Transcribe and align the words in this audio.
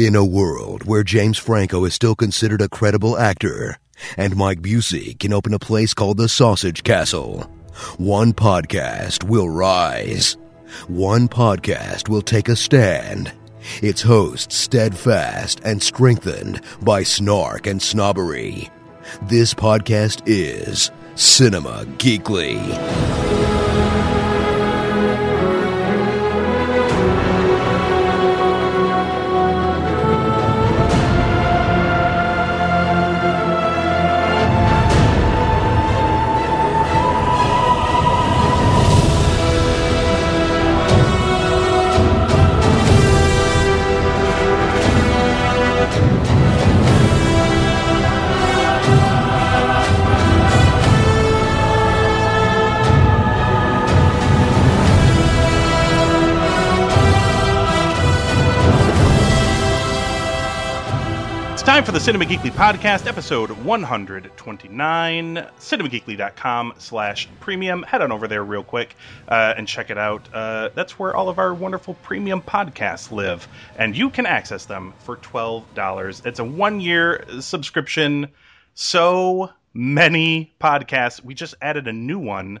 In 0.00 0.16
a 0.16 0.24
world 0.24 0.84
where 0.84 1.04
James 1.04 1.36
Franco 1.36 1.84
is 1.84 1.92
still 1.92 2.14
considered 2.14 2.62
a 2.62 2.70
credible 2.70 3.18
actor 3.18 3.76
and 4.16 4.34
Mike 4.34 4.62
Busey 4.62 5.18
can 5.18 5.30
open 5.30 5.52
a 5.52 5.58
place 5.58 5.92
called 5.92 6.16
the 6.16 6.26
Sausage 6.26 6.82
Castle, 6.84 7.42
one 7.98 8.32
podcast 8.32 9.24
will 9.24 9.50
rise. 9.50 10.38
One 10.88 11.28
podcast 11.28 12.08
will 12.08 12.22
take 12.22 12.48
a 12.48 12.56
stand. 12.56 13.30
Its 13.82 14.00
hosts 14.00 14.56
steadfast 14.56 15.60
and 15.66 15.82
strengthened 15.82 16.62
by 16.80 17.02
snark 17.02 17.66
and 17.66 17.82
snobbery. 17.82 18.70
This 19.24 19.52
podcast 19.52 20.22
is 20.24 20.90
Cinema 21.14 21.84
Geekly. 21.98 23.59
Time 61.80 61.86
for 61.86 61.92
the 61.92 62.00
Cinema 62.00 62.26
Geekly 62.26 62.50
podcast, 62.50 63.06
episode 63.06 63.50
129. 63.50 65.34
CinemaGeekly.com 65.58 66.74
slash 66.76 67.26
premium. 67.40 67.82
Head 67.84 68.02
on 68.02 68.12
over 68.12 68.28
there 68.28 68.44
real 68.44 68.62
quick 68.62 68.94
uh, 69.26 69.54
and 69.56 69.66
check 69.66 69.88
it 69.88 69.96
out. 69.96 70.28
Uh, 70.30 70.68
that's 70.74 70.98
where 70.98 71.16
all 71.16 71.30
of 71.30 71.38
our 71.38 71.54
wonderful 71.54 71.94
premium 72.02 72.42
podcasts 72.42 73.10
live, 73.10 73.48
and 73.78 73.96
you 73.96 74.10
can 74.10 74.26
access 74.26 74.66
them 74.66 74.92
for 74.98 75.16
$12. 75.16 76.26
It's 76.26 76.38
a 76.38 76.44
one 76.44 76.82
year 76.82 77.24
subscription. 77.40 78.28
So 78.74 79.48
many 79.72 80.52
podcasts. 80.60 81.24
We 81.24 81.32
just 81.32 81.54
added 81.62 81.88
a 81.88 81.94
new 81.94 82.18
one 82.18 82.60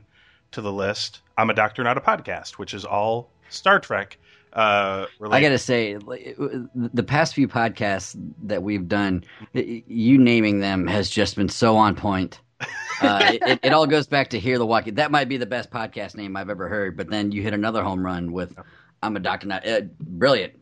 to 0.52 0.62
the 0.62 0.72
list. 0.72 1.20
I'm 1.36 1.50
a 1.50 1.54
Doctor, 1.54 1.84
Not 1.84 1.98
a 1.98 2.00
Podcast, 2.00 2.52
which 2.52 2.72
is 2.72 2.86
all 2.86 3.28
Star 3.50 3.80
Trek. 3.80 4.16
Uh, 4.52 5.06
I 5.30 5.40
gotta 5.40 5.58
say, 5.58 5.94
the 5.94 7.04
past 7.06 7.34
few 7.34 7.46
podcasts 7.46 8.16
that 8.42 8.62
we've 8.62 8.88
done, 8.88 9.24
you 9.52 10.18
naming 10.18 10.60
them 10.60 10.86
has 10.86 11.08
just 11.08 11.36
been 11.36 11.48
so 11.48 11.76
on 11.76 11.94
point. 11.94 12.40
Uh, 13.02 13.32
it, 13.32 13.60
it 13.62 13.72
all 13.72 13.86
goes 13.86 14.06
back 14.06 14.28
to 14.28 14.38
Hear 14.38 14.58
the 14.58 14.66
Walking. 14.66 14.92
Dead. 14.92 15.04
That 15.04 15.10
might 15.10 15.26
be 15.26 15.38
the 15.38 15.46
best 15.46 15.70
podcast 15.70 16.16
name 16.16 16.36
I've 16.36 16.50
ever 16.50 16.68
heard. 16.68 16.98
But 16.98 17.08
then 17.08 17.32
you 17.32 17.40
hit 17.40 17.54
another 17.54 17.82
home 17.82 18.04
run 18.04 18.30
with 18.30 18.54
"I'm 19.02 19.16
a 19.16 19.20
Doctor." 19.20 19.46
Not 19.46 19.66
uh, 19.66 19.80
brilliant, 19.98 20.52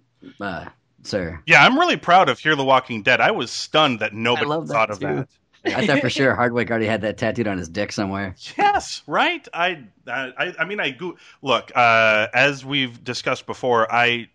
uh, 0.41 0.67
sir. 1.03 1.43
Yeah, 1.47 1.65
I'm 1.65 1.77
really 1.77 1.97
proud 1.97 2.29
of 2.29 2.39
Hear 2.39 2.55
the 2.55 2.63
Walking 2.63 3.03
Dead. 3.03 3.21
I 3.21 3.33
was 3.33 3.51
stunned 3.51 3.99
that 3.99 4.15
nobody 4.15 4.47
love 4.47 4.69
that 4.69 4.73
thought 4.73 4.91
of 4.93 5.01
too. 5.01 5.07
that. 5.07 5.29
I 5.75 5.87
thought 5.87 6.01
for 6.01 6.11
sure 6.11 6.35
Hardwick 6.35 6.71
already 6.71 6.87
had 6.87 7.03
that 7.03 7.19
tattooed 7.19 7.47
on 7.47 7.59
his 7.59 7.69
dick 7.69 7.93
somewhere. 7.93 8.35
Yes, 8.57 9.03
right. 9.07 9.47
I, 9.53 9.85
I, 10.07 10.55
I 10.59 10.65
mean, 10.65 10.81
I 10.81 10.91
go- 10.91 11.17
look. 11.43 11.71
Uh, 11.75 12.29
as 12.35 12.65
we've 12.65 13.03
discussed 13.03 13.47
before, 13.47 13.91
I, 13.93 14.29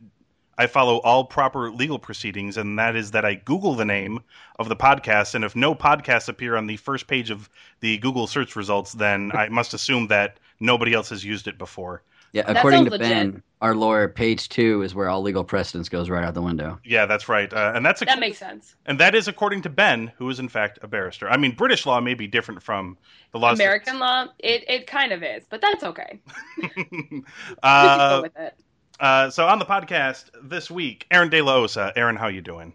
I 0.57 0.67
follow 0.67 0.97
all 0.97 1.25
proper 1.25 1.71
legal 1.71 1.99
proceedings, 1.99 2.57
and 2.57 2.77
that 2.79 2.95
is 2.95 3.11
that 3.11 3.25
I 3.25 3.35
Google 3.35 3.75
the 3.75 3.85
name 3.85 4.19
of 4.59 4.69
the 4.69 4.75
podcast, 4.75 5.35
and 5.35 5.43
if 5.43 5.55
no 5.55 5.73
podcasts 5.73 6.29
appear 6.29 6.55
on 6.55 6.67
the 6.67 6.77
first 6.77 7.07
page 7.07 7.29
of 7.29 7.49
the 7.79 7.97
Google 7.97 8.27
search 8.27 8.55
results, 8.55 8.93
then 8.93 9.31
I 9.33 9.49
must 9.49 9.73
assume 9.73 10.07
that 10.07 10.37
nobody 10.59 10.93
else 10.93 11.09
has 11.09 11.25
used 11.25 11.47
it 11.47 11.57
before. 11.57 12.03
Yeah, 12.33 12.43
That 12.47 12.57
according 12.57 12.85
to 12.85 12.91
sounds 12.91 13.01
Ben, 13.01 13.43
our 13.61 13.75
lawyer, 13.75 14.07
page 14.07 14.49
two 14.49 14.81
is 14.81 14.95
where 14.95 15.07
all 15.07 15.21
legal 15.21 15.43
precedence 15.43 15.87
goes 15.87 16.09
right 16.09 16.25
out 16.25 16.33
the 16.33 16.41
window. 16.41 16.79
Yeah, 16.83 17.05
that's 17.05 17.29
right, 17.29 17.53
uh, 17.53 17.73
and 17.75 17.85
that's 17.85 17.99
That 18.03 18.19
makes 18.19 18.39
sense. 18.39 18.75
and 18.87 18.99
that 18.99 19.13
is 19.13 19.27
according 19.27 19.61
to 19.61 19.69
Ben, 19.69 20.11
who 20.17 20.27
is 20.31 20.39
in 20.39 20.49
fact 20.49 20.79
a 20.81 20.87
barrister. 20.87 21.29
I 21.29 21.37
mean, 21.37 21.55
British 21.55 21.85
law 21.85 22.01
may 22.01 22.15
be 22.15 22.25
different 22.25 22.63
from 22.63 22.97
the 23.33 23.37
laws. 23.39 23.59
American 23.59 23.99
law, 23.99 24.25
it, 24.39 24.63
it 24.67 24.87
kind 24.87 25.11
of 25.11 25.21
is, 25.21 25.43
but 25.49 25.61
that's 25.61 25.83
okay. 25.83 26.19
Uh, 27.63 28.09
go 28.17 28.21
with 28.23 28.37
it. 28.37 28.55
Uh, 28.99 29.29
so 29.29 29.47
on 29.47 29.59
the 29.59 29.65
podcast 29.65 30.25
this 30.43 30.69
week, 30.71 31.05
Aaron 31.11 31.29
De 31.29 31.41
La 31.41 31.55
Osa. 31.55 31.93
Aaron, 31.95 32.15
how 32.15 32.27
you 32.27 32.41
doing? 32.41 32.73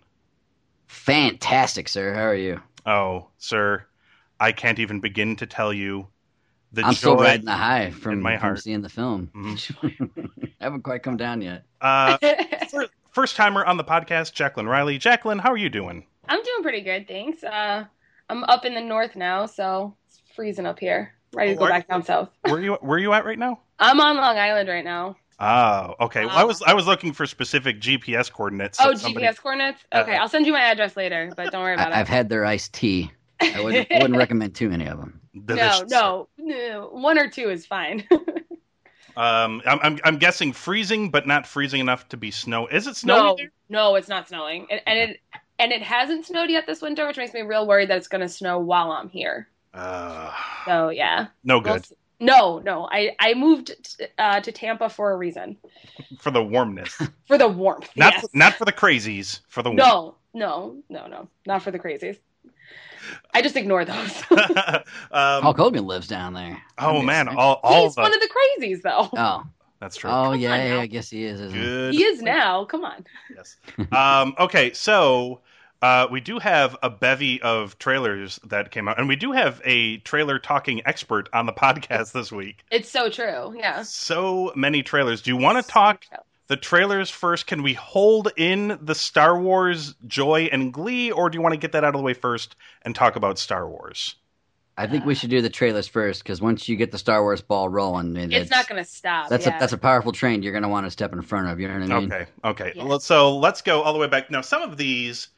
Fantastic, 0.86 1.88
sir. 1.88 2.14
How 2.14 2.22
are 2.22 2.34
you? 2.34 2.60
Oh, 2.86 3.28
sir, 3.38 3.84
I 4.40 4.52
can't 4.52 4.78
even 4.78 5.00
begin 5.00 5.36
to 5.36 5.46
tell 5.46 5.72
you 5.72 6.08
the 6.72 6.82
I'm 6.82 6.92
joy. 6.92 6.96
still 6.96 7.16
riding 7.16 7.46
the 7.46 7.52
high 7.52 7.90
from, 7.90 8.20
my 8.20 8.34
from 8.34 8.40
heart. 8.40 8.62
seeing 8.62 8.82
the 8.82 8.88
film. 8.88 9.30
Mhm. 9.34 10.52
Haven't 10.60 10.82
quite 10.82 11.02
come 11.02 11.16
down 11.16 11.40
yet. 11.42 11.64
uh, 11.80 12.18
first 13.10 13.36
timer 13.36 13.64
on 13.64 13.76
the 13.76 13.84
podcast, 13.84 14.32
Jacqueline 14.34 14.66
Riley. 14.66 14.98
Jacqueline, 14.98 15.38
how 15.38 15.50
are 15.52 15.56
you 15.56 15.68
doing? 15.68 16.04
I'm 16.28 16.42
doing 16.42 16.62
pretty 16.62 16.82
good, 16.82 17.08
thanks. 17.08 17.42
Uh, 17.42 17.84
I'm 18.28 18.44
up 18.44 18.64
in 18.64 18.74
the 18.74 18.80
north 18.80 19.16
now, 19.16 19.46
so 19.46 19.94
it's 20.08 20.20
freezing 20.34 20.66
up 20.66 20.78
here. 20.78 21.14
Ready 21.34 21.52
to 21.52 21.56
Oh, 21.56 21.58
go 21.60 21.64
are 21.66 21.68
back 21.70 21.86
you? 21.88 21.94
down 21.94 22.02
south. 22.04 22.30
Where 22.42 22.60
you 22.60 22.74
Where 22.80 22.98
you 22.98 23.12
at 23.12 23.24
right 23.24 23.38
now? 23.38 23.60
I'm 23.78 24.00
on 24.00 24.16
Long 24.16 24.36
Island 24.38 24.68
right 24.68 24.84
now. 24.84 25.16
Oh, 25.40 25.94
okay. 26.00 26.26
Well, 26.26 26.36
I 26.36 26.42
was 26.44 26.60
I 26.62 26.74
was 26.74 26.86
looking 26.86 27.12
for 27.12 27.24
specific 27.26 27.80
GPS 27.80 28.30
coordinates. 28.32 28.78
Oh, 28.82 28.94
somebody- 28.94 29.24
GPS 29.26 29.38
coordinates? 29.40 29.84
Okay, 29.94 30.16
Uh, 30.16 30.20
I'll 30.22 30.28
send 30.28 30.46
you 30.46 30.52
my 30.52 30.60
address 30.60 30.96
later, 30.96 31.30
but 31.36 31.52
don't 31.52 31.62
worry 31.62 31.74
about 31.74 31.92
I, 31.92 32.00
I've 32.00 32.08
had 32.08 32.28
their 32.28 32.44
iced 32.44 32.72
tea. 32.74 33.12
I 33.40 33.60
wouldn't, 33.62 33.88
wouldn't 33.90 34.16
recommend 34.16 34.56
too 34.56 34.68
many 34.68 34.86
of 34.86 34.98
them. 34.98 35.20
No, 35.46 35.56
Delicious. 35.56 35.90
no, 35.90 36.28
no. 36.38 36.88
One 36.92 37.18
or 37.18 37.28
two 37.28 37.50
is 37.50 37.66
fine. 37.66 38.04
Um, 39.16 39.62
I'm, 39.66 39.80
I'm 39.82 39.98
I'm 40.04 40.16
guessing 40.18 40.52
freezing, 40.52 41.10
but 41.10 41.26
not 41.26 41.44
freezing 41.44 41.80
enough 41.80 42.08
to 42.10 42.16
be 42.16 42.30
snow. 42.30 42.68
Is 42.68 42.86
it 42.86 42.94
snowing? 42.94 43.24
no, 43.24 43.34
there? 43.36 43.50
no, 43.68 43.94
it's 43.96 44.06
not 44.08 44.28
snowing, 44.28 44.68
and, 44.70 44.80
and 44.86 45.10
it 45.10 45.20
and 45.58 45.72
it 45.72 45.82
hasn't 45.82 46.26
snowed 46.26 46.50
yet 46.50 46.68
this 46.68 46.80
winter, 46.80 47.04
which 47.04 47.16
makes 47.16 47.34
me 47.34 47.40
real 47.40 47.66
worried 47.66 47.90
that 47.90 47.96
it's 47.96 48.06
going 48.06 48.20
to 48.20 48.28
snow 48.28 48.60
while 48.60 48.92
I'm 48.92 49.08
here. 49.08 49.48
Uh, 49.74 50.32
So 50.66 50.90
yeah, 50.90 51.26
no 51.42 51.56
We'll 51.56 51.74
good 51.74 51.82
s- 51.82 51.92
no, 52.20 52.60
no. 52.60 52.88
I 52.92 53.16
I 53.18 53.34
moved 53.34 53.72
uh, 54.18 54.38
to 54.40 54.52
Tampa 54.52 54.88
for 54.88 55.10
a 55.10 55.16
reason, 55.16 55.56
for 56.20 56.30
the 56.30 56.42
warmness. 56.44 56.96
for 57.26 57.38
the 57.38 57.48
warmth. 57.48 57.90
Not 57.96 58.12
yes. 58.14 58.26
not 58.34 58.54
for 58.54 58.66
the 58.66 58.72
crazies. 58.72 59.40
For 59.48 59.64
the 59.64 59.72
no, 59.72 60.14
no, 60.32 60.76
no, 60.88 61.08
no, 61.08 61.28
not 61.44 61.62
for 61.62 61.72
the 61.72 61.78
crazies. 61.80 62.18
I 63.34 63.42
just 63.42 63.56
ignore 63.56 63.84
those. 63.84 64.22
um, 64.30 65.42
Hulk 65.42 65.56
Hogan 65.56 65.86
lives 65.86 66.08
down 66.08 66.34
there. 66.34 66.60
oh 66.78 66.98
I'm 66.98 67.06
man, 67.06 67.26
guessing. 67.26 67.38
all 67.38 67.60
all 67.62 67.84
He's 67.84 67.94
the 67.94 68.02
one 68.02 68.14
of 68.14 68.20
the 68.20 68.28
crazies, 68.28 68.82
though. 68.82 69.08
Oh, 69.16 69.44
that's 69.80 69.96
true. 69.96 70.10
oh 70.10 70.30
Come 70.30 70.40
yeah, 70.40 70.56
yeah, 70.56 70.74
now. 70.74 70.80
I 70.80 70.86
guess 70.86 71.10
he 71.10 71.24
is. 71.24 71.40
Isn't 71.40 71.56
he? 71.56 71.64
Good. 71.64 71.94
He 71.94 72.04
is 72.04 72.22
now. 72.22 72.64
Come 72.64 72.84
on. 72.84 73.04
Yes. 73.34 73.56
Um, 73.92 74.34
okay, 74.38 74.72
so 74.72 75.40
uh, 75.80 76.08
we 76.10 76.20
do 76.20 76.38
have 76.38 76.76
a 76.82 76.90
bevy 76.90 77.40
of 77.42 77.78
trailers 77.78 78.40
that 78.46 78.70
came 78.70 78.88
out, 78.88 78.98
and 78.98 79.08
we 79.08 79.16
do 79.16 79.32
have 79.32 79.60
a 79.64 79.98
trailer 79.98 80.38
talking 80.38 80.82
expert 80.86 81.28
on 81.32 81.46
the 81.46 81.52
podcast 81.54 82.12
this 82.12 82.32
week. 82.32 82.64
It's 82.70 82.88
so 82.88 83.08
true. 83.08 83.54
Yeah. 83.56 83.82
So 83.82 84.52
many 84.56 84.82
trailers. 84.82 85.22
Do 85.22 85.30
you 85.30 85.36
want 85.36 85.64
to 85.64 85.70
talk 85.70 86.04
the 86.48 86.56
trailers 86.56 87.10
first? 87.10 87.46
Can 87.46 87.62
we 87.62 87.74
hold 87.74 88.32
in 88.36 88.78
the 88.82 88.94
Star 88.94 89.40
Wars 89.40 89.94
joy 90.06 90.48
and 90.50 90.72
glee, 90.72 91.10
or 91.10 91.30
do 91.30 91.36
you 91.36 91.42
want 91.42 91.52
to 91.54 91.58
get 91.60 91.72
that 91.72 91.84
out 91.84 91.94
of 91.94 91.98
the 92.00 92.04
way 92.04 92.14
first 92.14 92.56
and 92.82 92.94
talk 92.94 93.16
about 93.16 93.38
Star 93.38 93.68
Wars? 93.68 94.16
I 94.76 94.86
think 94.86 95.04
we 95.04 95.16
should 95.16 95.30
do 95.30 95.42
the 95.42 95.50
trailers 95.50 95.88
first 95.88 96.22
because 96.22 96.40
once 96.40 96.68
you 96.68 96.76
get 96.76 96.92
the 96.92 96.98
Star 96.98 97.20
Wars 97.20 97.42
ball 97.42 97.68
rolling, 97.68 98.16
it- 98.16 98.32
It's 98.32 98.50
not 98.50 98.68
going 98.68 98.82
to 98.82 98.88
stop. 98.88 99.28
That's 99.28 99.44
yeah. 99.44 99.56
a 99.56 99.60
that's 99.60 99.72
a 99.72 99.78
powerful 99.78 100.12
train 100.12 100.42
you're 100.44 100.52
going 100.52 100.62
to 100.62 100.68
want 100.68 100.86
to 100.86 100.90
step 100.92 101.12
in 101.12 101.20
front 101.22 101.48
of. 101.48 101.58
You 101.58 101.66
know 101.66 101.80
what 101.80 101.90
I 101.90 101.98
mean? 102.00 102.12
Okay, 102.12 102.26
okay. 102.44 102.72
Yeah. 102.76 102.84
Well, 102.84 103.00
So 103.00 103.38
let's 103.38 103.62
go 103.62 103.82
all 103.82 103.92
the 103.92 103.98
way 103.98 104.06
back. 104.06 104.30
Now, 104.30 104.40
some 104.40 104.62
of 104.62 104.76
these, 104.76 105.28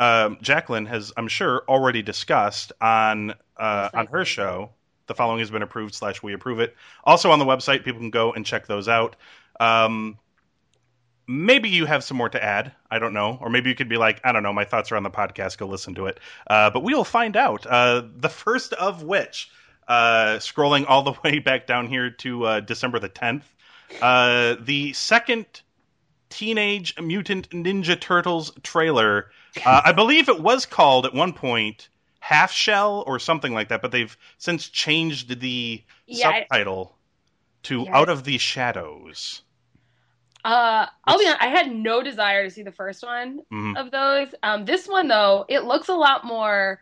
um, 0.00 0.38
Jacqueline 0.42 0.86
has, 0.86 1.12
I'm 1.16 1.28
sure, 1.28 1.62
already 1.68 2.02
discussed 2.02 2.72
on 2.80 3.34
uh, 3.56 3.88
on 3.94 4.06
her 4.08 4.24
show. 4.24 4.70
The 5.06 5.14
following 5.14 5.38
has 5.38 5.50
been 5.52 5.62
approved 5.62 5.94
slash 5.94 6.20
we 6.20 6.32
approve 6.34 6.58
it. 6.58 6.74
Also 7.04 7.30
on 7.30 7.38
the 7.38 7.46
website, 7.46 7.84
people 7.84 8.00
can 8.00 8.10
go 8.10 8.32
and 8.32 8.44
check 8.44 8.66
those 8.66 8.88
out. 8.88 9.14
Um, 9.60 10.18
maybe 11.28 11.68
you 11.68 11.84
have 11.86 12.02
some 12.02 12.16
more 12.16 12.30
to 12.30 12.42
add. 12.42 12.72
I 12.90 12.98
don't 12.98 13.12
know, 13.12 13.38
or 13.40 13.50
maybe 13.50 13.68
you 13.70 13.76
could 13.76 13.88
be 13.88 13.98
like, 13.98 14.20
I 14.24 14.32
don't 14.32 14.42
know. 14.42 14.52
My 14.52 14.64
thoughts 14.64 14.90
are 14.90 14.96
on 14.96 15.02
the 15.02 15.10
podcast. 15.10 15.58
Go 15.58 15.66
listen 15.66 15.94
to 15.96 16.06
it. 16.06 16.18
Uh, 16.48 16.70
but 16.70 16.82
we 16.82 16.94
will 16.94 17.04
find 17.04 17.36
out. 17.36 17.66
Uh, 17.66 18.02
the 18.16 18.30
first 18.30 18.72
of 18.72 19.02
which, 19.02 19.50
uh, 19.86 20.38
scrolling 20.38 20.86
all 20.88 21.02
the 21.02 21.14
way 21.24 21.38
back 21.38 21.66
down 21.66 21.86
here 21.86 22.10
to 22.10 22.44
uh, 22.44 22.60
December 22.60 22.98
the 22.98 23.10
10th, 23.10 23.42
uh, 24.02 24.56
the 24.60 24.92
second 24.94 25.46
Teenage 26.30 26.98
Mutant 27.00 27.50
Ninja 27.50 27.98
Turtles 27.98 28.52
trailer. 28.62 29.30
Uh, 29.64 29.82
I 29.84 29.92
believe 29.92 30.28
it 30.28 30.40
was 30.40 30.66
called 30.66 31.06
at 31.06 31.14
one 31.14 31.32
point 31.32 31.88
Half 32.20 32.52
Shell 32.52 33.04
or 33.06 33.18
something 33.18 33.54
like 33.54 33.68
that, 33.68 33.80
but 33.80 33.92
they've 33.92 34.16
since 34.36 34.68
changed 34.68 35.40
the 35.40 35.82
Yeah, 36.06 36.40
subtitle 36.40 36.96
to 37.64 37.82
Yeah. 37.82 37.96
Out 37.96 38.08
of 38.08 38.24
the 38.24 38.38
Shadows. 38.38 39.42
Uh, 40.44 40.86
I'll 41.04 41.18
be 41.18 41.26
honest, 41.26 41.42
I 41.42 41.48
had 41.48 41.70
no 41.74 42.02
desire 42.02 42.44
to 42.44 42.50
see 42.50 42.62
the 42.62 42.72
first 42.72 43.02
one 43.02 43.40
Mhm. 43.52 43.76
of 43.76 43.90
those. 43.90 44.34
Um, 44.42 44.64
this 44.64 44.86
one 44.88 45.08
though, 45.08 45.44
it 45.48 45.64
looks 45.64 45.88
a 45.88 45.94
lot 45.94 46.24
more 46.24 46.80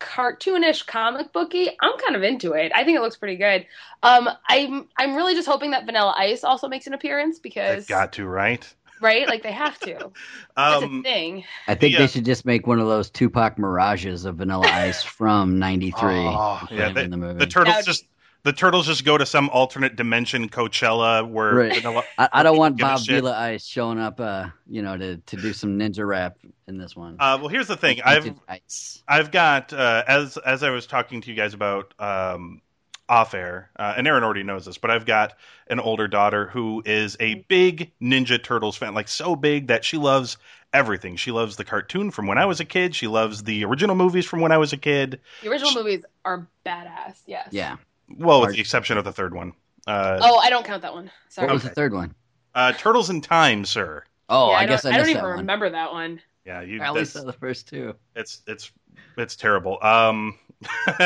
cartoonish, 0.00 0.86
comic 0.86 1.32
booky. 1.32 1.70
I'm 1.80 1.98
kind 1.98 2.16
of 2.16 2.22
into 2.22 2.52
it. 2.52 2.72
I 2.74 2.84
think 2.84 2.98
it 2.98 3.00
looks 3.00 3.16
pretty 3.16 3.36
good. 3.36 3.66
Um, 4.02 4.28
I'm 4.48 4.88
I'm 4.98 5.14
really 5.14 5.34
just 5.34 5.48
hoping 5.48 5.70
that 5.70 5.86
Vanilla 5.86 6.14
Ice 6.18 6.44
also 6.44 6.68
makes 6.68 6.86
an 6.86 6.92
appearance 6.94 7.38
because 7.38 7.86
They've 7.86 7.86
because 7.86 7.88
got 7.88 8.12
to 8.14 8.26
right. 8.26 8.74
right, 9.00 9.26
like 9.28 9.42
they 9.42 9.52
have 9.52 9.78
to. 9.80 10.10
That's 10.56 10.82
a 10.82 10.86
Um, 10.86 11.02
thing. 11.02 11.44
I 11.68 11.76
think 11.76 11.94
Yeah. 11.94 12.00
they 12.00 12.06
should 12.08 12.24
just 12.26 12.44
make 12.44 12.66
one 12.66 12.78
of 12.78 12.86
those 12.88 13.08
Tupac 13.10 13.58
mirages 13.58 14.24
of 14.26 14.36
Vanilla 14.36 14.66
Ice 14.68 15.02
from 15.02 15.58
'93. 15.58 15.94
Oh, 16.26 16.60
yeah, 16.70 16.90
they- 16.92 17.04
in 17.04 17.10
the 17.10 17.16
movie. 17.16 17.38
the 17.38 17.46
turtles 17.46 17.74
That 17.74 17.78
would- 17.80 17.86
just 17.86 18.04
the 18.46 18.52
turtles 18.52 18.86
just 18.86 19.04
go 19.04 19.18
to 19.18 19.26
some 19.26 19.48
alternate 19.48 19.96
dimension 19.96 20.48
Coachella 20.48 21.28
where 21.28 21.52
Right. 21.52 21.74
vanilla, 21.74 22.04
I, 22.16 22.28
I 22.32 22.42
don't 22.44 22.56
want 22.56 22.78
Bob 22.78 23.00
shit. 23.00 23.16
Vila 23.16 23.36
Ice 23.36 23.66
showing 23.66 23.98
up, 23.98 24.20
uh, 24.20 24.46
you 24.68 24.82
know, 24.82 24.96
to, 24.96 25.16
to 25.16 25.36
do 25.36 25.52
some 25.52 25.76
ninja 25.76 26.06
rap 26.06 26.38
in 26.68 26.78
this 26.78 26.94
one. 26.94 27.16
Uh, 27.18 27.38
well, 27.40 27.48
here's 27.48 27.66
the 27.66 27.76
thing. 27.76 28.00
I've 28.04 28.32
Ice. 28.46 29.02
I've 29.08 29.32
got 29.32 29.72
uh, 29.72 30.04
as 30.06 30.36
as 30.36 30.62
I 30.62 30.70
was 30.70 30.86
talking 30.86 31.22
to 31.22 31.30
you 31.30 31.34
guys 31.34 31.54
about 31.54 31.92
um, 31.98 32.62
off 33.08 33.34
air, 33.34 33.70
uh, 33.76 33.94
and 33.96 34.06
Aaron 34.06 34.22
already 34.22 34.44
knows 34.44 34.64
this, 34.64 34.78
but 34.78 34.92
I've 34.92 35.06
got 35.06 35.34
an 35.66 35.80
older 35.80 36.06
daughter 36.06 36.46
who 36.46 36.84
is 36.86 37.16
a 37.18 37.44
big 37.48 37.90
Ninja 38.00 38.40
Turtles 38.40 38.76
fan, 38.76 38.94
like 38.94 39.08
so 39.08 39.34
big 39.34 39.66
that 39.66 39.84
she 39.84 39.96
loves 39.96 40.36
everything. 40.72 41.16
She 41.16 41.32
loves 41.32 41.56
the 41.56 41.64
cartoon 41.64 42.12
from 42.12 42.28
when 42.28 42.38
I 42.38 42.46
was 42.46 42.60
a 42.60 42.64
kid. 42.64 42.94
She 42.94 43.08
loves 43.08 43.42
the 43.42 43.64
original 43.64 43.96
movies 43.96 44.24
from 44.24 44.40
when 44.40 44.52
I 44.52 44.58
was 44.58 44.72
a 44.72 44.76
kid. 44.76 45.20
The 45.42 45.50
original 45.50 45.74
movies 45.74 46.04
are 46.24 46.46
badass. 46.64 47.22
Yes. 47.26 47.48
Yeah. 47.50 47.78
Well, 48.08 48.40
with 48.40 48.52
the 48.54 48.60
exception 48.60 48.98
of 48.98 49.04
the 49.04 49.12
third 49.12 49.34
one. 49.34 49.52
Uh, 49.86 50.18
Oh, 50.22 50.38
I 50.38 50.50
don't 50.50 50.64
count 50.64 50.82
that 50.82 50.94
one. 50.94 51.10
Sorry. 51.28 51.46
What 51.46 51.54
was 51.54 51.62
the 51.62 51.70
third 51.70 51.92
one? 51.92 52.14
uh, 52.54 52.72
Turtles 52.72 53.10
in 53.10 53.20
Time, 53.20 53.64
sir. 53.64 54.02
Oh, 54.28 54.50
Yeah, 54.50 54.56
I, 54.56 54.60
don't, 54.66 54.68
guess 54.76 54.84
I, 54.84 54.90
I 54.92 54.96
don't 54.96 55.08
even 55.10 55.22
one. 55.22 55.38
remember 55.38 55.70
that 55.70 55.92
one. 55.92 56.20
Yeah, 56.44 56.60
you. 56.62 56.80
I 56.80 56.88
only 56.88 57.04
saw 57.04 57.22
the 57.24 57.32
first 57.32 57.68
two. 57.68 57.94
it's 58.14 58.42
it's 58.46 58.70
it's 59.16 59.34
terrible. 59.36 59.78
Um, 59.82 60.38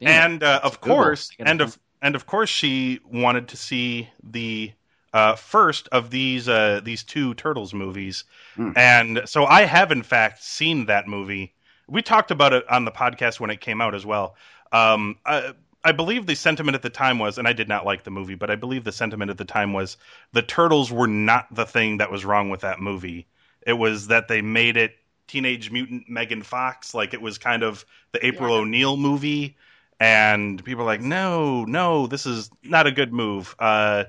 and 0.00 0.42
uh, 0.42 0.60
of 0.62 0.80
Google. 0.80 0.96
course, 0.96 1.30
and 1.38 1.60
of 1.60 1.78
and 2.02 2.14
of 2.14 2.26
course, 2.26 2.48
she 2.50 3.00
wanted 3.04 3.48
to 3.48 3.56
see 3.56 4.08
the 4.22 4.72
uh, 5.12 5.34
first 5.36 5.88
of 5.92 6.10
these 6.10 6.48
uh, 6.48 6.80
these 6.82 7.02
two 7.04 7.34
turtles 7.34 7.74
movies, 7.74 8.24
Hmm. 8.56 8.72
and 8.76 9.22
so 9.26 9.44
I 9.44 9.62
have 9.64 9.92
in 9.92 10.02
fact 10.02 10.42
seen 10.42 10.86
that 10.86 11.06
movie. 11.06 11.54
We 11.88 12.02
talked 12.02 12.30
about 12.30 12.52
it 12.52 12.68
on 12.70 12.84
the 12.84 12.90
podcast 12.90 13.38
when 13.38 13.50
it 13.50 13.60
came 13.60 13.80
out 13.80 13.94
as 13.94 14.04
well. 14.06 14.34
Um, 14.72 15.18
I, 15.24 15.52
I 15.86 15.92
believe 15.92 16.26
the 16.26 16.34
sentiment 16.34 16.74
at 16.74 16.82
the 16.82 16.90
time 16.90 17.20
was, 17.20 17.38
and 17.38 17.46
I 17.46 17.52
did 17.52 17.68
not 17.68 17.84
like 17.86 18.02
the 18.02 18.10
movie, 18.10 18.34
but 18.34 18.50
I 18.50 18.56
believe 18.56 18.82
the 18.82 18.90
sentiment 18.90 19.30
at 19.30 19.38
the 19.38 19.44
time 19.44 19.72
was 19.72 19.96
the 20.32 20.42
turtles 20.42 20.90
were 20.90 21.06
not 21.06 21.46
the 21.54 21.64
thing 21.64 21.98
that 21.98 22.10
was 22.10 22.24
wrong 22.24 22.50
with 22.50 22.62
that 22.62 22.80
movie. 22.80 23.28
It 23.64 23.74
was 23.74 24.08
that 24.08 24.26
they 24.26 24.42
made 24.42 24.76
it 24.76 24.96
Teenage 25.28 25.70
Mutant 25.70 26.08
Megan 26.08 26.42
Fox, 26.42 26.92
like 26.92 27.14
it 27.14 27.22
was 27.22 27.38
kind 27.38 27.62
of 27.62 27.84
the 28.10 28.24
April 28.26 28.50
Yeah. 28.50 28.62
O'Neil 28.62 28.96
movie, 28.96 29.56
and 30.00 30.62
people 30.64 30.82
are 30.82 30.86
like, 30.86 31.00
no, 31.00 31.64
no, 31.64 32.08
this 32.08 32.26
is 32.26 32.50
not 32.64 32.88
a 32.88 32.92
good 32.92 33.12
move. 33.12 33.54
Uh, 33.60 34.04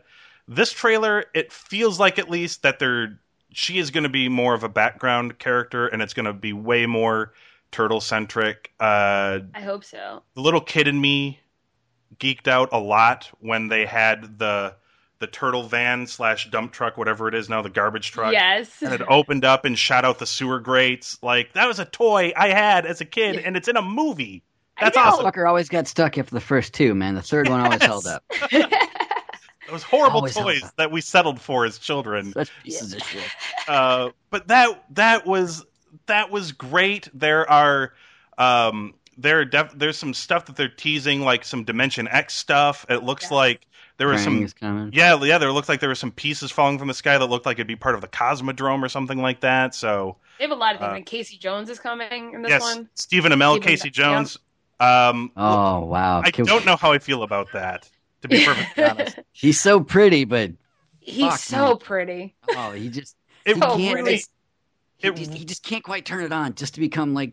this 0.47 0.71
trailer, 0.73 1.25
it 1.35 1.53
feels 1.53 1.99
like 1.99 2.17
at 2.17 2.27
least 2.27 2.63
that 2.63 2.79
they're 2.79 3.19
she 3.51 3.77
is 3.77 3.91
going 3.91 4.03
to 4.03 4.09
be 4.09 4.29
more 4.29 4.55
of 4.55 4.63
a 4.63 4.69
background 4.69 5.37
character, 5.37 5.87
and 5.87 6.01
it's 6.01 6.15
going 6.15 6.25
to 6.25 6.33
be 6.33 6.53
way 6.53 6.87
more 6.87 7.33
turtle 7.71 8.01
centric. 8.01 8.71
Uh, 8.79 9.39
I 9.53 9.61
hope 9.61 9.83
so. 9.83 10.23
the 10.33 10.41
little 10.41 10.61
kid 10.61 10.87
in 10.87 10.99
me 10.99 11.39
geeked 12.19 12.47
out 12.47 12.69
a 12.71 12.79
lot 12.79 13.29
when 13.39 13.67
they 13.67 13.85
had 13.85 14.39
the 14.39 14.75
the 15.19 15.27
turtle 15.27 15.63
van 15.63 16.05
slash 16.05 16.49
dump 16.51 16.71
truck, 16.71 16.95
whatever 16.95 17.27
it 17.27 17.33
is 17.33 17.49
now, 17.49 17.63
the 17.63 17.69
garbage 17.69 18.11
truck. 18.11 18.33
Yes. 18.33 18.83
And 18.83 18.93
it 18.93 19.01
opened 19.07 19.45
up 19.45 19.65
and 19.65 19.77
shot 19.77 20.05
out 20.05 20.19
the 20.19 20.27
sewer 20.27 20.59
grates. 20.59 21.17
Like 21.23 21.53
that 21.53 21.67
was 21.67 21.79
a 21.79 21.85
toy 21.85 22.33
I 22.35 22.49
had 22.49 22.85
as 22.85 23.01
a 23.01 23.05
kid, 23.05 23.35
Yeah. 23.35 23.41
and 23.45 23.57
it's 23.57 23.67
in 23.67 23.77
a 23.77 23.81
movie. 23.81 24.43
That's 24.79 24.95
know. 24.95 25.03
awesome. 25.03 25.25
Fucker 25.25 25.47
always 25.47 25.69
got 25.69 25.87
stuck 25.87 26.17
after 26.19 26.35
the 26.35 26.41
first 26.41 26.73
two, 26.73 26.93
man. 26.93 27.15
The 27.15 27.23
third 27.23 27.49
one 27.49 27.61
always 27.61 27.81
held 27.81 28.05
up. 28.05 28.23
Those 29.69 29.83
horrible 29.83 30.19
Always 30.19 30.33
toys 30.35 30.71
that 30.77 30.91
we 30.91 31.01
settled 31.01 31.41
for 31.41 31.65
as 31.65 31.77
children. 31.77 32.31
Such 32.31 32.51
pieces 32.63 32.93
of 32.93 33.03
shit. 33.03 33.23
Uh, 33.67 34.11
but 34.29 34.47
that 34.47 34.81
that 34.91 35.25
was 35.25 35.65
that 36.05 36.31
was 36.31 36.53
great. 36.53 37.09
There 37.13 37.49
are 37.49 37.91
um, 38.37 38.93
there 39.17 39.39
are 39.39 39.45
def- 39.45 39.73
there's 39.75 39.97
some 39.97 40.13
stuff 40.13 40.45
that 40.45 40.55
they're 40.55 40.67
teasing, 40.69 41.21
like 41.21 41.43
some 41.45 41.63
Dimension 41.63 42.07
X 42.09 42.35
stuff. 42.35 42.85
It 42.89 43.03
looks 43.03 43.23
Yes. 43.25 43.31
like 43.31 43.67
there 43.97 44.07
was 44.07 44.23
some 44.23 44.47
coming. 44.49 44.91
Yeah, 44.93 45.21
yeah. 45.23 45.37
There 45.39 45.51
looked 45.51 45.69
like 45.69 45.79
there 45.79 45.89
were 45.89 45.95
some 45.95 46.11
pieces 46.11 46.51
falling 46.51 46.77
from 46.77 46.87
the 46.87 46.93
sky 46.93 47.17
that 47.17 47.25
looked 47.25 47.45
like 47.45 47.55
it'd 47.57 47.67
be 47.67 47.75
part 47.75 47.95
of 47.95 48.01
the 48.01 48.07
Cosmodrome 48.07 48.83
or 48.83 48.89
something 48.89 49.17
like 49.19 49.39
that. 49.41 49.73
So 49.73 50.17
They 50.37 50.43
have 50.43 50.51
a 50.51 50.55
lot 50.55 50.75
of 50.75 50.79
things. 50.81 50.89
Uh, 50.89 50.93
like 50.93 51.05
Casey 51.07 51.37
Jones 51.37 51.69
is 51.69 51.79
coming 51.79 52.33
in 52.33 52.41
this 52.43 52.49
yes, 52.49 52.61
one. 52.61 52.89
Stephen 52.93 53.31
Amell, 53.31 53.53
Stephen- 53.55 53.67
Casey 53.67 53.87
yeah. 53.87 53.91
Jones. 53.91 54.37
Um, 54.79 55.31
Oh 55.35 55.85
wow! 55.85 56.21
I 56.23 56.29
Can- 56.29 56.45
don't 56.45 56.63
know 56.65 56.75
how 56.75 56.91
I 56.91 56.99
feel 56.99 57.23
about 57.23 57.47
that. 57.53 57.89
To 58.21 58.27
be 58.27 58.45
perfectly 58.45 58.83
honest, 58.83 59.19
He's 59.31 59.59
so 59.59 59.79
pretty, 59.79 60.23
but 60.25 60.51
He's 60.99 61.25
Fuck, 61.31 61.39
so 61.39 61.57
man. 61.69 61.77
pretty. 61.77 62.35
oh, 62.55 62.71
he 62.73 62.89
just 62.89 63.15
it 63.45 63.55
So 63.57 63.75
can't 63.77 63.93
pretty. 63.93 64.17
just, 64.17 64.29
he, 64.97 65.07
It- 65.07 65.15
just, 65.15 65.33
he 65.33 65.45
just 65.45 65.63
can't 65.63 65.83
quite 65.83 66.05
turn 66.05 66.23
it 66.23 66.31
on 66.31 66.53
just 66.53 66.75
to 66.75 66.79
become 66.79 67.15
like. 67.15 67.31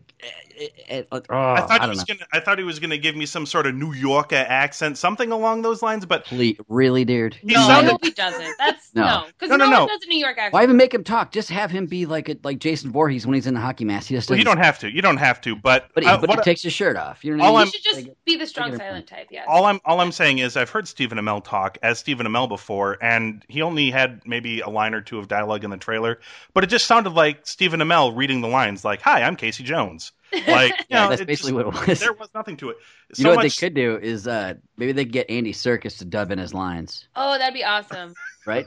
Eh, 0.89 1.03
oh, 1.11 1.17
I 1.29 1.61
thought 1.61 1.81
I 1.81 1.83
he 1.85 1.89
was 1.89 1.99
know. 1.99 2.05
gonna. 2.15 2.27
I 2.33 2.39
thought 2.39 2.57
he 2.57 2.63
was 2.63 2.79
gonna 2.79 2.97
give 2.97 3.15
me 3.15 3.25
some 3.25 3.45
sort 3.45 3.65
of 3.67 3.75
New 3.75 3.93
Yorker 3.93 4.35
accent, 4.35 4.97
something 4.97 5.31
along 5.31 5.61
those 5.61 5.81
lines. 5.81 6.05
But 6.05 6.25
Ple- 6.25 6.53
really, 6.67 7.05
dude. 7.05 7.35
He 7.35 7.53
no, 7.53 7.61
I 7.67 7.83
hope 7.83 8.03
he 8.03 8.11
doesn't. 8.11 8.55
That's 8.57 8.93
No. 8.93 9.03
no, 9.05 9.23
because 9.27 9.49
No, 9.49 9.55
no, 9.57 9.65
no, 9.65 9.71
no. 9.71 9.79
one 9.81 9.87
does 9.89 10.03
a 10.03 10.07
New 10.09 10.19
York 10.19 10.37
accent. 10.37 10.53
Why 10.53 10.63
even 10.63 10.77
make 10.77 10.93
him 10.93 11.03
talk? 11.03 11.31
Just 11.31 11.49
have 11.49 11.71
him 11.71 11.85
be 11.85 12.05
like 12.05 12.29
a, 12.29 12.37
like 12.43 12.59
Jason 12.59 12.91
Voorhees 12.91 13.25
when 13.25 13.33
he's 13.35 13.47
in 13.47 13.53
the 13.53 13.59
hockey 13.59 13.85
mask. 13.85 14.07
He 14.07 14.15
just 14.15 14.29
well, 14.29 14.37
you 14.37 14.45
doesn't- 14.45 14.57
don't 14.57 14.65
have 14.65 14.79
to. 14.79 14.91
You 14.91 15.01
don't 15.01 15.17
have 15.17 15.41
to. 15.41 15.55
But, 15.55 15.89
But 15.93 16.03
he, 16.03 16.09
uh, 16.09 16.17
but 16.17 16.29
what- 16.29 16.39
he 16.39 16.43
takes 16.43 16.61
his 16.63 16.73
shirt 16.73 16.95
off. 16.97 17.23
You 17.25 17.35
know 17.35 17.43
All 17.43 17.53
what 17.53 17.59
I 17.59 17.61
I'm- 17.61 17.65
mean? 17.67 17.71
Should 17.73 17.83
just 18.05 18.25
be 18.25 18.37
the 18.37 18.47
strong 18.47 18.71
Take 18.71 18.79
it 18.81 18.83
silent 18.83 19.07
type. 19.07 19.27
Yeah. 19.31 19.45
all 19.47 19.65
I'm 19.65 19.79
all 19.85 19.99
I'm 20.01 20.11
saying 20.11 20.39
is 20.39 20.55
I've 20.57 20.69
heard 20.69 20.87
Stephen 20.87 21.17
Amell 21.17 21.43
talk 21.43 21.77
as 21.83 21.99
Stephen 21.99 22.25
Amell 22.27 22.47
before, 22.47 22.97
and 23.01 23.43
he 23.49 23.61
only 23.61 23.91
had 23.91 24.21
maybe 24.25 24.61
a 24.61 24.69
line 24.69 24.93
or 24.93 25.01
two 25.01 25.19
of 25.19 25.27
dialogue 25.27 25.63
in 25.63 25.69
the 25.69 25.77
trailer, 25.77 26.19
but 26.53 26.63
it 26.63 26.67
just 26.67 26.85
sounded 26.85 27.11
like 27.13 27.45
Stephen 27.47 27.79
Amell 27.79 28.15
reading 28.15 28.41
the 28.41 28.47
lines, 28.47 28.83
like 28.85 29.01
"Hi, 29.01 29.21
I'm 29.23 29.35
Casey 29.35 29.63
Jones." 29.63 30.11
Like, 30.47 30.73
yeah, 30.89 31.03
know, 31.03 31.09
that's 31.09 31.23
basically 31.23 31.51
just- 31.53 31.65
what 31.65 31.83
it 31.83 31.87
was. 31.89 31.99
there 31.99 32.13
was 32.13 32.29
nothing 32.33 32.57
to 32.57 32.69
it. 32.69 32.77
you 33.17 33.23
know 33.23 33.31
what 33.31 33.43
much, 33.43 33.57
they 33.59 33.65
could 33.67 33.73
do 33.73 33.97
is 33.97 34.27
uh, 34.27 34.53
maybe 34.77 34.91
they 34.91 35.05
could 35.05 35.13
get 35.13 35.29
Andy 35.29 35.53
Serkis 35.53 35.97
to 35.99 36.05
dub 36.05 36.31
in 36.31 36.39
his 36.39 36.53
lines, 36.53 37.07
oh, 37.15 37.37
that'd 37.37 37.53
be 37.53 37.63
awesome. 37.63 38.13
right? 38.45 38.65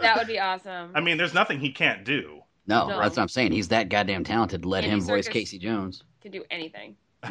That 0.00 0.16
would 0.16 0.26
be 0.26 0.38
awesome. 0.38 0.92
I 0.94 1.00
mean, 1.00 1.16
there's 1.18 1.34
nothing 1.34 1.58
he 1.60 1.72
can't 1.72 2.04
do. 2.04 2.40
No, 2.66 2.88
No. 2.88 2.98
that's 3.00 3.16
what 3.16 3.22
I'm 3.22 3.28
saying. 3.28 3.52
He's 3.52 3.68
that 3.68 3.88
goddamn 3.88 4.24
talented. 4.24 4.64
Let 4.64 4.84
Andy 4.84 4.96
him 4.96 5.00
voice 5.02 5.28
Serkis. 5.28 5.32
Casey 5.32 5.58
Jones. 5.58 6.02
Can 6.20 6.32
do 6.32 6.44
anything. 6.50 6.96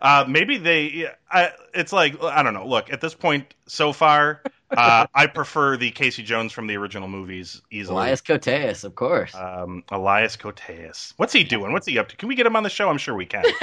uh, 0.00 0.24
maybe 0.28 0.58
they. 0.58 1.08
I, 1.30 1.52
it's 1.74 1.92
like 1.92 2.22
I 2.22 2.42
don't 2.42 2.54
know. 2.54 2.66
Look, 2.66 2.92
at 2.92 3.00
this 3.00 3.14
point, 3.14 3.52
so 3.66 3.92
far, 3.92 4.42
uh, 4.70 5.06
I 5.14 5.26
prefer 5.26 5.76
the 5.76 5.90
Casey 5.90 6.22
Jones 6.22 6.52
from 6.52 6.66
the 6.66 6.76
original 6.76 7.08
movies 7.08 7.62
easily. 7.70 7.96
Elias 7.96 8.22
Koteas, 8.22 8.84
of 8.84 8.94
course. 8.94 9.34
Um, 9.34 9.84
Elias 9.90 10.36
Koteas. 10.36 11.12
What's 11.16 11.32
he 11.32 11.44
doing? 11.44 11.72
What's 11.72 11.86
he 11.86 11.98
up 11.98 12.08
to? 12.08 12.16
Can 12.16 12.28
we 12.28 12.34
get 12.34 12.46
him 12.46 12.56
on 12.56 12.62
the 12.62 12.70
show? 12.70 12.88
I'm 12.88 12.98
sure 12.98 13.14
we 13.14 13.26
can. 13.26 13.44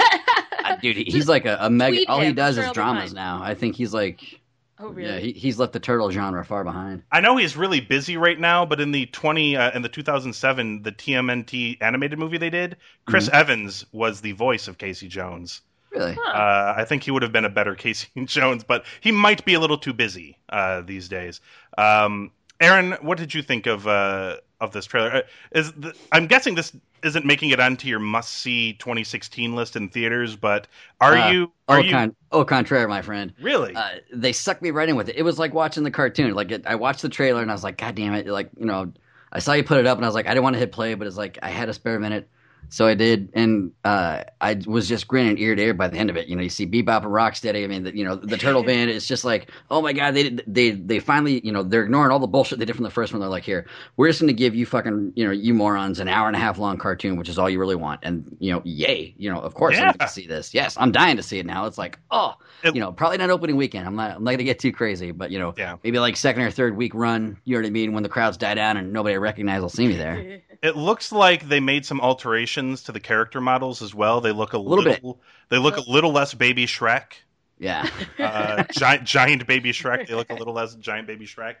Uh, 0.66 0.74
Dude, 0.78 0.96
he's 0.96 1.28
like 1.28 1.44
a, 1.44 1.58
a 1.60 1.70
mega. 1.70 1.98
All 2.08 2.20
he 2.20 2.32
does 2.32 2.58
is 2.58 2.72
dramas 2.72 3.14
now. 3.14 3.40
I 3.40 3.54
think 3.54 3.76
he's 3.76 3.94
like, 3.94 4.40
oh, 4.78 4.88
really? 4.88 5.08
yeah, 5.08 5.18
he, 5.18 5.32
he's 5.32 5.58
left 5.58 5.72
the 5.72 5.80
turtle 5.80 6.10
genre 6.10 6.44
far 6.44 6.64
behind. 6.64 7.02
I 7.10 7.20
know 7.20 7.36
he's 7.36 7.56
really 7.56 7.80
busy 7.80 8.16
right 8.16 8.38
now, 8.38 8.66
but 8.66 8.80
in 8.80 8.92
the 8.92 9.06
20 9.06 9.56
uh, 9.56 9.70
in 9.74 9.82
the 9.82 9.88
2007 9.88 10.82
the 10.82 10.92
TMNT 10.92 11.78
animated 11.80 12.18
movie 12.18 12.38
they 12.38 12.50
did, 12.50 12.76
Chris 13.06 13.28
Evans 13.28 13.86
was 13.92 14.20
the 14.20 14.32
voice 14.32 14.68
of 14.68 14.78
Casey 14.78 15.08
Jones. 15.08 15.62
Really? 15.90 16.16
Huh. 16.20 16.30
Uh, 16.30 16.74
I 16.76 16.84
think 16.84 17.04
he 17.04 17.10
would 17.10 17.22
have 17.22 17.32
been 17.32 17.44
a 17.44 17.50
better 17.50 17.74
Casey 17.76 18.08
Jones, 18.24 18.64
but 18.64 18.84
he 19.00 19.12
might 19.12 19.44
be 19.44 19.54
a 19.54 19.60
little 19.60 19.78
too 19.78 19.92
busy 19.92 20.38
uh, 20.48 20.82
these 20.82 21.08
days. 21.08 21.40
Um, 21.78 22.30
Aaron, 22.60 22.92
what 23.02 23.18
did 23.18 23.34
you 23.34 23.42
think 23.42 23.66
of 23.66 23.86
uh, 23.86 24.36
of 24.60 24.72
this 24.72 24.86
trailer? 24.86 25.10
Uh, 25.12 25.22
Is 25.52 25.72
the, 25.72 25.94
I'm 26.12 26.26
guessing 26.26 26.54
this 26.54 26.72
isn't 27.02 27.24
making 27.26 27.50
it 27.50 27.60
onto 27.60 27.88
your 27.88 27.98
must 27.98 28.32
see 28.32 28.74
2016 28.74 29.54
list 29.54 29.76
in 29.76 29.88
theaters, 29.88 30.36
but 30.36 30.68
are 31.00 31.16
Uh, 31.16 31.18
you 31.18 31.52
are 31.68 31.78
Au, 31.78 31.80
you 31.80 31.90
con- 31.90 32.16
au 32.32 32.44
contraire, 32.44 32.88
my 32.88 33.02
friend. 33.02 33.32
really? 33.38 33.74
Uh, 33.74 33.96
they 34.12 34.32
sucked 34.32 34.62
me 34.62 34.70
right 34.70 34.88
in 34.88 34.96
with 34.96 35.08
it. 35.08 35.16
It 35.16 35.22
was 35.22 35.38
like 35.38 35.52
watching 35.54 35.82
the 35.84 35.90
cartoon. 35.90 36.34
Like 36.34 36.50
it, 36.50 36.66
I 36.66 36.74
watched 36.76 37.02
the 37.02 37.08
trailer 37.08 37.42
and 37.42 37.50
I 37.50 37.54
was 37.54 37.64
like, 37.64 37.78
God 37.78 37.94
damn 37.94 38.14
it! 38.14 38.26
Like 38.26 38.50
you 38.58 38.64
know, 38.66 38.92
I 39.32 39.38
saw 39.40 39.52
you 39.52 39.64
put 39.64 39.78
it 39.78 39.86
up 39.86 39.98
and 39.98 40.04
I 40.04 40.08
was 40.08 40.14
like, 40.14 40.26
I 40.26 40.30
didn't 40.30 40.44
want 40.44 40.54
to 40.54 40.60
hit 40.60 40.72
play, 40.72 40.94
but 40.94 41.06
it's 41.06 41.16
like 41.16 41.38
I 41.42 41.50
had 41.50 41.68
a 41.68 41.74
spare 41.74 41.98
minute. 41.98 42.28
So 42.68 42.86
I 42.86 42.94
did, 42.94 43.30
and 43.34 43.72
uh, 43.84 44.24
I 44.40 44.60
was 44.66 44.88
just 44.88 45.06
grinning 45.08 45.38
ear 45.38 45.54
to 45.54 45.62
ear 45.62 45.74
by 45.74 45.88
the 45.88 45.96
end 45.98 46.10
of 46.10 46.16
it. 46.16 46.26
You 46.28 46.36
know, 46.36 46.42
you 46.42 46.48
see 46.50 46.66
Bebop 46.66 47.02
and 47.02 47.12
Rocksteady. 47.12 47.64
I 47.64 47.66
mean, 47.66 47.84
the, 47.84 47.96
you 47.96 48.04
know, 48.04 48.16
the 48.16 48.36
Turtle 48.36 48.62
Band 48.66 48.90
is 48.90 49.06
just 49.06 49.24
like, 49.24 49.50
oh 49.70 49.80
my 49.82 49.92
god, 49.92 50.14
they 50.14 50.30
they 50.46 50.70
they 50.72 50.98
finally, 50.98 51.40
you 51.44 51.52
know, 51.52 51.62
they're 51.62 51.84
ignoring 51.84 52.10
all 52.10 52.18
the 52.18 52.26
bullshit 52.26 52.58
they 52.58 52.64
did 52.64 52.74
from 52.76 52.84
the 52.84 52.90
first 52.90 53.12
one. 53.12 53.20
They're 53.20 53.28
like, 53.28 53.44
here, 53.44 53.66
we're 53.96 54.08
just 54.08 54.20
going 54.20 54.28
to 54.28 54.34
give 54.34 54.54
you 54.54 54.66
fucking, 54.66 55.12
you 55.16 55.24
know, 55.24 55.30
you 55.32 55.54
morons, 55.54 56.00
an 56.00 56.08
hour 56.08 56.26
and 56.26 56.36
a 56.36 56.40
half 56.40 56.58
long 56.58 56.76
cartoon, 56.78 57.16
which 57.16 57.28
is 57.28 57.38
all 57.38 57.48
you 57.48 57.58
really 57.60 57.76
want. 57.76 58.00
And 58.02 58.24
you 58.40 58.52
know, 58.52 58.62
yay, 58.64 59.14
you 59.16 59.30
know, 59.30 59.40
of 59.40 59.54
course 59.54 59.74
Yeah. 59.76 59.82
I'm 59.82 59.96
going 59.96 60.08
to 60.08 60.08
see 60.08 60.26
this. 60.26 60.52
Yes, 60.54 60.76
I'm 60.78 60.92
dying 60.92 61.16
to 61.16 61.22
see 61.22 61.38
it 61.38 61.46
now. 61.46 61.66
It's 61.66 61.78
like, 61.78 61.98
oh, 62.10 62.34
It- 62.64 62.74
you 62.74 62.80
know, 62.80 62.92
probably 62.92 63.18
not 63.18 63.30
opening 63.30 63.56
weekend. 63.56 63.86
I'm 63.86 63.96
not, 63.96 64.16
I'm 64.16 64.24
not 64.24 64.30
going 64.30 64.38
to 64.38 64.44
get 64.44 64.58
too 64.58 64.72
crazy, 64.72 65.12
but 65.12 65.30
you 65.30 65.38
know, 65.38 65.54
Yeah. 65.56 65.76
maybe 65.84 65.98
like 65.98 66.16
second 66.16 66.42
or 66.42 66.50
third 66.50 66.76
week 66.76 66.94
run. 66.94 67.36
You 67.44 67.54
know 67.54 67.60
what 67.62 67.66
I 67.66 67.70
mean? 67.70 67.92
When 67.92 68.02
the 68.02 68.08
crowds 68.08 68.36
die 68.36 68.54
down 68.54 68.76
and 68.76 68.92
nobody 68.92 69.14
I 69.14 69.18
recognize 69.18 69.60
will 69.62 69.68
see 69.68 69.86
me 69.86 69.96
there. 69.96 70.40
It 70.62 70.76
looks 70.76 71.12
like 71.12 71.48
they 71.48 71.60
made 71.60 71.84
some 71.86 72.00
alterations 72.00 72.82
to 72.84 72.92
the 72.92 73.00
character 73.00 73.40
models 73.40 73.82
as 73.82 73.94
well. 73.94 74.20
They 74.20 74.32
look 74.32 74.52
a 74.52 74.58
Little 74.58 74.84
little, 74.84 75.14
bit. 75.14 75.22
they 75.50 75.58
look 75.58 75.76
a 75.76 75.90
little 75.90 76.12
less 76.12 76.34
baby 76.34 76.66
Shrek. 76.66 77.12
Yeah. 77.58 77.88
Uh, 78.18 78.64
giant 78.72 79.04
giant 79.04 79.46
baby 79.46 79.72
Shrek. 79.72 80.06
They 80.08 80.14
look 80.14 80.30
a 80.30 80.34
little 80.34 80.54
less 80.54 80.74
giant 80.76 81.06
baby 81.06 81.26
Shrek. 81.26 81.56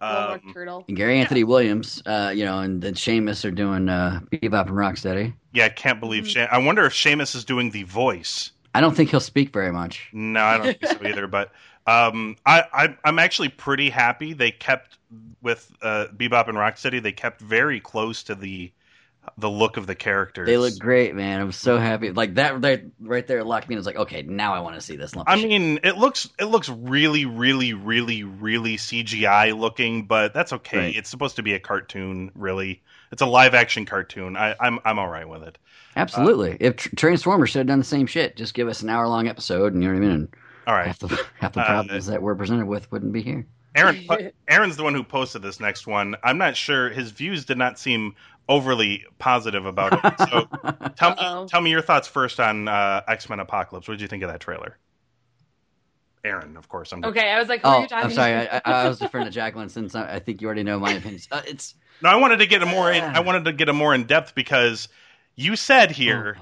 Um, 0.00 0.40
turtle. 0.52 0.84
And 0.88 0.96
Gary 0.96 1.18
Anthony 1.18 1.44
Williams, 1.44 2.02
uh, 2.04 2.32
you 2.34 2.44
know, 2.44 2.58
and 2.60 2.82
then 2.82 2.94
Sheamus 2.94 3.44
are 3.44 3.50
doing 3.50 3.88
uh, 3.88 4.20
Bebop 4.30 4.66
and 4.66 4.76
Rocksteady. 4.76 5.34
yeah, 5.52 5.64
I 5.66 5.68
can't 5.70 6.00
believe. 6.00 6.24
Mhm. 6.24 6.28
Sha- 6.28 6.48
I 6.50 6.58
wonder 6.58 6.84
if 6.84 6.92
Sheamus 6.92 7.34
is 7.34 7.44
doing 7.44 7.70
the 7.70 7.84
voice. 7.84 8.50
I 8.74 8.80
don't 8.80 8.94
think 8.96 9.10
he'll 9.10 9.20
speak 9.20 9.52
very 9.52 9.70
much. 9.72 10.08
No, 10.12 10.42
I 10.42 10.58
don't 10.58 10.78
think 10.80 11.00
so 11.00 11.06
either. 11.06 11.26
But 11.26 11.52
um, 11.86 12.36
I, 12.46 12.64
I, 12.72 12.96
I'm 13.04 13.18
actually 13.18 13.50
pretty 13.50 13.90
happy 13.90 14.32
they 14.32 14.50
kept 14.50 14.98
with 15.42 15.70
uh, 15.82 16.06
Bebop 16.16 16.48
and 16.48 16.56
Rocksteady. 16.56 17.02
They 17.02 17.12
kept 17.12 17.40
very 17.40 17.80
close 17.80 18.22
to 18.24 18.34
the 18.34 18.72
the 19.38 19.50
look 19.50 19.76
of 19.76 19.86
the 19.86 19.94
characters. 19.94 20.46
They 20.46 20.58
look 20.58 20.78
great, 20.78 21.14
man. 21.14 21.40
I'm 21.40 21.52
so 21.52 21.78
happy. 21.78 22.10
Like 22.10 22.34
that 22.34 22.62
right, 22.62 22.84
right 23.00 23.26
there 23.26 23.42
locked 23.42 23.68
me 23.68 23.74
in. 23.74 23.78
It's 23.78 23.86
like, 23.86 23.96
okay, 23.96 24.22
now 24.22 24.54
I 24.54 24.60
want 24.60 24.74
to 24.74 24.80
see 24.80 24.96
this. 24.96 25.12
I 25.26 25.36
mean, 25.36 25.80
it 25.82 25.96
looks 25.96 26.28
it 26.38 26.44
looks 26.46 26.68
really, 26.68 27.24
really, 27.24 27.72
really, 27.72 28.22
really 28.22 28.76
CGI 28.76 29.58
looking, 29.58 30.04
but 30.06 30.34
that's 30.34 30.52
okay. 30.52 30.78
Right. 30.78 30.96
It's 30.96 31.08
supposed 31.08 31.36
to 31.36 31.42
be 31.42 31.54
a 31.54 31.60
cartoon, 31.60 32.32
really. 32.34 32.82
It's 33.12 33.22
a 33.22 33.26
live 33.26 33.54
action 33.54 33.86
cartoon. 33.86 34.36
I, 34.36 34.54
I'm 34.60 34.78
I'm 34.84 34.98
all 34.98 35.08
right 35.08 35.28
with 35.28 35.42
it. 35.42 35.58
absolutely. 35.96 36.56
if 36.60 36.76
Transformers 36.96 37.50
should 37.50 37.60
have 37.60 37.66
done 37.66 37.78
the 37.78 37.84
same 37.84 38.06
shit, 38.06 38.36
just 38.36 38.54
give 38.54 38.68
us 38.68 38.82
an 38.82 38.90
hour 38.90 39.06
long 39.08 39.28
episode, 39.28 39.72
and 39.72 39.82
you 39.82 39.88
know 39.88 39.94
what 39.94 40.04
I 40.04 40.08
mean. 40.08 40.14
And 40.16 40.28
All 40.66 40.74
right, 40.74 40.86
half 40.86 40.98
the 40.98 41.26
half 41.40 41.52
the 41.52 41.60
Uh, 41.60 41.66
problems 41.66 42.06
that 42.06 42.22
we're 42.22 42.34
presented 42.34 42.66
with 42.66 42.90
wouldn't 42.90 43.12
be 43.12 43.22
here. 43.22 43.46
Aaron. 43.74 44.06
Aaron's 44.48 44.76
the 44.76 44.84
one 44.84 44.94
who 44.94 45.02
posted 45.02 45.42
this 45.42 45.60
next 45.60 45.86
one. 45.86 46.16
I'm 46.22 46.38
not 46.38 46.56
sure 46.56 46.90
his 46.90 47.10
views 47.10 47.44
did 47.44 47.58
not 47.58 47.78
seem 47.78 48.14
overly 48.48 49.04
positive 49.18 49.66
about 49.66 49.92
it. 49.92 50.28
So 50.28 50.48
tell 50.96 51.10
me 51.42 51.48
tell 51.48 51.60
me 51.60 51.70
your 51.70 51.82
thoughts 51.82 52.08
first 52.08 52.40
on 52.40 52.68
uh, 52.68 53.02
X 53.08 53.28
Men 53.28 53.40
Apocalypse. 53.40 53.88
What 53.88 53.94
did 53.94 54.02
you 54.02 54.08
think 54.08 54.22
of 54.22 54.30
that 54.30 54.40
trailer? 54.40 54.78
Aaron, 56.24 56.56
of 56.56 56.68
course. 56.68 56.92
I'm 56.92 57.04
Okay, 57.04 57.30
I 57.30 57.38
was 57.38 57.48
like, 57.48 57.60
oh, 57.64 57.80
you 57.80 57.86
I'm 57.90 58.10
sorry. 58.10 58.32
I, 58.32 58.56
I, 58.56 58.60
I 58.64 58.88
was 58.88 59.00
referring 59.02 59.26
to 59.26 59.30
Jacqueline 59.30 59.68
since 59.68 59.94
I, 59.94 60.14
I 60.14 60.18
think 60.20 60.40
you 60.40 60.46
already 60.46 60.62
know 60.62 60.78
my 60.78 60.92
opinions. 60.92 61.28
Uh, 61.30 61.42
it's 61.46 61.74
No, 62.02 62.08
I 62.08 62.16
wanted 62.16 62.38
to 62.38 62.46
get 62.46 62.62
a 62.62 62.66
more. 62.66 62.90
In, 62.90 63.04
I 63.04 63.20
wanted 63.20 63.44
to 63.44 63.52
get 63.52 63.68
a 63.68 63.74
more 63.74 63.94
in 63.94 64.04
depth 64.04 64.34
because 64.34 64.88
you 65.36 65.56
said 65.56 65.90
here 65.90 66.38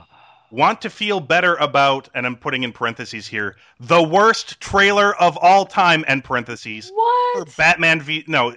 want 0.52 0.82
to 0.82 0.90
feel 0.90 1.18
better 1.18 1.56
about, 1.56 2.08
and 2.14 2.26
I'm 2.26 2.36
putting 2.36 2.62
in 2.62 2.72
parentheses 2.72 3.26
here, 3.26 3.56
the 3.80 4.02
worst 4.02 4.60
trailer 4.60 5.16
of 5.20 5.36
all 5.38 5.64
time. 5.66 6.04
End 6.06 6.22
parentheses 6.22 6.90
for 6.90 6.94
what? 7.40 7.56
Batman 7.56 8.00
v. 8.00 8.22
No, 8.28 8.54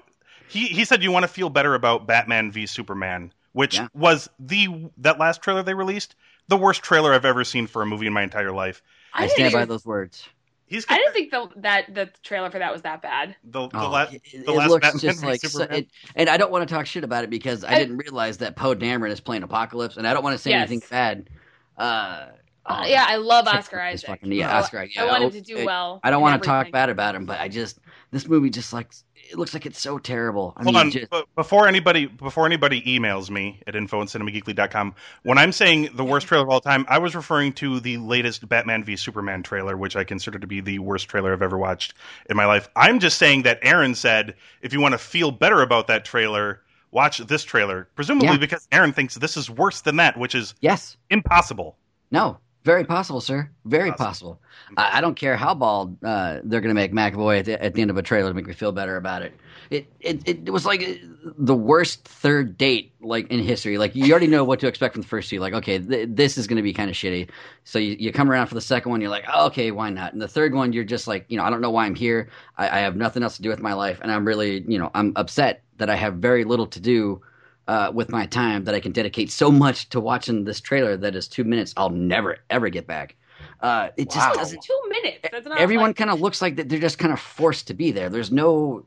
he 0.47 0.67
he 0.67 0.85
said 0.85 1.01
you 1.01 1.11
want 1.11 1.23
to 1.23 1.27
feel 1.27 1.49
better 1.49 1.73
about 1.73 2.05
Batman 2.05 2.51
v 2.51 2.65
Superman, 2.67 3.33
which 3.53 3.75
Yeah. 3.75 3.87
was 3.93 4.29
the 4.39 4.89
that 4.97 5.17
last 5.17 5.41
trailer 5.41 5.63
they 5.63 5.73
released, 5.73 6.15
the 6.49 6.57
worst 6.57 6.83
trailer 6.83 7.13
I've 7.13 7.25
ever 7.25 7.43
seen 7.43 7.65
for 7.65 7.81
a 7.81 7.85
movie 7.85 8.05
in 8.07 8.13
my 8.13 8.21
entire 8.23 8.51
life. 8.51 8.83
I, 9.13 9.21
didn't 9.21 9.33
stand 9.35 9.53
by 9.53 9.65
those 9.65 9.85
words. 9.85 10.27
He's 10.67 10.85
I 10.89 10.97
didn't 10.97 11.13
think 11.13 11.31
the, 11.31 11.47
that 11.57 11.93
the 11.93 12.09
trailer 12.23 12.49
for 12.49 12.57
that 12.59 12.73
was 12.73 12.81
that 12.81 13.01
bad. 13.01 13.35
the 13.43 13.67
the, 13.69 13.79
Oh, 13.79 13.89
la- 13.91 14.01
it, 14.11 14.21
the 14.33 14.51
it 14.51 14.55
last 14.55 14.69
looks 14.69 14.81
Batman 14.85 14.99
just 14.99 15.21
v 15.21 15.27
like 15.27 15.39
so, 15.41 15.47
Superman. 15.47 15.79
it, 15.79 15.87
and 16.15 16.27
I 16.27 16.37
don't 16.37 16.51
want 16.51 16.67
to 16.67 16.73
talk 16.75 16.85
shit 16.87 17.03
about 17.03 17.23
it 17.23 17.29
because 17.29 17.63
I, 17.63 17.73
I- 17.75 17.79
didn't 17.79 17.97
realize 17.97 18.39
that 18.39 18.55
Poe 18.55 18.75
Dameron 18.75 19.11
is 19.11 19.19
playing 19.21 19.43
Apocalypse, 19.43 19.95
and 19.97 20.07
I 20.07 20.13
don't 20.13 20.23
want 20.23 20.33
to 20.33 20.41
say 20.41 20.49
Yes. 20.49 20.67
anything 20.69 20.81
bad. 20.89 21.29
Uh, 21.77 22.27
oh, 22.65 22.85
yeah, 22.85 23.05
I 23.07 23.17
love 23.17 23.47
Oscar 23.47 23.79
Isaac. 23.81 24.07
fucking- 24.07 24.31
yeah, 24.31 24.51
I- 24.51 24.59
Oscar. 24.59 24.83
Yeah, 24.83 25.03
I 25.03 25.07
want 25.07 25.23
him 25.23 25.31
to 25.31 25.41
do 25.41 25.57
it- 25.57 25.65
well. 25.65 25.99
I 26.03 26.09
don't 26.11 26.21
want 26.21 26.41
to 26.41 26.47
talk 26.47 26.71
bad 26.71 26.89
about 26.89 27.15
him, 27.15 27.25
but 27.25 27.39
I 27.39 27.47
just 27.47 27.79
this 28.11 28.27
movie 28.27 28.49
just 28.49 28.71
like 28.71 28.91
it 29.29 29.37
looks 29.37 29.53
like 29.53 29.65
it's 29.65 29.81
so 29.81 29.97
terrible. 29.97 30.53
I 30.55 30.63
Hold 30.63 30.75
mean, 30.75 30.85
on, 30.85 30.91
just, 30.91 31.11
before 31.35 31.67
anybody 31.67 32.05
before 32.05 32.45
anybody 32.45 32.81
emails 32.83 33.29
me 33.29 33.61
at 33.65 33.75
info 33.75 34.01
at 34.01 34.07
cinemageekly.com, 34.07 34.93
when 35.23 35.37
I'm 35.37 35.51
saying 35.51 35.89
the 35.95 36.03
worst 36.05 36.27
trailer 36.27 36.43
of 36.43 36.49
all 36.49 36.61
time, 36.61 36.85
I 36.87 36.99
was 36.99 37.15
referring 37.15 37.53
to 37.53 37.79
the 37.79 37.97
latest 37.97 38.47
Batman 38.47 38.83
v 38.83 38.95
Superman 38.95 39.43
trailer, 39.43 39.75
which 39.77 39.95
I 39.95 40.03
consider 40.03 40.37
to 40.39 40.47
be 40.47 40.61
the 40.61 40.79
worst 40.79 41.09
trailer 41.09 41.33
I've 41.33 41.41
ever 41.41 41.57
watched 41.57 41.95
in 42.29 42.37
my 42.37 42.45
life. 42.45 42.69
I'm 42.75 42.99
just 42.99 43.17
saying 43.17 43.43
that 43.43 43.59
Aaron 43.63 43.95
said 43.95 44.35
if 44.61 44.73
you 44.73 44.79
want 44.79 44.93
to 44.93 44.99
feel 44.99 45.31
better 45.31 45.61
about 45.61 45.87
that 45.87 46.05
trailer, 46.05 46.61
watch 46.95 47.19
this 47.19 47.43
trailer. 47.43 47.87
Presumably 47.95 48.29
Yeah. 48.29 48.37
because 48.37 48.67
Aaron 48.71 48.93
thinks 48.93 49.13
this 49.15 49.37
is 49.37 49.49
worse 49.49 49.81
than 49.81 49.97
that, 49.97 50.17
which 50.17 50.33
is 50.33 50.55
yes, 50.61 50.97
impossible. 51.11 51.77
no, 52.09 52.37
very 52.63 52.83
possible, 52.83 53.21
sir, 53.21 53.47
very 53.65 53.91
Possible. 53.91 54.39
possible. 54.39 54.41
I, 54.75 54.97
I 54.97 55.01
don't 55.01 55.13
care 55.13 55.37
how 55.37 55.53
bald 55.53 56.03
uh, 56.03 56.39
they're 56.43 56.61
going 56.61 56.73
to 56.75 56.81
make 56.81 56.91
McAvoy 56.93 57.37
at 57.39 57.45
the, 57.45 57.63
at 57.63 57.75
the 57.75 57.81
end 57.83 57.91
of 57.91 57.97
a 57.97 58.01
trailer 58.01 58.29
to 58.31 58.33
make 58.33 58.47
me 58.47 58.53
feel 58.55 58.71
better 58.71 58.97
about 58.97 59.21
it. 59.21 59.33
It, 59.69 59.85
it 59.99 60.27
it 60.47 60.49
was 60.51 60.65
like 60.65 60.81
uh, 60.81 60.93
the 61.37 61.53
worst 61.55 62.05
third 62.07 62.57
date 62.57 62.93
like 63.01 63.29
in 63.29 63.39
history. 63.39 63.77
Like 63.77 63.95
you 63.95 64.09
already 64.11 64.25
know 64.25 64.43
what 64.43 64.59
to 64.61 64.67
expect 64.67 64.93
from 64.95 65.01
the 65.03 65.07
first 65.07 65.29
two. 65.29 65.39
Like 65.39 65.53
okay, 65.53 65.77
th- 65.77 66.09
this 66.11 66.37
is 66.39 66.47
going 66.47 66.57
to 66.57 66.63
be 66.63 66.73
kind 66.73 66.89
of 66.89 66.95
shitty. 66.95 67.29
So 67.65 67.77
you, 67.79 67.95
you 67.99 68.11
come 68.11 68.29
around 68.31 68.47
for 68.47 68.55
the 68.55 68.61
second 68.61 68.89
one, 68.91 68.99
you're 69.01 69.09
like, 69.11 69.25
oh, 69.31 69.45
okay, 69.47 69.69
why 69.71 69.89
not? 69.91 70.13
And 70.13 70.21
the 70.21 70.27
third 70.27 70.53
one, 70.55 70.71
you're 70.73 70.83
just 70.83 71.07
like, 71.07 71.25
you 71.29 71.37
know, 71.37 71.43
I 71.43 71.49
don't 71.51 71.61
know 71.61 71.71
why 71.71 71.85
I'm 71.85 71.95
here. 71.95 72.29
I, 72.57 72.65
I 72.65 72.79
have 72.81 72.95
nothing 72.95 73.21
else 73.23 73.35
to 73.37 73.41
do 73.43 73.49
with 73.49 73.59
my 73.59 73.73
life, 73.73 73.99
and 74.01 74.11
I'm 74.11 74.25
really, 74.25 74.63
you 74.67 74.77
know, 74.79 74.89
I'm 74.95 75.13
upset 75.15 75.63
that 75.77 75.89
I 75.89 75.95
have 75.95 76.15
very 76.15 76.43
little 76.43 76.67
to 76.67 76.79
do 76.79 77.21
uh, 77.67 77.91
with 77.93 78.09
my 78.09 78.25
time 78.25 78.63
that 78.65 78.75
I 78.75 78.79
can 78.79 78.91
dedicate 78.91 79.31
so 79.31 79.51
much 79.51 79.89
to 79.89 79.99
watching 79.99 80.43
this 80.43 80.61
trailer 80.61 80.95
that 80.97 81.15
is 81.15 81.27
two 81.27 81.43
minutes. 81.43 81.73
I'll 81.77 81.89
never 81.89 82.37
ever 82.49 82.69
get 82.69 82.87
back. 82.87 83.15
Uh, 83.61 83.89
it 83.97 84.07
Wow. 84.09 84.13
just 84.15 84.33
doesn't 84.35 84.63
Two 84.63 84.81
minutes. 84.89 85.19
That's 85.31 85.47
not 85.47 85.59
everyone 85.59 85.89
like, 85.89 85.95
kind 85.95 86.09
of 86.09 86.21
looks 86.21 86.41
like 86.41 86.55
that 86.57 86.69
they're 86.69 86.79
just 86.79 86.99
kind 86.99 87.11
of 87.13 87.19
forced 87.19 87.67
to 87.67 87.73
be 87.73 87.91
there. 87.91 88.09
There's 88.09 88.31
no, 88.31 88.85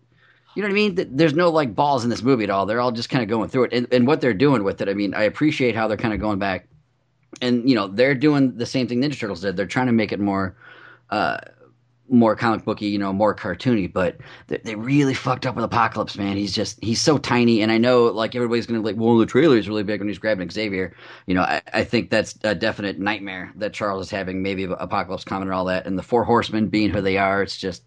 you 0.55 0.63
know 0.63 0.69
what 0.69 0.73
I 0.73 0.75
mean? 0.75 1.17
There's 1.17 1.35
no 1.35 1.51
like 1.51 1.75
balls 1.75 2.05
in 2.05 2.11
this 2.11 2.23
movie 2.23 2.45
at 2.45 2.51
all. 2.51 2.67
They're 2.67 2.81
all 2.81 2.93
just 2.93 3.11
kind 3.11 3.23
of 3.23 3.29
going 3.29 3.49
through 3.49 3.65
it, 3.65 3.73
and, 3.73 3.87
and 3.93 4.07
what 4.07 4.21
they're 4.21 4.35
doing 4.35 4.65
with 4.65 4.81
it. 4.81 4.89
I 4.89 4.95
mean, 4.95 5.15
I 5.15 5.23
appreciate 5.23 5.75
how 5.75 5.89
they're 5.89 5.97
kind 5.97 6.15
of 6.15 6.21
going 6.21 6.39
back, 6.39 6.69
and 7.41 7.69
you 7.69 7.75
know 7.75 7.89
they're 7.89 8.15
doing 8.15 8.57
the 8.57 8.67
same 8.67 8.87
thing 8.87 9.01
Ninja 9.01 9.19
Turtles 9.19 9.41
did. 9.41 9.57
They're 9.57 9.67
trying 9.67 9.87
to 9.87 9.93
make 9.93 10.13
it 10.13 10.21
more, 10.21 10.57
uh, 11.11 11.39
more 12.09 12.37
comic 12.37 12.65
booky, 12.65 12.87
you 12.87 12.99
know, 12.99 13.13
more 13.13 13.35
cartoony. 13.35 13.93
But 13.93 14.19
they, 14.47 14.59
they 14.59 14.75
really 14.75 15.15
fucked 15.15 15.47
up 15.47 15.55
with 15.55 15.65
Apocalypse, 15.65 16.17
man. 16.17 16.37
He's 16.37 16.53
just 16.53 16.83
he's 16.83 17.01
so 17.01 17.19
tiny, 17.19 17.63
and 17.63 17.73
I 17.73 17.79
know 17.79 18.05
like 18.05 18.35
everybody's 18.35 18.67
gonna 18.67 18.81
be 18.81 18.87
like, 18.87 18.97
well, 18.97 19.19
the 19.19 19.27
trailer 19.27 19.57
is 19.57 19.69
really 19.69 19.83
big 19.83 20.01
when 20.01 20.09
he's 20.09 20.19
grabbing 20.19 20.51
Xavier. 20.51 20.95
You 21.27 21.35
know, 21.35 21.43
I, 21.43 21.63
I 21.73 21.85
think 21.85 22.11
that's 22.11 22.39
a 22.45 22.55
definite 22.55 22.99
nightmare 22.99 23.53
that 23.57 23.73
Charles 23.73 24.07
is 24.07 24.11
having. 24.11 24.43
Maybe 24.43 24.65
Apocalypse 24.65 25.25
comment 25.25 25.49
and 25.49 25.55
all 25.55 25.67
that, 25.67 25.87
and 25.87 25.99
the 25.99 26.03
Four 26.03 26.25
Horsemen 26.25 26.69
being 26.69 26.91
who 26.91 27.01
they 27.01 27.19
are. 27.19 27.43
It's 27.43 27.57
just 27.57 27.83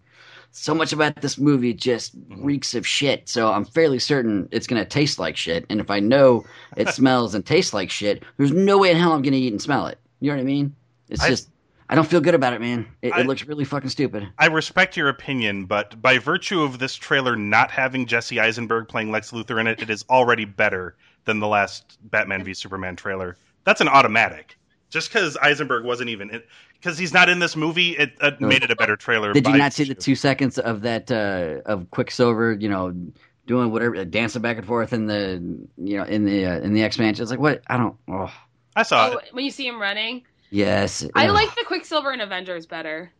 so 0.52 0.74
much 0.74 0.92
about 0.92 1.16
this 1.16 1.38
movie 1.38 1.72
just 1.72 2.18
mm-hmm. 2.18 2.44
reeks 2.44 2.74
of 2.74 2.86
shit. 2.86 3.28
So 3.28 3.52
I'm 3.52 3.64
fairly 3.64 3.98
certain 3.98 4.48
it's 4.52 4.66
gonna 4.66 4.84
taste 4.84 5.18
like 5.18 5.36
shit. 5.36 5.66
And 5.68 5.80
if 5.80 5.90
I 5.90 6.00
know 6.00 6.44
it 6.76 6.88
smells 6.94 7.34
and 7.34 7.44
tastes 7.44 7.74
like 7.74 7.90
shit, 7.90 8.22
there's 8.36 8.52
no 8.52 8.78
way 8.78 8.90
in 8.90 8.96
hell 8.96 9.12
I'm 9.12 9.22
gonna 9.22 9.36
eat 9.36 9.52
and 9.52 9.60
smell 9.60 9.86
it. 9.86 9.98
You 10.20 10.30
know 10.30 10.36
what 10.36 10.42
I 10.42 10.46
mean? 10.46 10.76
It's 11.08 11.22
I- 11.22 11.28
just 11.28 11.48
I 11.92 11.94
don't 11.94 12.08
feel 12.08 12.22
good 12.22 12.34
about 12.34 12.54
it, 12.54 12.60
man. 12.62 12.88
It, 13.02 13.12
I- 13.12 13.20
it 13.20 13.26
looks 13.26 13.44
really 13.44 13.64
fucking 13.66 13.90
stupid. 13.90 14.26
I 14.38 14.46
respect 14.46 14.96
your 14.96 15.08
opinion, 15.10 15.66
but 15.66 16.00
by 16.00 16.16
virtue 16.18 16.62
of 16.62 16.78
this 16.78 16.94
trailer 16.94 17.36
not 17.36 17.70
having 17.70 18.06
Jesse 18.06 18.40
Eisenberg 18.40 18.88
playing 18.88 19.10
Lex 19.10 19.30
Luthor 19.30 19.60
in 19.60 19.66
it, 19.66 19.82
it 19.82 19.90
is 19.90 20.02
already 20.08 20.46
better 20.46 20.96
than 21.26 21.38
the 21.40 21.46
last 21.48 21.98
Batman 22.10 22.44
v 22.44 22.54
Superman 22.54 22.96
trailer. 22.96 23.36
That's 23.64 23.80
an 23.82 23.88
automatic. 23.88 24.56
Just 24.88 25.12
because 25.12 25.36
Eisenberg 25.36 25.84
wasn't 25.84 26.08
even 26.10 26.42
because 26.74 26.96
he's 26.98 27.12
not 27.12 27.28
in 27.28 27.38
this 27.38 27.56
movie, 27.56 27.90
it, 27.90 28.12
it 28.22 28.40
No. 28.40 28.48
made 28.48 28.62
it 28.62 28.70
a 28.70 28.76
better 28.76 28.96
trailer. 28.96 29.32
Did 29.34 29.46
you 29.46 29.56
not 29.56 29.72
see 29.74 29.84
the 29.84 29.94
two 29.94 30.14
seconds 30.14 30.58
of 30.58 30.80
that 30.82 31.10
uh, 31.12 31.60
of 31.70 31.90
Quicksilver? 31.90 32.52
You 32.58 32.68
know, 32.68 32.94
doing 33.46 33.70
whatever, 33.70 34.04
dancing 34.04 34.40
back 34.42 34.56
and 34.58 34.66
forth 34.66 34.92
in 34.92 35.06
the 35.06 35.40
you 35.78 35.96
know 35.98 36.04
in 36.04 36.24
the 36.24 36.46
uh, 36.46 36.60
in 36.60 36.72
the 36.74 36.82
expansion. 36.82 37.22
It's 37.22 37.30
like 37.30 37.40
what 37.40 37.62
I 37.68 37.76
don't. 37.76 37.96
Oh, 38.08 38.32
I 38.76 38.82
saw 38.82 39.10
Oh, 39.12 39.16
it. 39.18 39.28
when 39.32 39.44
you 39.44 39.50
see 39.50 39.66
him 39.66 39.80
running, 39.80 40.24
yes, 40.52 41.04
I 41.16 41.26
Ugh. 41.26 41.34
like 41.34 41.52
the 41.56 41.64
Quicksilver 41.66 42.12
in 42.12 42.20
Avengers 42.20 42.66
better. 42.66 43.10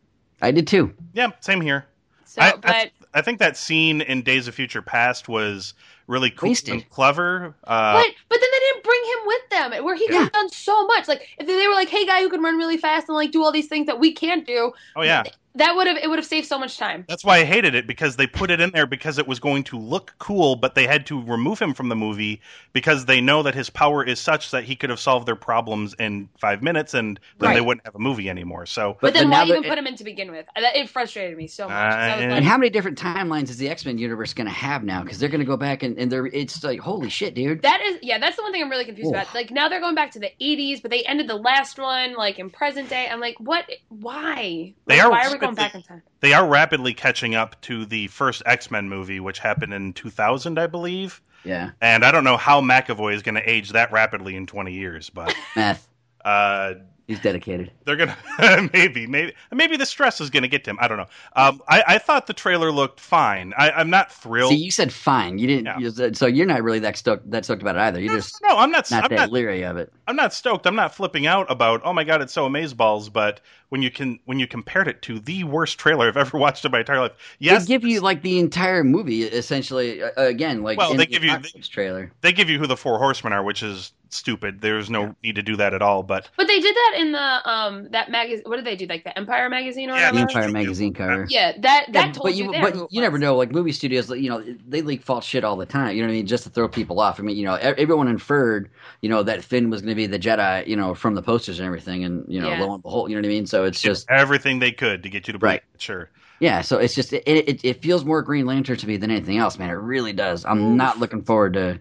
I 0.41 0.51
did 0.51 0.67
too. 0.67 0.93
Yeah, 1.13 1.31
same 1.41 1.59
here. 1.59 1.85
So, 2.25 2.41
I, 2.41 2.51
but 2.55 2.69
I, 2.71 2.91
I 3.13 3.21
think 3.21 3.39
that 3.39 3.57
scene 3.57 4.01
in 4.01 4.21
Days 4.23 4.47
of 4.47 4.55
Future 4.55 4.81
Past 4.81 5.27
was 5.29 5.73
really 6.07 6.29
cool 6.31 6.49
Wasted. 6.49 6.73
and 6.73 6.89
clever. 6.89 7.53
Uh, 7.65 7.93
but 7.93 8.07
but 8.29 8.39
then 8.39 8.49
they 8.51 8.59
didn't 8.59 8.83
bring 8.83 9.01
him 9.03 9.27
with 9.27 9.49
them, 9.49 9.83
where 9.85 9.95
he 9.95 10.07
could 10.07 10.15
Yeah. 10.15 10.23
have 10.23 10.31
done 10.31 10.49
so 10.49 10.85
much. 10.87 11.07
Like 11.07 11.27
if 11.37 11.45
they 11.45 11.67
were 11.67 11.73
like, 11.73 11.89
"Hey, 11.89 12.05
guy 12.05 12.21
who 12.21 12.29
can 12.29 12.41
run 12.41 12.57
really 12.57 12.77
fast 12.77 13.07
and 13.09 13.15
like 13.15 13.31
do 13.31 13.43
all 13.43 13.51
these 13.51 13.67
things 13.67 13.85
that 13.87 13.99
we 13.99 14.13
can't 14.13 14.47
do," 14.47 14.73
oh 14.95 15.01
yeah, 15.03 15.23
that 15.55 15.75
would 15.75 15.87
have 15.87 15.97
it 15.97 16.09
would 16.09 16.19
have 16.19 16.25
saved 16.25 16.47
so 16.47 16.57
much 16.57 16.77
time. 16.77 17.05
That's 17.07 17.23
why 17.23 17.37
I 17.39 17.43
hated 17.43 17.75
it 17.75 17.87
because 17.87 18.15
they 18.15 18.27
put 18.27 18.49
it 18.51 18.59
in 18.59 18.71
there 18.71 18.85
because 18.87 19.17
it 19.17 19.27
was 19.27 19.39
going 19.39 19.63
to 19.65 19.77
look 19.77 20.15
cool, 20.19 20.55
but 20.55 20.75
they 20.75 20.87
had 20.87 21.05
to 21.07 21.21
remove 21.23 21.59
him 21.59 21.73
from 21.73 21.89
the 21.89 21.95
movie 21.95 22.41
because 22.73 23.05
they 23.05 23.21
know 23.21 23.43
that 23.43 23.53
his 23.55 23.69
power 23.69 24.03
is 24.03 24.19
such 24.19 24.51
that 24.51 24.63
he 24.63 24.75
could 24.75 24.89
have 24.89 24.99
solved 24.99 25.27
their 25.27 25.35
problems 25.35 25.93
in 25.99 26.29
five 26.39 26.63
minutes, 26.63 26.93
and 26.93 27.19
then 27.39 27.53
they 27.53 27.61
wouldn't 27.61 27.85
have 27.85 27.95
a 27.95 27.99
movie 27.99 28.29
anymore. 28.29 28.65
So 28.65 28.93
But, 28.93 29.07
But 29.07 29.13
then 29.13 29.29
then 29.29 29.39
why 29.39 29.45
even 29.45 29.63
it- 29.63 29.69
put 29.69 29.77
him 29.77 29.87
in 29.87 29.95
to 29.97 30.03
begin 30.03 30.31
with? 30.31 30.45
It 30.55 30.89
frustrated 30.89 31.37
me 31.37 31.47
so 31.47 31.65
much. 31.67 31.73
I 31.73 31.87
was 31.87 31.95
Uh, 31.95 32.27
like, 32.27 32.37
And 32.37 32.45
how 32.45 32.57
many 32.57 32.69
different 32.69 32.97
timelines 32.97 33.49
is 33.49 33.57
the 33.57 33.69
X 33.69 33.85
Men 33.85 33.97
universe 33.97 34.33
going 34.33 34.47
to 34.47 34.53
have 34.53 34.83
now? 34.83 35.03
Because 35.03 35.19
they're 35.19 35.29
going 35.29 35.39
to 35.39 35.45
go 35.45 35.57
back 35.57 35.83
and, 35.83 35.97
and 35.99 36.11
they're 36.11 36.25
it's 36.25 36.63
like 36.63 36.79
holy 36.79 37.09
shit, 37.09 37.35
dude. 37.35 37.61
That 37.61 37.81
is, 37.81 37.99
yeah, 38.01 38.17
that's 38.17 38.35
the 38.37 38.41
one 38.43 38.51
thing 38.51 38.63
I'm 38.63 38.69
really 38.71 38.85
confused 38.85 39.09
Oof. 39.09 39.15
about. 39.15 39.33
Like 39.35 39.51
now 39.51 39.69
they're 39.69 39.79
going 39.81 39.95
back 39.95 40.11
to 40.11 40.19
the 40.19 40.31
80s, 40.41 40.81
but 40.81 40.89
they 40.91 41.03
ended 41.03 41.27
the 41.27 41.35
last 41.35 41.77
one 41.77 42.15
like 42.15 42.39
in 42.39 42.49
present 42.49 42.89
day. 42.89 43.07
I'm 43.09 43.19
like, 43.19 43.35
what? 43.39 43.65
Why? 43.89 44.73
They 44.87 44.97
Like, 44.97 45.05
are 45.05 45.11
Why 45.11 45.19
are 45.27 45.31
we 45.31 45.37
going 45.37 45.42
rapidly- 45.49 45.63
back 45.63 45.75
in 45.75 45.81
time? 45.83 46.01
they 46.21 46.33
are 46.33 46.47
rapidly 46.47 46.93
catching 46.93 47.35
up 47.35 47.59
to 47.61 47.85
the 47.85 48.07
first 48.07 48.41
X 48.45 48.69
Men 48.71 48.89
movie, 48.89 49.19
which 49.19 49.39
happened 49.39 49.73
in 49.73 49.93
2000, 49.93 50.57
I 50.59 50.67
believe. 50.67 51.21
yeah, 51.43 51.71
And 51.81 52.03
I 52.05 52.11
don't 52.11 52.23
know 52.23 52.37
how 52.37 52.61
McAvoy 52.61 53.13
is 53.13 53.21
going 53.21 53.35
to 53.35 53.49
age 53.49 53.71
that 53.71 53.91
rapidly 53.91 54.35
in 54.35 54.45
20 54.47 54.73
years, 54.73 55.09
but 55.09 55.35
math. 55.55 55.87
uh, 56.23 56.73
He's 57.05 57.19
dedicated. 57.19 57.69
they're 57.83 57.97
gonna 57.97 58.17
maybe 58.73 59.05
maybe 59.07 59.33
maybe 59.51 59.75
the 59.75 59.85
stress 59.85 60.21
is 60.21 60.29
gonna 60.29 60.47
get 60.47 60.63
to 60.63 60.69
him. 60.69 60.77
I 60.79 60.87
don't 60.87 60.97
know. 60.97 61.07
Um, 61.35 61.61
I, 61.67 61.83
I 61.85 61.97
thought 61.97 62.27
the 62.27 62.33
trailer 62.33 62.71
looked 62.71 62.99
fine. 63.01 63.53
I, 63.57 63.71
I'm 63.71 63.89
not 63.89 64.09
thrilled. 64.09 64.51
See, 64.51 64.57
you 64.63 64.71
said 64.71 64.93
fine. 64.93 65.37
You 65.37 65.47
didn't. 65.47 65.65
Yeah. 65.65 65.79
You 65.79 65.91
said, 65.91 66.15
so 66.15 66.27
you're 66.27 66.45
not 66.45 66.63
really 66.63 66.79
that 66.79 66.95
stoked 66.95 67.29
that 67.31 67.43
stoked 67.43 67.61
about 67.61 67.75
it 67.75 67.79
either. 67.79 67.99
You're 67.99 68.13
no, 68.13 68.19
just 68.19 68.41
no, 68.41 68.57
I'm 68.57 68.71
not. 68.71 68.89
not 68.89 69.03
I'm 69.03 69.09
that 69.09 69.15
not. 69.17 69.31
leery 69.33 69.63
of 69.63 69.75
it. 69.75 69.91
I'm 70.07 70.15
not 70.15 70.33
stoked. 70.33 70.65
I'm 70.65 70.75
not 70.75 70.95
flipping 70.95 71.27
out 71.27 71.51
about. 71.51 71.81
Oh 71.83 71.91
my 71.91 72.05
god, 72.05 72.21
it's 72.21 72.31
so 72.33 72.47
amazeballs. 72.47 73.11
But 73.11 73.41
when 73.67 73.81
you 73.81 73.91
can 73.91 74.17
when 74.23 74.39
you 74.39 74.47
compared 74.47 74.87
it 74.87 75.01
to 75.01 75.19
the 75.19 75.43
worst 75.43 75.77
trailer 75.77 76.07
I've 76.07 76.15
ever 76.25 76.37
watched 76.37 76.63
in 76.63 76.71
my 76.71 76.79
entire 76.79 77.01
life, 77.01 77.11
yes, 77.39 77.63
they 77.63 77.67
give 77.67 77.83
you 77.83 77.99
like 77.99 78.21
the 78.21 78.39
entire 78.39 78.85
movie 78.85 79.23
essentially. 79.23 80.01
Uh, 80.01 80.09
again, 80.15 80.63
like 80.63 80.77
Well, 80.77 80.91
they 80.91 80.97
the 80.99 81.05
give 81.07 81.23
you- 81.25 81.31
Apocalypse 81.33 81.67
trailer. 81.67 82.13
they 82.21 82.31
give 82.31 82.49
you 82.49 82.59
who 82.59 82.67
the 82.67 82.77
four 82.77 82.97
horsemen 82.97 83.33
are, 83.33 83.43
which 83.43 83.61
is 83.61 83.91
stupid. 84.15 84.61
There's 84.61 84.89
no 84.89 85.15
need 85.23 85.35
to 85.35 85.41
do 85.41 85.55
that 85.57 85.73
at 85.73 85.81
all. 85.81 86.03
But 86.03 86.29
But 86.37 86.47
they 86.47 86.59
did 86.59 86.75
that 86.75 86.95
in 86.99 87.11
the 87.11 87.49
um 87.49 87.89
that 87.91 88.09
magazine. 88.11 88.43
What 88.45 88.57
did 88.57 88.65
they 88.65 88.75
do? 88.75 88.85
Like 88.85 89.03
the 89.03 89.17
Empire 89.17 89.49
magazine 89.49 89.89
or 89.89 89.95
Yeah, 89.95 90.11
whatever. 90.11 90.29
Empire 90.29 90.49
magazine 90.49 90.93
cover. 90.93 91.27
Yeah, 91.29 91.53
that 91.59 91.91
that 91.93 92.05
Yeah, 92.07 92.11
told 92.11 92.23
but 92.23 92.35
you, 92.35 92.45
you, 92.45 92.61
but 92.61 92.75
you 92.91 93.01
never 93.01 93.17
know. 93.17 93.35
Like 93.35 93.51
movie 93.51 93.71
studios, 93.71 94.09
you 94.09 94.29
know, 94.29 94.43
they 94.67 94.81
leak 94.81 95.03
false 95.03 95.25
shit 95.25 95.43
all 95.43 95.55
the 95.55 95.65
time. 95.65 95.95
You 95.95 96.01
know 96.01 96.07
what 96.07 96.13
I 96.13 96.17
mean? 96.17 96.27
Just 96.27 96.43
to 96.43 96.49
throw 96.49 96.67
people 96.67 96.99
off. 96.99 97.19
I 97.19 97.23
mean, 97.23 97.35
you 97.37 97.45
know, 97.45 97.55
e- 97.55 97.59
everyone 97.77 98.07
inferred, 98.07 98.69
you 99.01 99.09
know, 99.09 99.23
that 99.23 99.43
Finn 99.43 99.69
was 99.69 99.81
going 99.81 99.89
to 99.91 99.95
be 99.95 100.07
the 100.07 100.19
Jedi, 100.19 100.67
you 100.67 100.75
know, 100.75 100.93
from 100.95 101.15
the 101.15 101.21
posters 101.21 101.59
and 101.59 101.65
everything, 101.65 102.03
and 102.03 102.25
you 102.27 102.39
know, 102.41 102.49
Yeah. 102.49 102.59
lo 102.59 102.73
and 102.73 102.83
behold, 102.83 103.09
you 103.09 103.15
know 103.15 103.21
what 103.21 103.25
I 103.25 103.29
mean? 103.29 103.45
So 103.45 103.63
it's 103.65 103.81
just, 103.81 104.09
everything 104.09 104.59
they 104.59 104.71
could 104.71 105.03
to 105.03 105.09
get 105.09 105.27
you 105.27 105.33
to 105.33 105.39
believe 105.39 105.51
Right. 105.53 105.63
it. 105.75 105.81
Sure. 105.81 106.09
yeah. 106.39 106.61
So 106.61 106.77
it's 106.77 106.95
just, 106.95 107.13
it, 107.13 107.23
it, 107.27 107.63
it 107.63 107.81
feels 107.81 108.03
more 108.05 108.21
Green 108.21 108.45
Lantern 108.45 108.77
to 108.77 108.87
me 108.87 108.97
than 108.97 109.11
anything 109.11 109.37
else, 109.37 109.57
man. 109.57 109.69
It 109.69 109.73
really 109.73 110.13
does. 110.13 110.45
I'm 110.45 110.75
not 110.75 110.99
looking 110.99 111.23
forward 111.23 111.53
to 111.53 111.79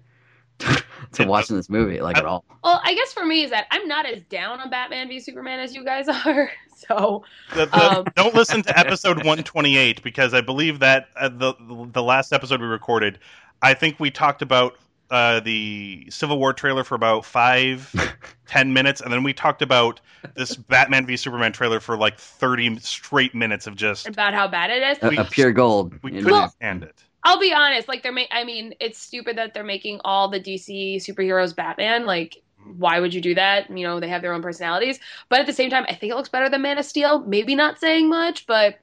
to 1.13 1.25
watching 1.27 1.57
this 1.57 1.69
movie 1.69 2.01
like 2.01 2.17
at 2.17 2.25
all. 2.25 2.45
Well, 2.65 2.81
I 2.85 2.95
guess 2.95 3.13
for 3.13 3.25
me 3.25 3.43
is 3.45 3.51
that 3.51 3.67
I'm 3.71 3.87
not 3.89 4.07
as 4.07 4.23
down 4.23 4.61
on 4.61 4.71
Batman 4.71 5.09
v 5.09 5.21
Superman 5.21 5.61
as 5.61 5.75
you 5.75 5.85
guys 5.85 6.09
are. 6.27 6.51
So 6.89 7.25
The, 7.55 7.67
the, 7.67 7.99
Um. 7.99 8.05
don't 8.17 8.35
listen 8.35 8.63
to 8.63 8.79
episode 8.79 9.19
128 9.19 10.03
because 10.03 10.35
I 10.35 10.41
believe 10.41 10.81
that 10.81 11.09
uh, 11.17 11.29
the 11.29 11.55
the 11.93 12.03
last 12.03 12.33
episode 12.33 12.61
we 12.61 12.67
recorded, 12.67 13.19
I 13.63 13.75
think 13.75 14.01
we 14.01 14.11
talked 14.11 14.43
about 14.43 14.77
uh, 15.11 15.41
the 15.41 16.07
Civil 16.11 16.39
War 16.39 16.53
trailer 16.55 16.85
for 16.85 16.95
about 16.95 17.25
five, 17.27 17.95
ten 18.47 18.73
minutes, 18.73 19.01
and 19.03 19.13
then 19.13 19.23
we 19.23 19.33
talked 19.35 19.61
about 19.63 20.01
this 20.35 20.57
Batman 20.57 21.05
v 21.07 21.17
Superman 21.19 21.53
trailer 21.53 21.81
for 21.81 21.97
like 21.99 22.19
30 22.19 22.79
straight 22.79 23.35
minutes 23.35 23.67
of 23.67 23.77
just 23.77 24.09
about 24.09 24.33
how 24.35 24.49
bad 24.49 24.71
it 24.71 24.83
is. 24.83 24.99
A, 25.03 25.09
We- 25.11 25.19
a 25.19 25.25
pure 25.25 25.53
gold. 25.53 25.93
we 26.03 26.13
couldn't 26.13 26.27
know? 26.29 26.49
stand 26.49 26.83
it. 26.85 27.05
I'll 27.25 27.39
be 27.39 27.53
honest, 27.53 27.89
like 27.89 28.03
they're 28.03 28.13
ma- 28.13 28.23
I 28.31 28.45
mean, 28.45 28.75
it's 28.81 28.99
stupid 28.99 29.39
that 29.39 29.55
they're 29.55 29.65
making 29.65 30.01
all 30.05 30.29
the 30.29 30.41
DC 30.41 30.97
superheroes 30.97 31.55
Batman. 31.55 32.05
Like, 32.07 32.43
why 32.77 33.01
would 33.01 33.15
you 33.15 33.21
do 33.21 33.35
that? 33.35 33.71
You 33.71 33.87
know, 33.87 34.01
they 34.01 34.09
have 34.09 34.23
their 34.23 34.33
own 34.33 34.43
personalities. 34.43 34.99
But 35.29 35.41
at 35.41 35.47
the 35.47 35.53
same 35.53 35.71
time, 35.71 35.85
I 35.89 35.95
think 35.95 36.13
it 36.13 36.17
looks 36.17 36.29
better 36.29 36.49
than 36.49 36.63
Man 36.63 36.79
of 36.79 36.85
Steel. 36.85 37.21
Maybe 37.21 37.55
not 37.55 37.79
saying 37.79 38.09
much, 38.09 38.47
but 38.47 38.79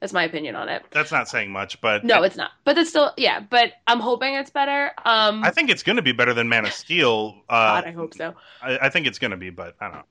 that's 0.00 0.12
my 0.12 0.24
opinion 0.24 0.56
on 0.56 0.68
it. 0.68 0.84
That's 0.90 1.10
not 1.10 1.28
saying 1.28 1.50
much, 1.50 1.80
but 1.80 2.04
No, 2.04 2.22
it's 2.22 2.36
not. 2.36 2.50
But 2.64 2.76
that's 2.76 2.90
still 2.90 3.12
yeah, 3.16 3.40
but 3.40 3.72
I'm 3.86 4.00
hoping 4.00 4.34
it's 4.34 4.50
better. 4.50 4.92
Um 5.04 5.42
I 5.42 5.50
think 5.50 5.70
it's 5.70 5.82
going 5.82 5.96
to 5.96 6.02
be 6.02 6.12
better 6.12 6.34
than 6.34 6.48
Man 6.48 6.66
of 6.66 6.72
Steel. 6.72 7.42
Uh, 7.48 7.80
God, 7.80 7.84
I 7.84 7.92
hope 7.92 8.14
so. 8.14 8.34
I, 8.62 8.78
I 8.82 8.88
think 8.90 9.06
it's 9.06 9.18
going 9.18 9.30
to 9.30 9.36
be, 9.36 9.50
but 9.50 9.74
I 9.80 9.86
don't 9.88 9.96
know. 9.96 10.04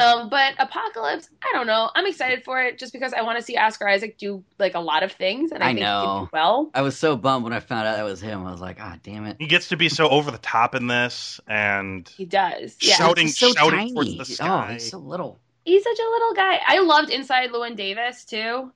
Um, 0.00 0.28
but 0.28 0.54
Apocalypse, 0.58 1.28
I 1.42 1.50
don't 1.54 1.66
know. 1.66 1.90
I'm 1.94 2.06
excited 2.06 2.44
for 2.44 2.62
it 2.62 2.78
just 2.78 2.92
because 2.92 3.12
I 3.14 3.22
want 3.22 3.38
to 3.38 3.42
see 3.42 3.56
Oscar 3.56 3.88
Isaac 3.88 4.18
do 4.18 4.44
like 4.58 4.74
a 4.74 4.80
lot 4.80 5.02
of 5.02 5.12
things, 5.12 5.50
and 5.50 5.62
I, 5.62 5.66
I 5.66 5.68
think 5.70 5.78
he 5.78 5.84
know. 5.84 6.02
can 6.04 6.24
do 6.24 6.30
well. 6.32 6.70
I 6.74 6.82
was 6.82 6.96
so 6.96 7.16
bummed 7.16 7.44
when 7.44 7.52
I 7.54 7.60
found 7.60 7.86
out 7.88 7.96
that 7.96 8.04
was 8.04 8.20
him. 8.20 8.46
I 8.46 8.50
was 8.50 8.60
like, 8.60 8.76
ah, 8.80 8.96
damn 9.02 9.24
it. 9.26 9.36
He 9.40 9.46
gets 9.46 9.68
to 9.68 9.76
be 9.76 9.88
so 9.88 10.08
over 10.08 10.30
the 10.30 10.38
top 10.38 10.74
in 10.74 10.86
this, 10.88 11.40
and 11.48 12.06
He 12.16 12.26
does. 12.26 12.76
Yeah, 12.80 12.94
Shouting- 12.96 13.28
so 13.28 13.52
shouting 13.54 13.78
tiny. 13.78 13.92
towards 13.94 14.16
the 14.18 14.24
sky. 14.26 14.66
Oh, 14.68 14.72
he's 14.74 14.90
so 14.90 14.98
little. 14.98 15.38
he's 15.64 15.82
such 15.82 15.98
a 15.98 16.10
little 16.10 16.34
guy. 16.34 16.60
I 16.66 16.80
loved 16.80 17.10
Inside 17.10 17.50
Llewyn 17.50 17.74
Davis 17.74 18.24
too. 18.24 18.70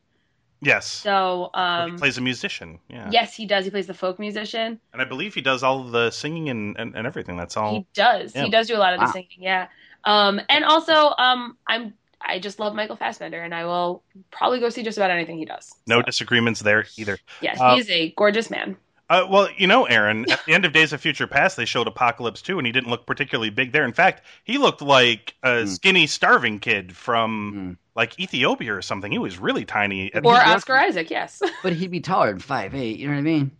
yes, 0.62 0.86
So, 0.86 1.50
um, 1.54 1.92
he 1.92 1.96
plays 1.98 2.18
a 2.18 2.20
musician. 2.22 2.78
Yeah. 2.88 3.10
yes, 3.12 3.34
he 3.34 3.46
does. 3.46 3.64
He 3.64 3.70
plays 3.70 3.86
the 3.86 3.94
folk 3.94 4.18
musician. 4.18 4.80
And 4.92 5.02
I 5.02 5.04
believe 5.04 5.34
he 5.34 5.40
does 5.42 5.62
all 5.62 5.84
the 5.84 6.10
singing 6.10 6.48
and, 6.48 6.76
and, 6.78 6.96
and 6.96 7.06
everything. 7.06 7.36
That's 7.36 7.56
all. 7.56 7.72
He 7.74 7.86
does. 7.94 8.34
Yeah. 8.34 8.44
He 8.44 8.50
does 8.50 8.66
do 8.68 8.76
a 8.76 8.78
lot 8.78 8.94
of 8.94 9.00
the 9.00 9.12
singing. 9.12 9.28
Yeah. 9.40 9.68
Um, 10.04 10.40
and 10.48 10.64
also, 10.64 11.14
um, 11.18 11.56
I'm 11.66 11.94
I 12.24 12.38
just 12.38 12.60
love 12.60 12.74
Michael 12.74 12.96
Fassbender, 12.96 13.42
and 13.42 13.52
I 13.54 13.64
will 13.64 14.02
probably 14.30 14.60
go 14.60 14.68
see 14.68 14.82
just 14.84 14.96
about 14.96 15.10
anything 15.10 15.38
he 15.38 15.44
does. 15.44 15.74
no 15.88 15.98
So, 15.98 16.02
disagreements 16.02 16.60
there 16.60 16.84
either. 16.96 17.18
yes, 17.40 17.58
uh, 17.60 17.74
he 17.74 17.80
is 17.80 17.90
a 17.90 18.10
gorgeous 18.16 18.48
man. 18.50 18.76
Uh, 19.10 19.26
well, 19.28 19.48
you 19.58 19.66
know, 19.66 19.84
Aaron, 19.86 20.30
at 20.30 20.40
the 20.46 20.54
end 20.54 20.64
of 20.64 20.72
Days 20.72 20.92
of 20.92 21.00
Future 21.00 21.26
Past, 21.26 21.56
they 21.56 21.64
showed 21.66 21.86
Apocalypse 21.88 22.40
2, 22.40 22.58
and 22.58 22.66
he 22.66 22.72
didn't 22.72 22.88
look 22.88 23.04
particularly 23.06 23.50
big 23.50 23.72
there. 23.72 23.84
In 23.84 23.92
fact, 23.92 24.22
he 24.44 24.56
looked 24.56 24.80
like 24.80 25.34
a 25.42 25.62
Hmm. 25.62 25.66
skinny, 25.66 26.06
starving 26.06 26.60
kid 26.60 26.96
from 26.96 27.52
Hmm. 27.52 27.72
like 27.98 28.18
Ethiopia 28.20 28.72
or 28.72 28.80
something. 28.82 29.10
He 29.12 29.18
was 29.18 29.38
really 29.38 29.64
tiny. 29.64 30.10
And 30.14 30.24
Or 30.24 30.34
he- 30.40 30.50
Oscar 30.52 30.76
Isaac, 30.78 31.10
yes. 31.10 31.42
But 31.62 31.72
he'd 31.74 31.90
be 31.90 32.00
taller 32.00 32.28
than 32.30 32.38
five 32.38 32.74
eight. 32.74 32.98
You 33.00 33.08
know 33.08 33.14
what 33.14 33.18
I 33.18 33.22
mean? 33.22 33.50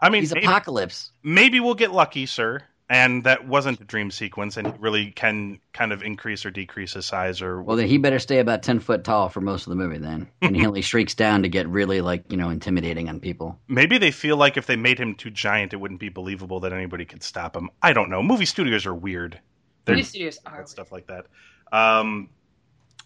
I 0.00 0.08
mean, 0.08 0.22
He's 0.22 0.32
maybe, 0.32 0.46
apocalypse. 0.46 1.10
maybe 1.22 1.60
we'll 1.60 1.74
get 1.74 1.92
lucky, 1.92 2.24
sir. 2.26 2.62
And 2.92 3.24
that 3.24 3.48
wasn't 3.48 3.80
a 3.80 3.84
dream 3.84 4.10
sequence, 4.10 4.58
and 4.58 4.66
he 4.66 4.72
really 4.78 5.12
can 5.12 5.60
kind 5.72 5.92
of 5.92 6.02
increase 6.02 6.44
or 6.44 6.50
decrease 6.50 6.92
his 6.92 7.06
size. 7.06 7.40
Or 7.40 7.62
Well, 7.62 7.78
then 7.78 7.88
he 7.88 7.96
better 7.96 8.18
stay 8.18 8.38
about 8.38 8.62
ten 8.62 8.80
foot 8.80 9.02
tall 9.02 9.30
for 9.30 9.40
most 9.40 9.66
of 9.66 9.70
the 9.70 9.76
movie. 9.76 9.96
Then, 9.96 10.28
and 10.42 10.54
he 10.54 10.66
only 10.66 10.82
shrieks 10.82 11.14
down 11.14 11.42
to 11.42 11.48
get 11.48 11.66
really 11.68 12.02
like 12.02 12.30
you 12.30 12.36
know 12.36 12.50
intimidating 12.50 13.08
on 13.08 13.18
people. 13.18 13.58
maybe 13.66 13.96
they 13.96 14.10
feel 14.10 14.36
like 14.36 14.58
if 14.58 14.66
they 14.66 14.76
made 14.76 14.98
him 14.98 15.14
too 15.14 15.30
giant, 15.30 15.72
it 15.72 15.76
wouldn't 15.78 16.00
be 16.00 16.10
believable 16.10 16.60
that 16.60 16.74
anybody 16.74 17.06
could 17.06 17.22
stop 17.22 17.56
him. 17.56 17.70
I 17.82 17.94
don't 17.94 18.10
know. 18.10 18.22
Movie 18.22 18.44
studios 18.44 18.84
are 18.84 18.94
weird. 18.94 19.40
They're 19.86 19.94
Movie 19.94 20.04
studios 20.04 20.38
are. 20.44 20.58
and 20.60 20.68
stuff 20.68 20.92
like 20.92 21.06
that. 21.06 21.28
Um, 21.72 22.28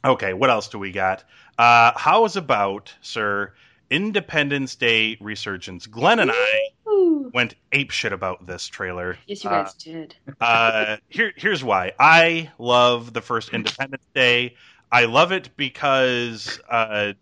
okay, 0.04 0.32
what 0.32 0.50
else 0.50 0.66
do 0.66 0.80
we 0.80 0.90
got? 0.90 1.22
Uh, 1.58 1.92
how 1.94 2.24
is 2.24 2.36
about, 2.36 2.92
sir, 3.02 3.54
Independence 3.90 4.74
Day 4.76 5.16
resurgence? 5.20 5.86
Glenn 5.86 6.18
and 6.18 6.30
I 6.32 6.60
Ooh. 6.88 7.30
went 7.32 7.54
ape 7.72 7.90
shit 7.90 8.12
about 8.12 8.46
this 8.46 8.66
trailer. 8.66 9.16
Yes, 9.26 9.44
you 9.44 9.50
Uh, 9.50 9.62
guys 9.62 9.74
did. 9.74 10.16
Uh, 10.40 10.96
here, 11.08 11.32
here's 11.36 11.62
why. 11.62 11.92
I 11.98 12.50
love 12.58 13.12
the 13.12 13.20
first 13.20 13.50
Independence 13.50 14.04
Day. 14.14 14.54
I 14.90 15.04
love 15.06 15.32
it 15.32 15.50
because 15.56 16.60
uh, 16.68 17.12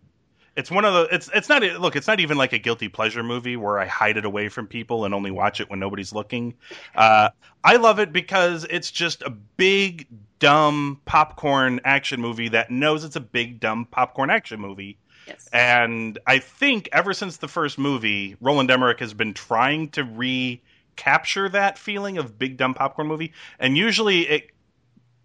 it's 0.57 0.71
one 0.71 0.85
of 0.85 0.95
the. 0.95 1.15
It's 1.15 1.31
it's 1.35 1.49
not 1.49 1.63
look. 1.63 1.97
It's 1.97 2.07
not 2.07 2.21
even 2.21 2.37
like 2.37 2.53
a 2.53 2.59
guilty 2.59 2.89
pleasure 2.89 3.23
movie 3.23 3.57
where 3.57 3.79
I 3.79 3.87
hide 3.87 4.17
it 4.17 4.25
away 4.25 4.49
from 4.49 4.67
people 4.67 5.05
and 5.05 5.15
only 5.15 5.31
watch 5.31 5.61
it 5.61 5.69
when 5.71 5.81
nobody's 5.81 6.13
looking. 6.13 6.55
Uh, 6.95 7.31
I 7.63 7.77
love 7.77 7.99
it 7.99 8.13
because 8.13 8.67
it's 8.69 8.91
just 8.91 9.23
a 9.23 9.31
big 9.31 10.07
dumb 10.39 11.01
popcorn 11.07 11.81
action 11.85 12.21
movie 12.21 12.49
that 12.51 12.71
knows 12.71 13.03
it's 13.05 13.17
a 13.17 13.21
big 13.21 13.61
dumb 13.61 13.87
popcorn 13.91 14.31
action 14.31 14.61
movie. 14.61 14.99
Yes. 15.27 15.49
And 15.53 16.19
I 16.27 16.39
think 16.39 16.89
ever 16.93 17.15
since 17.15 17.39
the 17.39 17.49
first 17.49 17.79
movie, 17.79 18.37
Roland 18.41 18.71
Emmerich 18.71 19.01
has 19.01 19.15
been 19.15 19.35
trying 19.35 19.89
to 19.91 20.05
recapture 20.05 21.49
that 21.49 21.79
feeling 21.79 22.19
of 22.19 22.39
big 22.39 22.57
dumb 22.57 22.75
popcorn 22.75 23.09
movie. 23.09 23.33
And 23.59 23.77
usually 23.77 24.29
it 24.29 24.51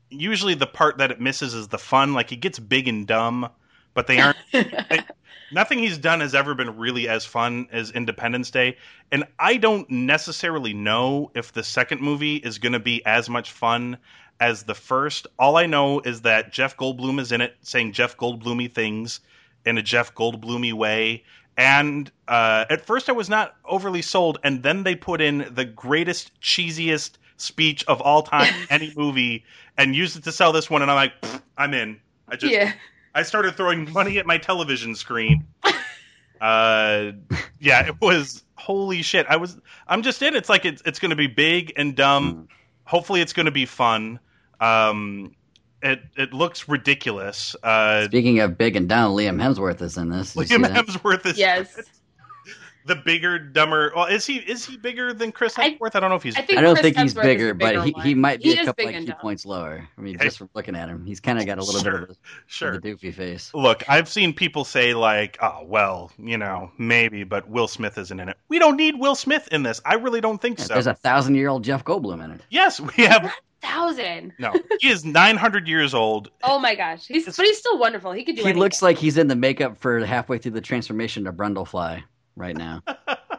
usually 0.10 0.56
the 0.56 0.68
part 0.68 0.98
that 0.98 1.12
it 1.12 1.20
misses 1.22 1.54
is 1.54 1.68
the 1.68 1.78
fun. 1.78 2.14
Like 2.14 2.30
he 2.30 2.36
gets 2.36 2.60
big 2.60 2.88
and 2.88 3.06
dumb, 3.06 3.50
but 3.94 4.08
they 4.08 4.20
aren't 4.20 4.38
nothing 5.52 5.80
he's 5.80 5.98
done 5.98 6.20
has 6.22 6.36
ever 6.36 6.56
been 6.56 6.78
really 6.78 7.08
as 7.08 7.26
fun 7.26 7.68
as 7.72 7.92
Independence 7.92 8.52
Day. 8.52 8.78
And 9.12 9.26
I 9.38 9.58
don't 9.58 9.90
necessarily 9.90 10.74
know 10.74 11.32
if 11.36 11.52
the 11.52 11.64
second 11.64 12.02
movie 12.02 12.38
is 12.38 12.58
going 12.58 12.74
to 12.74 12.80
be 12.80 13.06
as 13.06 13.30
much 13.30 13.52
fun 13.52 13.98
as 14.40 14.64
the 14.64 14.76
first. 14.76 15.28
All 15.38 15.58
I 15.58 15.66
know 15.66 16.00
is 16.00 16.22
that 16.22 16.52
Jeff 16.52 16.78
Goldblum 16.78 17.20
is 17.20 17.32
in 17.32 17.42
it, 17.42 17.56
saying 17.62 17.92
Jeff 17.92 18.18
Goldblumy 18.18 18.72
things 18.72 19.20
in 19.70 19.78
a 19.78 19.82
Jeff 19.82 20.14
Goldblumy 20.16 20.74
way. 20.74 21.24
And 21.56 22.12
uh, 22.28 22.66
at 22.70 22.86
first, 22.86 23.10
I 23.10 23.12
was 23.12 23.30
not 23.30 23.56
overly 23.66 24.02
sold, 24.02 24.40
and 24.44 24.64
then 24.64 24.84
they 24.84 24.96
put 24.96 25.22
in 25.22 25.50
the 25.52 25.66
greatest, 25.66 26.32
cheesiest 26.42 27.12
speech 27.38 27.84
of 27.88 28.02
all 28.02 28.24
time 28.24 28.54
in 28.54 28.68
any 28.70 28.94
movie, 28.98 29.44
and 29.78 29.96
used 29.96 30.18
it 30.18 30.24
to 30.24 30.32
sell 30.32 30.52
this 30.52 30.70
one. 30.70 30.82
And 30.82 30.90
I'm 30.90 30.96
like, 30.96 31.14
I'm 31.58 31.74
in. 31.74 32.00
I 32.28 32.36
just 32.36 32.54
yeah. 32.54 32.74
I 33.14 33.24
started 33.24 33.56
throwing 33.56 33.92
money 33.92 34.20
at 34.20 34.26
my 34.26 34.38
television 34.38 34.96
screen. 34.96 35.46
uh, 36.42 37.12
yeah, 37.60 37.88
it 37.88 38.00
was 38.00 38.44
holy 38.56 39.02
shit. 39.02 39.26
I 39.28 39.36
was. 39.36 39.58
I'm 39.88 40.02
just 40.02 40.22
in. 40.22 40.36
It's 40.36 40.50
like 40.50 40.64
it's 40.64 40.82
it's 40.86 41.00
going 41.00 41.10
to 41.10 41.18
be 41.18 41.28
big 41.28 41.74
and 41.76 41.96
dumb. 41.96 42.36
Mm. 42.36 42.48
Hopefully, 42.86 43.20
it's 43.20 43.34
going 43.34 43.48
to 43.48 43.52
be 43.52 43.66
fun. 43.66 44.20
Um, 44.62 45.36
it 45.82 46.02
it 46.18 46.34
looks 46.34 46.68
ridiculous. 46.68 47.56
Uh, 47.64 48.06
Speaking 48.06 48.40
of 48.40 48.58
big 48.58 48.76
and 48.76 48.88
down, 48.90 49.16
Liam 49.16 49.42
Hemsworth 49.42 49.82
is 49.82 49.98
in 49.98 50.10
this. 50.10 50.34
Did 50.34 50.48
Liam? 50.50 50.66
Hemsworth 50.74 51.26
is 51.26 51.38
Yes. 51.38 51.80
the 52.86 52.96
bigger, 52.96 53.38
dumber. 53.38 53.92
Well, 53.96 54.06
is 54.08 54.26
he 54.26 54.38
is 54.38 54.66
he 54.66 54.76
bigger 54.78 55.14
than 55.14 55.32
Chris 55.32 55.54
Hemsworth? 55.54 55.96
I, 55.96 56.00
don't 56.00 56.10
know 56.10 56.16
if 56.16 56.24
he's. 56.24 56.36
I 56.36 56.42
think 56.42 56.58
I 56.58 56.62
don't 56.62 56.74
Chris 56.76 56.84
think 56.84 56.98
he's 56.98 57.14
Hemsworth 57.14 57.18
is 57.20 57.24
bigger, 57.24 57.48
the 57.50 57.54
but 57.54 57.86
he, 57.86 57.94
he 58.04 58.16
might 58.16 58.42
be 58.42 58.50
He 58.50 58.54
a 58.58 58.66
couple 58.66 58.74
big 58.86 58.88
like 58.88 58.96
and 58.96 59.18
points 59.20 59.46
lower. 59.46 59.88
I 59.98 60.02
mean, 60.02 60.18
Hey. 60.18 60.26
just 60.26 60.38
from 60.40 60.50
looking 60.54 60.76
at 60.76 60.90
him, 60.90 61.06
he's 61.06 61.20
kind 61.20 61.40
of 61.40 61.46
got 61.46 61.60
a 61.60 61.64
little 61.64 61.82
Sure. 61.82 61.92
bit 62.00 62.10
of, 62.10 62.10
a, 62.10 62.16
sure. 62.48 62.70
of 62.70 62.76
a 62.78 62.82
doofy 62.82 63.14
face. 63.14 63.52
Look, 63.54 63.84
I've 63.88 64.10
seen 64.10 64.34
people 64.34 64.66
say 64.66 64.94
like, 64.94 65.38
"Oh, 65.42 65.64
well, 65.66 66.12
you 66.18 66.38
know, 66.38 66.72
maybe," 66.78 67.24
but 67.24 67.48
Will 67.50 67.68
Smith 67.68 67.98
isn't 67.98 68.20
in 68.20 68.28
it. 68.28 68.38
We 68.50 68.60
don't 68.60 68.76
need 68.78 69.00
Will 69.00 69.16
Smith 69.16 69.48
in 69.52 69.64
this. 69.64 69.80
I 69.86 69.96
really 69.96 70.20
don't 70.22 70.42
think 70.42 70.58
Yeah, 70.60 70.66
so. 70.66 70.74
There's 70.74 70.88
a 70.88 70.94
thousand 70.96 71.36
year 71.36 71.50
old 71.50 71.64
Jeff 71.64 71.84
Goldblum 71.86 72.24
in 72.24 72.32
it. 72.32 72.42
Yes, 72.50 72.80
we 72.80 73.04
have. 73.06 73.32
Thousand. 73.62 74.34
No, 74.40 74.54
he 74.80 74.90
is 74.90 75.04
900 75.06 75.68
years 75.68 75.94
old. 75.94 76.30
Oh 76.44 76.60
my 76.60 76.76
gosh. 76.76 77.06
He's 77.08 77.26
but 77.26 77.46
he's 77.46 77.58
still 77.58 77.78
wonderful. 77.78 78.12
He 78.14 78.24
could 78.24 78.36
do 78.36 78.42
He 78.42 78.48
anything. 78.48 78.60
looks 78.62 78.82
like 78.82 78.98
he's 78.98 79.18
in 79.18 79.28
the 79.28 79.36
makeup 79.36 79.78
for 79.78 80.04
halfway 80.06 80.38
through 80.38 80.52
the 80.52 80.62
transformation 80.62 81.26
to 81.26 81.34
Brundlefly 81.34 82.02
right 82.36 82.56
now. 82.58 82.82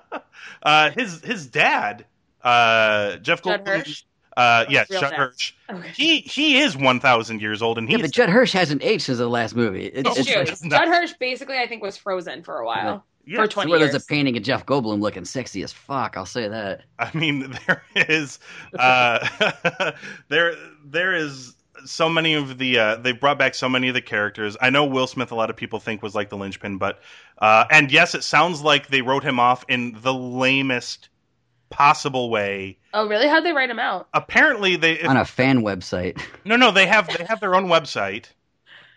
uh, 0.63 0.91
his 0.91 1.23
his 1.23 1.47
dad, 1.47 2.05
uh, 2.43 3.17
Jeff 3.17 3.43
Judd 3.43 3.65
Goldblum. 3.65 3.79
Hirsch? 3.87 4.03
Uh, 4.37 4.65
yes, 4.69 4.89
real 4.91 5.01
Judd 5.01 5.11
dad. 5.11 5.17
Hirsch. 5.19 5.53
Okay. 5.71 5.89
He 5.97 6.21
he 6.21 6.59
is 6.61 6.77
1,000 6.77 7.41
years 7.41 7.63
old, 7.63 7.79
and 7.79 7.89
he. 7.89 7.93
yeah, 7.95 7.99
he's 7.99 8.07
but 8.09 8.15
Judd 8.15 8.29
Hirsch 8.31 8.53
hasn't 8.53 8.83
aged 8.83 9.03
since 9.05 9.19
the 9.19 9.29
last 9.29 9.57
movie. 9.57 9.87
It's, 9.87 10.05
No, 10.05 10.13
it's 10.15 10.29
Shoot. 10.29 10.39
like, 10.39 10.49
it's 10.49 10.61
Judd 10.61 10.89
Hirsch 10.89 11.15
basically 11.19 11.59
I 11.59 11.67
think 11.67 11.83
was 11.83 11.97
frozen 11.97 12.43
for 12.43 12.59
a 12.59 12.67
while. 12.67 13.05
Yes, 13.25 13.37
For 13.39 13.45
it's 13.45 13.55
20 13.55 13.71
where 13.71 13.79
there's 13.81 13.95
a 13.95 14.01
painting 14.07 14.37
of 14.37 14.43
Jeff 14.43 14.67
Goldblum 14.67 15.01
looking 15.01 15.25
sexy 15.25 15.63
as 15.63 15.73
fuck. 15.73 16.17
I'll 16.17 16.27
say 16.27 16.49
that. 16.49 16.83
I 16.99 17.11
mean, 17.17 17.57
there 17.67 17.83
is 17.95 18.39
uh, 18.79 19.93
there 20.29 20.55
there 20.85 21.15
is 21.15 21.55
so 21.85 22.09
many 22.09 22.35
of 22.35 22.59
the 22.59 22.79
uh, 22.79 22.97
they've 22.97 23.19
brought 23.19 23.39
back 23.39 23.55
so 23.55 23.69
many 23.69 23.89
of 23.89 23.95
the 23.95 24.03
characters. 24.03 24.57
I 24.61 24.71
know 24.71 24.85
Will 24.85 25.07
Smith. 25.07 25.31
A 25.33 25.35
lot 25.35 25.51
of 25.51 25.57
people 25.57 25.81
think 25.81 26.03
was 26.03 26.15
like 26.15 26.29
the 26.31 26.37
linchpin, 26.37 26.79
but 26.79 27.01
uh, 27.39 27.65
and 27.71 27.91
yes, 27.91 28.15
it 28.15 28.23
sounds 28.25 28.63
like 28.63 28.89
they 28.89 29.03
wrote 29.03 29.25
him 29.25 29.41
off 29.41 29.65
in 29.69 29.97
the 30.03 30.13
lamest 30.15 31.09
possible 31.71 32.31
way. 32.31 32.79
Oh 32.93 33.07
really? 33.09 33.29
How'd 33.29 33.45
they 33.45 33.53
write 33.53 33.71
him 33.71 33.79
out? 33.79 34.09
Apparently, 34.13 34.77
they 34.77 34.95
if- 34.95 35.09
On 35.09 35.17
a 35.17 35.25
fan 35.25 35.63
website. 35.63 36.21
no 36.45 36.57
no 36.57 36.71
they 36.71 36.87
have 36.87 37.07
they 37.17 37.25
have 37.25 37.41
their 37.41 37.55
own 37.55 37.67
website. 37.67 38.27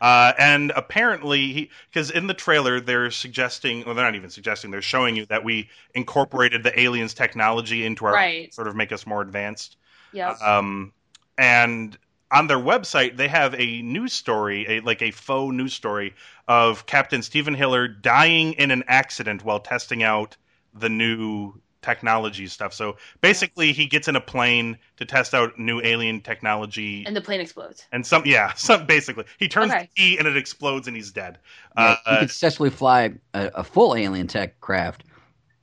Uh, 0.03 0.33
and 0.37 0.73
apparently, 0.75 1.71
because 1.89 2.11
in 2.11 2.27
the 2.27 2.33
trailer 2.33 2.81
they're 2.81 3.09
suggesting, 3.09 3.85
well, 3.85 3.95
they're 3.95 4.03
not 4.03 4.15
even 4.15 4.29
suggesting, 4.29 4.69
they're 4.69 4.81
showing 4.81 5.15
you 5.15 5.25
that 5.27 5.45
we 5.45 5.69
incorporated 5.95 6.61
the 6.61 6.77
aliens' 6.77 7.13
technology 7.13 7.85
into 7.85 8.05
our 8.05 8.11
Right. 8.11 8.53
sort 8.53 8.67
of 8.67 8.75
make 8.75 8.91
us 8.91 9.07
more 9.07 9.21
advanced. 9.21 9.77
Yep. 10.11 10.41
Um, 10.41 10.91
and 11.37 11.97
on 12.31 12.47
their 12.47 12.57
website, 12.57 13.15
they 13.15 13.29
have 13.29 13.55
a 13.57 13.81
news 13.81 14.11
story, 14.11 14.65
a, 14.67 14.79
like 14.81 15.01
a 15.01 15.11
faux 15.11 15.55
news 15.55 15.73
story 15.73 16.15
of 16.49 16.85
Captain 16.85 17.21
Steven 17.21 17.53
Hiller 17.53 17.87
dying 17.87 18.53
in 18.53 18.71
an 18.71 18.83
accident 18.89 19.45
while 19.45 19.61
testing 19.61 20.03
out 20.03 20.35
the 20.73 20.89
new 20.89 21.53
technology 21.83 22.47
stuff. 22.47 22.73
So 22.73 22.97
basically, 23.21 23.73
he 23.73 23.85
gets 23.85 24.07
in 24.07 24.15
a 24.15 24.21
plane 24.21 24.77
to 24.97 25.05
test 25.05 25.33
out 25.33 25.59
new 25.59 25.81
alien 25.83 26.21
technology. 26.21 27.03
and 27.05 27.15
the 27.15 27.21
plane 27.21 27.41
explodes. 27.41 27.85
And 27.91 28.05
some, 28.05 28.23
yeah, 28.25 28.53
some 28.55 28.85
basically, 28.85 29.25
he 29.37 29.47
turns 29.47 29.71
Okay. 29.71 29.89
the 29.95 30.01
key 30.01 30.17
and 30.17 30.27
it 30.27 30.37
explodes 30.37 30.87
and 30.87 30.95
he's 30.95 31.11
dead. 31.11 31.37
Yeah, 31.77 31.97
he 32.05 32.11
Uh, 32.11 32.19
could 32.21 32.29
successfully 32.29 32.69
fly 32.71 33.13
a, 33.33 33.51
a 33.55 33.63
full 33.63 33.95
alien 33.95 34.27
tech 34.27 34.59
craft, 34.61 35.03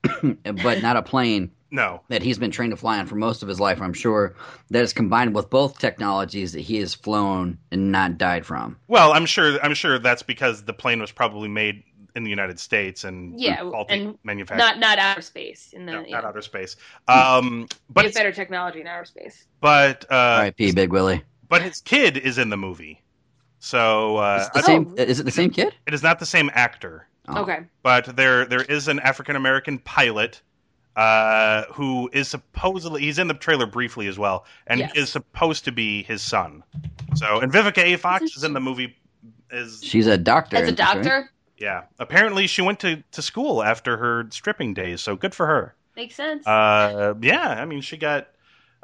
but 0.23 0.83
not 0.83 0.97
a 0.97 1.03
plane 1.03 1.51
no, 1.73 2.03
that 2.09 2.23
he's 2.23 2.39
been 2.39 2.51
trained 2.51 2.73
to 2.73 2.77
fly 2.77 2.99
on 2.99 3.07
for 3.07 3.15
most 3.15 3.43
of 3.43 3.49
his 3.49 3.61
life. 3.61 3.81
I'm 3.81 3.93
sure 3.93 4.35
that 4.71 4.83
is 4.83 4.93
combined 4.93 5.35
with 5.35 5.51
both 5.51 5.79
technologies 5.79 6.53
that 6.53 6.61
he 6.63 6.79
has 6.79 6.95
flown 6.95 7.59
and 7.71 7.93
not 7.93 8.19
died 8.19 8.45
from. 8.45 8.77
well, 8.89 9.13
I'm 9.13 9.27
sure, 9.27 9.59
I'm 9.63 9.75
sure 9.75 9.99
that's 9.99 10.23
because 10.25 10.65
the 10.65 10.73
plane 10.73 11.01
was 11.01 11.13
probably 11.13 11.49
made 11.49 11.85
in 12.17 12.25
the 12.25 12.31
United 12.31 12.59
States 12.61 13.05
and 13.05 13.39
Yeah, 13.41 13.59
faulty 13.71 13.95
and 13.95 14.19
manufactured. 14.25 14.59
Not 14.59 14.79
not 14.79 14.99
outer 14.99 15.23
space. 15.23 15.73
In 15.73 15.87
the 15.87 15.93
no, 15.93 16.01
yeah. 16.03 16.17
not 16.17 16.25
outer 16.25 16.43
space. 16.43 16.77
Um, 17.09 17.69
but 17.89 18.03
Get 18.03 18.09
it's- 18.11 18.15
better 18.15 18.33
technology 18.33 18.81
in 18.81 18.87
outer 18.87 19.05
space. 19.05 19.47
but 19.61 20.05
uh, 20.11 20.15
R.I.P. 20.41 20.73
Big 20.73 20.93
Willie. 20.93 21.23
but 21.49 21.63
his 21.63 21.81
kid 21.81 22.17
is 22.17 22.39
in 22.39 22.49
the 22.51 22.57
movie, 22.57 23.03
so 23.59 24.17
uh, 24.19 24.39
Is 24.41 24.47
it 24.47 24.53
the 24.55 24.59
I- 24.61 24.63
same? 24.63 24.95
Oh. 24.99 25.03
Is 25.03 25.21
it 25.21 25.25
the 25.25 25.31
same 25.31 25.51
kid? 25.51 25.75
it 25.87 25.95
is 25.95 26.03
not 26.03 26.19
the 26.19 26.27
same 26.27 26.51
actor, 26.55 27.07
Oh. 27.29 27.43
Okay. 27.43 27.61
but 27.83 28.17
there 28.17 28.45
there 28.47 28.63
is 28.63 28.89
an 28.89 29.01
African 29.01 29.37
American 29.37 29.79
pilot 29.79 30.41
uh, 30.97 31.65
who 31.73 32.11
is 32.13 32.27
supposedly 32.29 33.01
he's 33.03 33.19
in 33.19 33.29
the 33.29 33.35
trailer 33.35 33.67
briefly 33.67 34.07
as 34.09 34.19
well, 34.19 34.45
and 34.67 34.81
Yes. 34.81 34.93
is 34.97 35.09
supposed 35.11 35.65
to 35.67 35.73
be 35.73 36.03
his 36.03 36.21
son. 36.23 36.63
So 37.15 37.41
and 37.41 37.53
Vivica 37.53 37.83
A. 37.85 37.97
Fox 37.97 38.37
is 38.37 38.45
in 38.45 38.53
the 38.55 38.61
movie. 38.61 38.97
Is 39.53 39.81
She's 39.83 40.07
a 40.07 40.17
doctor. 40.19 40.57
As 40.57 40.65
a 40.67 40.69
in 40.69 40.75
this, 40.77 40.87
right? 40.87 40.95
doctor, 41.03 41.31
yeah. 41.61 41.85
Apparently, 41.99 42.47
she 42.47 42.63
went 42.63 42.81
to, 42.81 43.05
to 43.13 43.23
school 43.23 43.63
after 43.63 43.97
her 43.99 44.27
stripping 44.31 44.75
days, 44.75 45.01
so 45.01 45.15
good 45.15 45.35
for 45.35 45.47
her. 45.47 45.75
makes 45.95 46.17
sense. 46.17 46.47
Uh, 46.47 47.15
yeah, 47.21 47.49
I 47.49 47.67
mean, 47.67 47.83
she 47.83 47.97
got 47.97 48.29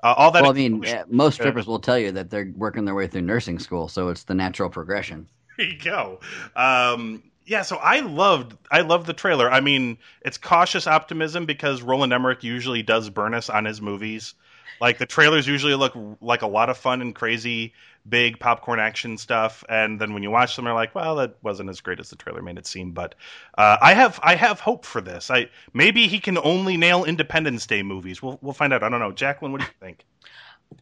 uh, 0.03 0.15
all 0.17 0.31
that. 0.33 0.43
Well, 0.43 0.53
I 0.53 0.55
mean, 0.55 0.83
exposure. 0.83 1.03
uh, 1.03 1.05
most 1.09 1.35
strippers 1.35 1.67
will 1.67 1.81
tell 1.81 1.99
you 1.99 2.13
that 2.13 2.31
they're 2.31 2.53
working 2.55 2.85
their 2.85 2.95
way 2.95 3.09
through 3.09 3.23
nursing 3.23 3.59
school, 3.59 3.89
so 3.89 4.11
it's 4.11 4.25
the 4.25 4.35
natural 4.35 4.71
progression. 4.71 5.29
There 5.57 5.67
you 5.69 5.79
go. 5.79 6.21
Um, 6.55 7.23
yeah, 7.47 7.63
so 7.63 7.77
I 7.77 8.01
loved 8.01 8.59
I 8.71 8.83
loved 8.83 9.07
the 9.07 9.15
trailer. 9.15 9.51
I 9.51 9.61
mean, 9.61 9.97
it's 10.21 10.37
cautious 10.37 10.87
optimism 10.87 11.47
because 11.47 11.81
Roland 11.81 12.13
Emmerich 12.13 12.45
usually 12.45 12.83
does 12.83 13.09
burn 13.09 13.33
us 13.33 13.49
on 13.49 13.65
his 13.65 13.81
movies. 13.81 14.35
Like 14.83 14.99
the 14.99 15.07
trailers 15.07 15.47
usually 15.47 15.75
look 15.75 15.97
like 16.21 16.43
a 16.43 16.47
lot 16.47 16.69
of 16.69 16.77
fun 16.77 17.01
and 17.01 17.15
crazy, 17.15 17.73
big 18.09 18.39
popcorn 18.39 18.79
action 18.79 19.19
stuff, 19.19 19.65
and 19.69 20.01
then 20.01 20.15
when 20.15 20.23
you 20.23 20.31
watch 20.31 20.57
them, 20.57 20.65
you're 20.65 20.75
like, 20.75 20.95
well, 20.95 21.17
that 21.17 21.37
wasn't 21.43 21.69
as 21.69 21.81
great 21.81 22.01
as 22.01 22.11
the 22.11 22.17
trailer 22.17 22.43
made 22.43 22.59
it 22.59 22.67
seem. 22.67 22.93
But 22.93 23.15
uh, 23.59 23.77
I 23.81 23.95
have 23.95 24.21
I 24.23 24.35
have 24.35 24.61
hope 24.61 24.85
for 24.85 25.01
this. 25.01 25.31
I 25.31 25.49
maybe 25.73 26.07
he 26.07 26.19
can 26.19 26.39
only 26.39 26.77
nail 26.77 27.05
Independence 27.05 27.67
Day 27.67 27.83
movies. 27.83 28.23
We'll 28.23 28.39
we'll 28.43 28.55
find 28.55 28.73
out. 28.73 28.83
I 28.83 28.89
don't 28.89 29.01
know, 29.01 29.13
Jacqueline. 29.13 29.53
What 29.53 29.61
do 29.61 29.67
you 29.67 29.73
think? 29.81 30.05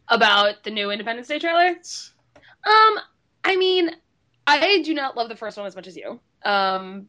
About 0.09 0.63
the 0.63 0.71
new 0.71 0.91
Independence 0.91 1.27
Day 1.27 1.39
trailer. 1.39 1.69
Um, 1.69 2.99
I 3.43 3.55
mean, 3.55 3.91
I 4.47 4.81
do 4.81 4.93
not 4.93 5.15
love 5.15 5.29
the 5.29 5.35
first 5.35 5.57
one 5.57 5.65
as 5.65 5.75
much 5.75 5.87
as 5.87 5.95
you. 5.95 6.19
Um, 6.43 7.07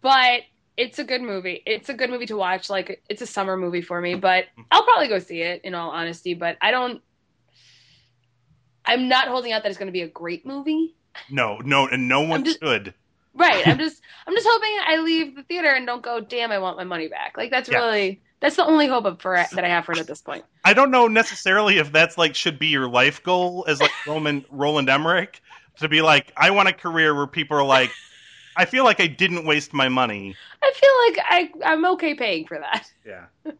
but 0.00 0.42
it's 0.76 0.98
a 0.98 1.04
good 1.04 1.22
movie. 1.22 1.62
It's 1.66 1.88
a 1.88 1.94
good 1.94 2.10
movie 2.10 2.26
to 2.26 2.36
watch. 2.36 2.70
Like 2.70 3.02
it's 3.08 3.22
a 3.22 3.26
summer 3.26 3.56
movie 3.56 3.82
for 3.82 4.00
me, 4.00 4.14
but 4.14 4.46
I'll 4.70 4.84
probably 4.84 5.08
go 5.08 5.18
see 5.18 5.42
it 5.42 5.60
in 5.64 5.74
all 5.74 5.90
honesty, 5.90 6.34
but 6.34 6.56
I 6.60 6.70
don't 6.70 7.02
I'm 8.84 9.08
not 9.08 9.28
holding 9.28 9.52
out 9.52 9.62
that 9.62 9.68
it's 9.70 9.78
going 9.78 9.86
to 9.88 9.92
be 9.92 10.02
a 10.02 10.08
great 10.08 10.44
movie. 10.46 10.94
No, 11.30 11.58
no, 11.58 11.86
and 11.88 12.08
no 12.08 12.22
one 12.22 12.44
just- 12.44 12.60
should. 12.60 12.94
Right. 13.34 13.66
I'm 13.66 13.78
just 13.78 14.02
I'm 14.26 14.34
just 14.34 14.46
hoping 14.48 14.70
I 14.86 14.96
leave 15.02 15.34
the 15.36 15.42
theater 15.44 15.68
and 15.68 15.86
don't 15.86 16.02
go, 16.02 16.20
"Damn, 16.20 16.52
I 16.52 16.58
want 16.58 16.76
my 16.76 16.84
money 16.84 17.08
back." 17.08 17.34
Like 17.38 17.50
that's 17.50 17.66
Yeah. 17.66 17.78
really 17.78 18.20
that's 18.40 18.56
the 18.56 18.64
only 18.66 18.86
hope 18.88 19.06
of 19.06 19.22
for 19.22 19.34
it, 19.36 19.48
that 19.52 19.64
I 19.64 19.68
have 19.68 19.86
for 19.86 19.92
it 19.92 19.98
at 19.98 20.06
this 20.06 20.20
point. 20.20 20.44
I 20.66 20.74
don't 20.74 20.90
know 20.90 21.06
necessarily 21.08 21.78
if 21.78 21.90
that's 21.92 22.18
like 22.18 22.34
should 22.34 22.58
be 22.58 22.66
your 22.66 22.88
life 22.88 23.22
goal 23.22 23.64
as 23.66 23.80
like 23.80 23.90
Roman 24.06 24.44
Roland 24.50 24.90
Emmerich 24.90 25.40
to 25.78 25.88
be 25.88 26.02
like 26.02 26.30
I 26.36 26.50
want 26.50 26.68
a 26.68 26.74
career 26.74 27.14
where 27.14 27.26
people 27.26 27.56
are 27.56 27.64
like 27.64 27.90
I 28.54 28.66
feel 28.66 28.84
like 28.84 29.00
I 29.00 29.06
didn't 29.06 29.46
waste 29.46 29.72
my 29.72 29.88
money. 29.88 30.36
I 30.62 30.72
feel 30.74 31.24
like 31.50 31.58
I 31.64 31.70
I'm 31.72 31.84
okay 31.94 32.14
paying 32.14 32.46
for 32.46 32.58
that. 32.58 32.90
Yeah. 33.06 33.24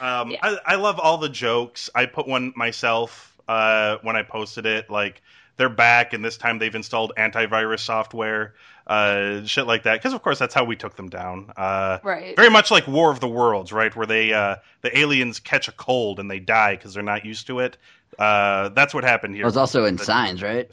Um, 0.00 0.30
Yeah. 0.30 0.38
I, 0.42 0.58
I 0.66 0.74
love 0.76 0.98
all 0.98 1.18
the 1.18 1.28
jokes. 1.28 1.90
I 1.94 2.06
put 2.06 2.26
one 2.26 2.52
myself 2.56 3.29
uh, 3.50 3.98
when 4.02 4.14
I 4.16 4.22
posted 4.22 4.64
it. 4.66 4.88
Like 4.88 5.22
they're 5.56 5.68
back, 5.68 6.12
and 6.12 6.24
this 6.24 6.36
time 6.36 6.58
they've 6.58 6.74
installed 6.74 7.12
antivirus 7.18 7.80
software, 7.80 8.54
uh, 8.86 9.44
shit 9.44 9.66
like 9.66 9.82
that. 9.82 9.94
Because 9.98 10.12
of 10.12 10.22
course 10.22 10.38
that's 10.38 10.54
how 10.54 10.64
we 10.64 10.76
took 10.76 10.94
them 10.96 11.08
down. 11.08 11.52
Uh, 11.56 11.98
Right. 12.02 12.36
very 12.36 12.50
much 12.50 12.70
like 12.70 12.86
War 12.86 13.10
of 13.10 13.20
the 13.20 13.28
Worlds, 13.28 13.72
right? 13.72 13.94
Where 13.94 14.06
they 14.06 14.32
uh, 14.32 14.56
the 14.82 14.96
aliens 14.96 15.40
catch 15.40 15.66
a 15.68 15.72
cold 15.72 16.20
and 16.20 16.30
they 16.30 16.38
die 16.38 16.76
because 16.76 16.94
they're 16.94 17.02
not 17.02 17.24
used 17.24 17.46
to 17.48 17.58
it. 17.58 17.76
Uh, 18.18 18.68
that's 18.70 18.94
what 18.94 19.04
happened 19.04 19.34
here. 19.34 19.42
It 19.42 19.46
was 19.46 19.56
also 19.56 19.84
in 19.84 19.98
Signs, 19.98 20.42
right? 20.42 20.70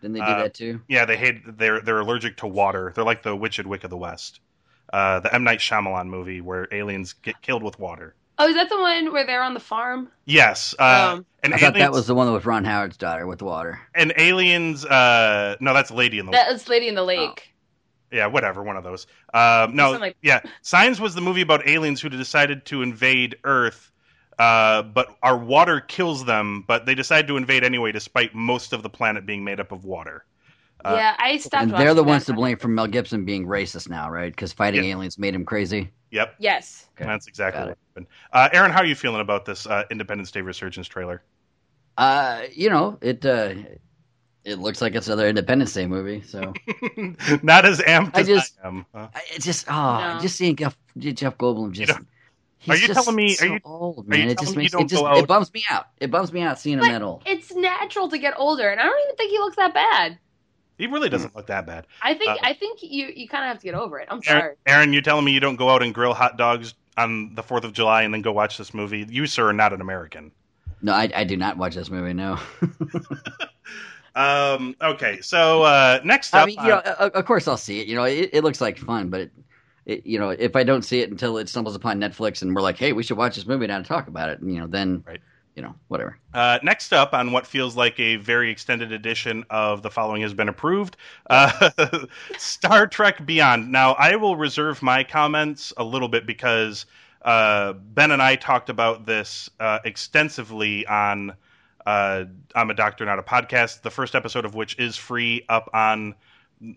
Didn't 0.00 0.14
they 0.14 0.20
do 0.20 0.26
Uh, 0.26 0.42
that 0.44 0.54
too? 0.54 0.80
Yeah, 0.88 1.04
they 1.04 1.16
hate 1.16 1.58
they're 1.58 1.80
they're 1.80 2.00
allergic 2.00 2.36
to 2.38 2.46
water. 2.46 2.92
They're 2.94 3.04
like 3.04 3.22
the 3.22 3.36
Witched 3.36 3.66
Wick 3.66 3.84
of 3.84 3.90
the 3.90 3.96
West, 3.96 4.40
uh, 4.92 5.20
the 5.20 5.34
M 5.34 5.44
Night 5.44 5.60
Shyamalan 5.60 6.08
movie 6.08 6.40
where 6.40 6.68
aliens 6.72 7.12
get 7.12 7.40
killed 7.42 7.62
with 7.62 7.78
water. 7.78 8.14
Oh, 8.38 8.48
is 8.48 8.54
that 8.56 8.68
the 8.68 8.78
one 8.80 9.12
where 9.12 9.24
they're 9.26 9.42
on 9.42 9.54
the 9.54 9.60
farm? 9.60 10.08
Yes, 10.24 10.74
uh, 10.78 11.14
Um, 11.14 11.26
and 11.42 11.54
I 11.54 11.56
aliens, 11.56 11.60
thought 11.62 11.78
that 11.78 11.92
was 11.92 12.06
the 12.08 12.14
one 12.14 12.32
with 12.32 12.46
Ron 12.46 12.64
Howard's 12.64 12.96
daughter 12.96 13.26
with 13.26 13.38
the 13.38 13.44
water. 13.44 13.80
and 13.94 14.12
aliens. 14.16 14.84
Uh, 14.84 15.56
no, 15.60 15.72
that's 15.72 15.90
Lady 15.90 16.18
in 16.18 16.26
the 16.26 16.32
That 16.32 16.50
was 16.52 16.68
Lady 16.68 16.88
in 16.88 16.94
the 16.96 17.04
Lake. 17.04 17.54
yeah, 18.10 18.26
whatever, 18.26 18.62
one 18.62 18.76
of 18.76 18.82
those. 18.84 19.06
Um, 19.32 19.76
no, 19.76 19.92
like- 19.92 20.16
yeah, 20.22 20.40
Signs 20.62 21.00
was 21.00 21.14
the 21.14 21.20
movie 21.20 21.42
about 21.42 21.66
aliens 21.68 22.00
who 22.00 22.08
decided 22.08 22.64
to 22.66 22.82
invade 22.82 23.36
Earth. 23.44 23.90
Uh, 24.36 24.82
but 24.82 25.14
our 25.22 25.36
water 25.38 25.78
kills 25.80 26.24
them, 26.24 26.64
but 26.66 26.86
they 26.86 26.96
decide 26.96 27.28
to 27.28 27.36
invade 27.36 27.62
anyway, 27.62 27.92
despite 27.92 28.34
most 28.34 28.72
of 28.72 28.82
the 28.82 28.90
planet 28.90 29.24
being 29.24 29.44
made 29.44 29.60
up 29.60 29.70
of 29.70 29.84
water. 29.84 30.24
Uh, 30.84 30.94
yeah, 30.96 31.14
I 31.18 31.38
stopped. 31.38 31.62
and 31.64 31.72
they're 31.72 31.94
the 31.94 32.02
that 32.02 32.08
ones 32.08 32.26
to 32.26 32.32
blame 32.34 32.58
for 32.58 32.68
Mel 32.68 32.86
Gibson 32.86 33.24
being 33.24 33.46
racist 33.46 33.88
now, 33.88 34.10
right? 34.10 34.30
Because 34.32 34.52
fighting 34.52 34.84
Yeah. 34.84 34.92
aliens 34.92 35.18
made 35.18 35.34
him 35.34 35.44
crazy. 35.44 35.90
Yep, 36.10 36.34
Yes. 36.38 36.86
Okay. 36.96 37.08
that's 37.08 37.26
exactly 37.26 37.60
Got 37.60 37.68
what 37.70 37.78
happened. 37.90 38.06
Uh, 38.32 38.48
Aaron, 38.52 38.70
how 38.70 38.78
are 38.80 38.84
you 38.86 38.94
feeling 38.94 39.20
about 39.20 39.44
this 39.46 39.66
uh, 39.66 39.84
Independence 39.90 40.30
Day 40.30 40.42
Resurgence 40.42 40.86
trailer? 40.86 41.22
Uh, 41.96 42.42
you 42.52 42.68
know, 42.70 42.98
it 43.00 43.24
uh, 43.24 43.54
it 44.44 44.58
looks 44.58 44.82
like 44.82 44.94
it's 44.94 45.06
another 45.06 45.28
Independence 45.28 45.72
Day 45.72 45.86
movie. 45.86 46.22
So 46.22 46.52
Not 47.42 47.64
as 47.64 47.78
amped 47.80 48.12
I 48.16 48.20
as 48.20 48.26
just- 48.26 48.58
I 48.62 48.68
am. 48.68 48.86
Uh, 48.94 49.08
I 49.14 49.22
just 49.38 49.66
oh, 49.70 50.14
No. 50.14 50.18
just 50.20 50.36
seeing 50.36 50.54
Jeff, 50.56 50.76
Jeff 50.98 51.38
Goldblum 51.38 51.72
just. 51.72 51.92
don't- 51.92 52.06
he's 52.58 52.74
Are 52.74 52.76
you 52.80 52.86
just 52.88 53.04
telling 53.04 53.16
me- 53.16 53.36
are 53.40 53.46
you- 53.46 53.60
old, 53.64 53.98
are 53.98 54.02
you 54.02 54.08
man. 54.20 54.28
It 54.30 54.38
just 54.38 54.56
makes 54.56 54.74
it 54.74 54.86
just 54.88 55.02
out- 55.02 55.16
it 55.18 55.26
bums 55.26 55.52
me 55.54 55.64
out. 55.70 55.86
It 56.00 56.10
bums 56.10 56.32
me 56.32 56.42
out 56.42 56.58
seeing 56.58 56.78
him 56.78 56.84
But 56.84 56.90
that 56.92 57.02
old. 57.02 57.22
It's 57.26 57.52
natural 57.54 58.08
to 58.10 58.18
get 58.18 58.34
older, 58.36 58.68
and 58.68 58.80
I 58.80 58.84
don't 58.84 59.00
even 59.06 59.16
think 59.16 59.30
he 59.30 59.38
looks 59.38 59.56
that 59.56 59.72
bad. 59.74 60.18
He 60.78 60.86
really 60.86 61.08
doesn't 61.08 61.34
look 61.36 61.46
that 61.46 61.66
bad. 61.66 61.86
I 62.02 62.14
think 62.14 62.30
Uh, 62.30 62.36
I 62.42 62.54
think 62.54 62.80
you 62.82 63.12
you 63.14 63.28
kind 63.28 63.44
of 63.44 63.48
have 63.48 63.58
to 63.58 63.64
get 63.64 63.74
over 63.74 63.98
it. 63.98 64.08
I'm 64.10 64.20
Aaron, 64.26 64.40
sorry. 64.42 64.54
Aaron, 64.66 64.92
you're 64.92 65.02
telling 65.02 65.24
me 65.24 65.32
you 65.32 65.40
don't 65.40 65.56
go 65.56 65.70
out 65.70 65.82
and 65.82 65.94
grill 65.94 66.14
hot 66.14 66.36
dogs 66.36 66.74
on 66.96 67.34
the 67.34 67.42
Fourth 67.42 67.64
of 67.64 67.72
July 67.72 68.02
and 68.02 68.14
then 68.14 68.22
go 68.22 68.32
watch 68.32 68.58
this 68.58 68.72
movie? 68.72 69.06
You, 69.08 69.26
sir, 69.26 69.48
are 69.48 69.52
not 69.52 69.72
an 69.72 69.80
American. 69.80 70.32
No, 70.82 70.92
I, 70.92 71.10
I 71.14 71.24
do 71.24 71.36
not 71.36 71.56
watch 71.56 71.74
this 71.74 71.90
movie. 71.90 72.12
No, 72.12 72.38
Um, 74.16 74.76
okay, 74.80 75.20
so 75.22 75.62
uh, 75.64 76.00
next 76.04 76.34
up, 76.34 76.44
I 76.44 76.46
mean, 76.46 76.56
you 76.62 76.68
know, 76.68 76.78
of 76.78 77.12
of 77.12 77.24
course 77.24 77.48
I'll 77.48 77.56
see 77.56 77.80
it. 77.80 77.88
You 77.88 77.96
know, 77.96 78.04
it, 78.04 78.30
it 78.32 78.44
looks 78.44 78.60
like 78.60 78.78
fun, 78.78 79.10
but 79.10 79.22
it, 79.22 79.32
it, 79.86 80.06
you 80.06 80.18
know, 80.20 80.30
if 80.30 80.54
I 80.54 80.62
don't 80.62 80.82
see 80.82 81.00
it 81.00 81.10
until 81.10 81.36
it 81.38 81.48
stumbles 81.48 81.74
upon 81.74 81.98
Netflix 82.00 82.42
and 82.42 82.54
we're 82.54 82.62
like, 82.62 82.78
hey, 82.78 82.92
we 82.92 83.02
should 83.02 83.16
watch 83.16 83.34
this 83.34 83.46
movie 83.46 83.66
now 83.66 83.78
to 83.78 83.84
talk 83.84 84.06
about 84.06 84.28
it, 84.28 84.38
you 84.40 84.60
know, 84.60 84.68
then, 84.68 85.02
Right. 85.06 85.20
You 85.54 85.62
know, 85.62 85.74
whatever. 85.88 86.18
Uh, 86.32 86.58
next 86.62 86.92
up 86.92 87.14
on 87.14 87.30
what 87.32 87.46
feels 87.46 87.76
like 87.76 87.98
a 88.00 88.16
very 88.16 88.50
extended 88.50 88.92
edition 88.92 89.44
of 89.50 89.82
the 89.82 89.90
following 89.90 90.22
has 90.22 90.34
been 90.34 90.48
approved 90.48 90.96
uh, 91.30 91.70
Star 92.38 92.86
Trek 92.86 93.24
Beyond. 93.24 93.70
Now, 93.70 93.92
I 93.92 94.16
will 94.16 94.36
reserve 94.36 94.82
my 94.82 95.04
comments 95.04 95.72
a 95.76 95.84
little 95.84 96.08
bit 96.08 96.26
because 96.26 96.86
uh, 97.22 97.72
Ben 97.72 98.10
and 98.10 98.20
I 98.20 98.36
talked 98.36 98.68
about 98.68 99.06
this 99.06 99.48
uh, 99.60 99.78
extensively 99.84 100.86
on 100.86 101.34
uh, 101.86 102.24
I'm 102.54 102.70
a 102.70 102.74
Doctor, 102.74 103.04
Not 103.04 103.18
a 103.18 103.22
Podcast, 103.22 103.82
the 103.82 103.90
first 103.90 104.14
episode 104.14 104.44
of 104.44 104.54
which 104.54 104.78
is 104.78 104.96
free 104.96 105.44
up 105.48 105.70
on. 105.72 106.14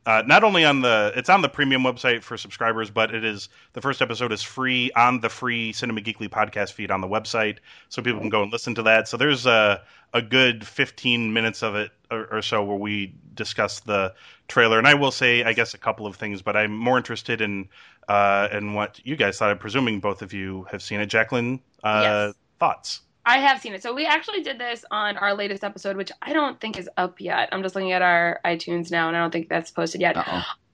Uh, 0.06 0.24
not 0.26 0.44
only 0.44 0.66
on 0.66 0.82
the 0.82 1.14
it's 1.16 1.30
on 1.30 1.42
the 1.42 1.48
premium 1.50 1.84
website 1.84 2.24
for 2.24 2.36
subscribers, 2.38 2.90
but 2.90 3.14
it 3.14 3.24
is 3.24 3.48
the 3.74 3.82
first 3.82 4.02
episode 4.02 4.32
is 4.32 4.42
free 4.44 4.92
on 4.96 5.20
the 5.22 5.30
free 5.30 5.72
Cinema 5.72 6.02
Geekly 6.02 6.28
podcast 6.30 6.74
feed 6.74 6.92
on 6.92 7.00
the 7.00 7.08
website, 7.08 7.58
so 7.90 8.02
people 8.02 8.20
can 8.20 8.30
go 8.30 8.44
and 8.44 8.52
listen 8.52 8.76
to 8.76 8.84
that. 8.84 9.08
So 9.08 9.18
there's 9.18 9.46
a 9.46 9.82
a 10.14 10.22
good 10.22 10.66
15 10.66 11.34
minutes 11.34 11.62
of 11.62 11.76
it 11.76 11.92
or, 12.10 12.26
or 12.32 12.42
so 12.42 12.64
where 12.64 12.78
we 12.78 13.14
discuss 13.36 13.82
the 13.82 14.14
trailer. 14.48 14.78
And 14.78 14.88
I 14.88 14.94
will 14.94 15.12
say, 15.12 15.44
I 15.44 15.52
guess, 15.54 15.74
a 15.74 15.78
couple 15.78 16.08
of 16.08 16.16
things, 16.16 16.42
but 16.42 16.56
I'm 16.56 16.76
more 16.76 16.98
interested 16.98 17.42
in 17.42 17.68
uh, 18.08 18.48
in 18.52 18.74
what 18.74 19.00
you 19.06 19.16
guys 19.16 19.38
thought. 19.38 19.52
I'm 19.52 19.58
presuming 19.58 20.00
both 20.00 20.22
of 20.22 20.34
you 20.34 20.66
have 20.72 20.82
seen 20.82 21.00
it. 21.00 21.08
Jacqueline, 21.08 21.60
uh, 21.84 22.28
Yes. 22.28 22.36
thoughts? 22.60 23.02
I 23.28 23.40
have 23.40 23.60
seen 23.62 23.74
it. 23.74 23.84
So 23.84 23.94
we 23.94 24.06
actually 24.06 24.42
did 24.42 24.58
this 24.58 24.86
on 24.90 25.18
our 25.18 25.34
latest 25.34 25.64
episode, 25.64 25.98
which 25.98 26.12
I 26.22 26.32
don't 26.34 26.60
think 26.62 26.78
is 26.80 26.90
up 26.96 27.20
yet. 27.20 27.50
I'm 27.52 27.62
just 27.62 27.76
looking 27.76 27.92
at 27.92 28.02
our 28.02 28.40
iTunes 28.46 28.90
now, 28.90 29.10
and 29.10 29.18
I 29.18 29.20
don't 29.20 29.32
think 29.32 29.50
that's 29.50 29.70
posted 29.70 30.00
yet. 30.02 30.16
Uh 30.16 30.24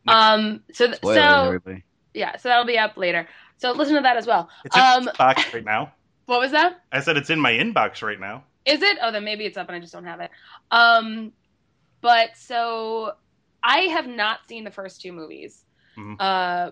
oh. 0.07 0.13
Um. 0.13 0.63
So 0.71 0.85
th- 0.85 0.97
Spoilers, 0.97 1.23
so 1.23 1.45
everybody. 1.47 1.83
yeah. 2.13 2.37
So 2.37 2.49
that'll 2.49 2.65
be 2.65 2.77
up 2.77 2.95
later. 2.95 3.27
So 3.57 3.71
listen 3.71 3.95
to 3.95 4.01
that 4.01 4.17
as 4.17 4.27
well. 4.27 4.49
It's 4.65 4.75
in 4.75 4.81
Um, 4.81 5.05
my 5.05 5.33
inbox 5.33 5.53
right 5.53 5.65
now. 5.65 5.93
What 6.25 6.39
was 6.39 6.51
that? 6.51 6.79
I 6.91 7.01
said 7.01 7.17
it's 7.17 7.29
in 7.29 7.39
my 7.41 7.51
inbox 7.51 8.01
right 8.01 8.17
now. 8.19 8.45
Is 8.65 8.81
it? 8.81 8.97
Oh, 9.01 9.11
then 9.11 9.25
maybe 9.25 9.45
it's 9.45 9.57
up 9.57 9.67
and 9.67 9.75
I 9.75 9.81
just 9.81 9.91
don't 9.91 10.05
have 10.05 10.21
it. 10.21 10.31
Um, 10.71 11.33
but 11.99 12.37
so 12.37 13.11
I 13.61 13.79
have 13.87 14.07
not 14.07 14.39
seen 14.47 14.63
the 14.63 14.71
first 14.71 15.01
two 15.01 15.11
movies. 15.11 15.65
Mhm. 15.97 16.15
Uh, 16.19 16.71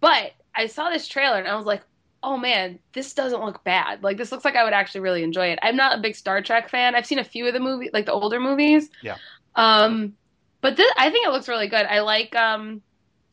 but 0.00 0.32
I 0.54 0.66
saw 0.68 0.88
this 0.90 1.08
trailer 1.08 1.38
and 1.38 1.48
I 1.48 1.56
was 1.56 1.66
like, 1.66 1.82
oh 2.24 2.36
man, 2.36 2.78
this 2.94 3.12
doesn't 3.14 3.40
look 3.44 3.62
bad. 3.64 4.02
Like 4.02 4.16
this 4.16 4.32
looks 4.32 4.44
like 4.44 4.56
I 4.56 4.64
would 4.64 4.72
actually 4.72 5.02
really 5.02 5.22
enjoy 5.22 5.48
it. 5.48 5.58
I'm 5.62 5.76
not 5.76 5.98
a 5.98 6.00
big 6.00 6.16
Star 6.16 6.40
Trek 6.42 6.68
fan. 6.70 6.94
I've 6.94 7.06
seen 7.06 7.18
a 7.18 7.24
few 7.24 7.46
of 7.46 7.54
the 7.54 7.60
movie, 7.60 7.90
like 7.92 8.06
the 8.06 8.12
older 8.12 8.40
movies. 8.40 8.88
Yeah. 9.02 9.16
Um, 9.54 10.14
but 10.60 10.76
this, 10.76 10.90
I 10.96 11.10
think 11.10 11.26
it 11.26 11.30
looks 11.30 11.48
really 11.48 11.68
good. 11.68 11.86
I 11.86 12.00
like. 12.00 12.34
Um, 12.34 12.82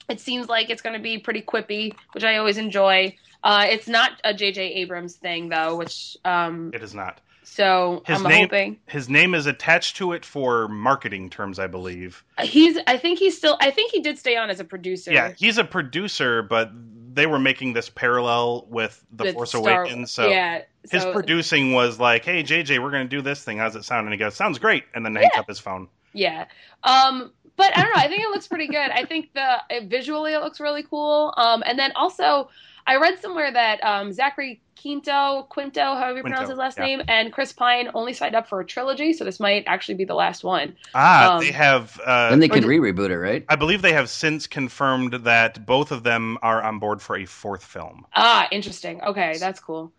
it 0.09 0.19
seems 0.19 0.49
like 0.49 0.69
it's 0.69 0.81
going 0.81 0.95
to 0.95 1.01
be 1.01 1.17
pretty 1.17 1.41
quippy, 1.41 1.93
which 2.11 2.23
I 2.23 2.37
always 2.37 2.57
enjoy. 2.57 3.15
Uh, 3.43 3.65
it's 3.69 3.87
not 3.87 4.11
a 4.23 4.33
J.J. 4.33 4.61
Abrams 4.73 5.15
thing 5.15 5.49
though, 5.49 5.77
which 5.77 6.17
um, 6.25 6.71
It 6.73 6.83
is 6.83 6.93
not. 6.93 7.21
so 7.43 8.03
His 8.05 8.17
I'm 8.21 8.27
name- 8.29 8.41
hoping 8.43 8.77
His 8.87 9.09
name 9.09 9.33
is 9.33 9.45
attached 9.47 9.95
to 9.97 10.11
it 10.13 10.25
for 10.25 10.67
marketing 10.67 11.29
terms, 11.29 11.57
I 11.57 11.67
believe. 11.67 12.23
he's. 12.41 12.77
I 12.87 12.97
think 12.97 13.17
he's 13.19 13.37
still. 13.37 13.57
I 13.61 13.71
think 13.71 13.91
he 13.93 14.01
did 14.01 14.19
stay 14.19 14.35
on 14.35 14.49
as 14.49 14.59
a 14.59 14.63
producer. 14.65 15.11
Yeah, 15.13 15.31
he's 15.37 15.57
a 15.57 15.63
producer, 15.63 16.43
but 16.43 16.71
they 17.13 17.27
were 17.27 17.39
making 17.39 17.73
this 17.73 17.89
parallel 17.89 18.65
with 18.69 19.03
The 19.13 19.25
with 19.25 19.33
Force 19.35 19.49
Star- 19.49 19.61
Awakens. 19.83 20.11
So 20.11 20.27
yeah, 20.27 20.61
his 20.89 21.03
so- 21.03 21.13
producing 21.13 21.73
was 21.73 21.99
like, 21.99 22.23
"Hey, 22.25 22.43
JJ, 22.43 22.79
we're 22.81 22.91
going 22.91 23.03
to 23.05 23.09
do 23.09 23.21
this 23.21 23.43
thing. 23.43 23.57
How's 23.57 23.75
it 23.75 23.83
sound?" 23.83 24.05
And 24.05 24.13
he 24.13 24.17
goes, 24.17 24.35
"Sounds 24.35 24.59
great." 24.59 24.83
And 24.93 25.05
then 25.05 25.15
hangs 25.15 25.29
Yeah. 25.33 25.39
up 25.41 25.47
his 25.47 25.59
phone. 25.59 25.87
Yeah. 26.13 26.45
Um, 26.83 27.31
but 27.57 27.77
I 27.77 27.81
don't 27.83 27.91
know. 27.95 28.01
I 28.01 28.07
think 28.07 28.23
it 28.23 28.29
looks 28.29 28.47
pretty 28.47 28.67
good. 28.67 28.89
I 28.91 29.05
think 29.05 29.33
the 29.33 29.57
it, 29.69 29.89
visually 29.89 30.33
it 30.33 30.39
looks 30.39 30.59
really 30.59 30.83
cool. 30.83 31.33
Um, 31.37 31.63
and 31.65 31.77
then 31.77 31.91
also 31.95 32.49
I 32.87 32.97
read 32.97 33.19
somewhere 33.21 33.51
that 33.51 33.83
um, 33.83 34.11
Zachary 34.13 34.61
Quinto, 34.81 35.45
Quinto, 35.49 35.81
however 35.95 36.17
you 36.17 36.23
Quinto, 36.23 36.35
pronounce 36.35 36.49
his 36.49 36.57
last 36.57 36.77
yeah. 36.77 36.85
name, 36.85 37.01
and 37.07 37.31
Chris 37.31 37.53
Pine 37.53 37.89
only 37.93 38.13
signed 38.13 38.35
up 38.35 38.47
for 38.47 38.59
a 38.59 38.65
trilogy, 38.65 39.13
so 39.13 39.23
this 39.23 39.39
might 39.39 39.63
actually 39.67 39.95
be 39.95 40.05
the 40.05 40.15
last 40.15 40.43
one. 40.43 40.75
Ah, 40.95 41.35
Um, 41.35 41.39
they 41.39 41.51
have. 41.51 41.99
Uh, 42.03 42.29
Then 42.31 42.39
they 42.39 42.49
can 42.49 42.65
re-reboot 42.65 43.09
it, 43.11 43.19
right? 43.19 43.45
I 43.49 43.55
believe 43.55 43.81
they 43.81 43.93
have 43.93 44.09
since 44.09 44.47
confirmed 44.47 45.13
that 45.13 45.65
both 45.65 45.91
of 45.91 46.03
them 46.03 46.37
are 46.41 46.63
on 46.63 46.79
board 46.79 47.01
for 47.01 47.15
a 47.17 47.25
fourth 47.25 47.63
film, 47.63 48.05
Ah, 48.15 48.47
interesting. 48.51 49.01
Okay, 49.01 49.37
that's 49.37 49.59
cool. 49.59 49.91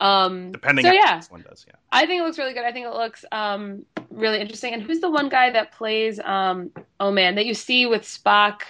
Um, 0.00 0.52
depending 0.52 0.84
so 0.84 0.88
on 0.88 0.94
yeah, 0.94 1.20
how 1.20 1.26
one 1.28 1.42
does. 1.42 1.66
Yeah. 1.68 1.74
I 1.92 2.06
think 2.06 2.22
it 2.22 2.24
looks 2.24 2.38
really 2.38 2.54
good. 2.54 2.64
I 2.64 2.72
think 2.72 2.86
it 2.86 2.94
looks 2.94 3.22
um, 3.32 3.84
really 4.10 4.40
interesting. 4.40 4.72
And 4.72 4.82
who's 4.82 5.00
the 5.00 5.10
one 5.10 5.28
guy 5.28 5.50
that 5.50 5.72
plays? 5.72 6.18
Um, 6.20 6.70
oh 6.98 7.10
man, 7.10 7.34
that 7.34 7.44
you 7.44 7.52
see 7.52 7.84
with 7.84 8.02
Spock, 8.02 8.62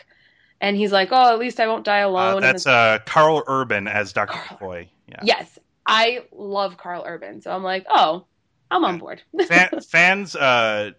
and 0.61 0.77
he's 0.77 0.93
like, 0.93 1.09
"Oh, 1.13 1.33
at 1.33 1.39
least 1.39 1.61
I 1.61 1.67
won't 1.67 1.85
die 1.85 2.03
Uh, 2.03 2.09
alone." 2.09 2.35
and 2.37 2.45
that's 2.45 2.67
uh, 2.67 2.99
Karl 3.07 3.43
Urban 3.47 3.89
as 3.89 4.13
Dr. 4.13 4.33
Karl- 4.33 4.59
McCoy. 4.59 4.89
Yeah. 5.09 5.21
Yes, 5.23 5.59
I 5.87 6.25
love 6.33 6.77
Karl 6.77 7.05
Urban, 7.07 7.41
so 7.41 7.51
I'm 7.51 7.63
like, 7.65 7.87
oh, 7.89 8.27
I'm 8.71 8.85
on 8.85 8.99
board. 8.99 9.23
Fan, 9.49 9.69
fans, 9.89 10.37
uh, 10.37 10.93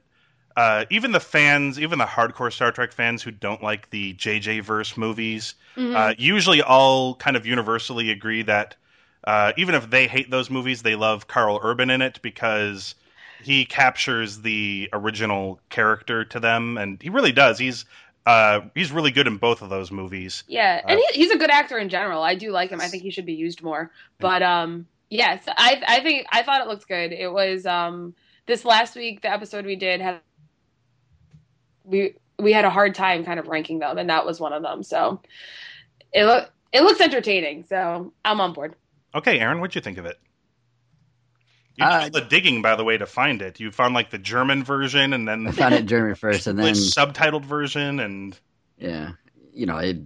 uh, 0.58 0.86
even 0.90 1.14
the 1.14 1.20
fans, 1.22 1.80
even 1.80 1.98
the 2.00 2.06
hardcore 2.06 2.52
Star 2.52 2.72
Trek 2.74 2.92
fans 2.92 3.24
who 3.24 3.32
don't 3.32 3.64
like 3.64 3.90
the 3.90 4.14
JJ 4.16 4.64
verse 4.64 4.98
movies, 4.98 5.56
Mhm. 5.78 5.96
uh, 5.96 6.14
usually 6.18 6.62
all 6.62 7.16
kind 7.16 7.38
of 7.38 7.46
universally 7.46 8.12
agree 8.12 8.42
that 8.44 8.76
uh, 9.24 9.54
even 9.56 9.76
if 9.76 9.90
they 9.90 10.08
hate 10.08 10.30
those 10.32 10.50
movies, 10.50 10.82
they 10.82 10.96
love 10.96 11.28
Karl 11.28 11.60
Urban 11.64 11.90
in 11.90 12.02
it 12.02 12.20
because 12.22 12.96
he 13.44 13.64
captures 13.66 14.42
the 14.42 14.90
original 14.94 15.60
character 15.70 16.26
to 16.26 16.40
them, 16.40 16.78
and 16.78 17.02
he 17.02 17.10
really 17.10 17.32
does. 17.32 17.58
He's 17.60 17.86
uh, 18.26 18.62
he's 18.76 18.92
really 18.92 19.12
good 19.12 19.28
in 19.28 19.38
both 19.38 19.62
of 19.62 19.70
those 19.70 19.92
movies. 19.92 20.44
yeah, 20.48 20.82
uh, 20.84 20.88
and 20.90 21.00
he, 21.00 21.22
he's 21.22 21.32
a 21.32 21.38
good 21.38 21.50
actor 21.50 21.78
in 21.78 21.90
general. 21.90 22.22
I 22.22 22.36
do 22.36 22.52
like 22.52 22.70
him. 22.70 22.80
I 22.82 22.88
think 22.88 23.04
he 23.04 23.10
should 23.10 23.26
be 23.26 23.34
used 23.34 23.64
more. 23.64 23.92
But 24.20 24.44
um, 24.44 24.88
yes, 25.10 25.44
I 25.48 25.82
I 25.88 26.00
think 26.02 26.28
I 26.32 26.44
thought 26.44 26.62
it 26.62 26.68
looked 26.68 26.88
good. 26.88 27.12
It 27.12 27.32
was 27.32 27.66
um 27.66 28.14
this 28.46 28.66
last 28.66 28.96
week 28.96 29.22
the 29.22 29.32
episode 29.32 29.66
we 29.66 29.76
did 29.76 30.02
had 30.02 30.20
we 31.84 32.16
we 32.38 32.54
had 32.54 32.66
a 32.66 32.70
hard 32.70 32.96
time 32.96 33.24
kind 33.26 33.40
of 33.40 33.48
ranking 33.48 33.80
them, 33.80 33.98
and 33.98 34.10
that 34.10 34.26
was 34.26 34.40
one 34.40 34.54
of 34.54 34.62
them. 34.62 34.84
So 34.84 35.22
it 36.14 36.26
look 36.26 36.52
it 36.72 36.82
looks 36.84 37.02
entertaining. 37.02 37.66
So 37.68 38.14
I'm 38.24 38.40
on 38.40 38.54
board. 38.54 38.76
Okay, 39.14 39.40
Aaron, 39.40 39.60
what'd 39.60 39.76
you 39.76 39.82
think 39.82 39.98
of 39.98 40.06
it? 40.06 40.18
You 41.76 41.86
Uh, 41.86 42.04
did 42.06 42.16
all 42.16 42.22
the 42.22 42.28
digging, 42.28 42.62
by 42.62 42.76
the 42.76 42.84
way, 42.84 42.98
to 42.98 43.06
find 43.06 43.42
it. 43.42 43.60
You 43.60 43.72
found 43.72 43.94
like 43.94 44.10
the 44.10 44.18
German 44.18 44.64
version, 44.64 45.14
and 45.14 45.28
then 45.28 45.48
I 45.48 45.52
found 45.52 45.74
it 45.74 45.82
in 45.82 45.88
German 45.88 46.16
first, 46.16 46.48
and 46.48 46.60
then 46.60 46.74
subtitled 46.74 47.46
version, 47.46 48.00
and 48.00 48.38
yeah, 48.78 49.12
you 49.54 49.66
know, 49.66 49.78
it, 49.78 49.98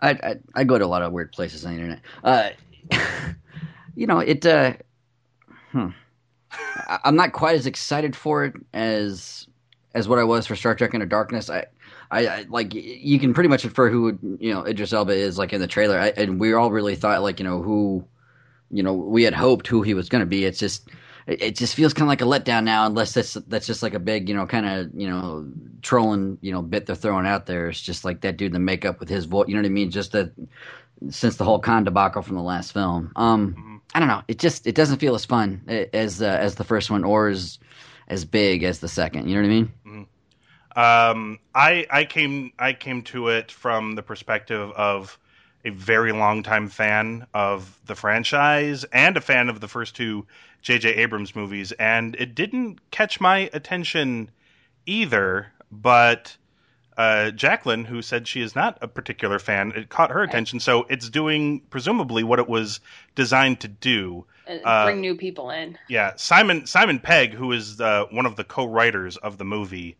I, 0.00 0.10
I 0.10 0.36
I 0.54 0.64
go 0.64 0.78
to 0.78 0.84
a 0.84 0.86
lot 0.86 1.02
of 1.02 1.12
weird 1.12 1.32
places 1.32 1.64
on 1.64 1.74
the 1.74 1.80
internet. 1.80 2.00
Uh, 2.22 2.50
you 3.94 4.06
know, 4.06 4.20
it. 4.20 4.44
Uh, 4.46 4.74
hmm. 5.72 5.88
I, 6.52 6.98
I'm 7.04 7.16
not 7.16 7.32
quite 7.32 7.56
as 7.56 7.66
excited 7.66 8.14
for 8.16 8.44
it 8.44 8.54
as 8.72 9.46
as 9.94 10.08
what 10.08 10.18
I 10.18 10.24
was 10.24 10.46
for 10.46 10.56
Star 10.56 10.74
Trek 10.74 10.94
Into 10.94 11.06
Darkness. 11.06 11.50
I, 11.50 11.66
I, 12.10 12.26
I 12.26 12.46
like 12.48 12.72
you 12.74 13.18
can 13.18 13.34
pretty 13.34 13.48
much 13.48 13.64
infer 13.64 13.90
who 13.90 14.18
you 14.40 14.52
know 14.52 14.64
Idris 14.64 14.92
Elba 14.92 15.12
is 15.12 15.38
like 15.38 15.52
in 15.52 15.60
the 15.60 15.66
trailer, 15.66 15.98
I, 15.98 16.08
and 16.16 16.40
we 16.40 16.52
all 16.52 16.70
really 16.70 16.96
thought 16.96 17.22
like 17.22 17.38
you 17.40 17.44
know 17.44 17.62
who, 17.62 18.04
you 18.70 18.82
know, 18.82 18.94
we 18.94 19.22
had 19.22 19.34
hoped 19.34 19.66
who 19.66 19.82
he 19.82 19.94
was 19.94 20.08
going 20.08 20.20
to 20.20 20.26
be. 20.26 20.44
It's 20.44 20.58
just. 20.58 20.88
It 21.26 21.54
just 21.54 21.76
feels 21.76 21.94
kind 21.94 22.06
of 22.06 22.08
like 22.08 22.22
a 22.22 22.24
letdown 22.24 22.64
now, 22.64 22.86
unless 22.86 23.14
that's 23.14 23.34
that's 23.46 23.66
just 23.66 23.84
like 23.84 23.94
a 23.94 24.00
big, 24.00 24.28
you 24.28 24.34
know, 24.34 24.46
kind 24.46 24.66
of, 24.66 24.90
you 24.94 25.08
know, 25.08 25.46
trolling, 25.80 26.38
you 26.40 26.50
know, 26.50 26.60
bit 26.60 26.86
they're 26.86 26.96
throwing 26.96 27.26
out 27.26 27.46
there. 27.46 27.68
It's 27.68 27.80
just 27.80 28.04
like 28.04 28.22
that 28.22 28.36
dude 28.36 28.48
in 28.48 28.52
the 28.54 28.58
makeup 28.58 28.98
with 28.98 29.08
his 29.08 29.26
voice. 29.26 29.46
You 29.46 29.54
know 29.54 29.60
what 29.60 29.66
I 29.66 29.70
mean? 29.70 29.92
Just 29.92 30.10
that 30.12 30.32
since 31.10 31.36
the 31.36 31.44
whole 31.44 31.60
Khan 31.60 31.84
debacle 31.84 32.22
from 32.22 32.34
the 32.34 32.42
last 32.42 32.72
film. 32.72 33.12
Um, 33.14 33.54
Mhm. 33.54 33.80
I 33.94 34.00
don't 34.00 34.08
know. 34.08 34.22
It 34.26 34.40
just 34.40 34.66
it 34.66 34.74
doesn't 34.74 34.98
feel 34.98 35.14
as 35.14 35.24
fun 35.24 35.62
as 35.92 36.20
uh, 36.20 36.24
as 36.40 36.56
the 36.56 36.64
first 36.64 36.90
one 36.90 37.04
or 37.04 37.28
as 37.28 37.60
as 38.08 38.24
big 38.24 38.64
as 38.64 38.80
the 38.80 38.88
second. 38.88 39.28
You 39.28 39.36
know 39.36 39.42
what 39.42 39.46
I 39.46 39.50
mean? 39.50 40.06
Um, 40.74 41.38
I 41.54 41.86
I 41.90 42.04
came 42.06 42.52
I 42.58 42.72
came 42.72 43.02
to 43.02 43.28
it 43.28 43.52
from 43.52 43.94
the 43.94 44.02
perspective 44.02 44.72
of 44.72 45.16
a 45.64 45.70
very 45.70 46.12
long 46.12 46.42
time 46.42 46.68
fan 46.68 47.26
of 47.34 47.78
the 47.86 47.94
franchise 47.94 48.84
and 48.92 49.16
a 49.16 49.20
fan 49.20 49.48
of 49.48 49.60
the 49.60 49.68
first 49.68 49.94
two 49.94 50.26
J.J. 50.62 50.94
Abrams 50.94 51.34
movies, 51.34 51.72
and 51.72 52.14
it 52.16 52.34
didn't 52.34 52.90
catch 52.90 53.20
my 53.20 53.50
attention 53.52 54.30
either. 54.86 55.52
But 55.72 56.36
uh, 56.96 57.30
Jacqueline, 57.30 57.84
who 57.84 58.02
said 58.02 58.28
she 58.28 58.42
is 58.42 58.54
not 58.54 58.76
a 58.82 58.88
particular 58.88 59.38
fan, 59.38 59.72
it 59.74 59.88
caught 59.88 60.10
her 60.10 60.22
attention. 60.22 60.60
So 60.60 60.84
it's 60.90 61.08
doing 61.08 61.60
presumably 61.70 62.22
what 62.24 62.38
it 62.38 62.48
was 62.48 62.80
designed 63.14 63.60
to 63.60 63.68
do. 63.68 64.26
Uh, 64.64 64.84
bring 64.84 65.00
new 65.00 65.14
people 65.14 65.50
in. 65.50 65.78
Yeah, 65.88 66.12
Simon 66.16 66.66
Simon 66.66 66.98
Pegg, 66.98 67.32
who 67.32 67.52
is 67.52 67.80
uh, 67.80 68.04
one 68.10 68.26
of 68.26 68.36
the 68.36 68.44
co-writers 68.44 69.16
of 69.16 69.38
the 69.38 69.44
movie, 69.44 69.96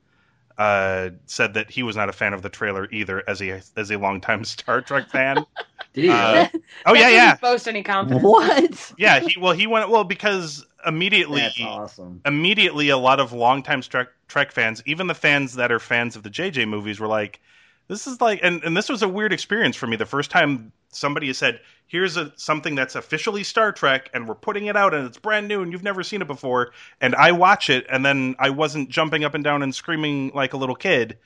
uh, 0.61 1.11
said 1.27 1.55
that 1.55 1.71
he 1.71 1.83
was 1.83 1.97
not 1.97 2.09
a 2.09 2.13
fan 2.13 2.35
of 2.35 2.43
the 2.43 2.51
trailer 2.51 2.89
either, 2.93 3.25
as 3.29 3.41
a 3.43 3.63
as 3.77 3.91
a 3.91 3.99
longtime 3.99 4.45
Star 4.55 4.83
Trek 4.83 5.09
fan. 5.11 5.47
Did 5.95 6.05
he? 6.05 6.11
Uh, 6.11 6.49
oh 6.87 6.95
yeah, 6.95 7.11
That 7.11 7.13
yeah, 7.13 7.25
doesn't 7.27 7.41
boast 7.41 7.69
any 7.69 7.83
confidence. 7.83 8.23
what? 8.23 8.93
yeah. 8.99 9.21
He 9.21 9.39
well, 9.41 9.53
he 9.55 9.67
went 9.67 9.91
well 9.91 10.05
because 10.05 10.67
immediately 10.87 11.41
That's 11.41 11.61
awesome. 11.61 12.23
immediately 12.25 12.91
a 12.91 12.97
lot 12.99 13.21
of 13.21 13.33
longtime 13.33 13.83
Trek, 13.83 14.09
Trek 14.29 14.53
fans, 14.53 14.83
even 14.87 15.07
the 15.09 15.15
fans 15.15 15.55
that 15.55 15.73
are 15.73 15.81
fans 15.81 16.17
of 16.17 16.23
the 16.23 16.31
JJ 16.31 16.69
movies, 16.69 17.01
were 17.01 17.09
like, 17.09 17.41
"This 17.89 18.07
is 18.07 18.21
like," 18.21 18.41
and, 18.43 18.63
and 18.65 18.77
this 18.77 18.89
was 18.89 19.03
a 19.03 19.09
weird 19.09 19.33
experience 19.33 19.77
for 19.77 19.87
me. 19.87 19.97
The 19.97 20.07
first 20.07 20.31
time 20.31 20.73
somebody 20.91 21.29
has 21.29 21.39
said, 21.39 21.61
"Here's 21.87 22.17
a 22.17 22.33
something 22.37 22.75
that's 22.75 22.95
officially 22.95 23.45
Star 23.45 23.73
Trek, 23.73 24.11
and 24.15 24.29
we're 24.29 24.35
putting 24.35 24.67
it 24.67 24.77
out, 24.77 24.95
and 24.95 25.07
it's 25.07 25.19
brand 25.19 25.49
new, 25.49 25.63
and 25.63 25.73
you've 25.73 25.83
never 25.83 26.03
seen 26.03 26.23
it 26.23 26.27
before," 26.27 26.73
and 27.01 27.15
I 27.15 27.33
watch 27.33 27.71
it, 27.71 27.87
and 27.91 28.05
then 28.05 28.37
I 28.39 28.51
wasn't 28.51 28.91
jumping 28.91 29.25
up 29.25 29.35
and 29.35 29.45
down 29.45 29.63
and 29.63 29.75
screaming 29.75 30.33
like 30.35 30.53
a 30.53 30.57
little 30.57 30.77
kid. 30.77 31.19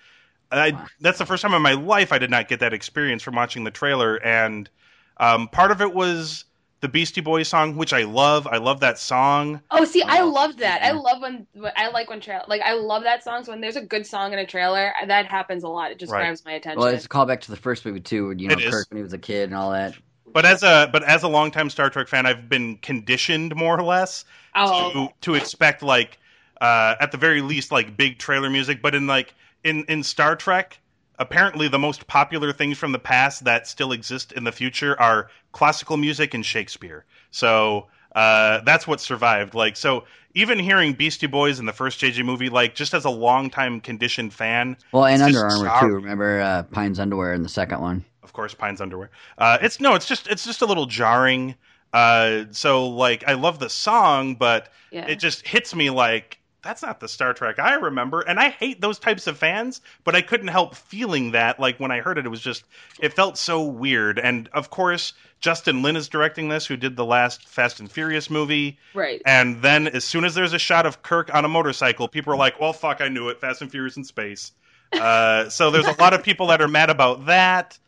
I, 0.50 0.86
that's 1.00 1.18
the 1.18 1.26
first 1.26 1.42
time 1.42 1.54
in 1.54 1.62
my 1.62 1.72
life 1.72 2.12
I 2.12 2.18
did 2.18 2.30
not 2.30 2.48
get 2.48 2.60
that 2.60 2.72
experience 2.72 3.22
from 3.22 3.34
watching 3.34 3.64
the 3.64 3.70
trailer, 3.70 4.16
and 4.16 4.68
um, 5.16 5.48
part 5.48 5.70
of 5.70 5.80
it 5.80 5.92
was 5.92 6.44
the 6.84 6.88
Beastie 6.90 7.22
Boys 7.22 7.48
song, 7.48 7.76
which 7.76 7.94
I 7.94 8.02
love. 8.02 8.46
I 8.46 8.58
love 8.58 8.80
that 8.80 8.98
song. 8.98 9.62
Oh, 9.70 9.86
see, 9.86 10.02
I 10.02 10.20
Oh, 10.20 10.28
loved 10.28 10.58
that. 10.58 10.82
I 10.82 10.92
love 10.92 11.22
when, 11.22 11.46
when 11.54 11.72
I 11.76 11.88
like 11.88 12.10
when 12.10 12.20
trail 12.20 12.44
like 12.46 12.60
I 12.60 12.74
love 12.74 13.04
that 13.04 13.24
song. 13.24 13.42
So 13.42 13.52
when 13.52 13.62
there's 13.62 13.76
a 13.76 13.80
good 13.80 14.06
song 14.06 14.34
in 14.34 14.38
a 14.38 14.46
trailer, 14.46 14.92
that 15.06 15.24
happens 15.24 15.64
a 15.64 15.68
lot. 15.68 15.90
It 15.92 15.98
just 15.98 16.12
Right. 16.12 16.24
grabs 16.24 16.44
my 16.44 16.52
attention. 16.52 16.80
Well, 16.80 16.90
it's 16.90 17.06
a 17.06 17.08
callback 17.08 17.40
to 17.40 17.50
the 17.50 17.56
first 17.56 17.86
movie 17.86 18.00
too, 18.00 18.26
where 18.26 18.34
you 18.34 18.48
know 18.48 18.54
It 18.54 18.60
is. 18.60 18.70
Kirk 18.70 18.86
when 18.90 18.98
he 18.98 19.02
was 19.02 19.14
a 19.14 19.18
kid 19.18 19.44
and 19.44 19.54
all 19.54 19.72
that. 19.72 19.94
But 20.34 20.44
as 20.44 20.62
a 20.62 20.90
but 20.92 21.02
as 21.04 21.22
a 21.22 21.28
longtime 21.28 21.70
Star 21.70 21.88
Trek 21.88 22.08
fan, 22.08 22.26
I've 22.26 22.50
been 22.50 22.76
conditioned 22.78 23.56
more 23.56 23.78
or 23.78 23.82
less 23.82 24.26
oh, 24.54 24.90
to 24.90 25.08
to 25.22 25.34
expect 25.36 25.82
like 25.82 26.18
uh, 26.60 26.96
at 27.00 27.12
the 27.12 27.18
very 27.18 27.40
least 27.40 27.72
like 27.72 27.96
big 27.96 28.18
trailer 28.18 28.50
music. 28.50 28.82
But 28.82 28.94
in 28.94 29.06
like 29.06 29.34
in 29.62 29.84
in 29.84 30.02
Star 30.02 30.36
Trek, 30.36 30.78
apparently 31.18 31.68
the 31.68 31.78
most 31.78 32.06
popular 32.06 32.52
things 32.52 32.78
from 32.78 32.92
the 32.92 32.98
past 32.98 33.44
that 33.44 33.66
still 33.66 33.92
exist 33.92 34.32
in 34.32 34.44
the 34.44 34.52
future 34.52 35.00
are 35.00 35.30
classical 35.52 35.96
music 35.96 36.34
and 36.34 36.44
Shakespeare. 36.44 37.04
So 37.30 37.86
uh, 38.14 38.60
that's 38.60 38.86
what 38.86 39.00
survived. 39.00 39.54
Like 39.54 39.76
so, 39.76 40.04
even 40.34 40.58
hearing 40.58 40.94
Beastie 40.94 41.26
Boys 41.28 41.60
in 41.60 41.66
the 41.66 41.72
first 41.72 42.00
JJ 42.00 42.24
movie, 42.24 42.48
like 42.48 42.74
just 42.74 42.94
as 42.94 43.04
a 43.04 43.10
longtime 43.10 43.80
conditioned 43.80 44.32
fan, 44.32 44.76
Well, 44.92 45.06
and 45.06 45.22
Under 45.22 45.44
Armour 45.44 45.66
sorry. 45.66 45.88
too. 45.90 45.94
Remember 45.94 46.40
uh, 46.40 46.62
Pine's 46.64 46.98
underwear 46.98 47.32
in 47.34 47.42
the 47.42 47.48
second 47.48 47.80
one? 47.80 48.04
of 48.24 48.32
course 48.32 48.54
pine's 48.54 48.80
underwear 48.80 49.10
uh 49.36 49.58
it's 49.60 49.80
no 49.80 49.94
it's 49.94 50.06
just 50.06 50.26
it's 50.28 50.44
just 50.46 50.62
a 50.62 50.66
little 50.66 50.86
jarring 50.86 51.54
uh 51.92 52.44
so 52.50 52.88
like 52.88 53.22
i 53.28 53.34
love 53.34 53.58
the 53.58 53.68
song 53.68 54.34
but 54.34 54.70
yeah. 54.90 55.06
it 55.06 55.16
just 55.16 55.46
hits 55.46 55.74
me 55.74 55.90
like 55.90 56.40
that's 56.64 56.82
not 56.82 56.98
the 56.98 57.08
star 57.08 57.32
trek 57.32 57.58
i 57.58 57.74
remember 57.74 58.20
and 58.22 58.40
i 58.40 58.48
hate 58.48 58.80
those 58.80 58.98
types 58.98 59.26
of 59.26 59.38
fans 59.38 59.80
but 60.02 60.16
i 60.16 60.20
couldn't 60.20 60.48
help 60.48 60.74
feeling 60.74 61.30
that 61.32 61.60
like 61.60 61.78
when 61.78 61.90
i 61.90 62.00
heard 62.00 62.18
it 62.18 62.26
it 62.26 62.30
was 62.30 62.40
just 62.40 62.64
it 63.00 63.12
felt 63.12 63.38
so 63.38 63.62
weird. 63.62 64.18
And 64.18 64.48
of 64.52 64.70
course 64.70 65.12
justin 65.40 65.82
lin 65.82 65.94
is 65.96 66.08
directing 66.08 66.48
this 66.48 66.66
who 66.66 66.76
did 66.76 66.96
the 66.96 67.04
last 67.04 67.46
fast 67.46 67.78
and 67.80 67.90
furious 67.90 68.30
movie. 68.30 68.78
Right. 68.94 69.22
and 69.26 69.62
then 69.62 69.86
as 69.86 70.04
soon 70.04 70.24
as 70.24 70.34
there's 70.34 70.54
a 70.54 70.58
shot 70.58 70.86
of 70.86 71.02
kirk 71.02 71.32
on 71.34 71.44
a 71.44 71.48
motorcycle 71.48 72.08
people 72.08 72.32
are 72.32 72.36
like 72.36 72.58
well 72.58 72.72
fuck 72.72 73.00
i 73.00 73.08
knew 73.08 73.28
it. 73.28 73.40
Fast 73.40 73.62
and 73.62 73.70
furious 73.70 73.96
in 73.96 74.04
space. 74.04 74.52
Uh, 74.92 75.48
so 75.50 75.70
there's 75.70 75.86
a 75.86 76.00
lot 76.00 76.14
of 76.14 76.22
people 76.22 76.46
that 76.48 76.62
are 76.62 76.68
mad 76.68 76.90
about 76.90 77.26
that. 77.26 77.78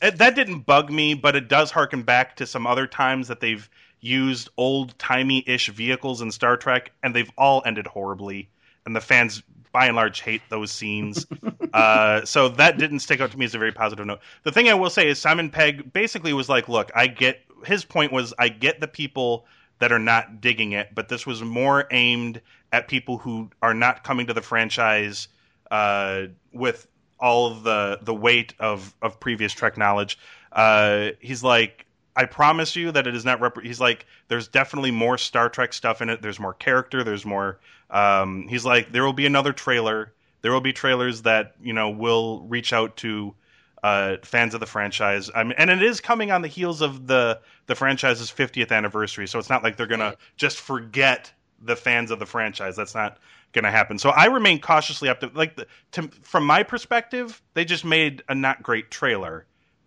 It, 0.00 0.18
that 0.18 0.34
didn't 0.34 0.60
bug 0.60 0.90
me, 0.90 1.14
but 1.14 1.36
it 1.36 1.48
does 1.48 1.70
harken 1.70 2.02
back 2.02 2.36
to 2.36 2.46
some 2.46 2.66
other 2.66 2.86
times 2.86 3.28
that 3.28 3.40
they've 3.40 3.68
used 4.06 4.48
old 4.56 4.98
timey 4.98 5.42
ish 5.46 5.68
vehicles 5.68 6.22
in 6.22 6.30
Star 6.30 6.56
Trek, 6.56 6.92
and 7.02 7.14
they've 7.14 7.30
all 7.36 7.62
ended 7.66 7.86
horribly. 7.86 8.48
And 8.84 8.94
the 8.94 9.00
fans, 9.00 9.42
by 9.72 9.86
and 9.86 9.96
large, 9.96 10.20
hate 10.20 10.42
those 10.48 10.70
scenes. 10.70 11.26
uh, 11.72 12.24
so 12.24 12.48
that 12.50 12.78
didn't 12.78 13.00
stick 13.00 13.20
out 13.20 13.32
to 13.32 13.38
me 13.38 13.44
as 13.44 13.54
a 13.54 13.58
very 13.58 13.72
positive 13.72 14.06
note. 14.06 14.20
The 14.44 14.52
thing 14.52 14.68
I 14.68 14.74
will 14.74 14.90
say 14.90 15.08
is 15.08 15.18
Simon 15.18 15.50
Pegg 15.50 15.92
basically 15.92 16.32
was 16.32 16.48
like, 16.48 16.68
"Look, 16.68 16.90
I 16.94 17.08
get." 17.08 17.40
His 17.64 17.84
point 17.84 18.12
was, 18.12 18.32
"I 18.38 18.48
get 18.48 18.80
the 18.80 18.88
people 18.88 19.46
that 19.78 19.92
are 19.92 19.98
not 19.98 20.40
digging 20.40 20.72
it, 20.72 20.94
but 20.94 21.08
this 21.08 21.26
was 21.26 21.42
more 21.42 21.86
aimed 21.90 22.40
at 22.72 22.88
people 22.88 23.18
who 23.18 23.50
are 23.62 23.74
not 23.74 24.04
coming 24.04 24.26
to 24.28 24.34
the 24.34 24.42
franchise 24.42 25.28
uh, 25.70 26.22
with 26.52 26.86
all 27.18 27.50
of 27.50 27.62
the 27.62 27.98
the 28.02 28.14
weight 28.14 28.54
of 28.58 28.94
of 29.02 29.18
previous 29.20 29.52
Trek 29.52 29.76
knowledge. 29.76 30.18
Uh, 30.52 31.10
he's 31.20 31.42
like, 31.42 31.85
I 32.16 32.24
promise 32.24 32.74
you 32.76 32.92
that 32.92 33.06
it 33.06 33.14
is 33.14 33.24
not. 33.24 33.40
Rep-. 33.40 33.62
He's 33.62 33.80
like, 33.80 34.06
there's 34.28 34.48
definitely 34.48 34.90
more 34.90 35.18
Star 35.18 35.48
Trek 35.48 35.72
stuff 35.72 36.00
in 36.02 36.08
it. 36.08 36.22
There's 36.22 36.40
more 36.40 36.54
character. 36.54 37.04
There's 37.04 37.24
more. 37.24 37.60
Um, 37.90 38.48
he's 38.48 38.64
like, 38.64 38.92
there 38.92 39.04
will 39.04 39.12
be 39.12 39.26
another 39.26 39.52
trailer. 39.52 40.12
There 40.42 40.52
will 40.52 40.60
be 40.60 40.72
trailers 40.72 41.22
that 41.22 41.54
you 41.62 41.72
know 41.72 41.90
will 41.90 42.42
reach 42.42 42.72
out 42.72 42.96
to 42.98 43.34
uh, 43.82 44.16
fans 44.22 44.54
of 44.54 44.60
the 44.60 44.66
franchise. 44.66 45.30
I 45.34 45.44
mean, 45.44 45.54
and 45.58 45.70
it 45.70 45.82
is 45.82 46.00
coming 46.00 46.30
on 46.30 46.42
the 46.42 46.48
heels 46.48 46.80
of 46.80 47.06
the 47.06 47.40
the 47.66 47.74
franchise's 47.74 48.30
50th 48.30 48.72
anniversary. 48.72 49.26
So 49.28 49.38
it's 49.38 49.50
not 49.50 49.62
like 49.62 49.76
they're 49.76 49.86
gonna 49.86 50.04
Right. 50.10 50.18
just 50.36 50.58
forget 50.60 51.32
the 51.60 51.76
fans 51.76 52.10
of 52.10 52.18
the 52.18 52.26
franchise. 52.26 52.76
That's 52.76 52.94
not 52.94 53.18
going 53.52 53.64
to 53.64 53.70
happen. 53.70 53.98
So 53.98 54.10
I 54.10 54.26
remain 54.26 54.60
cautiously 54.60 55.08
optimistic. 55.08 55.36
Like 55.36 55.56
the, 55.56 55.66
to, 55.92 56.08
from 56.22 56.44
my 56.44 56.62
perspective, 56.62 57.42
they 57.54 57.64
just 57.64 57.84
made 57.84 58.22
a 58.28 58.34
not 58.34 58.62
great 58.62 58.90
trailer. 58.90 59.46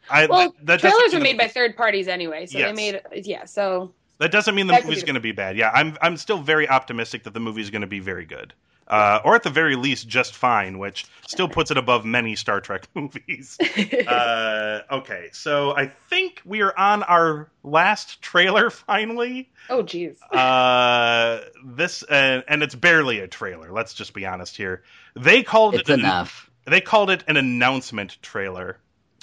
I, 0.09 0.25
Well, 0.27 0.53
that, 0.63 0.65
that 0.65 0.79
trailers 0.81 1.13
are 1.13 1.19
made 1.19 1.33
the- 1.35 1.43
by 1.43 1.47
third 1.47 1.75
parties 1.77 2.07
anyway, 2.07 2.45
so 2.45 2.57
Yes. 2.57 2.75
they 2.75 2.91
made 2.91 3.25
yeah. 3.27 3.45
So 3.45 3.93
That 4.19 4.31
doesn't 4.31 4.53
mean 4.55 4.67
the 4.67 4.73
That 4.73 4.85
movie's 4.85 5.03
going 5.03 5.15
to 5.15 5.19
be 5.21 5.31
bad. 5.31 5.55
Yeah, 5.57 5.71
I'm 5.73 5.97
I'm 6.01 6.17
still 6.17 6.39
very 6.39 6.67
optimistic 6.69 7.23
that 7.23 7.33
the 7.33 7.39
movie's 7.39 7.69
going 7.69 7.81
to 7.81 7.87
be 7.87 7.99
very 7.99 8.25
good. 8.25 8.53
Uh, 8.87 9.19
or 9.23 9.35
at 9.35 9.43
the 9.43 9.51
very 9.51 9.75
least, 9.75 10.07
just 10.07 10.33
fine, 10.33 10.79
which 10.79 11.05
still 11.27 11.47
puts 11.47 11.69
it 11.69 11.77
above 11.77 12.05
many 12.05 12.35
Star 12.35 12.59
Trek 12.59 12.87
movies. 12.95 13.55
uh, 14.07 14.81
okay, 14.91 15.29
so 15.31 15.75
I 15.77 15.91
think 16.09 16.41
we 16.43 16.61
are 16.63 16.75
on 16.75 17.03
our 17.03 17.51
last 17.63 18.19
trailer 18.23 18.71
finally. 18.71 19.49
oh 19.69 19.83
jeez. 19.83 20.17
Uh, 20.33 21.41
this 21.63 22.01
uh, 22.03 22.41
and 22.47 22.63
it's 22.63 22.73
barely 22.75 23.19
a 23.19 23.27
trailer. 23.27 23.71
Let's 23.71 23.93
just 23.93 24.13
be 24.15 24.25
honest 24.25 24.57
here. 24.57 24.81
They 25.15 25.43
called 25.43 25.75
It's 25.75 25.87
it 25.89 25.93
an- 25.93 25.99
enough. 25.99 26.49
they 26.65 26.81
called 26.81 27.11
it 27.11 27.23
an 27.27 27.37
announcement 27.37 28.17
trailer, 28.23 28.77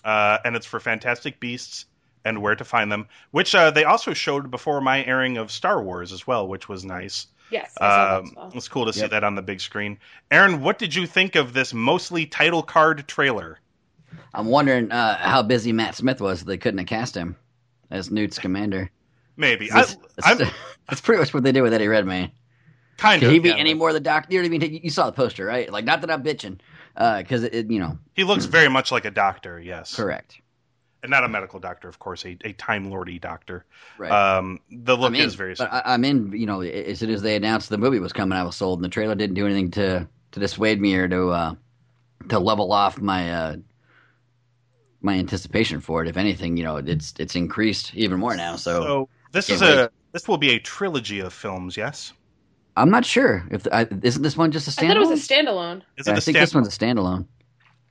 uh, 0.07 0.39
and 0.45 0.57
it's 0.57 0.65
for 0.67 0.81
Fantastic 0.81 1.39
Beasts 1.41 1.85
and 2.25 2.41
Where 2.41 2.57
to 2.57 2.65
Find 2.65 2.91
Them, 2.91 3.07
which 3.33 3.55
uh, 3.55 3.71
they 3.71 3.85
also 3.85 4.15
showed 4.15 4.51
before 4.51 4.81
my 4.81 5.05
airing 5.05 5.37
of 5.37 5.51
Star 5.53 5.83
Wars 5.83 6.13
as 6.13 6.27
well, 6.27 6.49
which 6.49 6.69
was 6.69 6.85
nice. 6.85 7.27
Yes. 7.51 7.73
I 7.81 7.89
saw 7.89 7.97
that 7.97 8.19
Um, 8.29 8.33
well. 8.37 8.53
it's 8.55 8.69
cool 8.69 8.87
to 8.87 8.93
see 8.93 9.01
Yep. 9.03 9.11
that 9.11 9.25
on 9.25 9.35
the 9.35 9.43
big 9.43 9.61
screen. 9.61 9.99
Aaron, 10.31 10.63
what 10.63 10.79
did 10.79 10.95
you 10.95 11.07
think 11.07 11.35
of 11.37 11.53
this 11.53 11.73
mostly 11.75 12.27
title 12.27 12.63
card 12.63 13.07
trailer? 13.07 13.61
I'm 14.35 14.47
wondering 14.47 14.91
uh, 14.91 15.19
how 15.19 15.43
busy 15.43 15.73
Matt 15.73 15.95
Smith 15.95 16.21
was 16.21 16.45
they 16.45 16.57
couldn't 16.59 16.79
have 16.79 16.87
cast 16.89 17.15
him 17.17 17.37
as 17.91 18.11
Newt 18.11 18.33
Scamander. 18.35 18.91
Maybe 19.37 19.71
I, 19.71 19.75
That's, 19.77 19.97
I'm 20.25 20.39
that's, 20.39 20.51
that's 20.89 21.01
pretty 21.03 21.21
much 21.21 21.35
what 21.35 21.43
they 21.45 21.53
did 21.53 21.61
with 21.63 21.75
Eddie 21.75 21.89
Redmayne. 21.89 22.33
kind 22.97 23.21
Could 23.21 23.27
of. 23.29 23.33
he 23.33 23.39
be 23.39 23.51
yeah. 23.51 23.57
any 23.57 23.75
more 23.75 23.93
the 23.93 24.01
doctor? 24.01 24.33
You 24.35 24.41
know 24.43 24.49
what 24.49 24.57
I 24.57 24.59
mean? 24.67 24.75
You- 24.75 24.81
You 24.85 24.91
saw 24.91 25.07
the 25.07 25.13
poster, 25.13 25.45
right? 25.45 25.71
Like, 25.71 25.85
not 25.85 26.01
that 26.01 26.11
I'm 26.11 26.23
bitching, 26.25 26.59
because 26.97 27.43
it, 27.43 27.55
it, 27.55 27.71
you 27.71 27.79
know, 27.79 27.99
He 28.15 28.25
looks 28.25 28.47
very 28.47 28.69
much 28.69 28.91
like 28.91 29.05
a 29.05 29.11
doctor, 29.11 29.61
yes, 29.61 29.95
correct, 29.95 30.41
and 31.03 31.11
not 31.11 31.25
a 31.25 31.29
medical 31.29 31.61
doctor, 31.61 31.89
of 31.89 31.99
course, 31.99 32.25
a, 32.25 32.37
a 32.45 32.53
Time 32.53 32.91
Lordy 32.91 33.19
doctor. 33.19 33.65
right? 33.99 34.11
Um, 34.11 34.61
the 34.71 34.97
look 34.97 35.09
I'm 35.09 35.15
in, 35.15 35.27
is 35.27 35.35
very. 35.35 35.55
but 35.55 35.73
I, 35.73 35.83
I'm 35.85 36.05
in. 36.05 36.33
You 36.33 36.47
know, 36.47 36.63
as 36.63 36.99
soon 36.99 37.11
as 37.11 37.23
they 37.23 37.37
announced 37.37 37.69
the 37.69 37.79
movie 37.79 37.99
was 37.99 38.13
coming, 38.13 38.37
I 38.37 38.43
was 38.43 38.57
sold, 38.57 38.79
and 38.79 38.85
the 38.85 38.89
trailer 38.89 39.15
didn't 39.15 39.35
do 39.35 39.47
anything 39.47 39.71
to 39.73 40.09
to 40.33 40.41
dissuade 40.41 40.81
me 40.81 40.95
or 40.95 41.09
to 41.09 41.29
uh, 41.31 41.55
to 42.29 42.39
level 42.39 42.73
off 42.73 43.01
my 43.01 43.33
uh, 43.33 43.57
my 45.01 45.15
anticipation 45.19 45.81
for 45.81 46.03
it. 46.03 46.09
If 46.09 46.17
anything, 46.17 46.57
you 46.57 46.65
know, 46.65 46.77
it's 46.77 47.15
it's 47.19 47.37
increased 47.37 47.95
even 47.95 48.19
more 48.19 48.37
now. 48.37 48.57
So, 48.57 48.83
so 48.83 49.09
this 49.33 49.51
is 49.51 49.63
a 49.63 49.91
this 50.13 50.27
will 50.27 50.39
be 50.39 50.51
a 50.51 50.59
trilogy 50.59 51.21
of 51.21 51.33
films, 51.33 51.77
yes. 51.77 52.13
I'm 52.77 52.91
not 52.91 53.05
sure 53.05 53.47
if 53.51 53.67
I, 53.73 53.87
isn't 54.03 54.23
this 54.23 54.37
one 54.37 54.53
just 54.53 54.69
a 54.69 54.71
standalone. 54.71 54.85
I 54.85 54.87
thought 54.89 54.97
it 54.97 55.01
was 55.01 55.31
a 55.31 55.35
standalone. 55.35 55.83
Is 55.97 56.07
Yeah, 56.07 56.13
it 56.13 56.17
I 56.17 56.19
a 56.19 56.21
think 56.21 56.37
stand- 56.37 56.43
this 56.43 56.55
one's 56.55 56.69
a 56.69 56.79
standalone. 56.79 57.27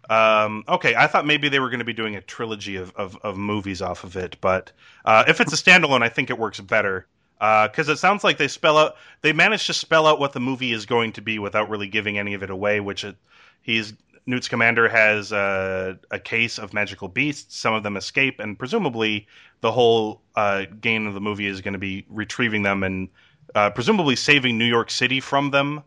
Um, 0.10 0.64
okay, 0.68 0.94
I 0.96 1.08
thought 1.08 1.26
maybe 1.26 1.50
they 1.50 1.60
were 1.60 1.70
going 1.70 1.80
to 1.80 1.86
be 1.86 1.94
doing 1.94 2.16
a 2.16 2.22
trilogy 2.22 2.76
of, 2.76 2.92
of, 2.96 3.18
of 3.24 3.38
movies 3.38 3.82
off 3.82 4.04
of 4.04 4.16
it, 4.16 4.38
but 4.40 4.72
uh, 5.06 5.24
if 5.28 5.42
it's 5.42 5.52
a 5.54 5.56
standalone, 5.56 6.04
I 6.04 6.10
think 6.10 6.30
it 6.30 6.38
works 6.38 6.60
better. 6.60 7.08
because 7.40 7.90
it 7.90 7.98
sounds 7.98 8.24
like 8.24 8.38
they 8.38 8.48
spell 8.48 8.78
out 8.78 8.96
they 9.22 9.34
managed 9.34 9.66
to 9.68 9.74
spell 9.74 10.08
out 10.08 10.20
what 10.20 10.34
the 10.34 10.40
movie 10.40 10.72
is 10.72 10.86
going 10.86 11.14
to 11.14 11.22
be 11.22 11.40
without 11.40 11.70
really 11.70 11.88
giving 11.88 12.18
any 12.20 12.34
of 12.36 12.44
it 12.44 12.50
away. 12.50 12.80
Which 12.80 13.04
it, 13.04 13.16
he's 13.62 13.94
Newt 14.28 14.44
Scamander 14.44 14.88
has 14.90 15.32
a, 15.32 15.98
a 16.12 16.20
case 16.20 16.58
of 16.60 16.74
magical 16.74 17.08
beasts. 17.08 17.58
Some 17.58 17.74
of 17.74 17.84
them 17.84 17.98
escape, 17.98 18.40
and 18.40 18.58
presumably 18.58 19.28
the 19.62 19.72
whole 19.72 20.22
uh, 20.36 20.66
game 20.82 21.08
of 21.08 21.14
the 21.14 21.22
movie 21.22 21.48
is 21.48 21.62
going 21.62 21.74
to 21.74 21.80
be 21.80 22.06
retrieving 22.10 22.64
them 22.64 22.84
and 22.84 23.10
uh, 23.54 23.70
presumably 23.70 24.16
saving 24.16 24.58
New 24.58 24.66
York 24.66 24.90
City 24.90 25.20
from 25.20 25.52
them. 25.52 25.84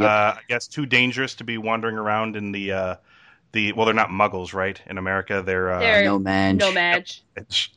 Yep. 0.00 0.08
Uh, 0.08 0.34
I 0.38 0.40
guess 0.48 0.66
too 0.66 0.86
dangerous 0.86 1.34
to 1.36 1.44
be 1.44 1.58
wandering 1.58 1.96
around 1.96 2.34
in 2.36 2.52
the 2.52 2.72
uh, 2.72 2.96
the 3.52 3.72
well, 3.72 3.84
they're 3.84 3.94
not 3.94 4.08
Muggles, 4.08 4.54
right? 4.54 4.80
In 4.86 4.96
America, 4.96 5.42
they're, 5.44 5.70
uh, 5.70 5.80
They're- 5.80 6.04
No 6.04 6.18
man. 6.18 6.56
No 6.56 6.72
match. 6.72 7.22
Which, 7.36 7.72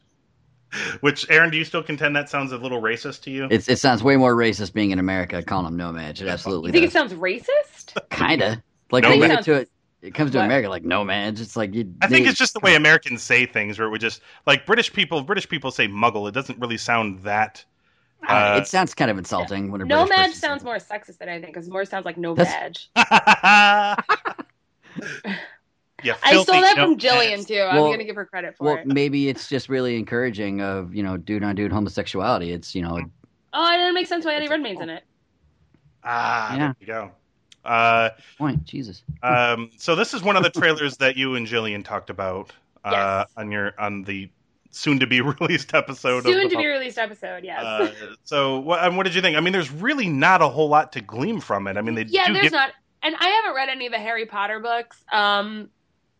which, 1.00 1.30
Aaron, 1.30 1.52
do 1.52 1.58
you 1.58 1.64
still 1.64 1.84
contend 1.84 2.16
that 2.18 2.30
sounds 2.30 2.52
a 2.52 2.58
little 2.58 2.82
racist 2.82 3.22
to 3.24 3.32
you? 3.32 3.48
It's, 3.50 3.70
it 3.70 3.80
sounds 3.80 4.04
way 4.04 4.18
more 4.18 4.36
racist 4.36 4.74
being 4.74 4.92
in 4.92 5.00
America 5.00 5.42
calling 5.42 5.64
them 5.66 5.78
nomads. 5.78 6.22
It 6.22 6.28
absolutely 6.28 6.70
You 6.70 6.74
think 6.74 6.86
it 6.86 6.92
sounds 6.92 7.14
racist? 7.14 7.98
Kinda. 8.10 8.62
Like 8.92 9.04
No 9.04 9.10
when 9.12 9.20
you 9.20 9.28
man. 9.28 9.36
get 9.38 9.46
to 9.46 9.54
it, 9.54 9.70
it 10.02 10.14
comes 10.14 10.32
to 10.32 10.38
What? 10.40 10.46
America 10.46 10.68
like 10.68 10.84
nomads. 10.84 11.40
It's 11.40 11.56
like 11.56 11.74
you. 11.74 11.94
I 12.02 12.08
think 12.08 12.28
it's 12.28 12.38
just 12.38 12.54
the 12.54 12.60
way 12.60 12.76
Americans 12.76 13.24
say 13.24 13.46
things, 13.46 13.80
where 13.80 13.88
it 13.88 13.92
would 13.92 14.02
just 14.02 14.22
like 14.46 14.66
British 14.66 14.92
people. 14.92 15.22
British 15.22 15.48
people 15.48 15.72
say 15.72 15.88
"muggle." 15.88 16.28
It 16.28 16.34
doesn't 16.34 16.60
really 16.60 16.78
sound 16.78 17.24
that. 17.24 17.64
I 18.28 18.34
don't 18.40 18.50
know, 18.52 18.56
uh, 18.56 18.62
it 18.62 18.68
sounds 18.68 18.94
kind 18.94 19.10
of 19.12 19.18
insulting 19.18 19.72
when 19.72 19.82
a 19.82 19.86
No 19.86 20.06
British 20.06 20.36
sounds 20.36 20.64
more 20.64 20.76
sexist 20.78 21.18
than 21.20 21.30
I 21.30 21.40
think, 21.42 21.54
because 21.54 21.70
more 21.70 21.86
sounds 21.86 22.06
like 22.06 22.18
no 22.18 22.34
That's- 22.36 22.56
badge. 22.56 22.90
yeah, 26.04 26.16
I 26.24 26.32
stole 26.32 26.46
filthy 26.46 26.62
that 26.62 26.76
from 26.76 26.92
nomads. 26.92 27.04
Jillian 27.04 27.48
too. 27.48 27.60
I'm 27.62 27.76
Well- 27.76 27.92
gonna 27.92 28.04
give 28.04 28.16
her 28.16 28.26
credit 28.26 28.50
it. 28.50 28.58
for 28.58 28.64
Well, 28.66 28.76
it. 28.78 28.88
maybe 28.88 29.30
it's 29.30 29.48
just 29.50 29.70
really 29.70 29.98
encouraging 29.98 30.62
of 30.62 30.94
you 30.94 31.04
know 31.04 31.18
dude 31.18 31.44
on 31.44 31.56
dude 31.56 31.72
homosexuality. 31.72 32.52
It's 32.52 32.76
you 32.76 32.82
know 32.82 33.00
Oh, 33.58 33.74
it 33.74 33.78
doesn't 33.78 33.94
make 33.94 34.08
sense 34.08 34.26
why 34.26 34.36
Eddie 34.36 34.50
Redmayne's 34.50 34.82
in 34.82 34.90
it. 34.90 35.04
Ah, 36.04 36.52
Yeah. 36.54 36.58
there 36.60 36.76
you 36.82 36.88
go. 36.88 37.12
Uh, 37.64 38.10
point. 38.38 38.64
Jesus. 38.66 39.02
um, 39.24 39.72
so 39.78 39.96
this 39.96 40.14
is 40.14 40.22
one 40.22 40.36
of 40.36 40.44
the 40.44 40.50
trailers 40.52 40.98
that 40.98 41.16
you 41.18 41.36
and 41.36 41.48
Jillian 41.48 41.84
talked 41.84 42.10
about 42.12 42.52
uh, 42.84 43.24
Yes. 43.26 43.34
on 43.38 43.52
your 43.52 43.74
on 43.80 44.04
the 44.04 44.30
soon 44.76 45.00
to 45.00 45.08
be 45.08 45.22
released 45.40 45.74
episode. 45.74 46.24
Soon 46.24 46.46
of 46.46 46.52
to 46.52 46.58
be 46.58 46.66
released 46.66 46.98
episode, 46.98 47.44
yes. 47.44 47.64
Uh, 47.64 47.92
so 48.24 48.60
what, 48.60 48.84
um, 48.84 48.98
what 48.98 49.04
did 49.04 49.16
you 49.16 49.22
think? 49.22 49.38
I 49.38 49.40
mean, 49.40 49.54
there's 49.54 49.72
really 49.72 50.08
not 50.08 50.42
a 50.42 50.48
whole 50.48 50.70
lot 50.70 50.92
to 50.94 51.02
glean 51.02 51.40
from 51.40 51.68
it. 51.68 51.78
I 51.78 51.82
mean, 51.82 51.96
they 51.96 52.04
yeah, 52.04 52.28
do 52.28 52.34
there's 52.34 52.44
give 52.46 52.52
not, 52.54 52.72
and 53.02 53.16
I 53.20 53.28
haven't 53.28 53.56
read 53.56 53.70
any 53.70 53.86
of 53.86 53.92
the 53.92 54.00
Harry 54.00 54.26
Potter 54.26 54.60
books. 54.60 55.04
Um, 55.12 55.70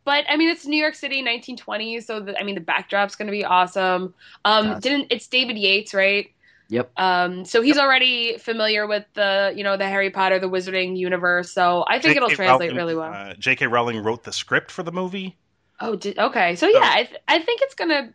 but 0.04 0.26
I 0.30 0.38
mean, 0.38 0.50
it's 0.50 0.66
New 0.66 0.78
York 0.78 0.96
City, 0.96 1.24
1920s, 1.24 2.04
so 2.04 2.20
the, 2.20 2.40
I 2.40 2.44
mean, 2.44 2.56
the 2.56 2.62
backdrop's 2.62 3.16
going 3.16 3.28
to 3.28 3.32
be 3.32 3.44
awesome. 3.44 4.14
Um, 4.46 4.66
Yes. 4.68 4.82
didn't 4.82 5.08
it's 5.10 5.28
David 5.28 5.58
Yates, 5.58 5.94
right? 5.94 6.32
Yep. 6.70 6.92
Um, 6.98 7.46
so 7.46 7.62
he's 7.62 7.78
already 7.78 8.38
familiar 8.40 8.88
with 8.88 9.06
the, 9.14 9.54
you 9.56 9.64
know, 9.64 9.78
the 9.78 9.88
Harry 9.88 10.10
Potter, 10.10 10.40
the 10.40 10.50
Wizarding 10.50 10.98
universe. 10.98 11.52
So 11.52 11.86
I 11.88 12.00
think 12.00 12.16
it'll 12.18 12.30
J.K. 12.30 12.36
translate 12.38 12.70
Rowling, 12.72 12.76
really 12.76 12.96
well. 12.96 13.14
Uh, 13.14 13.34
J.K. 13.36 13.68
Rowling 13.68 13.98
wrote 14.02 14.24
the 14.24 14.34
script 14.34 14.72
for 14.72 14.82
the 14.82 14.92
movie. 14.92 15.38
Oh, 15.80 15.96
did, 15.96 16.18
okay. 16.18 16.56
So 16.56 16.68
yeah, 16.68 16.80
I, 16.84 17.04
th- 17.04 17.22
I 17.28 17.40
think 17.40 17.62
it's 17.62 17.76
gonna. 17.76 18.14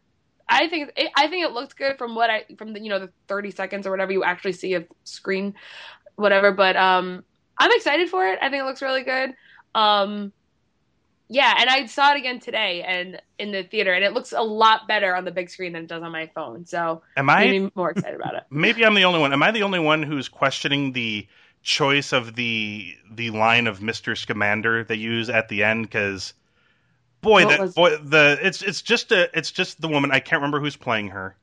I 0.51 0.69
think 0.69 0.91
it, 0.97 1.11
I 1.17 1.29
think 1.29 1.47
it 1.47 1.53
looks 1.53 1.75
good 1.75 1.97
from 1.97 2.15
what 2.15 2.29
I 2.29 2.45
from 2.59 2.73
the 2.73 2.81
you 2.81 2.91
know 2.91 2.99
the 2.99 3.11
thirty 3.29 3.51
seconds 3.51 3.87
or 3.87 3.91
whatever 3.91 4.13
you 4.13 4.25
actually 4.25 4.53
see 4.53 4.75
of 4.75 4.87
screen, 5.05 5.55
whatever. 6.17 6.53
But 6.53 6.77
um, 6.77 7.25
I'm 7.57 7.71
excited 7.73 8.09
for 8.09 8.27
it. 8.27 8.39
I 8.43 8.51
think 8.51 8.63
it 8.63 8.67
looks 8.67 8.83
really 8.83 9.05
good. 9.05 9.35
Um, 9.75 10.33
yeah, 11.33 11.55
and 11.59 11.71
I 11.71 11.87
saw 11.87 12.13
it 12.13 12.19
again 12.19 12.41
today 12.41 12.83
and 12.83 13.23
in 13.39 13.53
the 13.53 13.63
theater, 13.63 13.93
and 13.93 14.05
it 14.05 14.13
looks 14.13 14.33
a 14.33 14.43
lot 14.43 14.89
better 14.89 15.15
on 15.15 15.25
the 15.25 15.31
big 15.31 15.49
screen 15.49 15.75
than 15.75 15.85
it 15.85 15.89
does 15.89 16.03
on 16.03 16.11
my 16.11 16.29
phone. 16.35 16.67
So 16.67 17.03
Am 17.17 17.31
I'm 17.31 17.67
I? 17.67 17.71
more 17.77 17.91
excited 17.93 18.21
about 18.21 18.35
it. 18.35 18.43
Maybe 18.51 18.85
I'm 18.85 18.95
the 18.95 19.05
only 19.05 19.21
one. 19.21 19.33
Am 19.33 19.43
I 19.43 19.53
the 19.53 19.63
only 19.63 19.79
one 19.79 20.03
who's 20.03 20.29
questioning 20.29 20.93
the 20.93 21.29
choice 21.63 22.13
of 22.13 22.35
the 22.35 22.97
the 23.13 23.31
line 23.31 23.69
of 23.69 23.81
Mister 23.81 24.17
Scamander 24.17 24.83
they 24.83 24.97
use 24.97 25.31
at 25.31 25.49
the 25.49 25.63
end? 25.63 25.85
Because 25.85 26.35
boy, 27.21 27.45
What 27.45 27.49
that 27.51 27.61
was- 27.61 27.75
boy, 27.75 27.97
the 27.97 28.39
it's 28.43 28.63
it's 28.63 28.83
just 28.83 29.13
a 29.13 29.37
it's 29.37 29.51
just 29.51 29.81
the 29.81 29.89
woman. 29.89 30.11
I 30.11 30.21
can't 30.21 30.41
remember 30.41 30.61
who's 30.61 30.77
playing 30.77 31.09
her, 31.09 31.37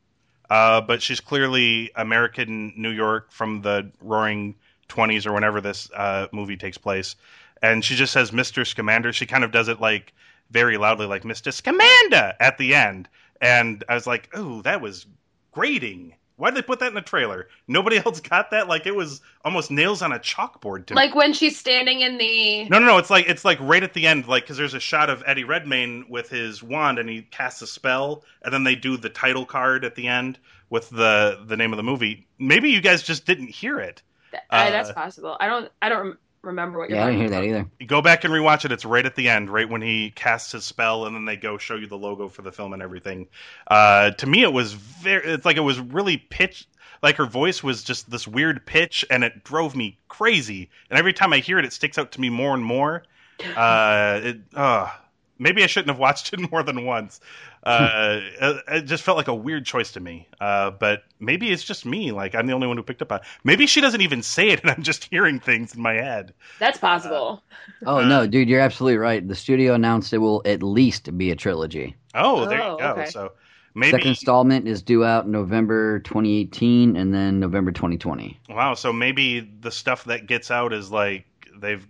uh, 0.49 0.81
but 0.81 1.01
she's 1.01 1.19
clearly 1.19 1.91
American 1.95 2.73
New 2.77 2.91
York 2.91 3.31
from 3.31 3.61
the 3.61 3.91
Roaring 4.01 4.55
Twenties 4.87 5.25
or 5.25 5.33
whenever 5.33 5.61
this 5.61 5.89
uh, 5.95 6.27
movie 6.31 6.57
takes 6.57 6.77
place, 6.77 7.15
and 7.61 7.83
she 7.83 7.95
just 7.95 8.13
says 8.13 8.31
Mister 8.31 8.63
Scamander. 8.65 9.13
She 9.13 9.25
kind 9.25 9.43
of 9.43 9.51
does 9.51 9.67
it 9.67 9.79
like 9.81 10.13
very 10.51 10.77
loudly, 10.77 11.05
like 11.07 11.25
Mister 11.25 11.51
Scamander 11.51 12.33
at 12.39 12.57
the 12.57 12.73
end, 12.73 13.09
and 13.41 13.83
I 13.89 13.95
was 13.95 14.07
like, 14.07 14.29
oh, 14.33 14.61
that 14.63 14.81
was 14.81 15.05
grating. 15.51 16.13
Why 16.37 16.51
did 16.51 16.57
they 16.57 16.65
put 16.65 16.79
that 16.79 16.87
in 16.87 16.93
the 16.93 17.01
trailer? 17.01 17.49
Nobody 17.67 17.97
else 18.05 18.19
got 18.19 18.51
that. 18.51 18.67
Like 18.67 18.85
it 18.85 18.95
was 18.95 19.21
almost 19.43 19.69
nails 19.69 20.01
on 20.01 20.11
a 20.13 20.19
chalkboard 20.19 20.85
to 20.87 20.93
me. 20.93 21.01
Like 21.01 21.15
when 21.15 21.33
she's 21.33 21.57
standing 21.59 22.01
in 22.01 22.17
the. 22.17 22.69
No, 22.69 22.79
no, 22.79 22.85
no. 22.85 22.97
It's 22.97 23.09
like 23.09 23.27
it's 23.27 23.43
like 23.43 23.59
right 23.59 23.83
at 23.83 23.93
the 23.93 24.07
end, 24.07 24.27
like 24.27 24.43
because 24.43 24.57
there's 24.57 24.73
a 24.73 24.79
shot 24.79 25.09
of 25.09 25.23
Eddie 25.25 25.43
Redmayne 25.43 26.05
with 26.09 26.29
his 26.29 26.63
wand, 26.63 26.99
and 26.99 27.09
he 27.09 27.23
casts 27.23 27.61
a 27.61 27.67
spell, 27.67 28.23
and 28.43 28.53
then 28.53 28.63
they 28.63 28.75
do 28.75 28.97
the 28.97 29.09
title 29.09 29.45
card 29.45 29.83
at 29.83 29.95
the 29.95 30.07
end 30.07 30.39
with 30.69 30.89
the 30.89 31.43
the 31.45 31.57
name 31.57 31.73
of 31.73 31.77
the 31.77 31.83
movie. 31.83 32.27
Maybe 32.39 32.69
you 32.69 32.81
guys 32.81 33.03
just 33.03 33.25
didn't 33.25 33.49
hear 33.49 33.79
it. 33.79 34.01
Uh, 34.49 34.69
that's 34.69 34.91
possible. 34.91 35.35
I 35.39 35.47
don't. 35.47 35.71
I 35.81 35.89
don't 35.89 36.17
remember 36.47 36.79
what 36.79 36.89
you're. 36.89 36.97
Yeah, 36.97 37.05
I 37.05 37.11
didn't 37.11 37.19
hear 37.19 37.29
talking 37.29 37.51
that 37.51 37.57
either. 37.59 37.85
Go 37.85 38.01
back 38.01 38.23
and 38.23 38.33
rewatch 38.33 38.65
it. 38.65 38.71
It's 38.71 38.85
right 38.85 39.05
at 39.05 39.15
the 39.15 39.29
end, 39.29 39.49
right 39.49 39.69
when 39.69 39.81
he 39.81 40.11
casts 40.11 40.51
his 40.51 40.63
spell, 40.63 41.05
and 41.05 41.15
then 41.15 41.25
they 41.25 41.35
go 41.35 41.57
show 41.57 41.75
you 41.75 41.87
the 41.87 41.97
logo 41.97 42.27
for 42.29 42.41
the 42.41 42.51
film 42.51 42.73
and 42.73 42.81
everything. 42.81 43.27
Uh, 43.67 44.11
to 44.11 44.27
me, 44.27 44.43
it 44.43 44.51
was 44.51 44.73
very. 44.73 45.33
It's 45.33 45.45
like 45.45 45.57
it 45.57 45.61
was 45.61 45.79
really 45.79 46.17
pitch. 46.17 46.67
Like 47.03 47.17
her 47.17 47.27
voice 47.27 47.61
was 47.61 47.83
just 47.83 48.09
this 48.09 48.27
weird 48.27 48.65
pitch, 48.65 49.05
and 49.11 49.23
it 49.23 49.43
drove 49.43 49.75
me 49.75 49.99
crazy. 50.07 50.69
And 50.89 50.97
every 50.97 51.13
time 51.13 51.33
I 51.33 51.39
hear 51.39 51.59
it, 51.59 51.65
it 51.65 51.73
sticks 51.73 51.97
out 51.97 52.11
to 52.13 52.21
me 52.21 52.29
more 52.29 52.53
and 52.53 52.63
more. 52.63 53.03
Uh, 53.55 54.19
it, 54.23 54.37
uh, 54.55 54.89
maybe 55.37 55.63
I 55.63 55.67
shouldn't 55.67 55.89
have 55.89 55.99
watched 55.99 56.33
it 56.33 56.39
more 56.51 56.63
than 56.63 56.85
once. 56.85 57.19
Uh, 57.67 58.19
it, 58.41 58.63
it 58.69 58.81
just 58.85 59.03
felt 59.03 59.17
like 59.17 59.27
a 59.27 59.35
weird 59.35 59.65
choice 59.65 59.91
to 59.93 59.99
me. 59.99 60.27
Uh, 60.39 60.71
but 60.71 61.03
maybe 61.19 61.51
it's 61.51 61.63
just 61.63 61.85
me. 61.85 62.11
Like 62.11 62.35
I'm 62.35 62.47
the 62.47 62.53
only 62.53 62.67
one 62.67 62.77
who 62.77 62.83
picked 62.83 63.01
up 63.01 63.11
on. 63.11 63.19
it. 63.19 63.25
Maybe 63.43 63.67
she 63.67 63.81
doesn't 63.81 64.01
even 64.01 64.23
say 64.23 64.49
it, 64.49 64.61
and 64.61 64.71
I'm 64.71 64.83
just 64.83 65.05
hearing 65.05 65.39
things 65.39 65.75
in 65.75 65.81
my 65.81 65.93
head. 65.95 66.33
That's 66.59 66.77
possible. 66.77 67.43
Oh 67.85 67.97
Uh, 67.97 68.05
no, 68.07 68.27
dude, 68.27 68.49
you're 68.49 68.61
absolutely 68.61 68.97
right. 68.97 69.27
The 69.27 69.35
studio 69.35 69.73
announced 69.73 70.13
it 70.13 70.19
will 70.19 70.41
at 70.45 70.63
least 70.63 71.15
be 71.17 71.31
a 71.31 71.35
trilogy. 71.35 71.95
Oh, 72.15 72.45
there 72.47 72.61
Oh, 72.61 72.71
you 72.73 72.77
go. 72.79 72.87
okay. 72.91 73.05
So 73.07 73.33
maybe 73.75 73.91
Second 73.91 74.07
installment 74.09 74.67
is 74.67 74.81
due 74.81 75.03
out 75.05 75.27
November 75.27 75.99
2018 75.99 76.95
and 76.95 77.13
then 77.13 77.39
November 77.39 77.71
2020. 77.71 78.39
wow. 78.49 78.73
So 78.73 78.91
maybe 78.93 79.39
the 79.39 79.71
stuff 79.71 80.05
that 80.05 80.25
gets 80.25 80.49
out 80.51 80.73
is 80.73 80.89
like 80.91 81.25
they've 81.59 81.85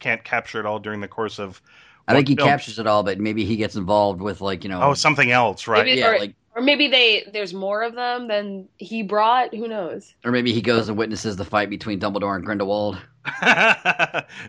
can't 0.00 0.22
capture 0.24 0.60
it 0.60 0.66
all 0.66 0.78
during 0.78 1.00
the 1.00 1.08
course 1.08 1.38
of. 1.38 1.60
I 2.08 2.14
think 2.14 2.28
he 2.28 2.34
film. 2.36 2.48
captures 2.48 2.78
it 2.78 2.86
all, 2.86 3.02
but 3.02 3.20
maybe 3.20 3.44
he 3.44 3.56
gets 3.56 3.76
involved 3.76 4.20
with 4.20 4.40
like 4.40 4.64
you 4.64 4.70
know. 4.70 4.82
Oh, 4.82 4.94
something 4.94 5.30
else, 5.30 5.66
right? 5.68 5.84
Maybe- 5.84 6.00
yeah, 6.00 6.08
or- 6.10 6.18
like 6.18 6.34
Or 6.56 6.62
maybe 6.62 6.88
they 6.88 7.24
there's 7.32 7.54
more 7.54 7.82
of 7.82 7.94
them 7.94 8.26
than 8.28 8.68
he 8.78 9.02
brought. 9.02 9.54
Who 9.54 9.68
knows? 9.68 10.14
or 10.24 10.32
maybe 10.32 10.52
he 10.52 10.60
goes 10.62 10.88
and 10.88 10.98
witnesses 10.98 11.36
the 11.36 11.44
fight 11.44 11.70
between 11.70 12.00
Dumbledore 12.00 12.34
and 12.34 12.44
Grindelwald. 12.44 12.98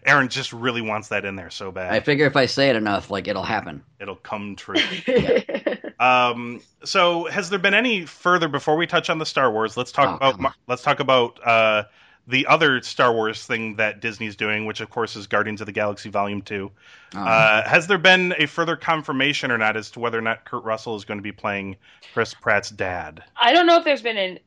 Aaron 0.05 0.29
just 0.29 0.53
really 0.53 0.81
wants 0.81 1.09
that 1.09 1.25
in 1.25 1.35
there 1.35 1.49
so 1.49 1.71
bad. 1.71 1.93
I 1.93 1.99
figure 1.99 2.25
if 2.25 2.35
I 2.35 2.45
say 2.45 2.69
it 2.69 2.75
enough, 2.75 3.11
like 3.11 3.27
it'll 3.27 3.43
happen. 3.43 3.83
It'll 3.99 4.15
come 4.15 4.55
true. 4.55 4.75
Um, 5.99 6.61
so 6.85 7.25
has 7.25 7.49
there 7.49 7.59
been 7.59 7.73
any 7.73 8.05
further 8.05 8.47
before 8.47 8.77
we 8.77 8.87
touch 8.87 9.09
on 9.09 9.19
the 9.19 9.25
Star 9.25 9.51
Wars? 9.51 9.75
Let's 9.75 9.91
talk 9.91 10.07
Oh, 10.09 10.15
about 10.15 10.37
come 10.39 10.53
let's 10.65 10.81
talk 10.81 11.01
about 11.01 11.45
uh, 11.45 11.83
the 12.29 12.45
other 12.45 12.81
Star 12.81 13.11
Wars 13.11 13.45
thing 13.45 13.75
that 13.77 13.99
Disney's 13.99 14.35
doing, 14.35 14.65
which 14.65 14.81
of 14.81 14.89
course 14.89 15.15
is 15.15 15.27
Guardians 15.27 15.61
of 15.61 15.65
the 15.65 15.71
Galaxy 15.71 16.09
Volume 16.09 16.41
Two. 16.41 16.71
Um, 17.15 17.23
Uh, 17.27 17.67
has 17.67 17.87
there 17.87 17.97
been 17.97 18.35
a 18.37 18.45
further 18.45 18.75
confirmation 18.75 19.51
or 19.51 19.57
not 19.57 19.75
as 19.75 19.89
to 19.91 19.99
whether 19.99 20.17
or 20.17 20.21
not 20.21 20.45
Kurt 20.45 20.63
Russell 20.63 20.95
is 20.95 21.05
going 21.05 21.17
to 21.17 21.23
be 21.23 21.31
playing 21.31 21.75
Chris 22.13 22.33
Pratt's 22.33 22.69
dad? 22.69 23.23
I 23.35 23.51
don't 23.51 23.65
know 23.65 23.77
if 23.77 23.83
there's 23.83 24.03
been 24.03 24.17
an 24.17 24.39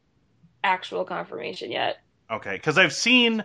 actual 0.62 1.04
confirmation 1.04 1.72
yet. 1.72 1.98
Okay, 2.30 2.52
because 2.52 2.78
I've 2.78 2.94
seen, 2.94 3.44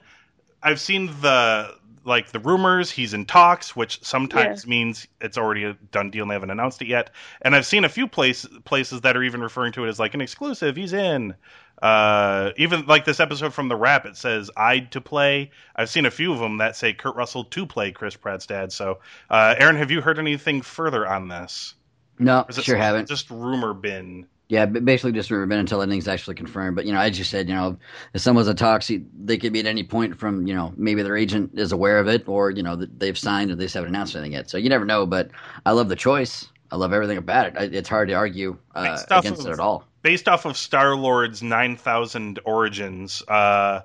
I've 0.62 0.80
seen 0.80 1.08
the 1.22 1.76
like 2.06 2.32
the 2.32 2.40
rumors 2.40 2.90
he's 2.90 3.14
in 3.14 3.26
talks, 3.26 3.76
which 3.76 4.02
sometimes 4.02 4.66
means 4.66 5.08
it's 5.20 5.38
already 5.38 5.66
a 5.66 5.74
done 5.92 6.10
deal 6.10 6.24
and 6.24 6.32
they 6.32 6.36
haven't 6.36 6.52
announced 6.52 6.82
it 6.82 6.88
yet. 6.88 7.10
And 7.42 7.54
I've 7.54 7.66
seen 7.66 7.84
a 7.84 7.90
few 7.90 8.08
place, 8.08 8.46
places 8.64 9.02
that 9.02 9.18
are 9.18 9.24
even 9.24 9.42
referring 9.42 9.74
to 9.74 9.84
it 9.84 9.90
as 9.90 10.00
like 10.00 10.14
an 10.14 10.22
exclusive. 10.22 10.78
He's 10.78 10.94
in. 10.94 11.36
Uh, 11.82 12.52
even 12.58 12.86
like 12.88 13.06
this 13.06 13.20
episode 13.20 13.54
from 13.54 13.68
the 13.70 13.76
Wrap, 13.76 14.06
it 14.06 14.18
says 14.18 14.50
"I'd 14.58 14.92
to 14.94 15.02
play." 15.02 15.52
I've 15.76 15.90
seen 15.90 16.06
a 16.06 16.12
few 16.12 16.34
of 16.34 16.40
them 16.40 16.58
that 16.58 16.76
say 16.76 16.94
Kurt 16.94 17.16
Russell 17.16 17.44
to 17.44 17.66
play 17.66 17.92
Chris 17.92 18.16
Pratt's 18.16 18.48
dad. 18.48 18.72
So, 18.72 19.00
uh, 19.30 19.56
Aaron, 19.58 19.76
have 19.76 19.92
you 19.92 20.02
heard 20.02 20.18
anything 20.18 20.62
further 20.62 21.08
on 21.08 21.28
this? 21.28 21.76
no, 22.20 22.40
Or 22.40 22.46
is 22.50 22.58
it 22.58 22.64
sure 22.64 22.78
haven't. 22.78 23.08
Just 23.08 23.30
rumor 23.30 23.74
bin. 23.74 24.28
Yeah, 24.50 24.66
basically 24.66 25.12
just 25.12 25.30
rumor 25.30 25.46
been 25.46 25.60
until 25.60 25.82
anything's 25.82 26.08
actually 26.08 26.36
confirmed. 26.36 26.76
But 26.76 26.86
you 26.86 26.94
know, 26.94 27.00
I 27.00 27.10
just 27.10 27.30
said, 27.30 27.50
you 27.50 27.54
know, 27.56 27.78
if 28.14 28.22
someone's 28.22 28.48
a 28.48 28.80
he- 28.80 29.06
they 29.24 29.38
could 29.38 29.52
be 29.52 29.60
at 29.60 29.66
any 29.66 29.84
point 29.84 30.18
from 30.18 30.48
you 30.48 30.56
know 30.56 30.74
maybe 30.78 31.04
their 31.04 31.18
agent 31.18 31.52
is 31.60 31.74
aware 31.74 32.00
of 32.00 32.08
it, 32.08 32.28
or 32.28 32.50
you 32.52 32.64
know 32.64 32.76
they've 32.76 33.18
signed 33.18 33.52
and 33.52 33.60
they 33.60 33.66
just 33.66 33.76
haven't 33.76 33.90
announced 33.90 34.16
anything 34.16 34.34
yet. 34.34 34.50
So 34.50 34.58
you 34.58 34.70
never 34.70 34.86
know. 34.86 35.06
But 35.06 35.30
I 35.66 35.72
love 35.72 35.90
the 35.90 35.96
choice. 35.96 36.48
I 36.72 36.76
love 36.76 36.92
everything 36.92 37.18
about 37.18 37.48
it. 37.48 37.54
I, 37.58 37.64
it's 37.64 37.90
hard 37.90 38.08
to 38.10 38.14
argue 38.16 38.58
uh, 38.74 38.98
against 39.12 39.46
it 39.46 39.52
at 39.52 39.60
all. 39.60 39.86
Based 40.08 40.30
off 40.30 40.46
of 40.46 40.56
Star 40.56 40.96
Lord's 40.96 41.44
nine 41.44 41.76
thousand 41.76 42.40
origins, 42.46 43.22
uh, 43.28 43.82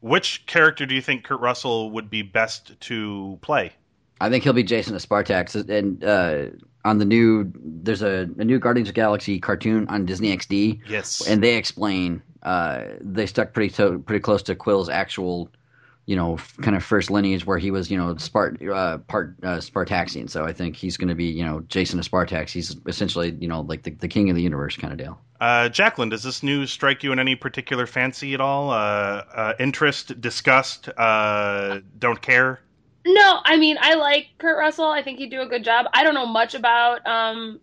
which 0.00 0.44
character 0.46 0.84
do 0.84 0.96
you 0.96 1.00
think 1.00 1.22
Kurt 1.22 1.38
Russell 1.38 1.92
would 1.92 2.10
be 2.10 2.22
best 2.22 2.80
to 2.80 3.38
play? 3.40 3.70
I 4.20 4.28
think 4.30 4.42
he'll 4.42 4.52
be 4.52 4.64
Jason 4.64 4.96
of 4.96 5.08
Spartax, 5.08 5.54
and 5.68 6.02
uh, 6.02 6.46
on 6.84 6.98
the 6.98 7.04
new 7.04 7.52
there's 7.54 8.02
a, 8.02 8.28
a 8.38 8.44
new 8.44 8.58
Guardians 8.58 8.88
of 8.88 8.96
the 8.96 9.00
Galaxy 9.00 9.38
cartoon 9.38 9.86
on 9.86 10.06
Disney 10.06 10.36
XD, 10.36 10.80
Yes, 10.88 11.24
and 11.28 11.40
they 11.40 11.54
explain 11.54 12.20
uh, 12.42 12.86
they 13.00 13.26
stuck 13.26 13.52
pretty 13.52 13.72
to, 13.76 14.00
pretty 14.00 14.22
close 14.22 14.42
to 14.42 14.56
Quill's 14.56 14.88
actual, 14.88 15.48
you 16.06 16.16
know, 16.16 16.34
f- 16.34 16.56
kind 16.62 16.74
of 16.76 16.82
first 16.82 17.12
lineage 17.12 17.46
where 17.46 17.58
he 17.58 17.70
was, 17.70 17.92
you 17.92 17.96
know, 17.96 18.12
Spart 18.16 18.60
uh, 18.68 18.98
part 18.98 19.36
uh, 19.44 19.58
Spartaxian. 19.58 20.28
So 20.28 20.44
I 20.44 20.52
think 20.52 20.74
he's 20.74 20.96
going 20.96 21.10
to 21.10 21.14
be, 21.14 21.26
you 21.26 21.44
know, 21.44 21.60
Jason 21.68 22.00
of 22.00 22.10
Spartax. 22.10 22.50
He's 22.50 22.76
essentially, 22.88 23.36
you 23.38 23.46
know, 23.46 23.60
like 23.60 23.84
the, 23.84 23.92
the 23.92 24.08
king 24.08 24.30
of 24.30 24.34
the 24.34 24.42
universe 24.42 24.76
kind 24.76 24.92
of 24.92 24.98
deal. 24.98 25.20
Uh, 25.40 25.68
Jacqueline, 25.68 26.10
does 26.10 26.22
this 26.22 26.42
news 26.42 26.70
strike 26.70 27.02
you 27.02 27.12
in 27.12 27.18
any 27.18 27.34
particular 27.34 27.86
fancy 27.86 28.34
at 28.34 28.40
all? 28.40 28.70
Uh, 28.70 28.74
uh, 29.34 29.52
interest, 29.58 30.20
disgust, 30.20 30.88
uh, 30.98 31.80
don't 31.98 32.20
care? 32.20 32.60
No, 33.06 33.40
I 33.44 33.56
mean 33.56 33.78
I 33.80 33.94
like 33.94 34.28
Kurt 34.38 34.58
Russell. 34.58 34.88
I 34.88 35.02
think 35.02 35.18
he'd 35.18 35.30
do 35.30 35.40
a 35.40 35.46
good 35.46 35.64
job. 35.64 35.86
I 35.94 36.02
don't 36.02 36.14
know 36.14 36.26
much 36.26 36.54
about 36.54 37.06
um, 37.06 37.58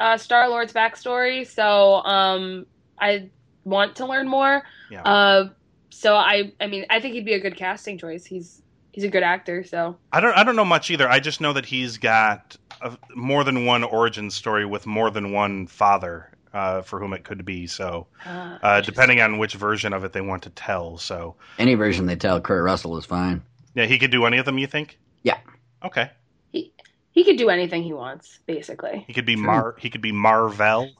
uh, 0.00 0.16
Star 0.16 0.48
Lord's 0.48 0.72
backstory, 0.72 1.46
so 1.46 1.96
um, 2.04 2.66
I 2.98 3.28
want 3.64 3.96
to 3.96 4.06
learn 4.06 4.28
more. 4.28 4.62
Yeah. 4.90 5.02
Uh, 5.02 5.50
so 5.90 6.14
I, 6.14 6.52
I 6.60 6.68
mean, 6.68 6.86
I 6.88 7.00
think 7.00 7.14
he'd 7.14 7.26
be 7.26 7.34
a 7.34 7.40
good 7.40 7.56
casting 7.56 7.98
choice. 7.98 8.24
He's 8.24 8.62
he's 8.92 9.04
a 9.04 9.08
good 9.08 9.22
actor. 9.22 9.62
So 9.62 9.96
I 10.12 10.20
don't. 10.20 10.36
I 10.36 10.44
don't 10.44 10.56
know 10.56 10.64
much 10.64 10.90
either. 10.90 11.08
I 11.08 11.20
just 11.20 11.40
know 11.40 11.52
that 11.52 11.66
he's 11.66 11.98
got 11.98 12.56
a, 12.80 12.96
more 13.14 13.44
than 13.44 13.66
one 13.66 13.84
origin 13.84 14.30
story 14.30 14.64
with 14.64 14.86
more 14.86 15.10
than 15.10 15.32
one 15.32 15.66
father 15.66 16.30
uh, 16.52 16.82
for 16.82 16.98
whom 17.00 17.12
it 17.12 17.24
could 17.24 17.44
be. 17.44 17.66
So, 17.66 18.06
uh, 18.26 18.58
uh, 18.62 18.80
depending 18.80 19.20
on 19.20 19.38
which 19.38 19.54
version 19.54 19.92
of 19.92 20.04
it 20.04 20.12
they 20.12 20.20
want 20.20 20.42
to 20.44 20.50
tell. 20.50 20.98
So, 20.98 21.36
Any 21.58 21.74
version 21.74 22.06
they 22.06 22.16
tell 22.16 22.40
Kurt 22.40 22.62
Russell 22.64 22.96
is 22.96 23.04
fine. 23.06 23.42
yeah, 23.74 23.86
he 23.86 23.98
could 23.98 24.10
do 24.10 24.24
any 24.26 24.38
of 24.38 24.44
them. 24.44 24.58
You 24.58 24.66
think? 24.66 24.98
Yeah. 25.22 25.38
Okay. 25.84 26.10
he 26.50 26.72
he 27.12 27.24
could 27.24 27.36
do 27.38 27.48
anything 27.50 27.82
he 27.82 27.92
wants, 27.92 28.38
basically. 28.46 29.04
He 29.06 29.12
could 29.12 29.26
be 29.26 29.36
Mar. 29.36 29.74
He 29.78 29.90
could 29.90 30.02
be 30.02 30.12
Marvel. 30.12 30.90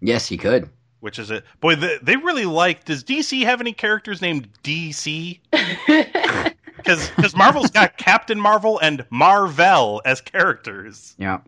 Yes, 0.00 0.26
he 0.26 0.36
could. 0.36 0.70
Which 1.00 1.18
is 1.18 1.30
it? 1.30 1.44
Boy, 1.60 1.76
the, 1.76 1.98
they 2.02 2.16
really 2.16 2.44
like. 2.44 2.84
Does 2.84 3.04
DC 3.04 3.44
have 3.44 3.60
any 3.60 3.72
characters 3.72 4.20
named 4.20 4.48
DC? 4.64 5.40
Because 6.78 7.36
Marvel's 7.36 7.70
got 7.70 7.98
Captain 7.98 8.40
Marvel 8.40 8.78
and 8.78 9.04
Marvel 9.10 10.00
as 10.04 10.20
characters. 10.20 11.14
Yeah. 11.18 11.40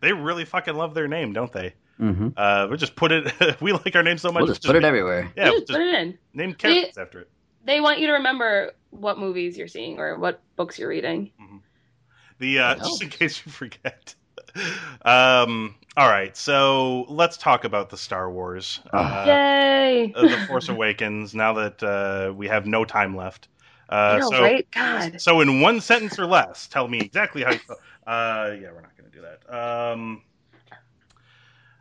They 0.00 0.12
really 0.12 0.44
fucking 0.44 0.74
love 0.74 0.94
their 0.94 1.06
name, 1.06 1.32
don't 1.32 1.52
they? 1.52 1.74
Hmm 2.00 2.28
Uh, 2.36 2.66
we 2.70 2.76
just 2.76 2.96
put 2.96 3.12
it. 3.12 3.32
we 3.60 3.72
like 3.72 3.94
our 3.94 4.02
name 4.02 4.18
so 4.18 4.32
much. 4.32 4.40
We'll 4.40 4.48
just 4.48 4.64
put 4.64 4.76
it 4.76 4.84
everywhere. 4.84 5.30
Yeah, 5.36 5.50
just 5.50 5.68
just 5.68 5.78
put 5.78 5.82
it 5.82 5.94
in. 5.94 6.18
name 6.34 6.54
characters 6.54 6.98
after 6.98 7.20
it. 7.20 7.30
They 7.64 7.80
want 7.80 7.98
you 7.98 8.06
to 8.06 8.14
remember 8.14 8.72
what 8.90 9.18
movies 9.18 9.56
you're 9.58 9.68
seeing 9.68 9.98
or 9.98 10.18
what 10.18 10.40
books 10.56 10.78
you're 10.78 10.88
reading. 10.88 11.30
The 12.38 12.58
uh, 12.58 12.74
just 12.76 13.02
in 13.02 13.10
case 13.10 13.44
you 13.44 13.52
forget. 13.52 14.14
um. 15.02 15.76
All 15.96 16.08
right, 16.08 16.36
so 16.36 17.04
let's 17.08 17.36
talk 17.36 17.64
about 17.64 17.90
the 17.90 17.96
Star 17.96 18.30
Wars. 18.30 18.80
Ah. 18.92 19.22
Uh, 19.22 19.26
Yay! 19.26 20.12
the 20.16 20.38
Force 20.46 20.68
Awakens. 20.68 21.34
Now 21.34 21.52
that 21.54 21.82
uh, 21.82 22.32
we 22.34 22.48
have 22.48 22.64
no 22.64 22.84
time 22.84 23.16
left. 23.16 23.48
Uh, 23.88 24.18
know, 24.20 24.30
so, 24.30 24.42
right? 24.42 24.70
God. 24.70 25.20
so 25.20 25.40
in 25.40 25.60
one 25.60 25.80
sentence 25.80 26.18
or 26.18 26.26
less, 26.26 26.68
tell 26.68 26.86
me 26.86 27.00
exactly 27.00 27.42
how 27.42 27.50
you 27.50 27.58
feel. 27.58 27.76
Uh, 28.06 28.54
yeah, 28.60 28.70
we're 28.72 28.80
not 28.80 28.96
going 28.96 29.10
to 29.10 29.16
do 29.16 29.22
that. 29.22 29.92
Um, 29.92 30.22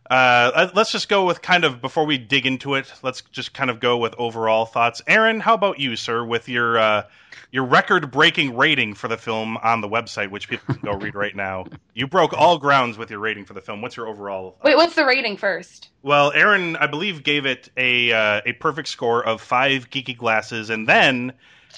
uh, 0.10 0.70
let's 0.74 0.91
just 0.91 1.07
go 1.10 1.26
with 1.26 1.41
kind 1.41 1.64
of 1.64 1.82
before 1.82 2.05
we 2.05 2.18
dig 2.18 2.45
into 2.45 2.76
it. 2.76 2.91
Let's 3.03 3.22
just 3.32 3.53
kind 3.53 3.70
of 3.70 3.80
go 3.80 3.97
with 3.97 4.16
overall 4.18 4.66
thoughts. 4.66 5.01
Aaron, 5.07 5.39
how 5.39 5.53
about 5.53 5.80
you, 5.80 5.95
sir, 5.95 6.24
with 6.24 6.49
your 6.49 6.78
uh, 6.80 7.03
your 7.51 7.66
record-breaking 7.66 8.55
rating 8.57 8.93
for 8.93 9.07
the 9.07 9.18
film 9.18 9.57
on 9.57 9.82
the 9.82 9.89
website, 9.89 10.30
which 10.30 10.49
people 10.49 10.76
can 10.76 10.84
go 10.84 10.93
read 10.93 11.16
right 11.16 11.36
now. 11.36 11.66
You 11.93 12.07
broke 12.07 12.34
all 12.34 12.57
grounds 12.60 12.97
with 12.97 13.10
your 13.10 13.20
rating 13.20 13.45
for 13.45 13.53
the 13.53 13.62
film. 13.62 13.82
What's 13.82 13.97
your 13.97 14.07
overall? 14.07 14.55
uh, 14.60 14.66
Wait, 14.66 14.76
what's 14.76 14.95
the 14.95 15.05
rating 15.05 15.38
first? 15.38 15.89
well, 16.03 16.32
Aaron, 16.32 16.76
I 16.76 16.88
believe, 16.88 17.24
gave 17.24 17.45
it 17.45 17.70
a 17.78 18.12
uh, 18.12 18.41
a 18.45 18.53
perfect 18.53 18.88
score 18.88 19.24
of 19.24 19.41
five 19.41 19.89
geeky 19.89 20.18
glasses, 20.18 20.70
and 20.70 20.88
then 20.88 21.34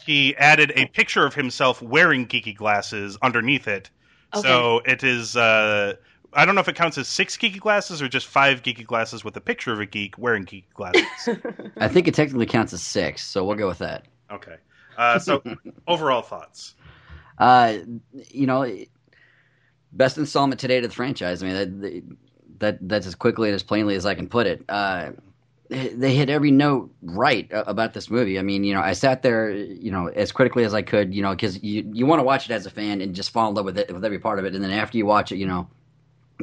he 0.06 0.36
added 0.38 0.72
a 0.76 0.86
picture 0.88 1.26
of 1.26 1.36
himself 1.36 1.82
wearing 1.82 2.28
geeky 2.28 2.56
glasses 2.56 3.18
underneath 3.22 3.68
it. 3.68 3.90
Okay. 4.34 4.48
So 4.48 4.82
it 4.86 5.04
is. 5.04 5.36
I 6.34 6.46
don't 6.46 6.56
know 6.56 6.62
if 6.62 6.68
it 6.68 6.76
counts 6.76 6.98
as 6.98 7.08
six 7.08 7.38
geeky 7.38 7.60
glasses 7.60 8.02
or 8.02 8.08
just 8.08 8.28
five 8.28 8.64
geeky 8.64 8.86
glasses 8.86 9.24
with 9.24 9.36
a 9.36 9.42
picture 9.42 9.74
of 9.74 9.80
a 9.80 9.86
geek 9.86 10.18
wearing 10.18 10.46
geeky 10.46 10.64
glasses. 10.74 11.04
I 11.78 11.88
think 11.88 12.08
it 12.08 12.14
technically 12.14 12.46
counts 12.46 12.74
as 12.74 12.82
six, 12.82 13.26
so 13.26 13.44
we'll 13.44 13.58
go 13.58 13.68
with 13.68 13.80
that. 13.80 14.06
okay. 14.32 14.56
Uh, 14.98 15.20
so 15.20 15.42
overall 15.88 16.22
thoughts. 16.22 16.76
Uh, 17.38 17.80
you 18.30 18.46
know, 18.46 18.70
best 19.94 20.18
installment 20.18 20.60
today 20.60 20.80
to 20.80 20.88
the 20.88 20.94
franchise. 20.94 21.42
I 21.42 21.48
mean, 21.48 21.56
that, 21.56 22.18
that 22.60 22.78
that's 22.88 23.08
as 23.08 23.16
quickly 23.16 23.50
and 23.50 23.56
as 23.56 23.64
plainly 23.64 23.96
as 23.96 24.06
I 24.06 24.16
can 24.16 24.28
put 24.28 24.48
it. 24.48 24.64
Uh, 24.70 25.12
they 25.70 26.14
hit 26.14 26.30
every 26.30 26.52
note 26.52 26.94
right 27.02 27.48
about 27.52 27.94
this 27.94 28.10
movie. 28.10 28.38
I 28.38 28.42
mean, 28.42 28.66
you 28.66 28.74
know, 28.74 28.82
I 28.82 28.92
sat 28.92 29.22
there, 29.22 29.52
you 29.52 29.90
know, 29.90 30.08
as 30.08 30.32
critically 30.32 30.66
as 30.66 30.74
I 30.74 30.82
could, 30.82 31.16
you 31.16 31.22
know, 31.22 31.32
because 31.32 31.64
you 31.64 31.90
you 31.94 32.06
want 32.06 32.20
to 32.20 32.24
watch 32.24 32.50
it 32.50 32.54
as 32.54 32.66
a 32.66 32.70
fan 32.70 33.00
and 33.02 33.16
just 33.16 33.32
fall 33.32 33.50
in 33.50 33.56
love 33.56 33.66
with 33.66 33.78
it 33.78 33.92
with 33.94 34.04
every 34.04 34.20
part 34.20 34.38
of 34.38 34.46
it, 34.46 34.54
and 34.54 34.64
then 34.64 34.72
after 34.72 34.98
you 34.98 35.06
watch 35.06 35.32
it, 35.32 35.38
you 35.38 35.48
know. 35.48 35.68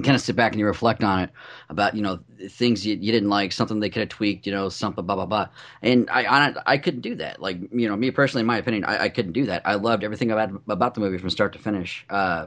Kind 0.03 0.15
of 0.15 0.21
sit 0.21 0.37
back 0.37 0.53
and 0.53 0.61
you 0.61 0.67
reflect 0.67 1.03
on 1.03 1.21
it 1.25 1.31
about 1.69 1.95
you 1.95 2.03
know 2.03 2.21
things 2.51 2.87
you, 2.87 2.95
you 2.97 3.13
didn't 3.13 3.31
like, 3.31 3.53
something 3.53 3.81
they 3.81 3.91
could 3.91 4.01
have 4.01 4.09
tweaked, 4.11 4.47
you 4.47 4.53
know, 4.53 4.69
something 4.69 5.05
blah 5.05 5.17
blah 5.17 5.27
blah. 5.27 5.49
And 5.83 6.09
I 6.11 6.25
I, 6.25 6.55
I 6.67 6.79
couldn't 6.79 7.01
do 7.01 7.17
that. 7.17 7.41
Like 7.41 7.59
you 7.73 7.89
know, 7.89 7.97
me 7.97 8.11
personally, 8.11 8.43
in 8.43 8.47
my 8.47 8.59
opinion, 8.59 8.85
I, 8.85 9.05
I 9.05 9.09
couldn't 9.09 9.33
do 9.33 9.47
that. 9.47 9.63
I 9.65 9.75
loved 9.75 10.05
everything 10.05 10.31
about 10.31 10.51
about 10.69 10.95
the 10.95 11.01
movie 11.01 11.19
from 11.19 11.31
start 11.31 11.53
to 11.55 11.59
finish. 11.59 12.05
Uh, 12.11 12.47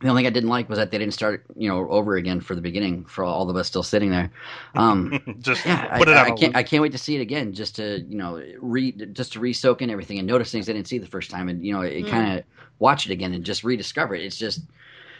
the 0.00 0.08
only 0.08 0.20
thing 0.20 0.26
I 0.26 0.30
didn't 0.30 0.50
like 0.50 0.68
was 0.68 0.78
that 0.78 0.90
they 0.90 0.98
didn't 0.98 1.14
start 1.14 1.46
you 1.56 1.68
know 1.68 1.88
over 1.88 2.16
again 2.16 2.40
for 2.40 2.54
the 2.54 2.60
beginning 2.60 3.06
for 3.06 3.24
all 3.24 3.48
of 3.48 3.56
us 3.56 3.66
still 3.66 3.82
sitting 3.82 4.10
there. 4.10 4.30
Um, 4.76 5.18
just 5.40 5.64
yeah, 5.64 5.88
put 5.94 6.08
I, 6.08 6.08
it 6.08 6.16
on. 6.16 6.26
I 6.26 6.30
a 6.30 6.32
can't. 6.32 6.54
I 6.54 6.62
can't 6.62 6.82
wait 6.82 6.92
to 6.92 6.98
see 6.98 7.16
it 7.16 7.20
again, 7.22 7.54
just 7.54 7.76
to 7.76 8.00
you 8.06 8.16
know 8.18 8.42
read, 8.60 9.14
just 9.14 9.32
to 9.34 9.40
re-soak 9.40 9.80
in 9.82 9.90
everything 9.90 10.18
and 10.18 10.26
notice 10.26 10.52
things 10.52 10.68
I 10.68 10.74
didn't 10.74 10.88
see 10.88 10.98
the 10.98 11.06
first 11.06 11.30
time, 11.30 11.48
and 11.48 11.64
you 11.64 11.72
know, 11.72 11.80
it 11.80 12.02
Mm. 12.02 12.06
kind 12.06 12.38
of 12.38 12.44
watch 12.78 13.06
it 13.06 13.12
again 13.12 13.32
and 13.32 13.44
just 13.44 13.64
rediscover 13.64 14.14
it. 14.14 14.22
It's 14.22 14.36
just, 14.36 14.60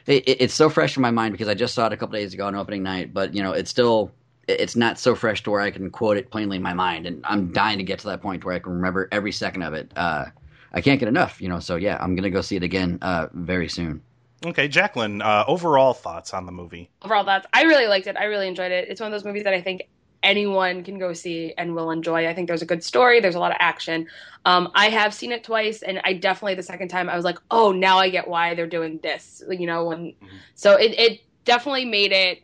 it, 0.07 0.27
it- 0.29 0.41
it's 0.43 0.55
so 0.55 0.69
fresh 0.69 0.97
in 0.97 1.03
my 1.03 1.11
mind 1.11 1.33
because 1.33 1.49
I 1.49 1.55
just 1.55 1.75
saw 1.75 1.87
it 1.87 1.93
a 1.93 1.97
couple 1.97 2.15
days 2.15 2.35
ago 2.35 2.47
on 2.47 2.55
opening 2.55 2.83
night, 2.83 3.13
but 3.15 3.35
you 3.35 3.43
know, 3.43 3.53
it's 3.53 3.71
still 3.71 4.13
it's 4.49 4.77
not 4.77 4.97
so 4.99 5.15
fresh 5.17 5.43
to 5.43 5.51
where 5.51 5.61
I 5.61 5.73
can 5.73 5.91
quote 5.91 6.17
it 6.17 6.31
plainly 6.31 6.57
in 6.59 6.63
my 6.63 6.73
mind, 6.75 7.05
and 7.07 7.21
I'm 7.25 7.53
dying 7.53 7.79
to 7.79 7.85
get 7.85 7.99
to 8.01 8.07
that 8.09 8.23
point 8.23 8.45
where 8.45 8.55
I 8.55 8.61
can 8.61 8.73
remember 8.73 9.09
every 9.11 9.33
second 9.33 9.63
of 9.63 9.75
it. 9.75 9.91
Uh, 9.97 10.27
I 10.73 10.81
can't 10.81 11.01
get 11.01 11.09
enough, 11.09 11.41
you 11.41 11.49
know. 11.49 11.59
So 11.59 11.77
yeah, 11.77 11.99
I'm 12.01 12.15
gonna 12.15 12.31
go 12.31 12.41
see 12.43 12.57
it 12.57 12.63
again 12.63 12.99
uh, 13.03 13.27
very 13.33 13.69
soon. 13.69 14.03
Okay, 14.45 14.69
Jacqueline. 14.69 15.23
Uh, 15.23 15.45
overall 15.49 15.95
thoughts 15.95 16.33
on 16.35 16.47
the 16.47 16.53
movie. 16.53 16.91
Overall, 17.03 17.25
thoughts. 17.25 17.47
I 17.53 17.63
really 17.63 17.87
liked 17.87 18.07
it. 18.07 18.17
I 18.17 18.25
really 18.25 18.47
enjoyed 18.47 18.71
it. 18.71 18.89
It's 18.89 19.01
one 19.01 19.09
of 19.09 19.13
those 19.13 19.25
movies 19.25 19.45
that 19.45 19.55
I 19.55 19.61
think 19.63 19.89
anyone 20.27 20.83
can 20.83 20.99
go 20.99 21.13
see 21.13 21.55
and 21.57 21.75
will 21.75 21.91
enjoy. 21.93 22.29
I 22.29 22.35
think 22.35 22.49
there's 22.49 22.61
a 22.61 22.67
good 22.67 22.83
story. 22.83 23.21
There's 23.21 23.37
a 23.37 23.39
lot 23.39 23.53
of 23.53 23.57
action. 23.61 24.09
Um, 24.45 24.71
I 24.75 24.91
have 24.91 25.15
seen 25.15 25.31
it 25.33 25.45
twice, 25.45 25.83
and 25.83 26.01
I 26.05 26.13
definitely 26.15 26.57
the 26.57 26.65
second 26.65 26.89
time 26.89 27.09
I 27.09 27.15
was 27.17 27.25
like, 27.25 27.39
oh, 27.51 27.71
now 27.73 27.99
I 27.99 28.11
get 28.11 28.27
why 28.29 28.55
they're 28.55 28.67
doing 28.67 28.99
this. 29.03 29.43
You 29.49 29.67
know, 29.67 29.85
when 29.87 30.15
so 30.57 30.77
it 30.77 30.99
it 30.99 31.21
definitely 31.45 31.87
made 31.87 32.13
it. 32.13 32.43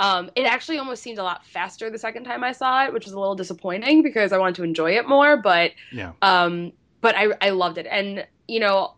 Um, 0.00 0.30
it 0.34 0.44
actually 0.46 0.78
almost 0.78 1.02
seemed 1.02 1.18
a 1.18 1.22
lot 1.22 1.46
faster 1.46 1.88
the 1.90 1.98
second 1.98 2.24
time 2.24 2.42
I 2.42 2.52
saw 2.52 2.84
it, 2.86 2.92
which 2.92 3.04
was 3.04 3.12
a 3.12 3.20
little 3.20 3.36
disappointing 3.36 4.02
because 4.02 4.32
I 4.32 4.38
wanted 4.38 4.56
to 4.56 4.64
enjoy 4.64 4.96
it 4.96 5.06
more. 5.06 5.36
But 5.36 5.72
Yeah. 5.92 6.12
um, 6.22 6.72
but 7.02 7.14
I 7.14 7.28
I 7.40 7.50
loved 7.50 7.78
it, 7.78 7.86
and 7.88 8.26
you 8.48 8.58
know, 8.58 8.94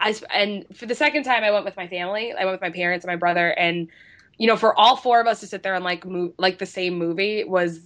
I 0.00 0.14
and 0.32 0.64
for 0.74 0.86
the 0.86 0.94
second 0.94 1.24
time 1.24 1.44
I 1.44 1.50
went 1.50 1.66
with 1.66 1.76
my 1.76 1.86
family. 1.86 2.32
I 2.32 2.44
went 2.44 2.54
with 2.54 2.62
my 2.62 2.70
parents 2.70 3.04
and 3.04 3.12
my 3.12 3.16
brother, 3.16 3.50
and 3.50 3.88
you 4.38 4.46
know, 4.46 4.56
for 4.56 4.78
all 4.78 4.96
four 4.96 5.20
of 5.20 5.26
us 5.26 5.40
to 5.40 5.46
sit 5.46 5.62
there 5.62 5.74
and 5.74 5.84
like 5.84 6.04
move 6.06 6.32
like 6.38 6.58
the 6.58 6.66
same 6.66 6.94
movie 6.98 7.44
was 7.44 7.80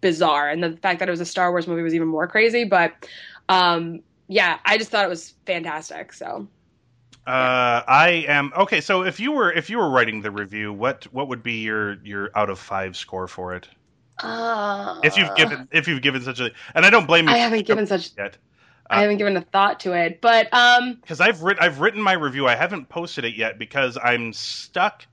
bizarre, 0.00 0.48
and 0.48 0.62
the 0.62 0.76
fact 0.78 1.00
that 1.00 1.08
it 1.08 1.12
was 1.12 1.20
a 1.20 1.26
Star 1.26 1.50
Wars 1.50 1.66
movie 1.66 1.82
was 1.82 1.94
even 1.94 2.08
more 2.08 2.26
crazy. 2.26 2.64
But 2.64 2.94
um, 3.48 4.02
yeah, 4.28 4.58
I 4.64 4.78
just 4.78 4.90
thought 4.90 5.04
it 5.04 5.08
was 5.08 5.34
fantastic. 5.46 6.12
So 6.12 6.48
Uh, 7.26 7.82
I 7.86 8.24
am 8.28 8.52
okay. 8.56 8.80
So 8.80 9.02
if 9.04 9.20
you 9.20 9.32
were 9.32 9.52
if 9.52 9.70
you 9.70 9.78
were 9.78 9.90
writing 9.90 10.22
the 10.22 10.30
review, 10.30 10.72
what 10.72 11.04
what 11.12 11.28
would 11.28 11.42
be 11.42 11.60
your 11.62 11.94
your 12.04 12.30
out 12.34 12.50
of 12.50 12.58
five 12.58 12.96
score 12.96 13.28
for 13.28 13.54
it? 13.54 13.68
uh, 14.22 14.94
If 15.02 15.16
you've 15.16 15.34
given 15.34 15.68
if 15.72 15.88
you've 15.88 16.02
given 16.02 16.22
such 16.22 16.40
a 16.40 16.50
and 16.74 16.84
I 16.86 16.90
don't 16.90 17.06
blame 17.06 17.28
you 17.28 17.34
I 17.34 17.38
haven't 17.38 17.66
given 17.66 17.86
such 17.86 18.10
yet 18.16 18.38
I 18.90 19.02
haven't 19.02 19.18
given 19.18 19.36
a 19.36 19.40
thought 19.42 19.80
to 19.80 19.92
it, 19.92 20.20
but 20.20 20.52
um, 20.52 21.02
because 21.02 21.20
I've 21.20 21.42
written 21.42 21.62
I've 21.62 21.80
written 21.80 22.00
my 22.02 22.12
review. 22.12 22.46
I 22.46 22.54
haven't 22.54 22.88
posted 22.88 23.24
it 23.24 23.34
yet 23.34 23.58
because 23.58 23.98
I'm 24.02 24.32
stuck 24.32 25.06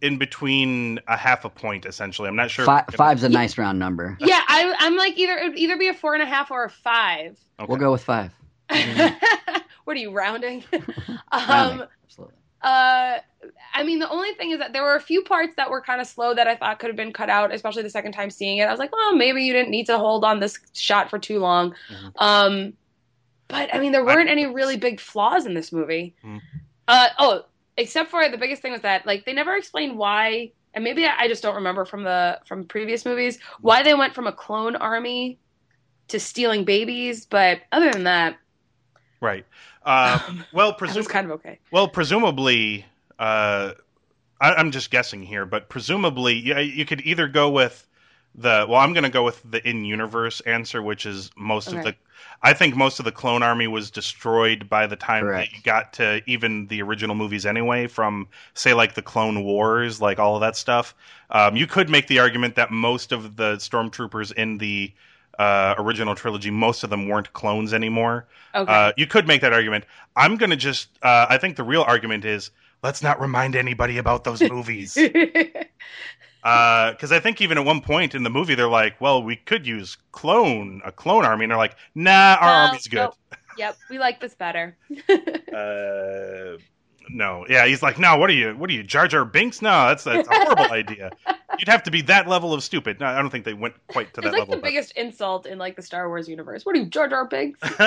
in 0.00 0.18
between 0.18 1.00
a 1.08 1.16
half 1.16 1.44
a 1.44 1.50
point 1.50 1.86
essentially. 1.86 2.28
I'm 2.28 2.36
not 2.36 2.50
sure. 2.50 2.64
Five, 2.64 2.84
five's 2.94 3.22
a 3.22 3.28
nice 3.28 3.56
round 3.58 3.78
number. 3.78 4.16
yeah, 4.20 4.42
I, 4.46 4.74
I'm 4.78 4.96
like 4.96 5.16
either 5.18 5.36
it 5.36 5.48
would 5.50 5.58
either 5.58 5.76
be 5.76 5.88
a 5.88 5.94
four 5.94 6.14
and 6.14 6.22
a 6.22 6.26
half 6.26 6.50
or 6.50 6.64
a 6.64 6.70
five. 6.70 7.38
Okay. 7.58 7.66
We'll 7.68 7.78
go 7.78 7.92
with 7.92 8.02
five. 8.02 8.32
what 9.84 9.96
are 9.96 10.00
you 10.00 10.10
rounding? 10.10 10.64
um, 10.72 11.48
Rounding. 11.48 11.86
Absolutely. 12.04 12.34
Uh, 12.62 13.18
I 13.74 13.82
mean, 13.84 13.98
the 13.98 14.08
only 14.08 14.32
thing 14.34 14.52
is 14.52 14.58
that 14.58 14.72
there 14.72 14.82
were 14.82 14.96
a 14.96 15.00
few 15.00 15.22
parts 15.22 15.52
that 15.56 15.68
were 15.70 15.82
kind 15.82 16.00
of 16.00 16.06
slow 16.06 16.34
that 16.34 16.46
I 16.48 16.56
thought 16.56 16.78
could 16.78 16.88
have 16.88 16.96
been 16.96 17.12
cut 17.12 17.28
out, 17.28 17.52
especially 17.52 17.82
the 17.82 17.90
second 17.90 18.12
time 18.12 18.30
seeing 18.30 18.58
it. 18.58 18.62
I 18.64 18.70
was 18.70 18.78
like, 18.78 18.92
well, 18.92 19.14
maybe 19.14 19.42
you 19.42 19.52
didn't 19.52 19.70
need 19.70 19.86
to 19.86 19.98
hold 19.98 20.24
on 20.24 20.40
this 20.40 20.58
shot 20.72 21.10
for 21.10 21.18
too 21.18 21.40
long. 21.40 21.74
Mhm. 21.90 22.12
Um, 22.16 22.72
but 23.48 23.74
I 23.74 23.78
mean, 23.78 23.92
there 23.92 24.04
weren't 24.04 24.30
any 24.30 24.46
really 24.46 24.78
big 24.78 24.98
flaws 24.98 25.44
in 25.44 25.52
this 25.52 25.72
movie. 25.72 26.14
Mhm. 26.24 26.40
Uh, 26.88 27.08
oh, 27.18 27.42
except 27.76 28.10
for 28.10 28.28
the 28.28 28.38
biggest 28.38 28.62
thing 28.62 28.72
was 28.72 28.82
that 28.82 29.06
like 29.06 29.24
they 29.24 29.32
never 29.32 29.54
explained 29.56 29.96
why, 29.96 30.52
and 30.72 30.84
maybe 30.84 31.06
I 31.06 31.28
just 31.28 31.42
don't 31.42 31.56
remember 31.56 31.84
from 31.84 32.04
the 32.04 32.40
from 32.46 32.64
previous 32.64 33.04
movies 33.04 33.38
why 33.60 33.82
they 33.82 33.94
went 33.94 34.14
from 34.14 34.26
a 34.26 34.32
clone 34.32 34.76
army 34.76 35.38
to 36.08 36.20
stealing 36.20 36.64
babies. 36.64 37.26
But 37.26 37.60
other 37.72 37.90
than 37.92 38.04
that, 38.04 38.38
Right. 39.24 39.46
Um, 39.84 40.44
well, 40.52 40.76
was 40.78 41.08
kind 41.08 41.26
of 41.26 41.32
okay. 41.32 41.58
well, 41.70 41.88
presumably, 41.88 42.84
uh, 43.18 43.72
I, 44.40 44.54
I'm 44.54 44.70
just 44.70 44.90
guessing 44.90 45.22
here, 45.22 45.46
but 45.46 45.70
presumably, 45.70 46.34
you, 46.34 46.58
you 46.58 46.84
could 46.84 47.00
either 47.00 47.26
go 47.26 47.48
with 47.50 47.86
the. 48.34 48.66
Well, 48.68 48.78
I'm 48.78 48.92
going 48.92 49.04
to 49.04 49.10
go 49.10 49.24
with 49.24 49.40
the 49.50 49.66
in-universe 49.66 50.40
answer, 50.42 50.82
which 50.82 51.06
is 51.06 51.30
most 51.36 51.68
of 51.68 51.82
the. 51.82 51.94
I 52.42 52.52
think 52.52 52.76
most 52.76 52.98
of 52.98 53.04
the 53.04 53.12
clone 53.12 53.42
army 53.42 53.66
was 53.66 53.90
destroyed 53.90 54.68
by 54.68 54.86
the 54.86 54.96
time 54.96 55.24
Correct. 55.24 55.50
that 55.50 55.56
you 55.56 55.62
got 55.62 55.92
to 55.94 56.22
even 56.26 56.66
the 56.66 56.82
original 56.82 57.14
movies 57.14 57.46
anyway. 57.46 57.86
From 57.86 58.28
say 58.54 58.74
like 58.74 58.94
the 58.94 59.02
Clone 59.02 59.44
Wars, 59.44 60.00
like 60.00 60.18
all 60.18 60.34
of 60.34 60.40
that 60.40 60.56
stuff. 60.56 60.94
Um, 61.30 61.56
you 61.56 61.66
could 61.66 61.88
make 61.88 62.06
the 62.06 62.18
argument 62.18 62.54
that 62.56 62.70
most 62.70 63.12
of 63.12 63.36
the 63.36 63.56
stormtroopers 63.56 64.32
in 64.32 64.58
the 64.58 64.92
uh, 65.38 65.74
original 65.78 66.14
trilogy, 66.14 66.50
most 66.50 66.84
of 66.84 66.90
them 66.90 67.08
weren't 67.08 67.32
clones 67.32 67.72
anymore. 67.72 68.26
Okay. 68.54 68.72
Uh, 68.72 68.92
you 68.96 69.06
could 69.06 69.26
make 69.26 69.40
that 69.40 69.52
argument. 69.52 69.84
I'm 70.16 70.36
going 70.36 70.50
to 70.50 70.56
just. 70.56 70.88
Uh, 71.02 71.26
I 71.28 71.38
think 71.38 71.56
the 71.56 71.64
real 71.64 71.82
argument 71.82 72.24
is 72.24 72.50
let's 72.82 73.02
not 73.02 73.20
remind 73.20 73.56
anybody 73.56 73.98
about 73.98 74.24
those 74.24 74.40
movies. 74.50 74.96
Because 76.44 77.10
I 77.10 77.20
think 77.20 77.40
even 77.40 77.56
at 77.56 77.64
one 77.64 77.80
point 77.80 78.14
in 78.14 78.22
the 78.22 78.30
movie, 78.30 78.54
they're 78.54 78.68
like, 78.68 79.00
"Well, 79.00 79.22
we 79.22 79.36
could 79.36 79.66
use 79.66 79.96
clone 80.12 80.82
a 80.84 80.92
clone 80.92 81.24
army," 81.24 81.44
and 81.44 81.50
they're 81.50 81.56
like, 81.58 81.76
"Nah, 81.94 82.36
our 82.38 82.48
No, 82.48 82.66
army's 82.68 82.86
good." 82.86 82.98
nope. 82.98 83.14
yep, 83.56 83.76
we 83.88 83.98
like 83.98 84.20
this 84.20 84.34
better. 84.34 84.76
Uh, 85.54 86.58
no, 87.10 87.44
yeah, 87.48 87.66
he's 87.66 87.82
like, 87.82 87.98
"No, 87.98 88.16
what 88.16 88.30
are 88.30 88.34
you? 88.34 88.52
What 88.56 88.70
are 88.70 88.72
you, 88.72 88.82
Jar 88.82 89.06
Jar 89.08 89.24
Binks? 89.24 89.60
No, 89.62 89.88
that's 89.88 90.04
that's 90.04 90.28
a 90.28 90.34
horrible 90.34 90.64
idea. 90.72 91.10
You'd 91.58 91.68
have 91.68 91.82
to 91.84 91.90
be 91.90 92.02
that 92.02 92.28
level 92.28 92.52
of 92.54 92.62
stupid." 92.64 93.00
No, 93.00 93.06
I 93.06 93.16
don't 93.20 93.30
think 93.30 93.44
they 93.44 93.54
went 93.54 93.74
quite 93.88 94.12
to 94.14 94.20
It's 94.20 94.24
that 94.26 94.32
like 94.32 94.38
level. 94.40 94.54
the 94.56 94.60
but- 94.60 94.66
biggest 94.68 94.92
insult 94.92 95.46
in 95.46 95.58
like 95.58 95.76
the 95.76 95.82
Star 95.82 96.08
Wars 96.08 96.28
universe. 96.28 96.64
What 96.66 96.76
are 96.76 96.78
you, 96.78 96.86
Jar 96.86 97.08
Jar 97.08 97.26
Binks? 97.26 97.58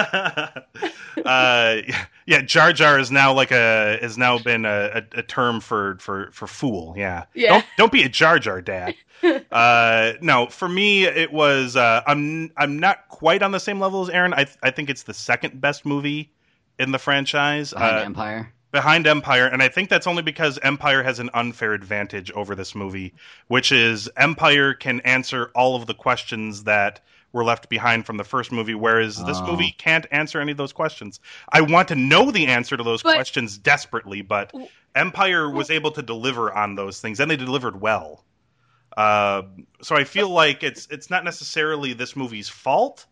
uh, 1.25 1.81
yeah, 2.25 2.41
Jar 2.41 2.73
Jar 2.73 2.99
is 2.99 3.11
now 3.11 3.33
like 3.33 3.51
a 3.51 3.97
has 4.01 4.17
now 4.17 4.37
been 4.39 4.65
a, 4.65 5.03
a, 5.15 5.19
a 5.19 5.23
term 5.23 5.59
for, 5.59 5.97
for, 5.99 6.29
for 6.31 6.47
fool. 6.47 6.93
Yeah, 6.97 7.25
Yeah. 7.33 7.49
Don't 7.53 7.65
don't 7.77 7.91
be 7.91 8.03
a 8.03 8.09
Jar 8.09 8.39
Jar 8.39 8.61
dad. 8.61 8.95
uh, 9.51 10.13
no, 10.21 10.47
for 10.47 10.69
me 10.69 11.05
it 11.05 11.31
was. 11.31 11.75
Uh, 11.75 12.01
I'm 12.05 12.51
I'm 12.57 12.79
not 12.79 13.07
quite 13.09 13.41
on 13.41 13.51
the 13.51 13.59
same 13.59 13.79
level 13.79 14.01
as 14.03 14.09
Aaron. 14.09 14.33
I 14.33 14.45
I 14.61 14.71
think 14.71 14.89
it's 14.89 15.03
the 15.03 15.13
second 15.13 15.59
best 15.59 15.85
movie 15.85 16.31
in 16.79 16.91
the 16.91 16.99
franchise. 16.99 17.73
Behind 17.73 17.97
uh, 17.97 18.01
Empire. 18.01 18.53
Behind 18.77 19.07
Empire, 19.07 19.47
and 19.47 19.63
I 19.63 19.69
think 19.69 19.89
that's 19.89 20.05
only 20.05 20.21
because 20.21 20.59
Empire 20.61 21.01
has 21.01 21.17
an 21.17 21.31
unfair 21.33 21.73
advantage 21.73 22.29
over 22.33 22.53
this 22.53 22.75
movie, 22.75 23.11
which 23.47 23.71
is 23.71 24.07
Empire 24.15 24.75
can 24.75 24.99
answer 25.01 25.49
all 25.55 25.75
of 25.75 25.87
the 25.87 25.95
questions 25.95 26.65
that 26.65 26.99
were 27.33 27.43
left 27.43 27.69
behind 27.69 28.05
from 28.05 28.17
the 28.17 28.23
first 28.23 28.51
movie, 28.51 28.75
whereas 28.75 29.17
this 29.25 29.39
Oh. 29.41 29.47
movie 29.47 29.73
can't 29.79 30.05
answer 30.11 30.39
any 30.39 30.51
of 30.51 30.59
those 30.59 30.73
questions. 30.73 31.19
I 31.51 31.61
want 31.61 31.87
to 31.87 31.95
know 31.95 32.29
the 32.29 32.45
answer 32.47 32.77
to 32.77 32.83
those 32.83 33.01
But- 33.01 33.15
questions 33.15 33.57
desperately, 33.57 34.21
but 34.21 34.51
W- 34.51 34.69
Empire 34.93 35.49
was 35.49 35.71
able 35.71 35.89
to 35.93 36.03
deliver 36.03 36.53
on 36.53 36.75
those 36.75 37.01
things, 37.01 37.19
and 37.19 37.31
they 37.31 37.35
delivered 37.35 37.81
well. 37.81 38.23
Uh, 38.95 39.41
so 39.81 39.95
I 39.95 40.03
feel 40.03 40.29
like 40.29 40.61
it's 40.61 40.87
it's 40.91 41.09
not 41.09 41.23
necessarily 41.23 41.93
this 41.93 42.15
movie's 42.15 42.47
fault, 42.47 43.07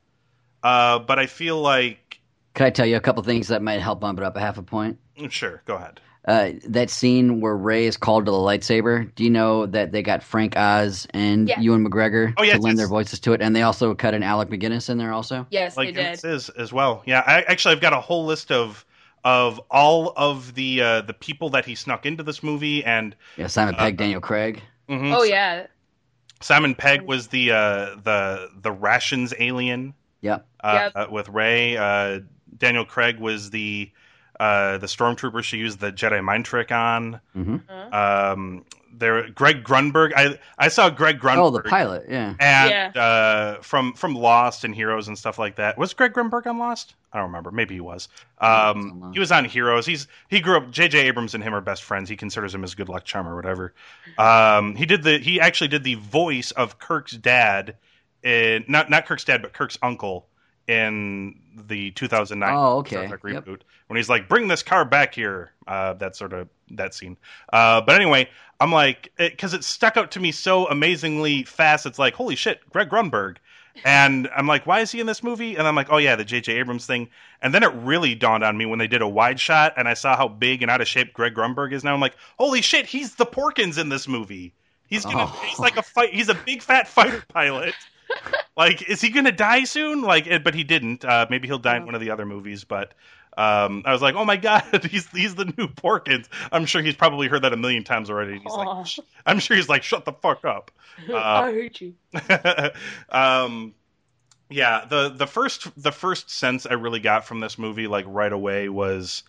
uh, 0.63 0.99
but 0.99 1.17
I 1.17 1.25
feel 1.25 1.59
like 1.59 2.19
Could 2.53 2.67
I 2.67 2.69
tell 2.69 2.85
you 2.85 2.95
a 2.97 3.01
couple 3.01 3.21
things 3.23 3.47
that 3.47 3.61
might 3.63 3.81
help 3.81 3.99
bump 3.99 4.19
it 4.19 4.23
up 4.25 4.35
a 4.37 4.39
half 4.39 4.57
a 4.59 4.63
point? 4.63 4.97
Sure, 5.29 5.61
go 5.65 5.75
ahead. 5.75 6.01
Uh, 6.27 6.51
that 6.67 6.89
scene 6.89 7.39
where 7.39 7.55
Rey 7.55 7.85
is 7.85 7.97
called 7.97 8.25
to 8.25 8.31
the 8.31 8.37
lightsaber. 8.37 9.13
Do 9.13 9.23
you 9.23 9.29
know 9.29 9.67
that 9.67 9.91
they 9.91 10.01
got 10.01 10.23
Frank 10.23 10.57
Oz 10.57 11.05
and 11.11 11.47
Yes. 11.47 11.59
Ewan 11.61 11.85
McGregor 11.87 12.33
Oh, 12.37 12.41
yeah, 12.43 12.53
to 12.55 12.59
lend 12.61 12.73
it's- 12.73 12.77
their 12.79 12.87
voices 12.87 13.19
to 13.21 13.33
it, 13.33 13.41
and 13.43 13.55
they 13.55 13.61
also 13.61 13.93
cut 13.93 14.15
an 14.15 14.23
Alec 14.23 14.49
Guinness 14.59 14.89
in 14.89 14.97
there 14.97 15.13
also? 15.13 15.45
yes, 15.51 15.77
like 15.77 15.89
they 15.93 16.01
did. 16.03 16.13
this 16.13 16.23
is 16.23 16.49
as 16.49 16.73
well. 16.73 17.03
Yeah, 17.05 17.23
I 17.27 17.43
actually 17.43 17.73
I've 17.75 17.81
got 17.81 17.93
a 17.93 17.99
whole 18.01 18.25
list 18.25 18.51
of 18.51 18.83
of 19.23 19.59
all 19.71 20.13
of 20.17 20.53
the 20.55 20.81
uh, 20.81 21.01
the 21.01 21.13
people 21.13 21.49
that 21.51 21.65
he 21.65 21.75
snuck 21.75 22.05
into 22.07 22.23
this 22.23 22.41
movie, 22.43 22.83
and 22.83 23.15
Yeah, 23.37 23.47
Simon 23.47 23.75
Pegg, 23.75 23.93
Uh, 23.93 23.97
Daniel 24.03 24.21
Craig. 24.21 24.61
mhm, 24.89 25.15
Oh 25.15 25.23
yeah, 25.23 25.67
Simon 26.41 26.73
Pegg 26.75 27.03
was 27.03 27.27
the 27.27 27.51
uh, 27.51 27.95
the 28.03 28.49
the 28.61 28.71
rations 28.71 29.31
alien 29.39 29.93
Yep. 30.21 30.45
uh, 30.63 30.89
uh, 30.95 31.07
with 31.11 31.29
Rey. 31.29 31.77
Uh, 31.77 32.21
Daniel 32.57 32.85
Craig 32.85 33.19
was 33.19 33.51
the 33.51 33.91
uh, 34.39 34.77
the 34.77 34.87
stormtrooper 34.87 35.43
she 35.43 35.57
used 35.57 35.79
the 35.79 35.91
Jedi 35.91 36.23
mind 36.23 36.45
trick 36.45 36.71
on. 36.71 37.19
hmm 37.33 37.57
Uh-huh. 37.69 38.31
Um, 38.33 38.65
there, 38.97 39.29
Greg 39.29 39.65
Grunberg. 39.65 40.13
I 40.15 40.39
I 40.57 40.69
saw 40.69 40.89
Greg 40.89 41.19
Grunberg. 41.19 41.37
Oh, 41.37 41.49
the 41.49 41.61
pilot. 41.63 42.05
Yeah. 42.09 42.33
and 42.39 42.95
uh, 42.95 43.55
from 43.61 43.91
from 43.93 44.15
Lost 44.15 44.63
and 44.63 44.73
Heroes 44.73 45.09
and 45.09 45.17
stuff 45.17 45.37
like 45.37 45.57
that. 45.57 45.77
Was 45.77 45.93
Greg 45.93 46.13
Grunberg 46.13 46.47
on 46.47 46.57
Lost? 46.59 46.95
I 47.11 47.17
don't 47.17 47.27
remember. 47.27 47.51
Maybe 47.51 47.73
he 47.75 47.81
was. 47.81 48.07
he 48.39 48.45
was 48.45 48.49
on 48.49 48.77
Um, 48.77 49.11
he 49.13 49.19
was 49.19 49.31
on 49.33 49.43
Heroes. 49.43 49.85
He's 49.85 50.07
he 50.29 50.39
grew 50.39 50.55
up. 50.55 50.71
J.J. 50.71 51.07
Abrams 51.07 51.33
and 51.35 51.43
him 51.43 51.53
are 51.53 51.59
best 51.59 51.83
friends. 51.83 52.07
He 52.09 52.15
considers 52.15 52.55
him 52.55 52.61
his 52.61 52.73
good 52.73 52.87
luck 52.87 53.03
charm 53.03 53.27
or 53.27 53.35
whatever. 53.35 53.73
Um, 54.17 54.75
he 54.75 54.85
did 54.85 55.03
the. 55.03 55.17
He 55.17 55.41
actually 55.41 55.67
did 55.67 55.83
the 55.83 55.95
voice 55.95 56.51
of 56.51 56.79
Kirk's 56.79 57.11
dad. 57.17 57.75
In, 58.23 58.63
not 58.69 58.89
not 58.89 59.05
Kirk's 59.07 59.25
dad, 59.25 59.41
but 59.41 59.51
Kirk's 59.51 59.77
uncle 59.83 60.25
in 60.67 61.39
the 61.67 61.91
2009 61.91 62.53
Oh, 62.53 62.77
okay. 62.79 63.05
Star 63.07 63.17
Trek 63.17 63.33
Yep. 63.33 63.45
reboot 63.45 63.61
when 63.87 63.97
he's 63.97 64.09
like, 64.09 64.27
"Bring 64.27 64.47
this 64.47 64.63
car 64.63 64.85
back 64.85 65.13
here." 65.15 65.51
Uh, 65.67 65.93
that 65.93 66.15
sort 66.15 66.33
of 66.33 66.47
that 66.71 66.93
scene. 66.93 67.17
Uh, 67.53 67.81
but 67.81 67.95
anyway, 67.95 68.29
I'm 68.59 68.71
like, 68.71 69.11
because 69.17 69.53
it, 69.53 69.63
stuck 69.63 69.97
out 69.97 70.11
to 70.11 70.19
me 70.19 70.31
so 70.31 70.67
amazingly 70.67 71.43
fast. 71.43 71.85
It's 71.85 71.99
like, 71.99 72.13
holy 72.15 72.35
shit, 72.35 72.67
Greg 72.69 72.89
Grunberg. 72.89 73.37
And 73.83 74.29
I'm 74.33 74.47
like, 74.47 74.65
why 74.65 74.79
is 74.79 74.91
he 74.91 75.01
in 75.01 75.05
this 75.05 75.21
movie? 75.21 75.55
And 75.57 75.67
I'm 75.67 75.75
like, 75.75 75.87
oh 75.91 75.97
yeah, 75.97 76.15
the 76.15 76.23
J.J. 76.23 76.53
Abrams 76.59 76.85
thing. 76.85 77.09
And 77.41 77.53
then 77.53 77.61
it 77.61 77.73
really 77.73 78.15
dawned 78.15 78.43
on 78.43 78.57
me 78.57 78.65
when 78.65 78.79
they 78.79 78.87
did 78.87 79.01
a 79.01 79.07
wide 79.07 79.37
shot, 79.39 79.73
and 79.75 79.85
I 79.87 79.95
saw 79.95 80.15
how 80.15 80.29
big 80.29 80.61
and 80.61 80.71
out 80.71 80.79
of 80.81 80.87
shape 80.87 81.11
Greg 81.13 81.33
Grunberg 81.35 81.73
is 81.73 81.83
now. 81.83 81.93
I'm 81.93 81.99
like, 81.99 82.15
holy 82.39 82.61
shit, 82.61 82.85
he's 82.85 83.15
the 83.15 83.25
Porkins 83.25 83.77
in 83.77 83.89
this 83.89 84.07
movie. 84.07 84.53
He's 84.87 85.03
gonna, 85.03 85.23
Oh. 85.25 85.43
he's 85.45 85.59
like 85.59 85.75
a 85.77 85.81
fight. 85.81 86.13
He's 86.13 86.29
a 86.29 86.35
big 86.35 86.61
fat 86.61 86.87
fighter 86.87 87.23
pilot. 87.33 87.73
like, 88.57 88.89
is 88.89 89.01
he 89.01 89.09
gonna 89.09 89.31
die 89.31 89.63
soon? 89.63 90.01
Like, 90.01 90.27
eh, 90.27 90.39
but 90.39 90.53
he 90.53 90.63
didn't. 90.63 91.03
Uh, 91.03 91.25
maybe 91.29 91.47
he'll 91.47 91.59
die 91.59 91.77
in 91.77 91.85
one 91.85 91.95
of 91.95 92.01
the 92.01 92.11
other 92.11 92.25
movies. 92.25 92.63
But 92.63 92.93
um, 93.37 93.83
I 93.85 93.91
was 93.91 94.01
like, 94.01 94.15
oh 94.15 94.25
my 94.25 94.37
god, 94.37 94.85
he's 94.89 95.07
he's 95.09 95.35
the 95.35 95.45
new 95.45 95.67
Porkins. 95.67 96.27
I'm 96.51 96.65
sure 96.65 96.81
he's 96.81 96.95
probably 96.95 97.27
heard 97.27 97.41
that 97.43 97.53
a 97.53 97.57
million 97.57 97.83
times 97.83 98.09
already. 98.09 98.39
He's 98.39 98.51
Aw. 98.51 98.79
like, 98.79 98.87
I'm 99.25 99.39
sure 99.39 99.57
he's 99.57 99.69
like, 99.69 99.83
shut 99.83 100.05
the 100.05 100.13
fuck 100.13 100.45
up. 100.45 100.71
I 101.13 101.51
hate 101.51 101.81
you. 101.81 101.93
um, 103.09 103.73
yeah, 104.49 104.85
the 104.85 105.09
the 105.09 105.27
first 105.27 105.67
the 105.81 105.91
first 105.91 106.29
sense 106.29 106.65
I 106.65 106.73
really 106.73 106.99
got 106.99 107.25
from 107.25 107.39
this 107.39 107.57
movie, 107.57 107.87
like 107.87 108.05
right 108.07 108.31
away, 108.31 108.69
was 108.69 109.23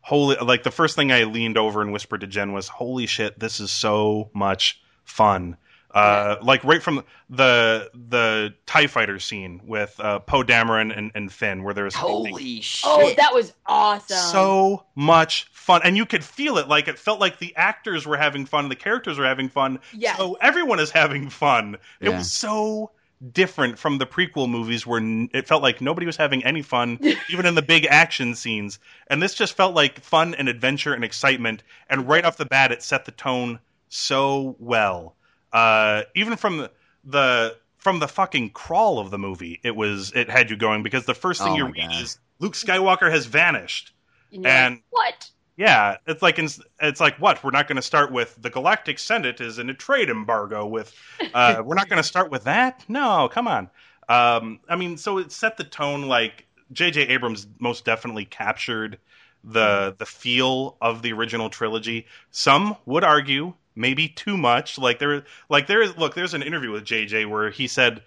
holy. 0.00 0.36
Like 0.36 0.62
the 0.62 0.70
first 0.70 0.96
thing 0.96 1.12
I 1.12 1.24
leaned 1.24 1.58
over 1.58 1.82
and 1.82 1.92
whispered 1.92 2.22
to 2.22 2.26
Jen 2.26 2.52
was, 2.52 2.68
"Holy 2.68 3.06
shit, 3.06 3.38
this 3.38 3.60
is 3.60 3.70
so 3.70 4.30
much 4.34 4.82
fun." 5.04 5.56
Uh, 5.94 6.36
like 6.42 6.64
right 6.64 6.82
from 6.82 7.04
the 7.30 7.88
the 7.94 8.52
Tie 8.66 8.88
Fighter 8.88 9.18
scene 9.20 9.60
with 9.64 9.94
uh, 10.00 10.18
Poe 10.18 10.42
Dameron 10.42 10.96
and, 10.96 11.12
and 11.14 11.32
Finn, 11.32 11.62
where 11.62 11.72
there 11.72 11.84
was 11.84 11.94
Holy 11.94 12.60
shit! 12.60 12.82
Oh, 12.90 13.14
that 13.16 13.32
was 13.32 13.52
awesome. 13.64 14.16
so 14.16 14.84
much 14.96 15.48
fun, 15.52 15.82
and 15.84 15.96
you 15.96 16.04
could 16.04 16.24
feel 16.24 16.58
it. 16.58 16.66
Like 16.66 16.88
it 16.88 16.98
felt 16.98 17.20
like 17.20 17.38
the 17.38 17.54
actors 17.56 18.06
were 18.06 18.16
having 18.16 18.44
fun, 18.44 18.68
the 18.68 18.74
characters 18.76 19.18
were 19.18 19.24
having 19.24 19.48
fun, 19.48 19.78
Yeah. 19.92 20.16
so 20.16 20.36
everyone 20.40 20.80
is 20.80 20.90
having 20.90 21.30
fun. 21.30 21.76
It 22.00 22.10
Yeah. 22.10 22.18
was 22.18 22.32
so 22.32 22.90
different 23.32 23.78
from 23.78 23.98
the 23.98 24.04
prequel 24.06 24.50
movies 24.50 24.86
where 24.86 24.98
n- 25.00 25.30
it 25.32 25.46
felt 25.46 25.62
like 25.62 25.80
nobody 25.80 26.04
was 26.06 26.16
having 26.16 26.44
any 26.44 26.60
fun, 26.62 26.98
even 27.30 27.46
in 27.46 27.54
the 27.54 27.62
big 27.62 27.86
action 27.88 28.34
scenes. 28.34 28.78
And 29.06 29.22
this 29.22 29.32
just 29.32 29.56
felt 29.56 29.74
like 29.74 30.00
fun 30.00 30.34
and 30.34 30.48
adventure 30.48 30.92
and 30.92 31.04
excitement. 31.04 31.62
And 31.88 32.08
right 32.08 32.24
off 32.24 32.36
the 32.36 32.44
bat, 32.44 32.72
it 32.72 32.82
set 32.82 33.04
the 33.06 33.12
tone 33.12 33.60
so 33.88 34.56
well. 34.58 35.14
Uh, 35.54 36.02
even 36.16 36.36
from 36.36 36.58
the, 36.58 36.70
the 37.04 37.56
from 37.78 38.00
the 38.00 38.08
fucking 38.08 38.50
crawl 38.50 38.98
of 38.98 39.10
the 39.10 39.18
movie, 39.18 39.60
it 39.62 39.76
was 39.76 40.12
it 40.14 40.28
had 40.28 40.50
you 40.50 40.56
going 40.56 40.82
because 40.82 41.06
the 41.06 41.14
first 41.14 41.40
thing 41.40 41.52
Oh 41.52 41.56
you 41.56 41.66
read 41.66 41.76
God. 41.76 42.02
is 42.02 42.18
Luke 42.40 42.54
Skywalker 42.54 43.10
has 43.10 43.26
vanished. 43.26 43.92
And 44.32 44.44
you're 44.44 44.52
like, 44.52 44.82
what? 44.90 45.30
Yeah, 45.56 45.98
it's 46.08 46.20
like 46.20 46.40
in, 46.40 46.48
it's 46.80 47.00
like 47.00 47.16
what 47.20 47.44
we're 47.44 47.52
not 47.52 47.68
going 47.68 47.76
to 47.76 47.82
start 47.82 48.10
with. 48.10 48.36
The 48.42 48.50
Galactic 48.50 48.98
Senate 48.98 49.40
is 49.40 49.60
in 49.60 49.70
a 49.70 49.74
trade 49.74 50.10
embargo 50.10 50.66
with. 50.66 50.92
Uh, 51.32 51.62
we're 51.64 51.76
not 51.76 51.88
going 51.88 52.02
to 52.02 52.08
start 52.08 52.32
with 52.32 52.44
that. 52.44 52.84
No, 52.88 53.28
come 53.30 53.46
on. 53.46 53.70
Um, 54.08 54.58
I 54.68 54.74
mean, 54.74 54.96
so 54.96 55.18
it 55.18 55.30
set 55.30 55.56
the 55.56 55.62
tone. 55.62 56.08
Like 56.08 56.46
J.J. 56.72 57.02
Abrams 57.02 57.46
most 57.60 57.84
definitely 57.84 58.24
captured 58.24 58.98
the 59.44 59.94
the 59.96 60.06
feel 60.06 60.76
of 60.80 61.02
the 61.02 61.12
original 61.12 61.48
trilogy. 61.48 62.06
Some 62.32 62.76
would 62.86 63.04
argue 63.04 63.54
maybe 63.76 64.08
too 64.08 64.36
much. 64.36 64.78
Like 64.78 64.98
there, 64.98 65.24
like 65.48 65.66
there 65.66 65.82
is. 65.82 65.96
Look, 65.96 66.14
there's 66.14 66.34
an 66.34 66.42
interview 66.42 66.70
with 66.70 66.84
JJ 66.84 67.28
where 67.28 67.50
he 67.50 67.66
said 67.66 68.02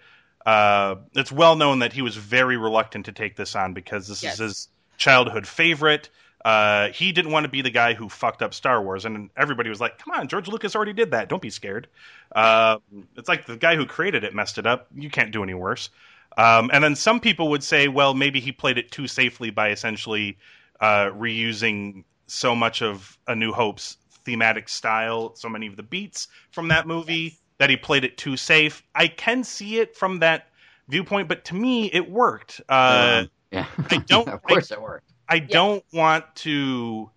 uh, 0.46 0.96
it's 1.14 1.32
well 1.32 1.56
known 1.56 1.80
that 1.80 1.92
he 1.92 2.02
was 2.02 2.16
very 2.16 2.56
reluctant 2.56 3.06
to 3.06 3.12
take 3.12 3.36
this 3.36 3.54
on 3.54 3.74
because 3.74 4.08
this 4.08 4.22
Yes. 4.22 4.34
is 4.34 4.38
his 4.38 4.68
childhood 4.96 5.46
favorite. 5.46 6.08
Uh, 6.44 6.88
he 6.90 7.10
didn't 7.12 7.32
want 7.32 7.44
to 7.44 7.50
be 7.50 7.62
the 7.62 7.70
guy 7.70 7.94
who 7.94 8.08
fucked 8.08 8.42
up 8.42 8.54
Star 8.54 8.80
Wars, 8.82 9.04
and 9.04 9.28
everybody 9.36 9.68
was 9.68 9.80
like, 9.80 9.98
"Come 9.98 10.14
on, 10.14 10.28
George 10.28 10.48
Lucas 10.48 10.76
already 10.76 10.92
did 10.92 11.10
that. 11.10 11.28
Don't 11.28 11.42
be 11.42 11.50
scared." 11.50 11.88
Uh, 12.34 12.78
it's 13.16 13.28
like 13.28 13.44
the 13.46 13.56
guy 13.56 13.74
who 13.76 13.84
created 13.86 14.22
it 14.24 14.34
messed 14.34 14.56
it 14.58 14.66
up. 14.66 14.86
You 14.94 15.10
can't 15.10 15.32
do 15.32 15.42
any 15.42 15.54
worse. 15.54 15.90
Um, 16.36 16.70
and 16.72 16.84
then 16.84 16.94
some 16.94 17.18
people 17.18 17.48
would 17.50 17.64
say, 17.64 17.88
well, 17.88 18.14
maybe 18.14 18.38
he 18.38 18.52
played 18.52 18.78
it 18.78 18.92
too 18.92 19.08
safely 19.08 19.50
by 19.50 19.70
essentially 19.70 20.38
uh, 20.80 21.06
reusing 21.06 22.04
so 22.28 22.54
much 22.54 22.82
of 22.82 23.18
A 23.26 23.34
New 23.34 23.50
Hope's 23.52 23.96
thematic 24.28 24.68
style, 24.68 25.34
so 25.34 25.48
many 25.48 25.66
of 25.66 25.76
the 25.76 25.82
beats 25.82 26.28
from 26.50 26.68
that 26.68 26.86
movie, 26.86 27.38
that 27.56 27.70
he 27.70 27.76
played 27.76 28.04
it 28.04 28.18
too 28.18 28.36
safe. 28.36 28.82
I 28.94 29.08
can 29.08 29.42
see 29.42 29.78
it 29.78 29.96
from 29.96 30.18
that 30.18 30.48
viewpoint, 30.88 31.28
but 31.28 31.44
to 31.46 31.54
me, 31.54 31.86
it 31.92 32.10
worked. 32.10 32.60
Uh, 32.68 33.24
yeah, 33.50 33.64
I 33.90 33.96
don't- 34.06 34.28
of 34.28 34.42
course, 34.42 34.70
it 34.70 34.80
worked. 34.80 35.10
I 35.30 35.38
don't 35.38 35.82
want 35.92 36.24
to. 36.36 37.10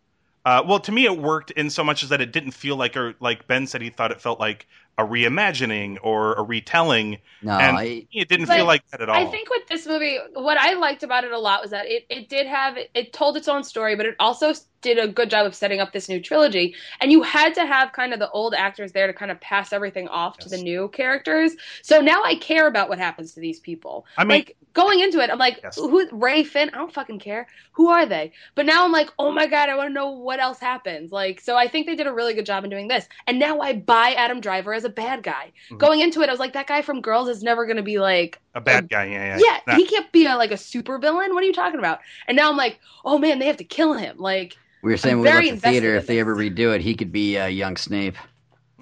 Uh, 0.44 0.64
well, 0.66 0.80
to 0.80 0.92
me, 0.92 1.06
it 1.06 1.18
worked 1.18 1.52
in 1.52 1.70
so 1.70 1.84
much 1.84 2.02
as 2.02 2.10
that 2.10 2.20
it 2.22 2.32
didn't 2.32 2.52
feel 2.52 2.76
like, 2.76 2.98
or 2.98 3.14
like 3.20 3.46
Ben 3.48 3.68
said, 3.68 3.82
he 3.82 3.90
thought 3.90 4.12
it 4.12 4.20
felt 4.20 4.40
like 4.40 4.66
a 4.98 5.04
reimagining 5.06 5.98
or 6.02 6.34
a 6.34 6.42
retelling. 6.44 7.20
No, 7.44 7.58
and 7.60 7.78
I, 7.78 8.08
it 8.12 8.28
didn't 8.28 8.48
feel 8.48 8.66
like 8.66 8.82
that 8.90 9.02
at 9.02 9.10
all. 9.10 9.16
I 9.16 9.30
think 9.30 9.50
with 9.50 9.68
this 9.68 9.86
movie, 9.86 10.18
what 10.34 10.58
I 10.58 10.74
liked 10.74 11.04
about 11.04 11.24
it 11.24 11.32
a 11.32 11.38
lot 11.38 11.62
was 11.62 11.72
that 11.72 11.86
it, 11.86 12.06
it 12.10 12.28
did 12.28 12.48
have 12.48 12.76
it 12.94 13.14
told 13.14 13.38
its 13.38 13.48
own 13.48 13.64
story, 13.64 13.96
but 13.96 14.06
it 14.08 14.16
also 14.20 14.54
did 14.82 14.98
a 14.98 15.08
good 15.08 15.30
job 15.30 15.46
of 15.46 15.56
setting 15.56 15.80
up 15.80 15.94
this 15.94 16.10
new 16.10 16.20
trilogy. 16.20 16.76
And 17.00 17.12
you 17.12 17.22
had 17.22 17.54
to 17.56 17.66
have 17.66 17.94
kind 17.94 18.14
of 18.14 18.20
the 18.20 18.30
old 18.32 18.54
actors 18.54 18.92
there 18.92 19.08
to 19.08 19.14
kind 19.14 19.32
of 19.32 19.40
pass 19.40 19.72
everything 19.74 20.08
off 20.08 20.38
to 20.40 20.50
the 20.50 20.58
new 20.58 20.90
characters. 20.90 21.54
So 21.82 22.02
now 22.02 22.22
I 22.24 22.36
care 22.36 22.68
about 22.68 22.90
what 22.90 22.98
happens 22.98 23.34
to 23.34 23.40
these 23.40 23.60
people. 23.60 24.06
I 24.18 24.24
mean- 24.24 24.40
like 24.40 24.58
going 24.74 25.02
into 25.02 25.20
it, 25.20 25.30
I'm 25.30 25.38
like, 25.38 25.60
Yes. 25.64 25.76
who 25.76 26.08
Rey 26.12 26.44
Finn? 26.44 26.70
I 26.74 26.78
don't 26.78 26.94
fucking 26.94 27.20
care. 27.20 27.46
Who 27.74 27.90
are 27.90 28.06
they? 28.06 28.32
But 28.56 28.66
now 28.66 28.86
I'm 28.86 28.92
like, 28.92 29.10
oh 29.20 29.32
my 29.32 29.46
god, 29.46 29.68
I 29.70 29.76
want 29.76 29.90
to 29.90 29.94
know 29.94 30.10
what 30.12 30.40
else 30.40 30.60
happens. 30.60 31.12
Like, 31.12 31.42
so 31.42 31.58
I 31.58 31.68
think 31.68 31.88
they 31.88 31.96
did 31.96 32.08
a 32.08 32.14
really 32.14 32.34
good 32.34 32.46
job 32.46 32.64
in 32.64 32.70
doing 32.70 32.88
this. 32.88 33.08
And 33.28 33.38
now 33.38 33.60
I 33.60 33.74
buy 33.74 34.14
Adam 34.14 34.40
Driver 34.40 34.74
as 34.74 34.84
a 34.86 34.90
bad 34.90 35.24
guy. 35.24 35.52
Mhm. 35.72 35.78
Going 35.78 36.00
into 36.00 36.22
it, 36.22 36.30
I 36.30 36.32
was 36.32 36.40
like, 36.40 36.54
that 36.54 36.68
guy 36.68 36.82
from 36.82 37.02
Girls 37.02 37.28
is 37.28 37.44
never 37.44 37.66
going 37.66 37.78
to 37.78 37.84
be 37.84 38.00
like 38.00 38.40
a 38.56 38.62
bad 38.62 38.90
guy, 38.90 39.06
yeah, 39.06 39.38
yeah. 39.38 39.44
yeah, 39.46 39.60
Nah. 39.68 39.76
he 39.76 39.86
can't 39.86 40.12
be 40.12 40.26
a, 40.26 40.36
like 40.36 40.52
a 40.52 40.58
super 40.58 40.98
villain. 40.98 41.34
What 41.34 41.44
are 41.44 41.48
you 41.48 41.54
talking 41.54 41.80
about? 41.80 42.00
And 42.28 42.36
now 42.38 42.50
I'm 42.50 42.58
like, 42.58 42.80
oh 43.06 43.18
man, 43.18 43.40
they 43.40 43.48
have 43.48 43.58
to 43.58 43.64
kill 43.64 43.94
him. 43.94 44.18
Like 44.18 44.58
we 44.82 44.92
were 44.92 44.98
saying 44.98 45.16
I'm 45.16 45.22
when 45.22 45.26
we 45.26 45.32
very 45.32 45.52
left 45.52 45.62
the 45.64 45.70
theater, 45.70 45.96
if 45.96 46.08
they 46.08 46.20
ever 46.20 46.36
redo 46.36 46.74
it, 46.76 46.82
he 46.82 46.96
could 46.96 47.12
be 47.12 47.38
uh, 47.38 47.46
young 47.48 47.78
Snape. 47.78 48.16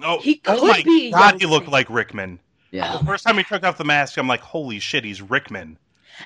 oh, 0.02 0.20
he 0.20 0.40
oh 0.46 0.60
could 0.60 0.68
my 0.68 0.82
be 0.82 1.10
God, 1.10 1.32
young 1.32 1.40
he 1.40 1.46
looked 1.46 1.66
Snape. 1.66 1.72
like 1.72 1.90
Rickman. 1.90 2.40
Yeah, 2.70 2.96
The 2.98 3.04
first 3.04 3.26
time 3.26 3.36
he 3.36 3.42
took 3.44 3.64
off 3.64 3.78
the 3.78 3.84
mask, 3.84 4.16
I'm 4.16 4.28
like, 4.28 4.40
holy 4.40 4.78
shit, 4.78 5.04
he's 5.04 5.20
Rickman. 5.20 5.76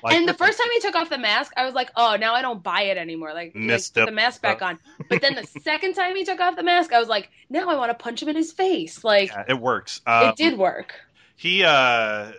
Like, 0.03 0.15
and 0.15 0.27
the 0.27 0.33
first 0.33 0.59
time 0.59 0.67
he 0.73 0.79
took 0.79 0.93
off 0.95 1.09
the 1.09 1.17
mask, 1.17 1.53
I 1.57 1.65
was 1.65 1.73
like, 1.73 1.89
oh, 1.95 2.17
now 2.19 2.33
I 2.35 2.41
don't 2.41 2.61
buy 2.61 2.81
it 2.83 2.97
anymore. 2.97 3.29
Like, 3.33 3.55
like 3.55 3.55
Missed 3.55 3.93
put 3.95 4.05
the 4.05 4.11
mask 4.11 4.41
back 4.41 4.61
on. 4.61 4.77
But 5.09 5.21
then 5.21 5.35
the 5.35 5.43
second 5.61 5.93
time 5.93 6.15
he 6.15 6.23
took 6.25 6.39
off 6.39 6.55
the 6.57 6.63
mask, 6.63 6.91
I 6.93 6.99
was 6.99 7.07
like, 7.07 7.29
now 7.49 7.69
I 7.69 7.75
want 7.75 7.89
to 7.91 8.03
punch 8.03 8.21
him 8.21 8.27
in 8.29 8.35
his 8.35 8.51
face. 8.51 9.03
Like, 9.03 9.29
yeah, 9.29 9.45
it 9.47 9.59
works. 9.59 10.01
Um, 10.05 10.27
it 10.29 10.35
did 10.35 10.57
work. 10.57 10.93
he 11.37 11.63
uh 11.63 12.31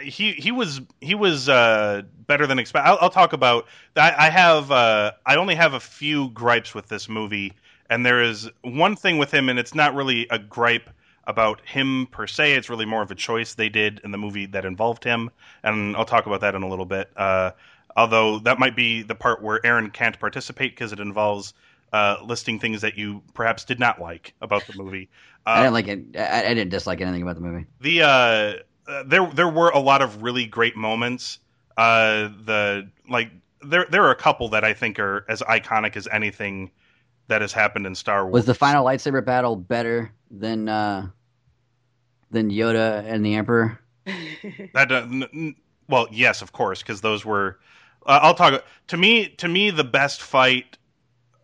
he 0.00 0.32
he 0.32 0.52
was 0.52 0.80
he 1.00 1.14
was 1.14 1.48
uh 1.48 2.02
better 2.26 2.46
than 2.46 2.58
expected. 2.58 2.88
I'll, 2.88 2.98
I'll 3.00 3.10
talk 3.10 3.32
about 3.32 3.66
I, 3.96 4.14
I 4.16 4.30
have 4.30 4.70
uh 4.70 5.12
I 5.26 5.36
only 5.36 5.54
have 5.54 5.74
a 5.74 5.80
few 5.80 6.30
gripes 6.30 6.74
with 6.74 6.88
this 6.88 7.08
movie, 7.08 7.52
and 7.90 8.04
there 8.04 8.22
is 8.22 8.48
one 8.62 8.96
thing 8.96 9.18
with 9.18 9.32
him, 9.32 9.48
and 9.48 9.58
it's 9.58 9.74
not 9.74 9.94
really 9.94 10.26
a 10.30 10.38
gripe 10.38 10.90
about 11.24 11.60
him 11.66 12.08
per 12.10 12.26
se. 12.26 12.54
It's 12.54 12.70
really 12.70 12.86
more 12.86 13.02
of 13.02 13.10
a 13.10 13.14
choice 13.14 13.54
they 13.54 13.68
did 13.68 14.00
in 14.04 14.12
the 14.12 14.18
movie 14.18 14.46
that 14.46 14.64
involved 14.64 15.04
him, 15.04 15.30
and 15.62 15.96
I'll 15.96 16.04
talk 16.04 16.26
about 16.26 16.40
that 16.40 16.54
in 16.54 16.62
a 16.62 16.68
little 16.68 16.86
bit. 16.86 17.10
Uh, 17.16 17.50
although 17.96 18.38
that 18.40 18.58
might 18.58 18.76
be 18.76 19.02
the 19.02 19.14
part 19.14 19.42
where 19.42 19.64
Aaron 19.64 19.90
can't 19.90 20.18
participate 20.18 20.72
because 20.72 20.92
it 20.92 21.00
involves 21.00 21.52
uh, 21.92 22.16
listing 22.24 22.58
things 22.58 22.82
that 22.82 22.96
you 22.96 23.22
perhaps 23.34 23.64
did 23.64 23.78
not 23.78 24.00
like 24.00 24.34
about 24.40 24.66
the 24.66 24.82
movie. 24.82 25.08
Uh, 25.46 25.50
I 25.50 25.62
didn't 25.62 25.74
like 25.74 25.88
it. 25.88 26.16
I, 26.16 26.44
I 26.50 26.54
didn't 26.54 26.70
dislike 26.70 27.00
anything 27.00 27.22
about 27.22 27.36
the 27.36 27.40
movie. 27.40 27.66
the 27.80 28.02
uh, 28.02 28.52
uh, 28.88 29.02
there 29.06 29.26
there 29.26 29.48
were 29.48 29.70
a 29.70 29.78
lot 29.78 30.02
of 30.02 30.22
really 30.22 30.46
great 30.46 30.76
moments. 30.76 31.38
Uh, 31.76 32.28
the 32.44 32.90
like 33.08 33.30
there 33.62 33.86
there 33.90 34.04
are 34.04 34.10
a 34.10 34.16
couple 34.16 34.48
that 34.48 34.64
I 34.64 34.72
think 34.72 34.98
are 34.98 35.24
as 35.28 35.42
iconic 35.42 35.96
as 35.96 36.08
anything 36.10 36.70
that 37.28 37.42
has 37.42 37.52
happened 37.52 37.86
in 37.86 37.94
Star 37.94 38.24
Wars. 38.24 38.32
Was 38.32 38.46
the 38.46 38.54
final 38.54 38.84
lightsaber 38.84 39.24
battle 39.24 39.56
better 39.56 40.10
than 40.30 40.68
uh, 40.68 41.08
than 42.30 42.50
Yoda 42.50 43.04
and 43.06 43.24
the 43.24 43.34
Emperor? 43.34 43.78
that 44.74 44.90
uh, 44.90 45.06
n- 45.10 45.28
n- 45.34 45.56
well 45.88 46.06
yes 46.10 46.40
of 46.40 46.52
course 46.52 46.82
because 46.82 47.02
those 47.02 47.26
were 47.26 47.58
uh, 48.06 48.20
I'll 48.22 48.34
talk 48.34 48.64
to 48.86 48.96
me 48.96 49.28
to 49.28 49.48
me 49.48 49.68
the 49.70 49.84
best 49.84 50.22
fight 50.22 50.77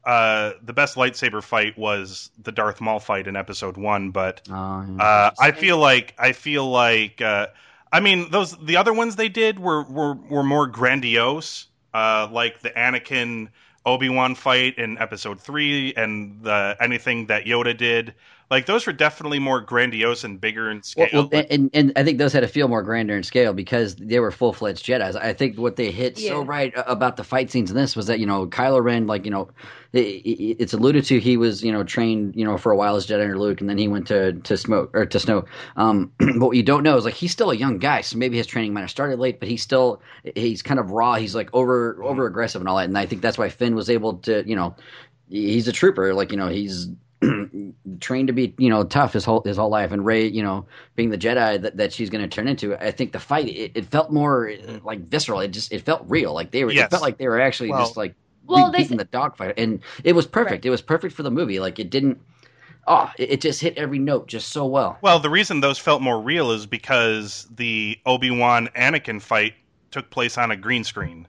uh 0.06 0.52
the 0.62 0.72
best 0.72 0.96
lightsaber 0.96 1.42
fight 1.42 1.76
was 1.78 2.30
the 2.42 2.52
Darth 2.52 2.80
Maul 2.80 3.00
fight 3.00 3.26
in 3.26 3.36
episode 3.36 3.76
1 3.76 4.10
but 4.10 4.42
Oh, 4.50 4.84
yeah. 4.86 5.02
Uh, 5.02 5.30
I 5.40 5.52
feel 5.52 5.78
like 5.78 6.14
I 6.18 6.32
feel 6.32 6.68
like 6.70 7.20
uh, 7.20 7.46
I 7.92 8.00
mean 8.00 8.30
those 8.30 8.56
the 8.58 8.76
other 8.76 8.92
ones 8.92 9.16
they 9.16 9.28
did 9.28 9.58
were 9.58 9.82
were, 9.84 10.14
were 10.14 10.42
more 10.42 10.66
grandiose, 10.66 11.66
uh, 11.94 12.28
like 12.30 12.60
the 12.60 12.70
Anakin 12.70 13.48
Obi 13.86 14.08
Wan 14.08 14.34
fight 14.34 14.78
in 14.78 14.98
Episode 14.98 15.40
three, 15.40 15.94
and 15.94 16.42
the 16.42 16.76
anything 16.80 17.26
that 17.26 17.44
Yoda 17.44 17.76
did. 17.76 18.14
Like 18.50 18.66
those 18.66 18.86
were 18.86 18.92
definitely 18.92 19.38
more 19.38 19.60
grandiose 19.60 20.22
and 20.22 20.40
bigger 20.40 20.70
in 20.70 20.82
scale. 20.82 21.08
Well, 21.12 21.28
well, 21.32 21.44
and, 21.50 21.70
and 21.74 21.92
I 21.96 22.04
think 22.04 22.18
those 22.18 22.32
had 22.32 22.40
to 22.40 22.48
feel 22.48 22.68
more 22.68 22.82
grander 22.82 23.16
in 23.16 23.22
scale 23.22 23.52
because 23.52 23.96
they 23.96 24.20
were 24.20 24.30
full 24.30 24.52
fledged 24.52 24.84
Jedi's. 24.84 25.16
I 25.16 25.32
think 25.32 25.58
what 25.58 25.76
they 25.76 25.90
hit 25.90 26.18
so 26.18 26.42
right 26.44 26.72
about 26.86 27.16
the 27.16 27.24
fight 27.24 27.50
scenes 27.50 27.70
in 27.70 27.76
this 27.76 27.96
was 27.96 28.06
that 28.06 28.20
you 28.20 28.26
know 28.26 28.46
Kylo 28.46 28.82
Ren, 28.84 29.06
like 29.06 29.24
you 29.24 29.30
know, 29.30 29.48
it, 29.92 29.98
it- 30.00 30.56
it's 30.60 30.72
alluded 30.74 31.04
to 31.06 31.18
he 31.18 31.36
was 31.36 31.64
you 31.64 31.72
know 31.72 31.82
trained 31.84 32.36
you 32.36 32.44
know 32.44 32.58
for 32.58 32.70
a 32.70 32.76
while 32.76 32.96
as 32.96 33.06
Jedi 33.06 33.22
under 33.22 33.38
Luke, 33.38 33.60
and 33.60 33.68
then 33.70 33.78
he 33.78 33.88
went 33.88 34.06
to 34.08 34.32
to 34.34 34.54
Snoke 34.54 34.90
or 34.92 35.06
to 35.06 35.18
Snoke. 35.18 35.46
Um, 35.76 36.12
but 36.18 36.36
what 36.38 36.56
you 36.56 36.62
don't 36.62 36.82
know 36.82 36.96
is 36.96 37.04
like 37.06 37.14
he's 37.14 37.32
still 37.32 37.50
a 37.50 37.56
young 37.56 37.78
guy, 37.78 38.02
so 38.02 38.18
maybe 38.18 38.36
his 38.36 38.46
training 38.46 38.72
might 38.74 38.82
have 38.82 38.90
started 38.90 39.18
late, 39.18 39.40
but 39.40 39.48
he's 39.48 39.62
still 39.62 40.00
he's 40.36 40.62
kind 40.62 40.78
of 40.78 40.90
raw. 40.90 41.14
He's 41.14 41.34
like 41.34 41.48
over 41.54 42.02
over 42.04 42.26
aggressive 42.26 42.60
and 42.60 42.68
all 42.68 42.76
that, 42.76 42.84
and 42.84 42.98
I 42.98 43.06
think 43.06 43.22
that's 43.22 43.38
why 43.38 43.48
Finn 43.48 43.74
was 43.74 43.88
able 43.88 44.18
to 44.18 44.46
you 44.46 44.54
know 44.54 44.76
he's 45.28 45.66
a 45.66 45.72
trooper. 45.72 46.12
Like 46.14 46.30
you 46.30 46.36
know 46.36 46.48
he's 46.48 46.88
trained 48.00 48.28
to 48.28 48.32
be 48.32 48.54
you 48.58 48.68
know 48.68 48.84
tough 48.84 49.12
his 49.12 49.24
whole 49.24 49.42
his 49.42 49.56
whole 49.56 49.70
life. 49.70 49.92
And 49.92 50.04
Rey 50.04 50.26
you 50.26 50.42
know 50.42 50.66
being 50.96 51.10
the 51.10 51.18
jedi 51.18 51.60
that, 51.62 51.76
that 51.76 51.92
she's 51.92 52.10
going 52.10 52.22
to 52.22 52.28
turn 52.34 52.48
into 52.48 52.74
i 52.84 52.90
think 52.90 53.12
the 53.12 53.20
fight 53.20 53.48
it, 53.48 53.72
it 53.74 53.86
felt 53.86 54.10
more 54.12 54.50
uh, 54.50 54.78
like 54.84 55.00
visceral. 55.08 55.40
It 55.40 55.48
just 55.48 55.72
it 55.72 55.82
felt 55.82 56.04
real. 56.08 56.32
Like 56.34 56.50
they 56.50 56.64
were 56.64 56.72
Yes. 56.72 56.86
it 56.86 56.90
felt 56.90 57.02
like 57.02 57.18
they 57.18 57.28
were 57.28 57.40
actually 57.40 57.70
Well- 57.70 57.80
just 57.84 57.96
like 57.96 58.14
Well, 58.46 58.62
well, 58.64 58.72
they 58.72 58.78
beating 58.78 58.96
the 58.98 59.04
dogfight 59.04 59.54
and 59.58 59.80
it 60.02 60.14
was 60.14 60.26
perfect. 60.26 60.64
Right. 60.64 60.66
it 60.66 60.70
was 60.70 60.82
perfect 60.82 61.14
for 61.14 61.22
the 61.22 61.30
movie. 61.30 61.60
Like 61.60 61.78
it 61.78 61.90
didn't 61.90 62.20
oh 62.86 63.10
it, 63.18 63.30
it 63.32 63.40
just 63.40 63.60
hit 63.60 63.76
every 63.78 63.98
note 63.98 64.26
just 64.26 64.48
so 64.48 64.66
well. 64.66 64.98
Well, 65.02 65.18
the 65.20 65.30
reason 65.30 65.60
those 65.60 65.78
felt 65.78 66.02
more 66.02 66.20
real 66.20 66.50
is 66.50 66.66
because 66.66 67.46
the 67.54 67.98
Obi 68.06 68.30
Wan 68.30 68.68
Anakin 68.76 69.20
fight 69.22 69.54
took 69.90 70.10
place 70.10 70.36
on 70.36 70.50
a 70.50 70.56
green 70.56 70.84
screen. 70.84 71.26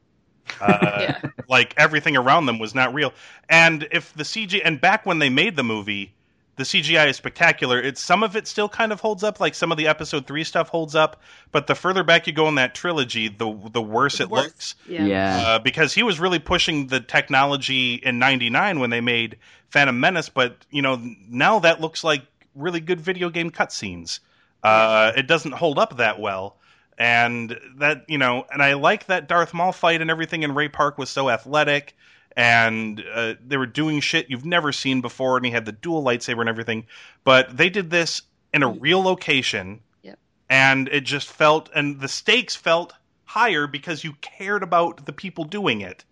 Uh, 0.61 0.97
Yeah. 1.01 1.21
Like 1.47 1.73
everything 1.77 2.17
around 2.17 2.45
them 2.47 2.57
was 2.59 2.73
not 2.73 2.93
real. 2.93 3.13
And 3.49 3.87
if 3.91 4.13
the 4.13 4.23
CG 4.23 4.59
and 4.63 4.79
back 4.81 5.05
when 5.05 5.19
they 5.19 5.29
made 5.29 5.55
the 5.55 5.63
movie, 5.63 6.13
the 6.57 6.63
CGI 6.63 7.09
is 7.09 7.17
spectacular. 7.17 7.79
It's 7.81 8.01
some 8.01 8.23
of 8.23 8.35
it 8.37 8.47
still 8.47 8.69
kind 8.69 8.91
of 8.93 9.01
holds 9.01 9.23
up, 9.23 9.39
like 9.41 9.53
some 9.53 9.71
of 9.71 9.77
the 9.77 9.87
Episode 9.87 10.25
three 10.25 10.43
stuff 10.45 10.69
holds 10.69 10.95
up. 10.95 11.21
But 11.51 11.67
the 11.67 11.75
further 11.75 12.03
back 12.03 12.27
you 12.27 12.33
go 12.33 12.47
in 12.47 12.55
that 12.55 12.73
trilogy, 12.73 13.27
the 13.27 13.53
the 13.71 13.81
worse 13.81 14.19
it 14.21 14.29
Worse. 14.29 14.43
looks. 14.45 14.75
Yeah. 14.87 15.05
yeah 15.05 15.43
Uh, 15.45 15.59
because 15.59 15.93
he 15.93 16.01
was 16.01 16.19
really 16.19 16.39
pushing 16.39 16.87
the 16.87 16.99
technology 17.01 17.95
in 17.95 18.19
'99 18.19 18.79
when 18.79 18.89
they 18.89 19.01
made 19.01 19.37
Phantom 19.69 19.99
Menace, 19.99 20.29
but 20.29 20.55
you 20.71 20.81
know 20.81 20.99
now 21.29 21.59
that 21.59 21.81
looks 21.81 22.03
like 22.03 22.23
really 22.55 22.79
good 22.79 23.01
video 23.01 23.29
game 23.29 23.51
cutscenes. 23.51 24.19
Uh, 24.63 25.11
it 25.15 25.27
doesn't 25.27 25.51
hold 25.51 25.77
up 25.77 25.97
that 25.97 26.19
well, 26.19 26.55
and 26.97 27.59
that 27.77 28.05
you 28.07 28.17
know, 28.17 28.45
and 28.51 28.61
I 28.61 28.73
like 28.73 29.07
that 29.07 29.27
Darth 29.27 29.53
Maul 29.53 29.71
fight 29.71 30.01
and 30.01 30.09
everything 30.09 30.43
in 30.43 30.53
Ray 30.55 30.69
Park 30.69 30.97
was 30.97 31.09
so 31.09 31.29
athletic, 31.29 31.95
and 32.35 33.03
uh, 33.13 33.35
they 33.45 33.57
were 33.57 33.65
doing 33.65 33.99
shit 33.99 34.29
you've 34.29 34.45
never 34.45 34.71
seen 34.71 35.01
before, 35.01 35.37
and 35.37 35.45
he 35.45 35.51
had 35.51 35.65
the 35.65 35.71
dual 35.71 36.03
lightsaber 36.03 36.39
and 36.39 36.49
everything. 36.49 36.85
But 37.23 37.55
they 37.55 37.69
did 37.69 37.89
this 37.89 38.21
in 38.53 38.63
a 38.63 38.69
real 38.69 39.01
location, 39.01 39.81
Yep. 40.03 40.19
and 40.49 40.87
it 40.89 41.01
just 41.01 41.27
felt, 41.29 41.69
and 41.75 41.99
the 41.99 42.07
stakes 42.07 42.55
felt 42.55 42.93
higher 43.25 43.67
because 43.67 44.03
you 44.03 44.13
cared 44.21 44.63
about 44.63 45.05
the 45.05 45.13
people 45.13 45.43
doing 45.43 45.81
it. 45.81 46.05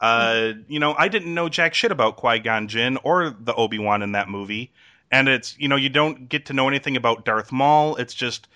Uh, 0.00 0.52
you 0.66 0.80
know, 0.80 0.94
I 0.96 1.08
didn't 1.08 1.34
know 1.34 1.50
jack 1.50 1.74
shit 1.74 1.92
about 1.92 2.16
Qui 2.16 2.38
Gon 2.38 2.68
Jinn 2.68 2.96
or 3.04 3.28
the 3.38 3.54
Obi 3.54 3.78
Wan 3.78 4.00
in 4.02 4.12
that 4.12 4.30
movie, 4.30 4.72
and 5.10 5.28
it's 5.28 5.58
you 5.58 5.68
know 5.68 5.76
you 5.76 5.90
don't 5.90 6.26
get 6.30 6.46
to 6.46 6.54
know 6.54 6.68
anything 6.68 6.96
about 6.96 7.26
Darth 7.26 7.52
Maul. 7.52 7.96
It's 7.96 8.14
just 8.14 8.48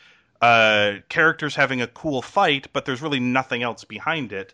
uh, 0.45 1.01
characters 1.09 1.55
having 1.55 1.81
a 1.81 1.87
cool 1.87 2.21
fight, 2.23 2.69
but 2.73 2.85
there's 2.85 3.01
really 3.03 3.21
nothing 3.21 3.63
else 3.63 3.85
behind 3.85 4.33
it. 4.33 4.53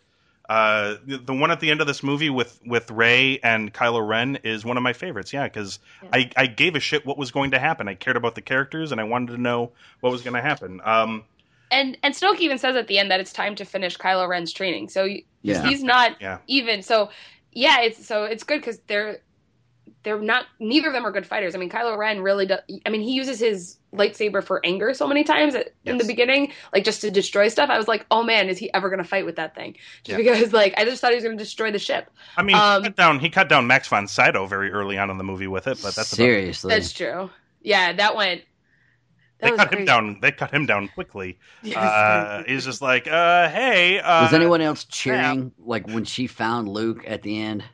Uh, 0.48 0.96
the, 1.06 1.18
the 1.18 1.34
one 1.34 1.50
at 1.50 1.60
the 1.60 1.70
end 1.70 1.80
of 1.80 1.86
this 1.86 2.02
movie 2.02 2.30
with 2.30 2.60
with 2.66 2.90
Rey 2.90 3.38
and 3.42 3.72
Kylo 3.72 4.06
Ren 4.06 4.36
is 4.42 4.64
one 4.64 4.76
of 4.76 4.82
my 4.82 4.92
favorites. 4.92 5.32
Yeah, 5.32 5.44
because 5.44 5.78
Yeah. 6.02 6.10
I 6.12 6.30
I 6.36 6.46
gave 6.46 6.74
a 6.76 6.80
shit 6.80 7.06
what 7.06 7.18
was 7.18 7.30
going 7.30 7.52
to 7.52 7.58
happen. 7.58 7.88
I 7.88 7.94
cared 7.94 8.16
about 8.16 8.34
the 8.34 8.40
characters 8.40 8.92
and 8.92 9.00
I 9.00 9.04
wanted 9.04 9.32
to 9.32 9.40
know 9.40 9.70
what 10.00 10.10
was 10.10 10.22
going 10.22 10.34
to 10.34 10.40
happen. 10.42 10.80
Um, 10.84 11.24
And 11.70 11.96
and 12.02 12.14
Snoke 12.14 12.40
even 12.40 12.58
says 12.58 12.76
at 12.76 12.88
the 12.88 12.98
end 12.98 13.10
that 13.10 13.20
it's 13.20 13.32
time 13.32 13.54
to 13.56 13.64
finish 13.64 13.96
Kylo 13.96 14.28
Ren's 14.28 14.52
training. 14.52 14.88
So 14.88 15.04
Yeah. 15.42 15.62
he's 15.68 15.82
not 15.82 16.16
Yeah. 16.20 16.38
even 16.48 16.82
so. 16.82 17.10
Yeah, 17.52 17.80
it's 17.82 18.04
so 18.06 18.24
it's 18.24 18.44
good 18.44 18.60
because 18.60 18.78
they're 18.88 19.18
they're 20.02 20.20
not. 20.20 20.46
Neither 20.58 20.88
of 20.88 20.94
them 20.94 21.06
are 21.06 21.12
good 21.12 21.26
fighters. 21.26 21.54
I 21.54 21.58
mean, 21.58 21.70
Kylo 21.70 21.96
Ren 21.96 22.20
really 22.22 22.46
does. 22.46 22.60
I 22.86 22.90
mean, 22.90 23.02
he 23.02 23.12
uses 23.12 23.38
his 23.38 23.76
lightsaber 23.92 24.42
for 24.42 24.60
anger 24.64 24.94
so 24.94 25.06
many 25.06 25.24
times 25.24 25.54
at, 25.54 25.72
in 25.84 25.98
the 25.98 26.04
beginning, 26.04 26.52
like 26.72 26.84
just 26.84 27.00
to 27.00 27.10
destroy 27.10 27.48
stuff. 27.48 27.70
I 27.70 27.76
was 27.78 27.88
like, 27.88 28.06
oh 28.10 28.22
man, 28.22 28.48
is 28.48 28.56
he 28.58 28.72
ever 28.72 28.88
going 28.88 29.02
to 29.02 29.08
fight 29.08 29.26
with 29.26 29.36
that 29.36 29.54
thing? 29.54 29.76
Just 30.04 30.18
Yeah. 30.18 30.32
because, 30.32 30.52
like, 30.52 30.74
I 30.76 30.84
just 30.84 31.00
thought 31.00 31.10
he 31.10 31.16
was 31.16 31.24
going 31.24 31.36
to 31.36 31.42
destroy 31.42 31.70
the 31.72 31.78
ship. 31.78 32.08
I 32.36 32.42
mean, 32.42 32.56
Um, 32.56 32.82
he 32.82 32.88
cut 32.88 32.96
down 32.96 33.18
he 33.20 33.30
cut 33.30 33.48
down 33.48 33.66
Max 33.66 33.88
von 33.88 34.06
Sydow 34.06 34.46
very 34.46 34.70
early 34.70 34.96
on 34.98 35.10
in 35.10 35.18
the 35.18 35.24
movie 35.24 35.46
with 35.48 35.66
it, 35.66 35.78
but 35.82 35.94
that's 35.94 36.12
about 36.12 36.16
seriously. 36.16 36.72
That's 36.72 36.92
true. 36.92 37.30
Yeah, 37.62 37.92
that 37.94 38.14
went. 38.16 38.42
That 39.40 39.46
they 39.46 39.50
was 39.52 39.60
cut 39.60 39.74
him 39.74 39.84
down. 39.86 40.18
They 40.20 40.32
cut 40.32 40.52
him 40.52 40.66
down 40.66 40.88
quickly. 40.88 41.38
Yes, 41.62 41.76
Uh, 41.78 42.42
he's 42.46 42.64
just 42.64 42.82
like, 42.82 43.06
uh, 43.06 43.48
hey. 43.48 43.98
Uh, 43.98 44.24
Was 44.24 44.34
anyone 44.34 44.60
else 44.60 44.84
cheering 44.84 45.52
like 45.58 45.86
when 45.88 46.04
she 46.04 46.26
found 46.26 46.68
Luke 46.68 47.04
at 47.06 47.22
the 47.22 47.40
end? 47.40 47.64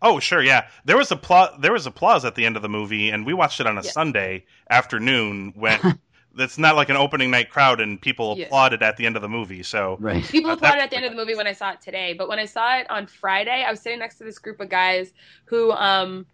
Oh, 0.00 0.20
sure, 0.20 0.42
yeah. 0.42 0.68
There 0.84 0.96
was 0.96 1.10
applause. 1.10 1.50
There 1.60 1.72
was 1.72 1.86
applause 1.86 2.24
at 2.24 2.34
the 2.34 2.46
end 2.46 2.56
of 2.56 2.62
the 2.62 2.68
movie, 2.68 3.10
and 3.10 3.26
we 3.26 3.34
watched 3.34 3.60
it 3.60 3.66
on 3.66 3.78
a 3.78 3.82
Yeah. 3.82 3.90
Sunday 3.90 4.44
afternoon 4.70 5.52
when 5.56 5.80
it's 6.38 6.56
not 6.58 6.76
like 6.76 6.88
an 6.88 6.96
opening 6.96 7.30
night 7.30 7.50
crowd, 7.50 7.80
and 7.80 8.00
people 8.00 8.36
Yeah. 8.38 8.46
applauded 8.46 8.82
at 8.82 8.96
the 8.96 9.06
end 9.06 9.16
of 9.16 9.22
the 9.22 9.28
movie. 9.28 9.62
So 9.62 9.96
Right. 10.00 10.24
People 10.24 10.50
Uh, 10.50 10.54
applauded 10.54 10.82
at 10.82 10.90
the 10.90 10.96
end 10.96 11.04
of 11.06 11.10
the 11.10 11.16
movie 11.16 11.34
when 11.34 11.46
I 11.48 11.52
saw 11.52 11.72
it 11.72 11.80
today, 11.80 12.12
but 12.12 12.28
when 12.28 12.38
I 12.38 12.44
saw 12.44 12.78
it 12.78 12.88
on 12.90 13.06
Friday, 13.06 13.64
I 13.66 13.70
was 13.70 13.80
sitting 13.80 13.98
next 13.98 14.18
to 14.18 14.24
this 14.24 14.38
group 14.38 14.60
of 14.60 14.68
guys 14.68 15.12
who 15.46 15.72
um 15.72 16.26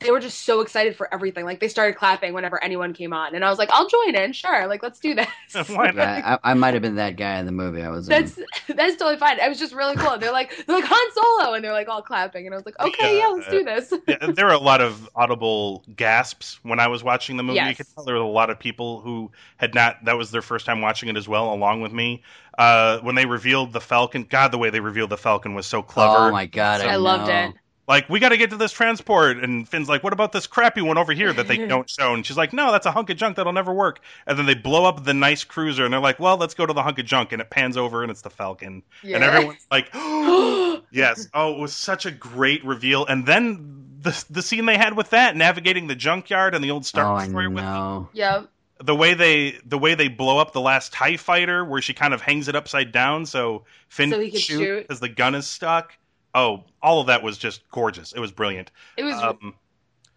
they 0.00 0.10
were 0.10 0.20
just 0.20 0.44
so 0.44 0.60
excited 0.60 0.94
for 0.94 1.12
everything. 1.12 1.44
Like 1.44 1.60
they 1.60 1.68
started 1.68 1.96
clapping 1.96 2.34
whenever 2.34 2.62
anyone 2.62 2.92
came 2.92 3.12
on, 3.12 3.34
and 3.34 3.44
I 3.44 3.48
was 3.48 3.58
like, 3.58 3.70
"I'll 3.72 3.88
join 3.88 4.14
in, 4.14 4.32
sure. 4.32 4.66
Like 4.66 4.82
let's 4.82 5.00
do 5.00 5.14
this." 5.14 5.28
why 5.68 5.86
not? 5.86 5.96
Yeah, 5.96 6.38
I, 6.44 6.50
I 6.50 6.54
might 6.54 6.74
have 6.74 6.82
been 6.82 6.96
that 6.96 7.16
guy 7.16 7.38
in 7.38 7.46
the 7.46 7.52
movie 7.52 7.82
I 7.82 7.88
was 7.88 8.08
in. 8.08 8.10
That's 8.10 8.38
that's 8.68 8.96
totally 8.96 9.16
fine. 9.16 9.38
It 9.38 9.48
was 9.48 9.58
just 9.58 9.74
really 9.74 9.96
cool. 9.96 10.18
They're 10.18 10.32
like 10.32 10.52
they're 10.66 10.76
like 10.76 10.84
Han 10.86 11.12
Solo, 11.12 11.54
and 11.54 11.64
they're 11.64 11.72
like 11.72 11.88
all 11.88 12.02
clapping, 12.02 12.46
and 12.46 12.54
I 12.54 12.58
was 12.58 12.66
like, 12.66 12.78
"Okay, 12.78 13.18
yeah, 13.18 13.28
let's 13.28 13.48
do 13.48 13.64
this." 13.64 13.92
Yeah, 14.06 14.30
there 14.34 14.46
were 14.46 14.52
a 14.52 14.58
lot 14.58 14.80
of 14.80 15.08
audible 15.16 15.82
gasps 15.96 16.60
when 16.62 16.78
I 16.78 16.88
was 16.88 17.02
watching 17.02 17.36
the 17.36 17.42
movie. 17.42 17.60
You 17.60 17.74
could 17.74 17.86
tell 17.94 18.04
there 18.04 18.16
were 18.16 18.20
a 18.20 18.26
lot 18.26 18.50
of 18.50 18.58
people 18.58 19.00
who 19.00 19.30
had 19.56 19.74
not. 19.74 20.04
That 20.04 20.18
was 20.18 20.30
their 20.30 20.42
first 20.42 20.66
time 20.66 20.82
watching 20.82 21.08
it 21.08 21.16
as 21.16 21.26
well, 21.26 21.52
along 21.52 21.80
with 21.80 21.92
me. 21.92 22.22
Uh, 22.58 22.98
when 23.00 23.14
they 23.14 23.26
revealed 23.26 23.72
the 23.72 23.80
Falcon, 23.80 24.24
God, 24.24 24.52
the 24.52 24.58
way 24.58 24.70
they 24.70 24.80
revealed 24.80 25.10
the 25.10 25.16
Falcon 25.16 25.54
was 25.54 25.66
so 25.66 25.82
clever. 25.82 26.28
Oh 26.28 26.30
my 26.32 26.46
god, 26.46 26.82
I, 26.82 26.92
I 26.92 26.96
loved 26.96 27.28
know. 27.28 27.48
it. 27.48 27.54
Like 27.88 28.08
we 28.08 28.18
got 28.20 28.30
to 28.30 28.36
get 28.36 28.50
to 28.50 28.56
this 28.56 28.72
transport 28.72 29.36
and 29.38 29.68
finn's 29.68 29.88
like 29.88 30.02
what 30.02 30.12
about 30.12 30.32
this 30.32 30.46
crappy 30.46 30.80
one 30.82 30.98
over 30.98 31.12
here 31.12 31.32
that 31.32 31.46
they 31.48 31.56
don't 31.68 31.88
show 31.88 32.14
and 32.14 32.24
she's 32.26 32.36
like 32.36 32.52
no 32.52 32.72
that's 32.72 32.86
a 32.86 32.90
hunk 32.90 33.10
of 33.10 33.16
junk 33.16 33.36
that'll 33.36 33.52
never 33.52 33.72
work 33.72 34.00
and 34.26 34.38
then 34.38 34.46
they 34.46 34.54
blow 34.54 34.84
up 34.84 35.04
the 35.04 35.14
nice 35.14 35.44
cruiser 35.44 35.84
and 35.84 35.92
they're 35.92 36.00
like 36.00 36.18
well 36.20 36.36
let's 36.36 36.54
go 36.54 36.66
to 36.66 36.72
the 36.72 36.82
hunk 36.82 36.98
of 36.98 37.06
junk 37.06 37.32
and 37.32 37.40
it 37.40 37.50
pans 37.50 37.76
over 37.76 38.02
and 38.02 38.10
it's 38.10 38.22
the 38.22 38.30
falcon 38.30 38.82
Yeah. 39.02 39.16
and 39.16 39.24
everyone's 39.24 39.66
like 39.70 39.88
yes 40.90 41.28
oh 41.34 41.54
it 41.54 41.58
was 41.60 41.74
such 41.74 42.06
a 42.06 42.10
great 42.10 42.64
reveal 42.64 43.06
and 43.06 43.26
then 43.26 43.84
the 44.00 44.24
the 44.30 44.42
scene 44.42 44.66
they 44.66 44.76
had 44.78 44.96
with 44.96 45.10
that 45.10 45.36
navigating 45.36 45.86
the 45.86 45.94
junkyard 45.96 46.54
and 46.54 46.62
the 46.62 46.70
old 46.70 46.86
star 46.86 47.12
Oh, 47.12 47.16
I 47.16 47.24
destroyer 47.24 47.50
with 47.50 47.64
know. 47.64 48.08
Yep. 48.12 48.48
the 48.84 48.94
way 48.94 49.14
they 49.14 49.58
the 49.64 49.78
way 49.78 49.94
they 49.94 50.08
blow 50.08 50.38
up 50.38 50.52
the 50.52 50.60
last 50.60 50.92
tie 50.92 51.16
fighter 51.16 51.64
where 51.64 51.80
she 51.82 51.94
kind 51.94 52.14
of 52.14 52.20
hangs 52.20 52.46
it 52.48 52.54
upside 52.54 52.92
down 52.92 53.26
so 53.26 53.64
finn 53.88 54.10
So 54.10 54.20
he 54.20 54.30
can 54.30 54.40
shoot 54.40 54.58
shoot. 54.58 54.82
because 54.82 55.00
the 55.00 55.08
gun 55.08 55.34
is 55.34 55.46
stuck 55.46 55.96
oh 56.36 56.62
all 56.80 57.00
of 57.00 57.08
that 57.08 57.24
was 57.24 57.36
just 57.38 57.68
gorgeous 57.70 58.12
it 58.12 58.20
was 58.20 58.30
brilliant 58.30 58.70
It 58.96 59.02
was. 59.02 59.14
um, 59.16 59.54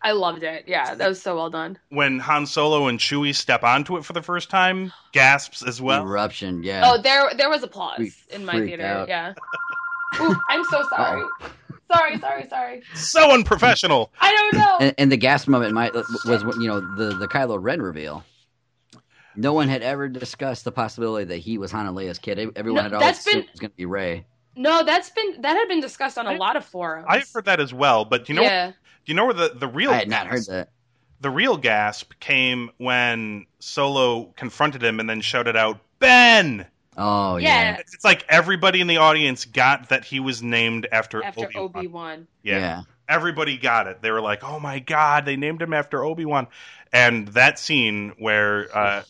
I 0.01 0.13
loved 0.13 0.43
it. 0.43 0.63
Yeah, 0.65 0.95
that 0.95 1.09
was 1.09 1.21
so 1.21 1.35
well 1.35 1.49
done. 1.49 1.77
when 1.89 2.19
Han 2.19 2.45
Solo 2.45 2.87
and 2.87 2.99
Chewie 2.99 3.35
step 3.35 3.63
onto 3.65 3.97
it 3.97 4.05
for 4.05 4.13
the 4.13 4.21
first 4.21 4.49
time, 4.49 4.93
gasps 5.11 5.61
as 5.61 5.81
well. 5.81 6.03
Eruption, 6.07 6.63
yeah. 6.63 6.83
Oh, 6.85 7.01
there 7.01 7.29
there 7.35 7.49
was 7.49 7.63
applause 7.63 7.99
We 7.99 8.13
in 8.29 8.45
my 8.45 8.61
theater. 8.61 8.85
out. 8.85 9.09
Yeah. 9.09 9.33
Ooh, 10.21 10.35
I'm 10.47 10.63
so 10.63 10.83
sorry. 10.95 11.23
Sorry, 11.91 12.17
sorry, 12.17 12.47
sorry. 12.47 12.81
So 12.95 13.31
unprofessional. 13.33 14.09
I 14.21 14.31
don't 14.33 14.53
know. 14.61 14.77
and, 14.79 14.95
and 14.97 15.11
the 15.11 15.17
gas 15.17 15.47
moment 15.49 15.73
might 15.73 15.93
was 15.93 16.45
when, 16.45 16.61
you 16.61 16.69
know 16.69 16.79
the 16.95 17.17
the 17.17 17.27
Kylo 17.27 17.57
Ren 17.61 17.81
reveal. 17.81 18.23
No 19.35 19.51
one 19.51 19.67
had 19.67 19.81
ever 19.81 20.07
discussed 20.07 20.63
the 20.63 20.71
possibility 20.71 21.25
that 21.25 21.37
he 21.39 21.57
was 21.57 21.71
Han 21.73 21.87
and 21.87 21.97
Leia's 21.97 22.19
kid. 22.19 22.39
Everyone 22.55 22.77
No, 22.77 22.83
had 22.83 22.93
always 22.93 23.15
that's 23.17 23.25
been- 23.25 23.39
it 23.43 23.51
was 23.51 23.59
going 23.59 23.71
to 23.71 23.75
be 23.75 23.85
Rey. 23.85 24.25
No, 24.55 24.83
that's 24.83 25.09
been 25.11 25.41
that 25.41 25.55
had 25.55 25.67
been 25.67 25.81
discussed 25.81 26.17
on 26.17 26.27
a 26.27 26.31
I- 26.31 26.37
lot 26.37 26.55
of 26.55 26.65
forums. 26.65 27.05
I've 27.09 27.29
heard 27.31 27.45
that 27.45 27.59
as 27.59 27.73
well, 27.73 28.05
but 28.05 28.25
do 28.25 28.33
you 28.33 28.37
know, 28.39 28.43
yeah. 28.43 28.71
you 29.05 29.13
know 29.13 29.25
where 29.25 29.33
the 29.33 29.49
the 29.55 29.67
real 29.67 29.91
I 29.91 29.95
had 29.99 30.09
not 30.09 30.27
heard 30.27 30.45
that. 30.47 30.69
the 31.21 31.29
real 31.29 31.57
gasp 31.57 32.13
came 32.19 32.69
when 32.77 33.45
Solo 33.59 34.25
confronted 34.35 34.83
him 34.83 34.99
and 34.99 35.09
then 35.09 35.21
shouted 35.21 35.55
out 35.55 35.79
Ben. 35.99 36.65
Oh 36.97 37.37
Yeah. 37.37 37.47
yeah, 37.73 37.77
It's 37.79 38.03
like 38.03 38.25
everybody 38.27 38.81
in 38.81 38.87
the 38.87 38.97
audience 38.97 39.45
got 39.45 39.89
that 39.89 40.03
he 40.03 40.19
was 40.19 40.43
named 40.43 40.87
after, 40.91 41.23
After 41.23 41.45
Obi-Wan. 41.45 41.63
Obi 41.63 41.87
Wan. 41.87 42.27
Yeah. 42.43 42.57
yeah. 42.59 42.81
everybody 43.07 43.57
got 43.57 43.87
it. 43.87 44.01
They 44.01 44.11
were 44.11 44.19
like, 44.21 44.43
"Oh 44.43 44.59
my 44.59 44.79
god, 44.79 45.25
they 45.25 45.35
named 45.37 45.61
him 45.61 45.73
after 45.73 46.03
Obi 46.03 46.25
Wan," 46.25 46.47
and 46.91 47.29
that 47.29 47.57
scene 47.57 48.13
where 48.19 48.67
uh, 48.77 49.03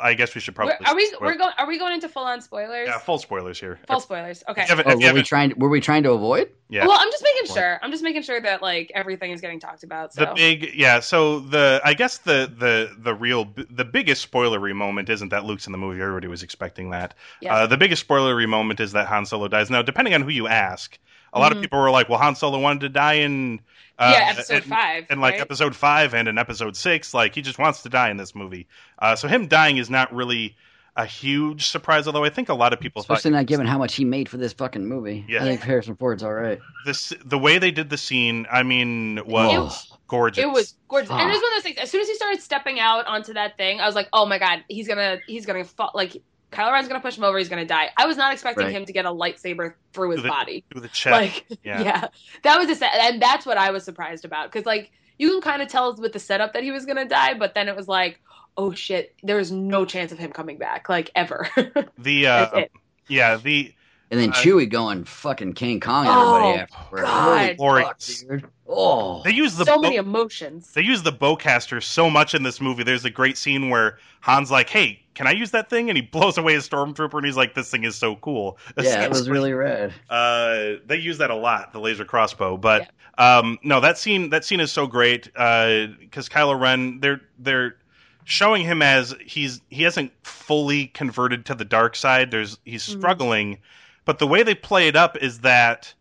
I 0.00 0.14
guess 0.14 0.34
we 0.34 0.40
should 0.40 0.54
probably 0.54 0.74
Are 0.86 0.94
we 0.94 1.06
spoil- 1.06 1.20
we're 1.20 1.36
going 1.36 1.52
are 1.58 1.66
we 1.66 1.78
going 1.78 1.92
into 1.94 2.08
full 2.08 2.24
on 2.24 2.40
spoilers? 2.40 2.88
yeah 2.88 2.98
full 2.98 3.18
spoilers 3.18 3.58
here. 3.60 3.78
Full 3.88 4.00
spoilers. 4.00 4.42
Okay. 4.48 4.62
If 4.62 4.68
you 4.68 4.76
haven't- 4.76 4.86
Oh, 4.86 4.90
if 4.90 4.94
you 4.94 4.96
were 4.96 4.98
we 5.00 5.04
haven't- 5.06 5.24
trying? 5.26 5.52
Were 5.56 5.68
we 5.68 5.80
trying 5.80 6.02
to 6.04 6.10
avoid? 6.12 6.50
yeah. 6.68 6.86
Well, 6.86 6.96
I'm 6.98 7.10
just 7.10 7.22
making 7.22 7.54
sure. 7.54 7.78
I'm 7.82 7.90
just 7.90 8.02
making 8.02 8.22
sure 8.22 8.40
that 8.40 8.62
like 8.62 8.90
everything 8.94 9.30
is 9.30 9.40
getting 9.40 9.60
talked 9.60 9.82
about. 9.84 10.12
So 10.14 10.24
the 10.24 10.32
big 10.34 10.74
yeah 10.74 11.00
so 11.00 11.40
the 11.40 11.80
i 11.84 11.94
guess 11.94 12.18
the 12.18 12.52
the 12.58 12.94
the 12.98 13.14
real 13.14 13.52
the 13.70 13.84
biggest 13.84 14.30
spoilery 14.30 14.74
moment 14.74 15.08
isn't 15.08 15.28
that 15.28 15.44
luke's 15.44 15.66
in 15.66 15.72
the 15.72 15.78
movie 15.78 16.00
everybody 16.00 16.26
was 16.28 16.42
expecting 16.42 16.90
that 16.90 17.14
Yeah. 17.40 17.54
uh, 17.54 17.66
the 17.66 17.76
biggest 17.76 18.06
spoilery 18.06 18.48
moment 18.48 18.80
is 18.80 18.92
that 18.92 19.06
han 19.06 19.24
solo 19.26 19.48
dies 19.48 19.70
now 19.70 19.82
depending 19.82 20.14
on 20.14 20.22
who 20.22 20.30
you 20.30 20.46
ask 20.48 20.98
a 21.36 21.38
lot 21.38 21.52
of 21.52 21.58
Mhm. 21.58 21.62
people 21.62 21.78
were 21.80 21.90
like 21.90 22.08
well 22.08 22.18
han 22.18 22.34
solo 22.34 22.58
wanted 22.58 22.80
to 22.80 22.88
die 22.88 23.14
in 23.14 23.60
uh, 23.98 24.12
yeah, 24.18 24.30
episode 24.30 24.62
in- 24.64 24.70
five. 24.70 25.06
in 25.10 25.20
like 25.20 25.32
right? 25.34 25.40
episode 25.40 25.74
five 25.76 26.14
and 26.14 26.28
in 26.28 26.38
episode 26.38 26.76
six 26.76 27.14
like 27.14 27.34
he 27.34 27.42
just 27.42 27.58
wants 27.58 27.82
to 27.82 27.88
die 27.88 28.10
in 28.10 28.16
this 28.16 28.34
movie 28.34 28.66
uh, 28.98 29.14
so 29.16 29.28
him 29.28 29.46
dying 29.46 29.76
is 29.78 29.88
not 29.88 30.12
really 30.14 30.56
a 30.96 31.04
huge 31.04 31.66
surprise 31.68 32.06
although 32.06 32.24
i 32.24 32.30
think 32.30 32.48
a 32.48 32.54
lot 32.54 32.72
of 32.72 32.80
people 32.80 33.00
Especially 33.00 33.30
thought 33.30 33.36
not 33.38 33.46
given 33.46 33.66
how 33.66 33.78
much 33.78 33.94
he 33.94 34.04
made 34.04 34.28
for 34.30 34.38
this 34.38 34.52
fucking 34.54 34.86
movie. 34.86 35.26
Yeah. 35.28 35.40
I 35.42 35.44
think 35.44 35.60
Harrison 35.60 35.94
Ford's 35.96 36.22
all 36.22 36.32
right. 36.32 36.58
this 36.86 37.12
the 37.24 37.38
way 37.38 37.58
they 37.58 37.70
did 37.70 37.90
the 37.90 37.98
scene 37.98 38.46
i 38.50 38.62
mean 38.62 39.20
was 39.26 39.88
Oh. 39.92 39.96
gorgeous 40.08 40.42
It 40.44 40.50
was 40.50 40.74
gorgeous, 40.88 41.10
and 41.10 41.20
it 41.20 41.24
was 41.32 41.42
one 41.42 41.52
of 41.52 41.56
those 41.56 41.62
things. 41.64 41.76
As 41.78 41.90
soon 41.90 42.00
as 42.00 42.08
he 42.08 42.14
started 42.14 42.40
stepping 42.42 42.80
out 42.80 43.06
onto 43.06 43.32
that 43.34 43.56
thing, 43.58 43.80
I 43.80 43.86
was 43.86 43.94
like, 43.94 44.08
"Oh 44.12 44.24
my 44.24 44.38
god, 44.38 44.62
he's 44.68 44.86
gonna, 44.88 45.18
he's 45.26 45.44
gonna 45.44 45.64
fall." 45.64 45.90
Like 45.94 46.22
Kylo 46.56 46.72
Ren's 46.72 46.88
gonna 46.88 47.00
push 47.00 47.18
him 47.18 47.24
over. 47.24 47.36
He's 47.38 47.48
gonna 47.50 47.66
die. 47.66 47.90
I 47.96 48.06
was 48.06 48.16
not 48.16 48.32
expecting 48.32 48.64
Right. 48.66 48.74
him 48.74 48.86
to 48.86 48.92
get 48.92 49.04
a 49.04 49.10
lightsaber 49.10 49.74
through 49.92 50.10
his 50.12 50.22
The- 50.22 50.28
body. 50.28 50.64
through 50.72 50.80
the 50.80 50.88
chest 50.88 51.12
Like, 51.12 51.58
yeah. 51.62 51.82
yeah. 51.82 52.08
that 52.44 52.58
was 52.58 52.70
a 52.70 52.74
set, 52.74 52.94
and 52.94 53.20
that's 53.20 53.44
what 53.44 53.58
I 53.58 53.70
was 53.70 53.84
surprised 53.84 54.24
about 54.24 54.50
because, 54.50 54.64
like, 54.64 54.90
you 55.18 55.30
can 55.30 55.40
kind 55.42 55.60
of 55.62 55.68
tell 55.68 55.94
with 55.96 56.12
the 56.12 56.18
setup 56.18 56.54
that 56.54 56.62
he 56.62 56.70
was 56.70 56.86
gonna 56.86 57.04
die, 57.06 57.34
but 57.34 57.54
then 57.54 57.68
it 57.68 57.76
was 57.76 57.88
like, 57.88 58.20
"Oh 58.56 58.72
shit, 58.72 59.14
there 59.22 59.38
is 59.38 59.52
no 59.52 59.84
chance 59.84 60.12
of 60.12 60.18
him 60.18 60.30
coming 60.32 60.56
back, 60.58 60.88
like 60.88 61.10
ever." 61.14 61.48
the 61.98 62.26
uh 62.26 62.64
yeah 63.08 63.36
the 63.36 63.72
And 64.10 64.20
then 64.20 64.30
Uh, 64.30 64.34
Chewie 64.34 64.68
going 64.70 65.04
fucking 65.04 65.54
King 65.54 65.80
Kong 65.80 66.06
Oh, 66.08 66.36
everybody 66.36 66.60
afterward. 66.60 67.02
God. 67.02 67.56
Holy 67.58 67.82
fuck, 67.82 67.98
dude. 67.98 68.44
Oh, 68.68 69.22
They 69.24 69.32
use 69.32 69.56
the 69.56 69.64
so 69.64 69.76
bow- 69.76 69.80
many 69.82 69.96
emotions. 69.96 70.72
they 70.74 70.82
use 70.82 71.02
the 71.02 71.12
bowcaster 71.12 71.82
so 71.82 72.08
much 72.10 72.34
in 72.34 72.42
this 72.42 72.60
movie. 72.60 72.82
There's 72.84 73.04
a 73.04 73.10
great 73.10 73.36
scene 73.38 73.68
where 73.70 73.98
Han's 74.20 74.50
like, 74.50 74.68
"Hey, 74.70 75.02
can 75.14 75.26
I 75.26 75.32
use 75.32 75.50
that 75.52 75.68
thing?" 75.70 75.88
and 75.88 75.96
he 75.96 76.02
blows 76.12 76.36
away 76.38 76.54
a 76.54 76.58
stormtrooper, 76.58 77.14
and 77.14 77.24
he's 77.26 77.36
like, 77.36 77.54
"This 77.54 77.70
thing 77.70 77.84
is 77.84 77.94
so 77.96 78.16
cool." 78.16 78.58
yeah, 78.80 79.02
it 79.02 79.10
was 79.10 79.28
really 79.28 79.52
rad. 79.52 79.92
Uh, 80.10 80.74
they 80.86 80.96
use 80.96 81.18
that 81.18 81.30
a 81.30 81.34
lot, 81.36 81.72
the 81.72 81.80
laser 81.80 82.04
crossbow. 82.04 82.56
But 82.56 82.90
um, 83.18 83.58
no, 83.62 83.80
that 83.80 83.98
scene 83.98 84.30
that 84.30 84.44
scene 84.44 84.60
is 84.60 84.70
so 84.72 84.86
great 84.86 85.24
because 85.32 86.28
Kylo 86.28 86.58
Ren 86.60 86.98
they're 87.00 87.20
they're 87.38 87.76
showing 88.24 88.62
him 88.64 88.82
as 88.82 89.14
he's 89.24 89.60
he 89.70 89.82
hasn't 89.84 90.12
fully 90.24 90.88
converted 90.88 91.44
to 91.46 91.54
the 91.54 91.64
dark 91.64 91.94
side. 91.96 92.30
There's 92.32 92.58
he's 92.64 92.84
Mhm. 92.88 92.98
struggling, 92.98 93.58
but 94.06 94.18
the 94.18 94.26
way 94.26 94.42
they 94.42 94.54
play 94.54 94.88
it 94.88 94.96
up 94.96 95.18
is 95.18 95.40
that 95.40 95.92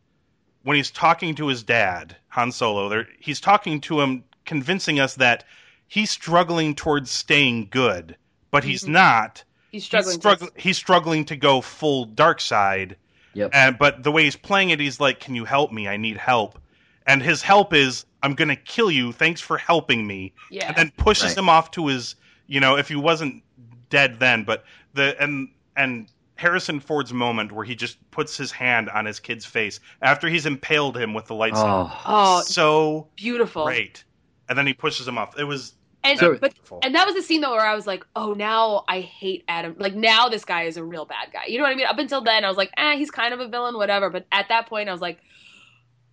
when 0.64 0.78
he's 0.78 0.90
talking 0.92 1.36
to 1.36 1.48
his 1.48 1.62
dad, 1.64 2.16
Han 2.30 2.52
Solo, 2.54 3.04
he's 3.20 3.42
talking 3.42 3.82
to 3.82 4.00
him, 4.00 4.24
convincing 4.46 5.00
us 5.00 5.16
that 5.16 5.44
he's 5.88 6.10
struggling 6.10 6.74
towards 6.74 7.12
staying 7.12 7.68
good, 7.70 8.16
but 8.52 8.64
he's 8.64 8.86
Mhm. 8.86 8.90
not. 8.90 9.44
He's 9.72 9.82
He's, 9.84 9.86
struggling. 9.86 10.18
struggling. 10.18 10.52
to- 10.56 10.62
he's 10.62 10.78
struggling 10.78 11.26
to 11.26 11.36
go 11.36 11.60
full 11.62 12.06
dark 12.06 12.40
side. 12.40 12.96
Yep. 13.34 13.52
And 13.54 13.78
but 13.78 14.04
the 14.04 14.12
way 14.12 14.24
he's 14.24 14.38
playing 14.38 14.70
it, 14.70 14.80
he's 14.80 15.00
like, 15.02 15.20
"Can 15.20 15.36
you 15.36 15.44
help 15.44 15.74
me? 15.74 15.88
I 15.90 15.98
need 15.98 16.16
help." 16.18 16.58
And 17.06 17.22
his 17.22 17.42
help 17.42 17.74
is, 17.74 18.06
"I'm 18.24 18.34
gonna 18.34 18.56
kill 18.56 18.90
you. 18.90 19.12
Thanks 19.12 19.42
for 19.42 19.58
helping 19.58 20.08
me." 20.08 20.34
yeah. 20.50 20.68
And 20.70 20.76
then 20.78 20.92
pushes 20.96 21.26
Right. 21.26 21.38
him 21.40 21.50
off 21.50 21.72
to 21.72 21.88
his, 21.88 22.16
you 22.48 22.60
know, 22.62 22.78
if 22.78 22.88
he 22.88 22.96
wasn't 22.96 23.44
dead 23.90 24.20
then, 24.20 24.44
but 24.46 24.64
the 24.94 25.16
and 25.22 25.50
and 25.76 26.08
Harrison 26.36 26.80
Ford's 26.80 27.14
moment 27.14 27.52
where 27.52 27.66
he 27.66 27.76
just 27.76 27.98
puts 28.12 28.36
his 28.38 28.52
hand 28.52 28.90
on 28.90 29.06
his 29.06 29.20
kid's 29.20 29.46
face 29.46 29.80
after 30.02 30.28
he's 30.28 30.46
impaled 30.46 30.98
him 30.98 31.14
with 31.14 31.26
the 31.28 31.34
lightsaber. 31.34 31.90
Oh, 31.90 32.02
Oh, 32.06 32.42
so 32.42 33.08
beautiful. 33.16 33.66
great. 33.66 34.04
And 34.50 34.58
then 34.58 34.68
he 34.68 34.74
pushes 34.74 35.08
him 35.08 35.18
off. 35.18 35.38
It 35.40 35.46
was 35.46 35.74
And 36.04 36.20
So- 36.20 36.38
but 36.38 36.54
beautiful. 36.54 36.80
and 36.84 36.94
that 36.94 37.06
was 37.08 37.16
the 37.16 37.22
scene 37.24 37.42
though 37.42 37.52
where 37.52 37.66
I 37.66 37.74
was 37.74 37.88
like, 37.88 38.06
oh, 38.16 38.34
now 38.34 38.84
I 38.88 39.00
hate 39.00 39.44
Adam. 39.48 39.76
Like 39.80 39.96
now 39.96 40.30
this 40.30 40.46
guy 40.46 40.64
is 40.64 40.78
a 40.78 40.84
real 40.84 41.06
bad 41.06 41.30
guy. 41.34 41.46
You 41.48 41.58
know 41.58 41.64
what 41.64 41.72
I 41.72 41.76
mean? 41.76 41.88
Up 41.88 41.98
until 41.98 42.22
then, 42.22 42.46
I 42.46 42.48
was 42.48 42.58
like, 42.58 42.70
eh, 42.78 42.96
he's 42.98 43.10
kind 43.10 43.34
of 43.34 43.40
a 43.40 43.48
villain, 43.48 43.76
whatever. 43.76 44.10
But 44.12 44.28
at 44.32 44.50
that 44.50 44.68
point, 44.68 44.88
I 44.88 44.92
was 44.92 45.02
like, 45.02 45.20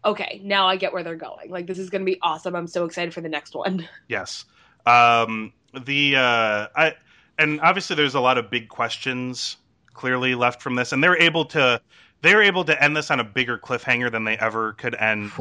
okay, 0.04 0.40
now 0.44 0.66
I 0.66 0.76
get 0.76 0.92
where 0.92 1.02
they're 1.02 1.16
going. 1.16 1.50
Like 1.50 1.66
this 1.66 1.78
is 1.78 1.90
gonna 1.90 2.04
be 2.04 2.18
awesome. 2.22 2.54
I'm 2.56 2.66
so 2.66 2.84
excited 2.84 3.12
for 3.12 3.20
the 3.20 3.28
next 3.28 3.54
one. 3.54 3.88
Yes. 4.08 4.44
Um, 4.86 5.52
the 5.74 6.16
uh, 6.16 6.66
I 6.74 6.94
and 7.38 7.60
obviously 7.60 7.96
there's 7.96 8.14
a 8.14 8.20
lot 8.20 8.38
of 8.38 8.50
big 8.50 8.68
questions 8.68 9.56
clearly 9.94 10.34
left 10.34 10.62
from 10.62 10.74
this, 10.74 10.92
and 10.92 11.02
they're 11.02 11.20
able 11.20 11.44
to 11.46 11.80
they're 12.22 12.42
able 12.42 12.64
to 12.64 12.82
end 12.82 12.96
this 12.96 13.10
on 13.10 13.18
a 13.20 13.24
bigger 13.24 13.58
cliffhanger 13.58 14.10
than 14.10 14.24
they 14.24 14.36
ever 14.38 14.74
could 14.74 14.94
end 14.94 15.32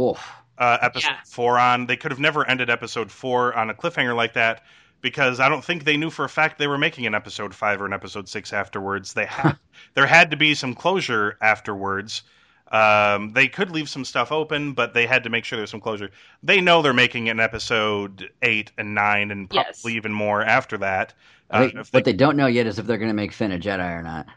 uh, 0.58 0.78
episode 0.82 1.10
Yeah. 1.10 1.18
four 1.26 1.60
on. 1.60 1.86
They 1.86 1.95
could 1.97 2.12
have 2.12 2.20
never 2.20 2.47
ended 2.47 2.70
episode 2.70 3.12
four 3.12 3.54
on 3.56 3.70
a 3.70 3.74
cliffhanger 3.74 4.16
like 4.16 4.34
that 4.34 4.64
because 5.02 5.39
I 5.39 5.47
don't 5.49 5.64
think 5.64 5.84
they 5.84 5.97
knew 5.97 6.10
for 6.10 6.26
a 6.26 6.30
fact 6.30 6.58
they 6.58 6.68
were 6.68 6.78
making 6.80 7.06
an 7.06 7.14
episode 7.16 7.54
five 7.54 7.82
or 7.82 7.86
an 7.86 7.93
episode 7.93 8.28
six 8.30 8.52
afterwards. 8.54 9.14
They 9.14 9.26
had 9.26 9.58
there 9.93 10.08
had 10.08 10.32
to 10.32 10.38
be 10.38 10.56
some 10.56 10.74
closure 10.74 11.38
afterwards. 11.41 12.24
Um, 12.72 13.34
they 13.34 13.47
could 13.49 13.70
leave 13.70 13.89
some 13.89 14.06
stuff 14.06 14.32
open, 14.32 14.72
but 14.74 14.93
they 14.93 15.06
had 15.06 15.24
to 15.26 15.30
make 15.30 15.43
sure 15.43 15.58
there's 15.58 15.70
some 15.70 15.82
closure. 15.82 16.10
They 16.41 16.62
know 16.62 16.82
they're 16.82 16.93
making 16.93 17.28
an 17.30 17.39
episode 17.41 18.30
eight 18.41 18.72
and 18.78 18.95
nine, 18.95 19.30
and 19.30 19.49
probably 19.49 19.68
Yes. 19.68 19.86
even 19.97 20.14
more 20.14 20.41
after 20.41 20.78
that. 20.78 21.14
Uh, 21.49 21.60
think 21.68 21.74
if 21.76 21.93
what 21.93 22.06
they- 22.06 22.14
they 22.14 22.18
don't 22.18 22.38
know 22.38 22.47
yet 22.47 22.66
is 22.68 22.80
if 22.80 22.86
they're 22.88 22.97
going 22.97 23.10
to 23.10 23.14
make 23.14 23.34
Finn 23.34 23.52
a 23.52 23.60
Jedi 23.60 23.93
or 23.93 24.02
not. 24.02 24.28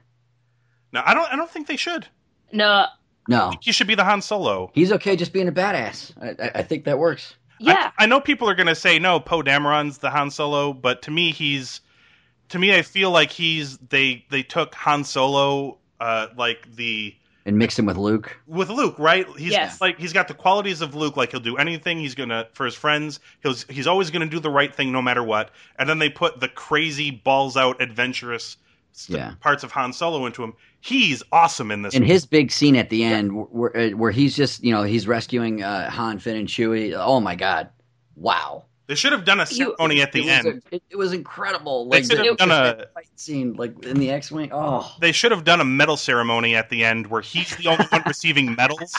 No, 0.95 1.03
I 1.05 1.13
don't. 1.13 1.31
I 1.31 1.37
don't 1.37 1.51
think 1.51 1.67
they 1.67 1.77
should. 1.77 2.07
No, 2.53 2.87
No, 3.29 3.53
He 3.61 3.73
should 3.73 3.87
be 3.89 3.95
the 3.97 4.05
Han 4.05 4.23
Solo. 4.23 4.71
he's 4.75 4.93
okay 4.93 5.17
just 5.17 5.33
being 5.33 5.49
a 5.49 5.53
badass. 5.53 6.13
I, 6.23 6.43
I, 6.43 6.51
I 6.61 6.63
think 6.63 6.85
that 6.85 6.99
works. 6.99 7.35
yeah, 7.61 7.91
I, 7.99 8.05
I 8.05 8.07
know 8.07 8.21
people 8.21 8.49
are 8.49 8.55
going 8.55 8.67
to 8.69 8.75
say 8.75 8.99
no, 8.99 9.19
Poe 9.21 9.43
Dameron's 9.43 9.99
the 9.99 10.11
Han 10.11 10.31
Solo, 10.31 10.73
but 10.73 11.03
to 11.03 11.11
me, 11.11 11.33
he's 11.33 11.81
to 12.51 12.59
me, 12.59 12.75
I 12.77 12.83
feel 12.83 13.11
like 13.11 13.31
he's 13.31 13.77
they 13.79 14.25
they 14.31 14.43
took 14.43 14.75
Han 14.75 15.05
Solo, 15.05 15.79
uh, 16.01 16.29
like 16.37 16.73
the 16.77 17.15
And 17.47 17.59
mix 17.59 17.79
him 17.79 17.87
with 17.87 17.97
Luke. 17.97 18.37
with 18.47 18.69
Luke, 18.71 18.97
right? 18.99 19.27
He's 19.39 19.53
Yes. 19.53 19.81
like 19.81 19.99
he's 19.99 20.13
got 20.13 20.29
the 20.29 20.35
qualities 20.35 20.81
of 20.83 20.95
Luke. 20.95 21.17
Like 21.17 21.31
he'll 21.31 21.41
do 21.41 21.57
anything. 21.57 21.99
He's 21.99 22.15
gonna 22.15 22.47
for 22.53 22.67
his 22.67 22.75
friends. 22.75 23.19
He'll 23.43 23.55
he's 23.69 23.87
always 23.87 24.11
gonna 24.11 24.27
do 24.27 24.39
the 24.41 24.51
right 24.51 24.73
thing 24.73 24.93
no 24.93 25.01
matter 25.03 25.23
what. 25.25 25.51
And 25.79 25.89
then 25.89 25.99
they 25.99 26.11
put 26.11 26.39
the 26.41 26.49
crazy 26.49 27.11
balls 27.11 27.57
out 27.57 27.81
adventurous 27.83 28.59
st- 28.95 29.19
Yeah. 29.19 29.35
parts 29.41 29.63
of 29.63 29.71
Han 29.73 29.93
Solo 29.93 30.25
into 30.27 30.43
him. 30.43 30.55
He's 30.81 31.23
awesome 31.33 31.71
in 31.71 31.83
this. 31.83 31.95
And 31.95 32.05
his 32.05 32.25
big 32.27 32.51
scene 32.51 32.77
at 32.77 32.89
the 32.91 33.05
end, 33.05 33.33
where, 33.51 33.77
uh, 33.77 33.91
where 33.91 34.11
he's 34.11 34.35
just, 34.37 34.63
you 34.65 34.73
know, 34.73 34.83
he's 34.83 35.07
rescuing 35.07 35.63
uh, 35.63 35.91
Han, 35.91 36.19
Finn, 36.19 36.37
and 36.37 36.49
Chewie. 36.49 36.95
Oh 36.97 37.21
my 37.21 37.35
God! 37.35 37.69
Wow. 38.17 38.65
they 38.87 38.95
should 38.95 39.13
have 39.13 39.25
done 39.25 39.41
a 39.41 39.45
You- 39.51 39.75
ceremony 39.77 40.03
at 40.03 40.13
the 40.13 40.29
it 40.29 40.31
end. 40.31 40.47
A, 40.71 40.75
it, 40.77 40.83
it 40.91 40.97
was 40.97 41.13
incredible. 41.13 41.89
They 41.89 42.01
Like 42.01 42.09
could 42.11 42.19
the- 42.19 42.25
have 42.25 42.37
done 42.37 42.51
a 42.51 42.87
fight 42.95 43.09
scene, 43.17 43.55
like 43.55 43.83
in 43.85 43.99
the 43.99 44.11
X-wing. 44.11 44.51
Oh, 44.53 44.95
they 45.01 45.11
should 45.13 45.33
have 45.33 45.45
done 45.45 45.61
a 45.61 45.65
medal 45.65 45.97
ceremony 45.97 46.55
at 46.55 46.69
the 46.71 46.85
end 46.85 47.07
where 47.07 47.23
he's 47.23 47.57
the 47.57 47.69
only 47.69 47.87
one 47.87 48.03
receiving 48.07 48.55
medals. 48.55 48.95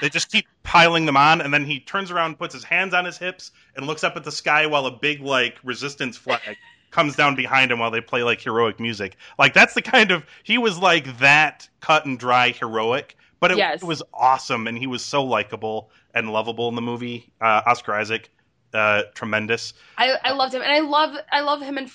They 0.00 0.08
just 0.08 0.32
keep 0.32 0.46
piling 0.64 1.06
them 1.06 1.16
on, 1.16 1.40
and 1.40 1.54
then 1.54 1.64
he 1.64 1.78
turns 1.78 2.10
around, 2.10 2.36
puts 2.38 2.52
his 2.52 2.64
hands 2.64 2.92
on 2.94 3.04
his 3.04 3.16
hips, 3.16 3.52
and 3.76 3.86
looks 3.86 4.02
up 4.02 4.16
at 4.16 4.24
the 4.24 4.32
sky 4.32 4.66
while 4.66 4.86
a 4.86 4.90
big 4.90 5.20
like 5.20 5.58
resistance 5.62 6.16
flag 6.16 6.56
comes 6.92 7.16
down 7.16 7.34
behind 7.34 7.72
him 7.72 7.80
while 7.80 7.90
they 7.90 8.00
play 8.00 8.22
like 8.22 8.40
heroic 8.40 8.78
music. 8.78 9.16
Like 9.38 9.52
that's 9.54 9.74
the 9.74 9.82
kind 9.82 10.12
of 10.12 10.24
he 10.44 10.56
was 10.58 10.78
like 10.78 11.18
that 11.18 11.68
cut 11.80 12.06
and 12.06 12.16
dry 12.18 12.50
heroic, 12.50 13.16
but 13.40 13.50
it, 13.50 13.58
Yes. 13.58 13.82
it 13.82 13.86
was 13.86 14.02
awesome, 14.14 14.68
and 14.68 14.78
he 14.78 14.86
was 14.86 15.04
so 15.04 15.24
likable 15.24 15.90
and 16.14 16.30
lovable 16.32 16.68
in 16.68 16.76
the 16.76 16.82
movie. 16.82 17.32
Uh, 17.40 17.62
Oscar 17.66 17.94
Isaac, 17.94 18.30
uh, 18.74 19.02
tremendous. 19.14 19.72
I, 19.98 20.14
I 20.22 20.32
loved 20.32 20.54
him, 20.54 20.62
and 20.62 20.70
I 20.70 20.78
love 20.80 21.16
I 21.32 21.40
love 21.40 21.60
him 21.60 21.76
and 21.78 21.90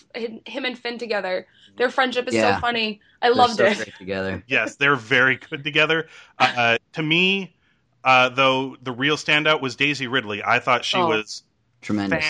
him 0.46 0.66
and 0.66 0.78
Finn 0.78 0.98
together. 0.98 1.48
Their 1.78 1.90
friendship 1.92 2.28
is 2.28 2.34
Yeah. 2.34 2.56
so 2.56 2.62
funny. 2.62 3.00
I 3.22 3.28
they're 3.28 3.36
loved 3.36 3.58
so 3.58 3.66
it. 3.66 3.78
great 3.78 3.96
together. 3.98 4.44
Yes, 4.48 4.76
they're 4.78 4.96
very 4.96 5.38
good 5.38 5.64
together. 5.64 6.08
Uh, 6.40 6.80
to 6.94 7.04
me, 7.04 7.56
uh, 8.04 8.30
though, 8.30 8.76
the 8.82 8.92
real 8.92 9.16
standout 9.16 9.62
was 9.62 9.76
Daisy 9.76 10.08
Ridley. 10.08 10.42
I 10.44 10.58
thought 10.60 10.84
she 10.84 10.98
Oh. 10.98 11.08
was 11.08 11.44
Tremendous. 11.82 12.26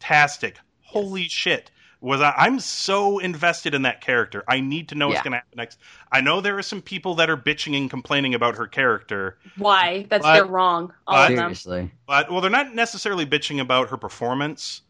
fantastic. 0.00 0.58
Holy 0.82 1.24
shit. 1.28 1.70
Was 2.04 2.20
I, 2.20 2.34
I'm 2.36 2.60
so 2.60 3.18
invested 3.18 3.74
in 3.74 3.80
that 3.82 4.02
character. 4.02 4.44
I 4.46 4.60
need 4.60 4.90
to 4.90 4.94
know 4.94 5.08
what's 5.08 5.22
going 5.22 5.32
to 5.32 5.38
happen 5.38 5.56
next. 5.56 5.78
I 6.12 6.20
know 6.20 6.42
there 6.42 6.58
are 6.58 6.62
some 6.62 6.82
people 6.82 7.14
that 7.14 7.30
are 7.30 7.36
bitching 7.36 7.74
and 7.74 7.88
complaining 7.88 8.34
about 8.34 8.56
her 8.56 8.66
character, 8.66 9.38
Why? 9.56 10.04
That's 10.10 10.22
But- 10.22 10.34
they're 10.34 10.44
wrong. 10.44 10.92
All 11.06 11.16
of 11.16 11.28
them. 11.28 11.54
Seriously. 11.54 11.90
but 12.06 12.30
well, 12.30 12.42
they're 12.42 12.50
not 12.50 12.74
necessarily 12.74 13.24
bitching 13.24 13.58
about 13.58 13.88
her 13.88 13.96
performance, 13.96 14.82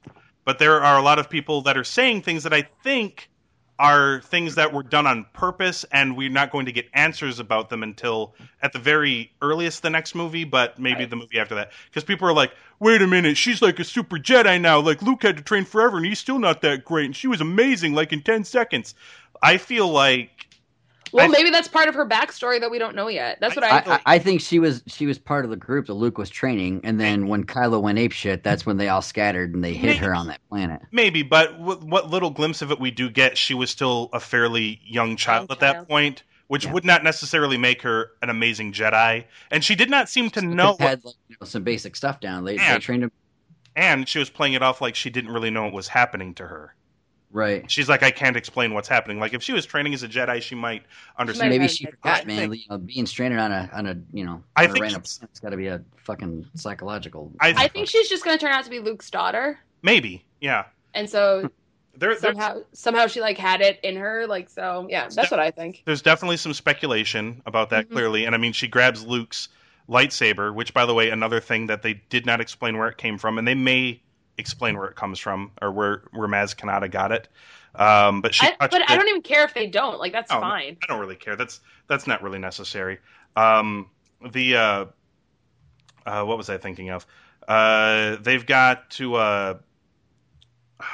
but 0.44 0.58
there 0.58 0.82
are 0.82 0.98
a 0.98 1.02
lot 1.02 1.20
of 1.20 1.30
people 1.30 1.62
that 1.62 1.76
are 1.76 1.84
saying 1.84 2.22
things 2.22 2.42
that 2.42 2.52
I 2.52 2.62
think 2.82 3.30
are 3.78 4.20
things 4.20 4.54
that 4.54 4.72
were 4.72 4.82
done 4.84 5.06
on 5.06 5.26
purpose, 5.32 5.84
and 5.90 6.16
we're 6.16 6.30
not 6.30 6.50
going 6.52 6.66
to 6.66 6.72
get 6.72 6.86
answers 6.94 7.38
about 7.40 7.70
them 7.70 7.82
until 7.82 8.34
at 8.62 8.72
the 8.72 8.78
very 8.78 9.32
earliest 9.42 9.82
the 9.82 9.90
next 9.90 10.14
movie, 10.14 10.44
but 10.44 10.78
maybe 10.78 11.00
Right. 11.00 11.10
the 11.10 11.16
movie 11.16 11.38
after 11.40 11.56
that. 11.56 11.72
Because 11.86 12.04
people 12.04 12.28
are 12.28 12.32
like, 12.32 12.52
wait 12.78 13.02
a 13.02 13.06
minute, 13.06 13.36
she's 13.36 13.60
like 13.62 13.80
a 13.80 13.84
super 13.84 14.16
Jedi 14.16 14.60
now. 14.60 14.78
Like 14.80 15.02
Luke 15.02 15.22
had 15.22 15.36
to 15.36 15.42
train 15.42 15.64
forever, 15.64 15.96
and 15.96 16.06
he's 16.06 16.18
still 16.20 16.38
not 16.38 16.60
that 16.62 16.84
great, 16.84 17.06
and 17.06 17.16
she 17.16 17.26
was 17.26 17.40
amazing, 17.40 17.94
like 17.94 18.12
in 18.12 18.22
10 18.22 18.44
seconds. 18.44 18.94
I 19.42 19.56
feel 19.58 19.88
like 19.88 20.46
Well, 21.14 21.26
I- 21.26 21.28
maybe 21.28 21.50
that's 21.50 21.68
part 21.68 21.88
of 21.88 21.94
her 21.94 22.06
backstory 22.06 22.58
that 22.60 22.70
we 22.70 22.78
don't 22.78 22.96
know 22.96 23.06
yet. 23.08 23.38
That's 23.40 23.54
what 23.54 23.64
I. 23.64 23.68
I, 23.78 23.82
I, 23.94 24.00
I 24.06 24.18
think 24.18 24.40
she 24.40 24.58
was 24.58 24.82
she 24.86 25.06
was 25.06 25.16
part 25.16 25.44
of 25.44 25.50
the 25.50 25.56
group 25.56 25.86
that 25.86 25.94
Luke 25.94 26.18
was 26.18 26.28
training, 26.28 26.80
and 26.82 26.98
then 27.00 27.28
when 27.28 27.44
Kylo 27.44 27.80
went 27.80 27.98
ape 27.98 28.12
shit, 28.12 28.42
that's 28.42 28.66
when 28.66 28.76
they 28.78 28.88
all 28.88 29.00
scattered 29.02 29.54
and 29.54 29.62
they 29.62 29.74
hid 29.74 29.96
her 29.98 30.12
on 30.14 30.26
that 30.26 30.40
planet. 30.48 30.82
Maybe, 30.90 31.22
but 31.22 31.56
w- 31.58 31.78
what 31.86 32.10
little 32.10 32.30
glimpse 32.30 32.62
of 32.62 32.70
it 32.72 32.80
we 32.80 32.90
do 32.90 33.08
get, 33.08 33.38
she 33.38 33.54
was 33.54 33.70
still 33.70 34.10
a 34.12 34.18
fairly 34.20 34.80
young 34.84 35.14
child 35.16 35.50
at 35.52 35.60
that 35.60 35.88
point, 35.88 36.24
which 36.48 36.64
Yeah. 36.64 36.72
would 36.72 36.84
not 36.84 37.04
necessarily 37.04 37.56
make 37.58 37.82
her 37.82 38.10
an 38.20 38.28
amazing 38.28 38.72
Jedi. 38.72 39.24
And 39.52 39.62
she 39.62 39.76
did 39.76 39.90
not 39.90 40.08
seem 40.08 40.30
to 40.30 40.40
She 40.40 40.46
know, 40.46 40.76
had 40.80 41.04
like, 41.04 41.14
you 41.28 41.36
know, 41.40 41.46
some 41.46 41.62
basic 41.62 41.94
stuff 41.96 42.18
down. 42.20 42.44
They, 42.44 42.56
Yeah. 42.56 42.74
they 42.74 42.80
trained 42.80 43.04
him 43.04 43.12
and 43.76 44.08
she 44.08 44.18
was 44.18 44.30
playing 44.30 44.54
it 44.54 44.62
off 44.62 44.80
like 44.80 44.94
she 44.96 45.10
didn't 45.10 45.30
really 45.32 45.50
know 45.50 45.64
what 45.64 45.72
was 45.74 45.88
happening 45.88 46.34
to 46.34 46.46
her. 46.46 46.74
Right. 47.35 47.70
She's 47.70 47.89
like, 47.91 48.03
I 48.03 48.11
can't 48.11 48.37
explain 48.37 48.72
what's 48.72 48.89
happening. 48.89 49.20
Like, 49.20 49.35
if 49.35 49.43
she 49.43 49.53
was 49.53 49.66
training 49.66 49.93
as 49.93 50.03
a 50.03 50.09
Jedi, 50.09 50.41
she 50.41 50.55
might 50.55 50.85
understand. 51.18 51.51
Maybe 51.51 51.68
she 51.68 51.85
had- 51.85 51.95
forgot, 51.97 52.26
man. 52.26 52.49
think- 52.51 52.62
you 52.62 52.66
know, 52.70 52.78
being 52.78 53.05
stranded 53.05 53.39
on 53.39 53.53
a 53.53 53.68
on 53.74 53.87
a 53.87 53.97
you 54.14 54.24
know 54.24 54.43
I 54.57 54.64
on 54.64 54.70
a 54.70 54.72
think 54.72 54.82
random 54.85 55.01
it's- 55.01 55.18
planet's 55.18 55.41
got 55.41 55.51
to 55.51 55.59
be 55.59 55.66
a 55.66 55.82
fucking 55.97 56.47
psychological. 56.55 57.30
I- 57.41 57.55
I 57.57 57.68
think 57.68 57.89
she's 57.89 58.09
just 58.09 58.24
going 58.24 58.39
to 58.39 58.43
turn 58.43 58.53
out 58.55 58.64
to 58.64 58.70
be 58.70 58.78
Luke's 58.78 59.11
daughter, 59.11 59.59
Maybe, 59.82 60.24
yeah. 60.41 60.64
and 60.95 61.11
so 61.11 61.51
There, 61.97 62.09
there's, 62.11 62.20
somehow 62.22 62.62
somehow 62.72 63.07
she 63.07 63.20
like 63.20 63.39
had 63.39 63.61
it 63.61 63.78
in 63.85 63.95
her. 63.97 64.26
Like 64.26 64.49
so, 64.49 64.89
yeah. 64.91 65.09
That's 65.14 65.30
what 65.30 65.39
I 65.39 65.53
think. 65.53 65.82
there's 65.87 66.03
definitely 66.03 66.39
some 66.39 66.53
speculation 66.53 67.41
about 67.47 67.70
that 67.70 67.87
Mhm. 67.89 67.93
clearly 67.93 68.24
and 68.24 68.35
i 68.35 68.39
mean 68.39 68.53
she 68.53 68.66
grabs 68.66 69.05
luke's 69.07 69.49
lightsaber 69.89 70.53
which 70.53 70.74
by 70.74 70.87
the 70.87 70.95
way 70.95 71.11
another 71.11 71.41
thing 71.41 71.66
that 71.68 71.82
they 71.82 71.95
did 72.09 72.26
not 72.26 72.41
explain 72.41 72.78
where 72.78 72.89
it 72.89 72.97
came 72.97 73.18
from 73.18 73.39
and 73.39 73.47
they 73.47 73.55
may 73.55 74.01
explain 74.39 74.76
where 74.76 74.87
it 74.87 74.97
comes 74.97 75.18
from 75.18 75.51
or 75.62 75.70
where 75.70 76.03
where 76.12 76.28
maz 76.28 76.55
kanata 76.55 76.91
got 76.91 77.12
it 77.12 77.28
um, 77.76 78.20
but 78.20 78.35
she 78.35 78.47
I, 78.47 78.68
but 78.68 78.89
I 78.89 78.97
don't 78.97 79.09
even 79.09 79.22
care 79.22 79.45
if 79.45 79.55
they 79.55 79.66
don't. 79.66 79.99
Like 79.99 80.12
that's 80.12 80.30
Oh, 80.32 80.41
fine. 80.41 80.76
I 80.82 80.87
don't 80.87 81.01
really 81.01 81.16
care. 81.16 81.37
That's 81.37 81.61
that's 81.89 82.07
not 82.07 82.22
really 82.22 82.39
necessary. 82.39 82.99
Um, 83.37 83.91
the 84.30 84.57
uh, 84.57 84.85
uh, 86.07 86.24
what 86.24 86.39
was 86.39 86.49
I 86.51 86.59
thinking 86.59 86.91
of? 86.91 87.07
Uh, 87.49 88.16
they've 88.20 88.45
got 88.45 88.91
to. 88.91 89.16
Uh, 89.16 89.59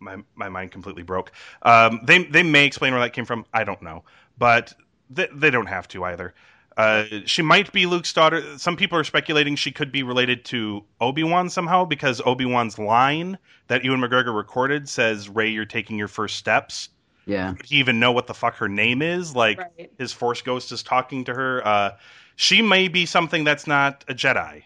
my 0.00 0.16
my 0.34 0.48
mind 0.48 0.70
completely 0.72 1.02
broke. 1.02 1.32
Um, 1.62 2.00
they 2.04 2.24
they 2.24 2.42
may 2.42 2.64
explain 2.64 2.92
where 2.92 3.02
that 3.02 3.12
came 3.12 3.26
from. 3.26 3.44
I 3.52 3.64
don't 3.64 3.82
know, 3.82 4.04
but 4.38 4.72
they, 5.10 5.28
they 5.34 5.50
don't 5.50 5.66
have 5.66 5.88
to 5.88 6.04
either. 6.04 6.34
Uh, 6.80 7.04
she 7.26 7.42
might 7.42 7.70
be 7.72 7.84
Luke's 7.84 8.12
daughter. 8.12 8.58
Some 8.58 8.76
people 8.76 8.98
are 8.98 9.04
speculating 9.04 9.54
she 9.54 9.70
could 9.70 9.92
be 9.92 10.02
related 10.02 10.44
to 10.46 10.84
Obi 11.00 11.22
Wan 11.22 11.50
somehow 11.50 11.84
because 11.84 12.22
Obi 12.24 12.46
Wan's 12.46 12.78
line 12.78 13.36
that 13.68 13.84
Ewan 13.84 14.00
McGregor 14.00 14.34
recorded 14.34 14.88
says, 14.88 15.28
"Rey, 15.28 15.48
you're 15.50 15.66
taking 15.66 15.98
your 15.98 16.08
first 16.08 16.36
steps." 16.36 16.88
yeah, 17.26 17.52
Would 17.52 17.66
he 17.66 17.76
even 17.76 18.00
know 18.00 18.12
what 18.12 18.26
the 18.26 18.34
fuck 18.34 18.56
her 18.56 18.68
name 18.68 19.02
is? 19.02 19.36
Like 19.36 19.58
Right. 19.58 19.90
his 19.98 20.12
Force 20.12 20.42
Ghost 20.42 20.72
is 20.72 20.82
talking 20.82 21.24
to 21.24 21.34
her. 21.34 21.66
Uh, 21.66 21.90
she 22.36 22.62
may 22.62 22.88
be 22.88 23.06
something 23.06 23.44
that's 23.44 23.66
not 23.66 24.04
a 24.08 24.14
Jedi. 24.14 24.62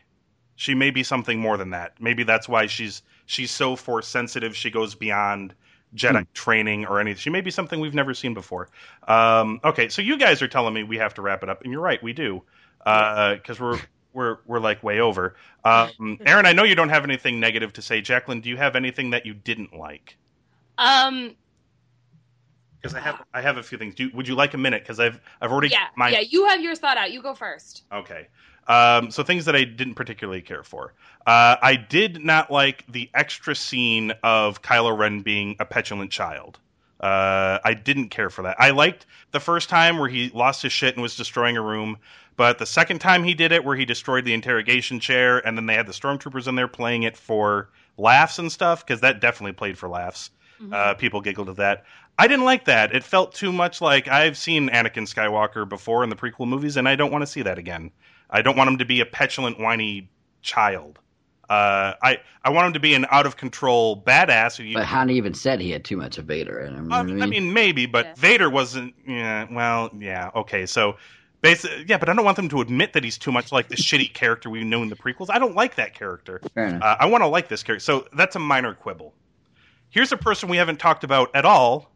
She 0.56 0.74
may 0.74 0.90
be 0.90 1.02
something 1.02 1.40
more 1.40 1.56
than 1.56 1.70
that. 1.70 2.00
Maybe 2.00 2.22
that's 2.22 2.48
why 2.48 2.66
she's 2.66 3.02
she's 3.26 3.50
so 3.50 3.76
Force 3.76 4.06
sensitive. 4.06 4.56
She 4.56 4.70
goes 4.70 4.94
beyond 4.94 5.54
Jedi 5.94 6.18
Hmm. 6.18 6.32
training 6.34 6.86
or 6.86 7.00
anything. 7.00 7.18
She 7.18 7.30
may 7.30 7.40
be 7.40 7.50
something 7.50 7.80
we've 7.80 7.94
never 7.94 8.14
seen 8.14 8.34
before. 8.34 8.68
Um, 9.06 9.60
okay, 9.64 9.88
so 9.88 10.02
you 10.02 10.18
guys 10.18 10.42
are 10.42 10.48
telling 10.48 10.74
me 10.74 10.82
we 10.82 10.98
have 10.98 11.14
to 11.14 11.22
wrap 11.22 11.42
it 11.42 11.48
up, 11.48 11.62
and 11.62 11.72
you're 11.72 11.82
right, 11.82 12.02
we 12.02 12.12
do, 12.12 12.42
because 12.84 13.60
we're. 13.60 13.78
We're, 14.12 14.38
we're 14.46 14.60
like 14.60 14.80
way 14.84 15.00
over. 15.00 15.34
Um, 15.64 16.20
Aaron, 16.24 16.46
I 16.46 16.52
know 16.52 16.62
you 16.62 16.76
don't 16.76 16.90
have 16.90 17.02
anything 17.02 17.40
negative 17.40 17.72
to 17.72 17.82
say. 17.82 18.00
Jacqueline, 18.00 18.40
do 18.42 18.48
you 18.48 18.56
have 18.56 18.76
anything 18.76 19.10
that 19.10 19.26
you 19.26 19.34
didn't 19.34 19.74
like? 19.76 20.16
Um, 20.78 21.34
because 22.80 22.94
I 22.94 23.00
have 23.00 23.22
I 23.32 23.40
have 23.40 23.56
a 23.56 23.62
few 23.62 23.78
things. 23.78 23.94
Do, 23.94 24.10
would 24.14 24.28
you 24.28 24.34
like 24.34 24.52
a 24.52 24.58
minute? 24.58 24.82
Because 24.82 25.00
I've 25.00 25.18
I've 25.40 25.50
already 25.50 25.68
Yeah, 25.68 25.86
my 25.96 26.10
yeah. 26.10 26.20
You 26.20 26.46
have 26.46 26.60
yours 26.60 26.78
thought 26.78 26.98
out. 26.98 27.12
You 27.12 27.22
go 27.22 27.34
first. 27.34 27.82
Okay. 27.90 28.28
Um, 28.66 29.10
so 29.10 29.22
things 29.22 29.44
that 29.44 29.54
I 29.54 29.64
didn't 29.64 29.94
particularly 29.94 30.40
care 30.40 30.62
for. 30.62 30.94
Uh, 31.26 31.56
I 31.60 31.76
did 31.76 32.24
not 32.24 32.50
like 32.50 32.84
the 32.90 33.10
extra 33.14 33.54
scene 33.54 34.12
of 34.22 34.62
Kylo 34.62 34.96
Ren 34.96 35.20
being 35.20 35.56
a 35.60 35.64
petulant 35.64 36.10
child. 36.10 36.58
Uh, 37.00 37.58
I 37.62 37.74
didn't 37.74 38.08
care 38.08 38.30
for 38.30 38.42
that. 38.42 38.56
I 38.58 38.70
liked 38.70 39.04
the 39.32 39.40
first 39.40 39.68
time 39.68 39.98
where 39.98 40.08
he 40.08 40.30
lost 40.30 40.62
his 40.62 40.72
shit 40.72 40.94
and 40.94 41.02
was 41.02 41.16
destroying 41.16 41.56
a 41.56 41.62
room, 41.62 41.98
but 42.36 42.58
the 42.58 42.66
second 42.66 43.00
time 43.00 43.24
he 43.24 43.34
did 43.34 43.52
it, 43.52 43.64
where 43.64 43.76
he 43.76 43.84
destroyed 43.84 44.24
the 44.24 44.32
interrogation 44.32 45.00
chair, 45.00 45.46
and 45.46 45.56
then 45.58 45.66
they 45.66 45.74
had 45.74 45.86
the 45.86 45.92
stormtroopers 45.92 46.48
in 46.48 46.54
there 46.54 46.68
playing 46.68 47.02
it 47.02 47.16
for 47.16 47.68
laughs 47.98 48.38
and 48.38 48.50
stuff, 48.50 48.86
because 48.86 49.02
that 49.02 49.20
definitely 49.20 49.52
played 49.52 49.76
for 49.76 49.88
laughs. 49.88 50.30
Uh, 50.72 50.94
people 50.94 51.20
giggled 51.20 51.50
at 51.50 51.56
that. 51.56 51.84
I 52.18 52.28
didn't 52.28 52.44
like 52.44 52.64
that. 52.66 52.94
It 52.94 53.04
felt 53.04 53.34
too 53.34 53.52
much 53.52 53.80
like 53.80 54.08
I've 54.08 54.38
seen 54.38 54.70
Anakin 54.70 55.06
Skywalker 55.06 55.68
before 55.68 56.04
in 56.04 56.10
the 56.10 56.16
prequel 56.16 56.48
movies, 56.48 56.76
and 56.76 56.88
I 56.88 56.96
don't 56.96 57.12
want 57.12 57.22
to 57.22 57.26
see 57.26 57.42
that 57.42 57.58
again. 57.58 57.90
I 58.30 58.42
don't 58.42 58.56
want 58.56 58.68
him 58.68 58.78
to 58.78 58.84
be 58.84 59.00
a 59.00 59.06
petulant, 59.06 59.60
whiny 59.60 60.08
child. 60.42 60.98
Uh, 61.48 61.92
I 62.02 62.18
I 62.42 62.50
want 62.50 62.68
him 62.68 62.72
to 62.74 62.80
be 62.80 62.94
an 62.94 63.06
out 63.10 63.26
of 63.26 63.36
control 63.36 64.02
badass. 64.02 64.56
Who 64.56 64.64
you, 64.64 64.74
But 64.74 64.86
Han 64.86 65.10
even 65.10 65.34
said 65.34 65.60
he 65.60 65.70
had 65.70 65.84
too 65.84 65.96
much 65.96 66.16
of 66.16 66.24
Vader 66.24 66.60
in 66.60 66.74
him. 66.74 66.84
you 66.84 66.90
know 66.90 66.96
um, 66.96 67.22
I 67.22 67.26
mean, 67.26 67.52
maybe, 67.52 67.86
but 67.86 68.06
Yeah. 68.06 68.14
Vader 68.16 68.50
wasn't. 68.50 68.94
Yeah, 69.06 69.46
well, 69.50 69.90
yeah, 69.98 70.30
okay. 70.34 70.64
So, 70.64 70.96
basically, 71.42 71.84
yeah, 71.86 71.98
but 71.98 72.08
I 72.08 72.14
don't 72.14 72.24
want 72.24 72.36
them 72.36 72.48
to 72.48 72.60
admit 72.62 72.94
that 72.94 73.04
he's 73.04 73.18
too 73.18 73.30
much 73.30 73.52
like 73.52 73.68
the 73.68 73.76
shitty 73.76 74.12
character 74.14 74.48
we 74.48 74.64
know 74.64 74.82
in 74.82 74.88
the 74.88 74.96
prequels. 74.96 75.26
I 75.28 75.38
don't 75.38 75.54
like 75.54 75.74
that 75.76 75.94
character. 75.94 76.40
Uh, 76.56 76.96
I 76.98 77.06
want 77.06 77.22
to 77.22 77.28
like 77.28 77.48
this 77.48 77.62
character. 77.62 77.84
So 77.84 78.08
that's 78.16 78.36
a 78.36 78.40
minor 78.40 78.74
quibble. 78.74 79.12
Here's 79.90 80.12
a 80.12 80.16
person 80.16 80.48
we 80.48 80.56
haven't 80.56 80.80
talked 80.80 81.04
about 81.04 81.30
at 81.36 81.44
all, 81.44 81.92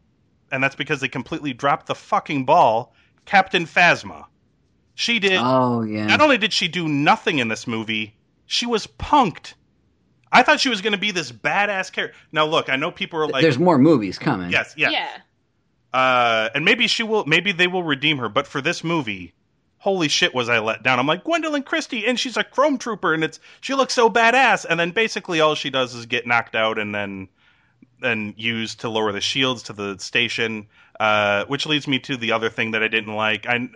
and 0.51 0.63
that's 0.63 0.75
because 0.75 1.01
they 1.01 1.09
completely 1.09 1.53
dropped 1.53 1.87
the 1.87 1.95
fucking 1.95 2.45
ball. 2.45 2.93
Captain 3.25 3.65
Phasma. 3.65 4.25
She 4.99 5.19
did. 5.19 5.39
oh 5.41 5.83
yeah. 5.83 6.07
Not 6.07 6.19
only 6.19 6.37
did 6.37 6.51
she 6.51 6.67
do 6.67 6.85
nothing 6.85 7.39
in 7.39 7.47
this 7.47 7.65
movie, 7.65 8.17
she 8.47 8.65
was 8.65 8.85
punked. 8.85 9.53
I 10.29 10.43
thought 10.43 10.59
she 10.59 10.67
was 10.67 10.81
going 10.81 10.91
to 10.91 10.99
be 10.99 11.11
this 11.11 11.31
badass 11.31 11.89
character. 11.89 12.17
Now, 12.33 12.45
look, 12.45 12.67
I 12.69 12.75
know 12.75 12.91
people 12.91 13.17
are 13.21 13.27
like, 13.29 13.41
There's 13.41 13.57
more 13.57 13.77
movies 13.77 14.19
coming. 14.19 14.49
yes, 14.51 14.73
yeah, 14.75 14.89
yeah. 14.89 15.07
uh, 15.93 16.49
and 16.53 16.65
maybe 16.65 16.87
she 16.87 17.03
will. 17.03 17.23
Maybe 17.25 17.53
they 17.53 17.67
will 17.67 17.83
redeem 17.83 18.17
her. 18.17 18.27
But 18.27 18.45
for 18.45 18.59
this 18.61 18.83
movie, 18.83 19.33
holy 19.77 20.09
shit, 20.09 20.35
was 20.35 20.49
I 20.49 20.59
let 20.59 20.83
down? 20.83 20.99
I'm 20.99 21.07
like 21.07 21.23
Gwendoline 21.23 21.65
Christie, 21.65 22.05
and 22.05 22.19
she's 22.19 22.35
a 22.35 22.43
Chrome 22.43 22.77
Trooper, 22.77 23.13
and 23.13 23.23
it's 23.23 23.39
she 23.61 23.75
looks 23.75 23.93
so 23.93 24.09
badass. 24.09 24.65
And 24.69 24.77
then 24.77 24.91
basically 24.91 25.39
all 25.39 25.55
she 25.55 25.69
does 25.69 25.95
is 25.95 26.07
get 26.07 26.27
knocked 26.27 26.55
out, 26.57 26.77
and 26.77 26.93
then 26.93 27.29
and 28.01 28.33
used 28.37 28.81
to 28.81 28.89
lower 28.89 29.13
the 29.13 29.21
shields 29.21 29.63
to 29.63 29.73
the 29.73 29.97
station. 29.99 30.67
Uh, 30.99 31.45
which 31.45 31.65
leads 31.65 31.87
me 31.87 31.97
to 31.97 32.17
the 32.17 32.33
other 32.33 32.49
thing 32.49 32.71
that 32.71 32.83
I 32.83 32.89
didn't 32.89 33.15
like. 33.15 33.47
I 33.47 33.69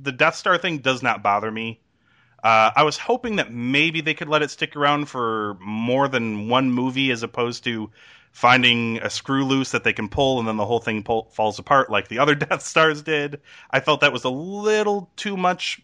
the 0.00 0.10
Death 0.10 0.34
Star 0.34 0.58
thing 0.58 0.78
does 0.78 1.02
not 1.02 1.22
bother 1.22 1.50
me. 1.50 1.80
Uh, 2.42 2.72
I 2.74 2.82
was 2.82 2.98
hoping 2.98 3.36
that 3.36 3.52
maybe 3.52 4.00
they 4.00 4.12
could 4.12 4.28
let 4.28 4.42
it 4.42 4.50
stick 4.50 4.74
around 4.76 5.06
for 5.06 5.56
more 5.60 6.08
than 6.08 6.48
one 6.48 6.70
movie, 6.70 7.10
as 7.10 7.22
opposed 7.22 7.64
to 7.64 7.90
finding 8.32 8.98
a 8.98 9.08
screw 9.08 9.44
loose 9.44 9.70
that 9.70 9.84
they 9.84 9.92
can 9.92 10.08
pull 10.08 10.40
and 10.40 10.48
then 10.48 10.56
the 10.56 10.66
whole 10.66 10.80
thing 10.80 11.04
pull, 11.04 11.30
falls 11.32 11.58
apart 11.60 11.88
like 11.88 12.08
the 12.08 12.18
other 12.20 12.34
Death 12.34 12.62
Stars 12.62 13.02
did. 13.02 13.40
I 13.70 13.80
felt 13.80 14.00
that 14.00 14.12
was 14.12 14.24
a 14.24 14.28
little 14.28 15.10
too 15.16 15.36
much 15.36 15.80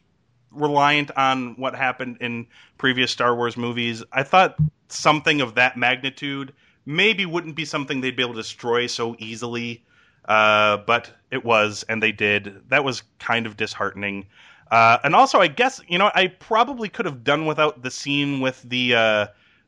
reliant 0.50 1.10
on 1.16 1.54
what 1.56 1.76
happened 1.76 2.18
in 2.20 2.48
previous 2.76 3.12
Star 3.12 3.34
Wars 3.34 3.56
movies. 3.56 4.02
I 4.12 4.24
thought 4.24 4.56
something 4.88 5.40
of 5.40 5.54
that 5.54 5.76
magnitude 5.76 6.52
maybe 6.84 7.24
wouldn't 7.24 7.54
be 7.54 7.64
something 7.64 8.00
they'd 8.00 8.16
be 8.16 8.22
able 8.22 8.34
to 8.34 8.40
destroy 8.40 8.86
so 8.86 9.14
easily. 9.18 9.84
Uh, 10.24 10.78
but 10.78 11.10
it 11.30 11.44
was, 11.44 11.84
and 11.88 12.02
they 12.02 12.12
did. 12.12 12.62
That 12.68 12.84
was 12.84 13.02
kind 13.18 13.46
of 13.46 13.56
disheartening. 13.56 14.26
Uh, 14.70 14.98
and 15.02 15.14
also, 15.14 15.40
I 15.40 15.48
guess 15.48 15.80
you 15.88 15.98
know, 15.98 16.10
I 16.14 16.28
probably 16.28 16.88
could 16.88 17.06
have 17.06 17.24
done 17.24 17.46
without 17.46 17.82
the 17.82 17.90
scene 17.90 18.40
with 18.40 18.62
the 18.62 18.94
uh, 18.94 19.26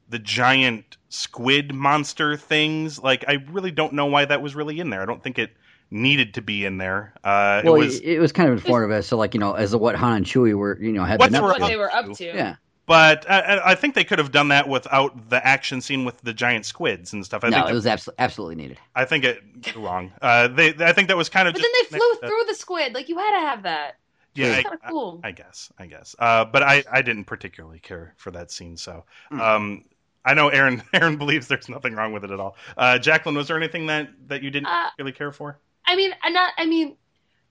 the 0.08 0.18
giant 0.18 0.96
squid 1.08 1.74
monster 1.74 2.36
things. 2.36 3.02
Like, 3.02 3.24
I 3.26 3.44
really 3.50 3.70
don't 3.70 3.94
know 3.94 4.06
why 4.06 4.24
that 4.24 4.42
was 4.42 4.54
really 4.54 4.78
in 4.78 4.90
there. 4.90 5.02
I 5.02 5.06
don't 5.06 5.22
think 5.22 5.38
it 5.38 5.50
needed 5.90 6.34
to 6.34 6.42
be 6.42 6.64
in 6.64 6.78
there. 6.78 7.12
Uh, 7.24 7.62
Well, 7.64 7.74
it 7.74 7.78
was, 7.78 8.00
it, 8.00 8.18
was 8.18 8.32
kind 8.32 8.48
of 8.48 8.58
informative 8.58 8.92
as 8.92 9.08
to 9.08 9.16
like 9.16 9.34
you 9.34 9.40
know 9.40 9.54
as 9.54 9.72
to 9.72 9.78
what 9.78 9.94
Han 9.96 10.18
and 10.18 10.26
Chewie 10.26 10.54
were 10.54 10.78
you 10.80 10.92
know 10.92 11.04
had 11.04 11.18
What 11.18 11.30
been 11.30 11.36
up 11.36 11.44
were 11.44 11.54
to. 11.54 11.60
What 11.60 11.68
they 11.68 11.76
were 11.76 11.92
up 11.92 12.12
to. 12.12 12.24
Yeah. 12.24 12.56
But 12.86 13.28
I- 13.30 13.40
I, 13.40 13.70
I 13.72 13.74
think 13.74 13.94
they 13.94 14.04
could 14.04 14.18
have 14.18 14.32
done 14.32 14.48
that 14.48 14.68
without 14.68 15.28
the 15.30 15.44
action 15.46 15.80
scene 15.80 16.04
with 16.04 16.20
the 16.22 16.32
giant 16.32 16.66
squids 16.66 17.12
and 17.12 17.24
stuff. 17.24 17.44
I 17.44 17.48
no, 17.50 17.58
think 17.58 17.70
it 17.70 17.74
was 17.74 17.84
abso- 17.86 18.14
absolutely 18.18 18.56
needed. 18.56 18.78
I 18.94 19.04
think 19.04 19.24
it 19.24 19.42
wrong. 19.76 20.12
Uh, 20.20 20.48
they, 20.48 20.74
I 20.78 20.92
think 20.92 21.08
that 21.08 21.16
was 21.16 21.28
kind 21.28 21.48
of. 21.48 21.54
But 21.54 21.60
just 21.62 21.72
then 21.90 21.98
they 21.98 21.98
flew 21.98 22.12
uh, 22.22 22.28
through 22.28 22.44
the 22.48 22.54
squid. 22.54 22.94
Like 22.94 23.08
you 23.08 23.18
had 23.18 23.30
to 23.40 23.46
have 23.46 23.62
that. 23.64 23.96
Yeah, 24.34 24.46
It's 24.46 24.58
I- 24.58 24.62
kind 24.62 24.74
of 24.82 24.88
cool. 24.90 25.20
I 25.22 25.32
guess, 25.32 25.70
I 25.78 25.86
guess. 25.86 26.16
Uh, 26.18 26.44
but 26.44 26.62
I, 26.62 26.82
I 26.90 27.02
didn't 27.02 27.24
particularly 27.24 27.78
care 27.78 28.14
for 28.16 28.30
that 28.30 28.50
scene. 28.50 28.76
So, 28.78 29.04
um, 29.30 29.84
I 30.24 30.32
know 30.34 30.48
Aaron, 30.48 30.82
Aaron 30.94 31.16
believes 31.16 31.48
there's 31.48 31.68
nothing 31.68 31.94
wrong 31.94 32.12
with 32.12 32.24
it 32.24 32.30
at 32.30 32.40
all. 32.40 32.56
Uh, 32.76 32.98
Jacqueline, 32.98 33.36
was 33.36 33.48
there 33.48 33.56
anything 33.58 33.86
that, 33.86 34.08
that 34.28 34.42
you 34.42 34.50
didn't 34.50 34.68
Uh, 34.68 34.88
really 34.98 35.12
care 35.12 35.32
for? 35.32 35.58
I 35.86 35.96
mean, 35.96 36.12
I'm 36.22 36.32
not. 36.32 36.52
I 36.56 36.64
mean, 36.64 36.96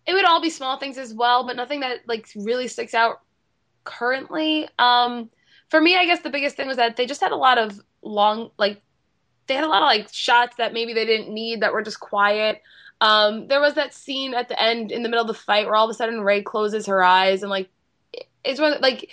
it 0.07 0.13
would 0.13 0.25
all 0.25 0.41
be 0.41 0.49
small 0.49 0.77
things 0.77 0.97
as 0.97 1.13
well, 1.13 1.45
but 1.45 1.55
nothing 1.55 1.81
that 1.81 1.99
like 2.07 2.27
really 2.35 2.67
sticks 2.67 2.93
out 2.95 3.21
currently. 3.83 4.67
Um, 4.79 5.29
for 5.69 5.79
me, 5.81 5.95
I 5.95 6.05
guess 6.05 6.21
the 6.21 6.29
biggest 6.29 6.55
thing 6.55 6.67
was 6.67 6.77
that 6.77 6.97
they 6.97 7.05
just 7.05 7.21
had 7.21 7.31
a 7.31 7.37
lot 7.37 7.57
of 7.57 7.79
long, 8.01 8.51
like, 8.57 8.81
they 9.47 9.55
had 9.55 9.63
a 9.63 9.67
lot 9.67 9.81
of 9.81 9.87
like 9.87 10.07
shots 10.13 10.55
that 10.57 10.73
maybe 10.73 10.93
they 10.93 11.05
didn't 11.05 11.33
need 11.33 11.61
that 11.61 11.73
were 11.73 11.81
just 11.81 11.99
quiet. 11.99 12.61
Um, 13.01 13.47
there 13.47 13.59
was 13.59 13.73
that 13.73 13.93
scene 13.93 14.33
at 14.33 14.47
the 14.47 14.61
end 14.61 14.91
in 14.91 15.03
the 15.03 15.09
middle 15.09 15.23
of 15.23 15.27
the 15.27 15.33
fight 15.33 15.65
where 15.65 15.75
all 15.75 15.85
of 15.85 15.89
a 15.91 15.93
sudden 15.93 16.21
Rey 16.21 16.41
closes 16.41 16.85
her 16.85 17.03
eyes 17.03 17.41
and 17.41 17.49
like 17.49 17.69
it's 18.43 18.59
one 18.59 18.79
like 18.79 19.09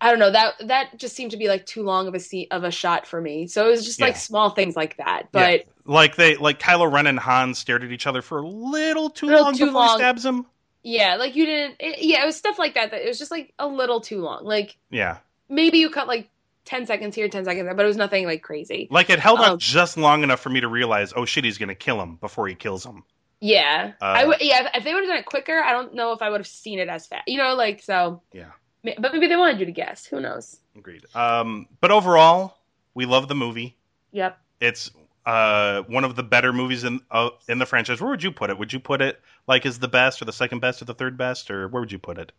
I 0.00 0.10
don't 0.10 0.18
know 0.18 0.30
that 0.30 0.54
that 0.66 0.98
just 0.98 1.16
seemed 1.16 1.30
to 1.32 1.36
be 1.36 1.48
like 1.48 1.64
too 1.64 1.82
long 1.82 2.08
of 2.08 2.14
a 2.14 2.20
seat 2.20 2.48
of 2.50 2.64
a 2.64 2.70
shot 2.70 3.06
for 3.06 3.20
me. 3.20 3.46
So 3.46 3.66
it 3.66 3.70
was 3.70 3.84
just 3.84 4.00
like 4.00 4.16
small 4.16 4.50
things 4.50 4.76
like 4.76 4.96
that. 4.98 5.28
But 5.32 5.66
Like 5.84 6.16
they, 6.16 6.36
like 6.36 6.60
Kylo 6.60 6.92
Ren 6.92 7.06
and 7.06 7.18
Han 7.18 7.54
stared 7.54 7.82
at 7.82 7.90
each 7.90 8.06
other 8.06 8.20
for 8.20 8.38
a 8.38 8.46
little 8.46 9.10
too 9.10 9.26
Little 9.26 9.44
long 9.44 9.56
too 9.56 9.66
before 9.66 9.84
he 9.84 9.94
stabs 9.94 10.24
him. 10.24 10.46
Yeah, 10.82 11.16
like 11.16 11.34
you 11.36 11.44
didn't. 11.46 11.76
It, 11.80 11.98
yeah, 12.02 12.22
it 12.22 12.26
was 12.26 12.36
stuff 12.36 12.58
like 12.58 12.74
that. 12.74 12.90
That 12.92 13.02
it 13.02 13.08
was 13.08 13.18
just 13.18 13.30
like 13.30 13.52
a 13.58 13.66
little 13.66 14.00
too 14.00 14.20
long. 14.20 14.44
Like 14.44 14.76
Yeah, 14.90 15.18
maybe 15.48 15.78
you 15.78 15.90
cut 15.90 16.06
like 16.08 16.28
ten 16.64 16.86
seconds 16.86 17.14
here, 17.16 17.28
ten 17.28 17.44
seconds 17.44 17.64
there, 17.66 17.74
but 17.74 17.84
it 17.84 17.88
was 17.88 17.96
nothing 17.96 18.26
like 18.26 18.42
crazy. 18.42 18.88
like 18.90 19.10
it 19.10 19.18
held 19.18 19.40
Oh. 19.40 19.54
up 19.54 19.58
just 19.58 19.96
long 19.96 20.22
enough 20.22 20.40
for 20.40 20.50
me 20.50 20.60
to 20.60 20.68
realize, 20.68 21.12
oh 21.16 21.24
shit, 21.24 21.44
he's 21.44 21.58
gonna 21.58 21.74
kill 21.74 22.00
him 22.00 22.16
before 22.16 22.46
he 22.48 22.54
kills 22.54 22.84
him. 22.84 23.04
Yeah, 23.40 23.92
Uh, 24.00 24.04
I 24.04 24.24
would. 24.24 24.38
Yeah, 24.40 24.68
if, 24.74 24.82
they 24.84 24.92
would 24.94 25.04
have 25.04 25.08
done 25.10 25.18
it 25.18 25.26
quicker, 25.26 25.60
I 25.62 25.72
don't 25.72 25.94
know 25.94 26.12
if 26.12 26.22
I 26.22 26.28
would 26.30 26.40
have 26.40 26.46
seen 26.48 26.78
it 26.80 26.88
as 26.88 27.06
fast. 27.06 27.24
You 27.28 27.38
know, 27.38 27.54
like 27.54 27.82
so. 27.82 28.22
Yeah. 28.32 28.50
But 28.84 29.12
maybe 29.12 29.26
they 29.28 29.36
wanted 29.36 29.60
you 29.60 29.66
to 29.66 29.72
guess. 29.72 30.06
Who 30.06 30.20
knows? 30.20 30.58
Agreed. 30.76 31.04
Um, 31.14 31.66
but 31.80 31.90
overall, 31.90 32.56
we 32.94 33.06
love 33.06 33.28
the 33.28 33.34
movie. 33.34 33.76
Yep. 34.12 34.38
It's 34.60 34.90
uh, 35.26 35.82
one 35.82 36.04
of 36.04 36.16
the 36.16 36.22
better 36.22 36.52
movies 36.52 36.84
in 36.84 37.00
uh, 37.10 37.30
in 37.48 37.58
the 37.58 37.66
franchise. 37.66 38.00
Where 38.00 38.10
would 38.10 38.22
you 38.22 38.32
put 38.32 38.50
it? 38.50 38.58
Would 38.58 38.72
you 38.72 38.80
put 38.80 39.02
it 39.02 39.20
like 39.46 39.66
as 39.66 39.78
the 39.78 39.88
best, 39.88 40.22
or 40.22 40.24
the 40.24 40.32
second 40.32 40.60
best, 40.60 40.82
or 40.82 40.86
the 40.86 40.94
third 40.94 41.16
best, 41.18 41.50
or 41.50 41.68
where 41.68 41.80
would 41.80 41.92
you 41.92 41.98
put 41.98 42.18
it? 42.18 42.32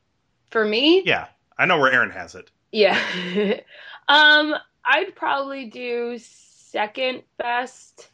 For 0.52 0.66
me, 0.66 1.04
Yeah, 1.06 1.28
I 1.58 1.66
know 1.66 1.78
where 1.80 1.92
Aaron 1.92 2.12
has 2.12 2.36
it. 2.36 2.52
yeah. 2.72 2.98
um, 4.08 4.56
I'd 4.86 5.16
probably 5.16 5.66
do 5.66 6.18
second 6.18 7.24
best 7.38 8.10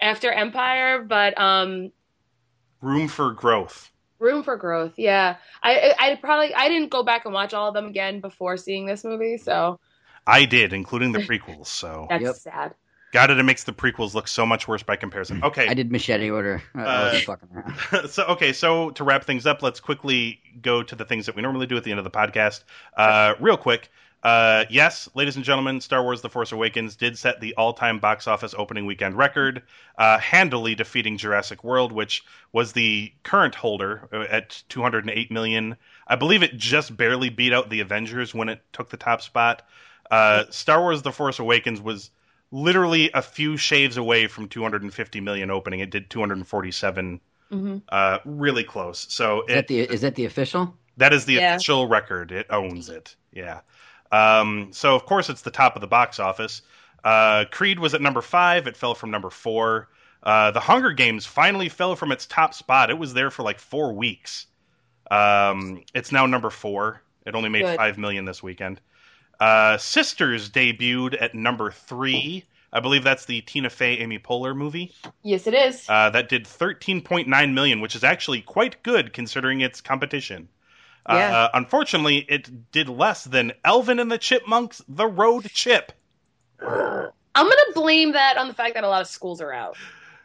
after 0.00 0.30
Empire, 0.30 1.02
but 1.02 1.38
um, 1.38 1.92
Room 2.80 3.06
for 3.08 3.32
growth. 3.34 3.90
Room 4.18 4.42
for 4.42 4.56
growth. 4.56 4.94
Yeah, 4.98 5.36
I 5.62 5.78
I 5.78 5.94
I'd 6.10 6.20
probably 6.20 6.54
I 6.54 6.68
didn't 6.68 6.90
go 6.90 7.02
back 7.02 7.24
and 7.26 7.34
watch 7.34 7.52
all 7.52 7.68
of 7.68 7.74
them 7.74 7.86
again 7.86 8.20
before 8.20 8.56
seeing 8.56 8.86
this 8.86 9.04
movie, 9.04 9.36
so 9.36 9.78
I 10.26 10.44
did, 10.44 10.72
including 10.72 11.12
the 11.12 11.18
prequels. 11.20 11.66
So 11.66 12.06
that's 12.08 12.22
Yep. 12.22 12.36
sad. 12.42 12.74
Got 13.12 13.30
it. 13.30 13.38
It 13.38 13.42
makes 13.42 13.64
the 13.64 13.72
prequels 13.72 14.14
look 14.14 14.28
so 14.28 14.46
much 14.46 14.68
worse 14.68 14.82
by 14.82 14.96
comparison. 14.96 15.42
Okay, 15.42 15.66
I 15.68 15.74
did 15.74 15.90
machete 15.90 16.30
order. 16.30 16.62
Uh, 16.74 17.18
fucking 17.20 17.48
so 18.08 18.24
okay, 18.26 18.52
so 18.52 18.90
to 18.90 19.04
wrap 19.04 19.24
things 19.24 19.46
up, 19.46 19.62
let's 19.62 19.80
quickly 19.80 20.40
go 20.62 20.82
to 20.82 20.94
the 20.94 21.04
things 21.04 21.26
that 21.26 21.36
we 21.36 21.42
normally 21.42 21.66
do 21.66 21.76
at 21.76 21.84
the 21.84 21.90
end 21.90 21.98
of 21.98 22.04
the 22.04 22.10
podcast. 22.10 22.64
Uh, 22.96 23.34
real 23.40 23.56
quick, 23.56 23.90
uh, 24.26 24.64
yes, 24.70 25.08
ladies 25.14 25.36
and 25.36 25.44
gentlemen, 25.44 25.80
Star 25.80 26.02
Wars: 26.02 26.20
The 26.20 26.28
Force 26.28 26.50
Awakens 26.50 26.96
did 26.96 27.16
set 27.16 27.40
the 27.40 27.54
all-time 27.54 28.00
box 28.00 28.26
office 28.26 28.56
opening 28.58 28.84
weekend 28.84 29.16
record, 29.16 29.62
uh, 29.98 30.18
handily 30.18 30.74
defeating 30.74 31.16
Jurassic 31.16 31.62
World, 31.62 31.92
which 31.92 32.24
was 32.52 32.72
the 32.72 33.12
current 33.22 33.54
holder 33.54 34.08
uh, 34.12 34.22
at 34.22 34.62
208 34.68 35.30
million. 35.30 35.76
I 36.08 36.16
believe 36.16 36.42
it 36.42 36.56
just 36.56 36.96
barely 36.96 37.28
beat 37.28 37.52
out 37.52 37.70
the 37.70 37.78
Avengers 37.78 38.34
when 38.34 38.48
it 38.48 38.62
took 38.72 38.90
the 38.90 38.96
top 38.96 39.22
spot. 39.22 39.62
Uh, 40.10 40.44
Star 40.50 40.80
Wars: 40.80 41.02
The 41.02 41.12
Force 41.12 41.38
Awakens 41.38 41.80
was 41.80 42.10
literally 42.50 43.10
a 43.12 43.22
few 43.22 43.56
shaves 43.56 43.96
away 43.96 44.26
from 44.26 44.48
250 44.48 45.20
million 45.20 45.50
opening. 45.50 45.80
It 45.80 45.90
did 45.90 46.10
247 46.10 47.20
hmm 47.50 47.76
uh, 47.90 48.18
really 48.24 48.64
close. 48.64 49.06
So 49.08 49.42
Is 49.42 49.54
that 49.54 49.68
the 49.68 49.80
is 49.80 50.00
that 50.00 50.14
the 50.16 50.24
official? 50.24 50.74
that 50.96 51.12
is 51.12 51.24
the 51.26 51.34
Yeah. 51.34 51.54
official 51.54 51.86
record. 51.86 52.32
It 52.32 52.46
owns 52.50 52.88
it. 52.88 53.14
Yeah. 53.32 53.60
Um, 54.10 54.68
so 54.72 54.94
of 54.94 55.04
course 55.06 55.28
it's 55.28 55.42
the 55.42 55.50
top 55.50 55.76
of 55.76 55.80
the 55.80 55.86
box 55.86 56.18
office. 56.18 56.62
Uh, 57.04 57.44
Creed 57.50 57.78
was 57.78 57.94
at 57.94 58.00
number 58.00 58.22
five. 58.22 58.66
It 58.66 58.76
fell 58.76 58.94
from 58.94 59.10
number 59.10 59.30
four. 59.30 59.88
Uh, 60.22 60.50
the 60.50 60.60
Hunger 60.60 60.90
Games 60.92 61.24
finally 61.24 61.68
fell 61.68 61.94
from 61.94 62.10
its 62.10 62.26
top 62.26 62.52
spot. 62.52 62.90
It 62.90 62.98
was 62.98 63.14
there 63.14 63.30
for 63.30 63.44
like 63.44 63.60
four 63.60 63.92
weeks. 63.92 64.46
Um, 65.08 65.84
it's 65.94 66.10
now 66.10 66.26
number 66.26 66.50
four. 66.50 67.02
It 67.24 67.34
only 67.36 67.48
made 67.48 67.62
Good. 67.62 67.76
five 67.76 67.96
million 67.98 68.24
this 68.24 68.42
weekend. 68.42 68.80
Uh, 69.40 69.76
Sisters 69.78 70.50
debuted 70.50 71.20
at 71.20 71.34
number 71.34 71.70
three. 71.70 72.44
I 72.72 72.80
believe 72.80 73.04
that's 73.04 73.24
the 73.24 73.40
Tina 73.42 73.70
Fey, 73.70 73.98
Amy 73.98 74.18
Poehler 74.18 74.56
movie. 74.56 74.92
Yes, 75.22 75.46
it 75.46 75.54
is. 75.54 75.86
Uh, 75.88 76.10
that 76.10 76.28
did 76.28 76.44
13.9 76.44 77.54
million, 77.54 77.80
which 77.80 77.94
is 77.94 78.04
actually 78.04 78.42
quite 78.42 78.82
good 78.82 79.12
considering 79.12 79.60
its 79.60 79.80
competition. 79.80 80.48
Yeah. 81.08 81.36
Uh, 81.36 81.48
unfortunately, 81.54 82.18
it 82.28 82.72
did 82.72 82.88
less 82.88 83.24
than 83.24 83.52
Alvin 83.64 84.00
and 84.00 84.10
the 84.10 84.18
Chipmunks: 84.18 84.82
The 84.88 85.06
Road 85.06 85.48
Chip. 85.52 85.92
I'm 86.60 87.12
gonna 87.34 87.72
blame 87.74 88.12
that 88.12 88.36
on 88.38 88.48
the 88.48 88.54
fact 88.54 88.74
that 88.74 88.84
a 88.84 88.88
lot 88.88 89.02
of 89.02 89.06
schools 89.06 89.40
are 89.40 89.52
out. 89.52 89.76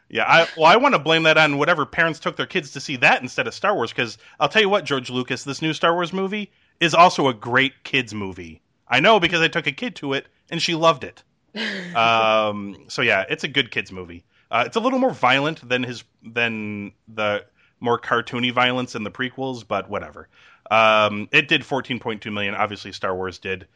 Yeah, 0.08 0.24
I, 0.26 0.46
well, 0.56 0.66
I 0.66 0.76
want 0.76 0.94
to 0.94 0.98
blame 0.98 1.22
that 1.22 1.38
on 1.38 1.56
whatever 1.56 1.86
parents 1.86 2.20
took 2.20 2.36
their 2.36 2.46
kids 2.46 2.72
to 2.72 2.80
see 2.80 2.96
that 2.96 3.22
instead 3.22 3.46
of 3.46 3.54
Star 3.54 3.74
Wars. 3.74 3.92
Because 3.92 4.18
I'll 4.38 4.48
tell 4.48 4.60
you 4.60 4.68
what, 4.68 4.84
George 4.84 5.08
Lucas, 5.08 5.44
this 5.44 5.62
new 5.62 5.72
Star 5.72 5.94
Wars 5.94 6.12
movie 6.12 6.52
is 6.80 6.94
also 6.94 7.28
a 7.28 7.34
great 7.34 7.84
kids 7.84 8.12
movie. 8.12 8.60
I 8.92 9.00
know 9.00 9.18
because 9.18 9.40
I 9.40 9.48
took 9.48 9.66
a 9.66 9.72
kid 9.72 9.96
to 9.96 10.12
it 10.12 10.26
and 10.50 10.60
she 10.60 10.74
loved 10.74 11.02
it. 11.02 11.22
um, 11.96 12.84
so 12.88 13.00
yeah, 13.00 13.24
it's 13.28 13.42
a 13.42 13.48
good 13.48 13.70
kids 13.70 13.90
movie. 13.90 14.22
Uh, 14.50 14.64
it's 14.66 14.76
a 14.76 14.80
little 14.80 14.98
more 14.98 15.12
violent 15.14 15.66
than 15.66 15.82
his 15.82 16.04
than 16.22 16.92
the 17.08 17.44
more 17.80 17.98
cartoony 17.98 18.52
violence 18.52 18.94
in 18.94 19.02
the 19.02 19.10
prequels, 19.10 19.66
but 19.66 19.88
whatever. 19.88 20.28
Um, 20.70 21.28
it 21.32 21.48
did 21.48 21.62
14.2 21.62 22.30
million. 22.32 22.54
Obviously, 22.54 22.92
Star 22.92 23.16
Wars 23.16 23.38
did 23.38 23.66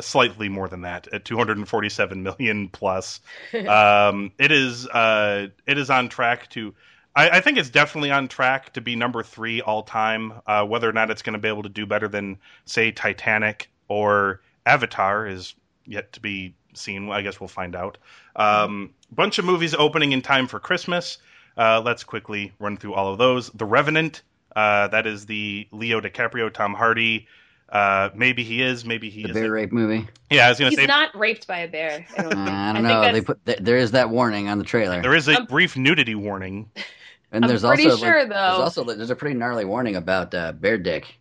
slightly 0.00 0.48
more 0.48 0.68
than 0.68 0.82
that 0.82 1.08
at 1.08 1.24
247 1.24 2.22
million 2.22 2.68
plus. 2.68 3.20
um, 3.68 4.32
it 4.38 4.52
is 4.52 4.86
uh, 4.86 5.48
it 5.66 5.78
is 5.78 5.88
on 5.88 6.10
track 6.10 6.50
to. 6.50 6.74
I, 7.16 7.30
I 7.30 7.40
think 7.40 7.56
it's 7.56 7.70
definitely 7.70 8.10
on 8.10 8.28
track 8.28 8.74
to 8.74 8.82
be 8.82 8.96
number 8.96 9.22
three 9.22 9.62
all 9.62 9.82
time. 9.82 10.34
Uh, 10.46 10.66
whether 10.66 10.86
or 10.86 10.92
not 10.92 11.10
it's 11.10 11.22
going 11.22 11.32
to 11.32 11.38
be 11.38 11.48
able 11.48 11.62
to 11.62 11.70
do 11.70 11.86
better 11.86 12.06
than 12.06 12.36
say 12.66 12.92
Titanic 12.92 13.70
or 13.88 14.42
Avatar 14.68 15.26
is 15.26 15.54
yet 15.86 16.12
to 16.12 16.20
be 16.20 16.54
seen. 16.74 17.10
I 17.10 17.22
guess 17.22 17.40
we'll 17.40 17.48
find 17.48 17.74
out. 17.74 17.98
Um, 18.36 18.94
bunch 19.10 19.38
of 19.38 19.44
movies 19.44 19.74
opening 19.74 20.12
in 20.12 20.22
time 20.22 20.46
for 20.46 20.60
Christmas. 20.60 21.18
Uh, 21.56 21.80
let's 21.84 22.04
quickly 22.04 22.52
run 22.60 22.76
through 22.76 22.94
all 22.94 23.10
of 23.12 23.18
those. 23.18 23.50
The 23.50 23.64
Revenant. 23.64 24.22
Uh, 24.54 24.88
that 24.88 25.06
is 25.06 25.26
the 25.26 25.68
Leo 25.72 26.00
DiCaprio, 26.00 26.52
Tom 26.52 26.74
Hardy. 26.74 27.26
Uh, 27.68 28.08
maybe 28.14 28.42
he 28.44 28.62
is, 28.62 28.84
maybe 28.84 29.10
he 29.10 29.22
The 29.24 29.28
is. 29.30 29.34
bear 29.34 29.50
rape 29.52 29.72
movie. 29.72 30.06
Yeah, 30.30 30.46
I 30.46 30.48
was 30.50 30.58
gonna 30.58 30.70
He's 30.70 30.76
say 30.78 30.82
He's 30.82 30.88
not 30.88 31.14
raped 31.16 31.46
by 31.46 31.58
a 31.58 31.68
bear. 31.68 32.06
I 32.18 32.22
don't 32.22 32.32
Uh. 32.32 32.40
I 32.50 32.72
don't 32.72 32.74
think 32.74 32.86
know. 32.88 33.12
They 33.12 33.20
put 33.20 33.46
th- 33.46 33.58
there 33.60 33.76
is 33.76 33.90
that 33.92 34.08
warning 34.10 34.48
on 34.48 34.58
the 34.58 34.64
trailer, 34.64 35.02
there 35.02 35.14
is 35.14 35.28
a 35.28 35.32
I'm- 35.32 35.44
brief 35.46 35.76
nudity 35.76 36.14
warning. 36.14 36.70
and 37.32 37.44
I'm 37.44 37.48
there's 37.48 37.62
pretty 37.62 37.84
also 37.84 37.98
sure, 37.98 38.20
like, 38.20 38.28
though- 38.30 38.34
there's 38.34 38.58
also 38.58 38.84
there's 38.84 39.10
a 39.10 39.16
pretty 39.16 39.36
gnarly 39.36 39.64
warning 39.66 39.96
about 39.96 40.34
uh, 40.34 40.52
bear 40.52 40.78
dick 40.78 41.14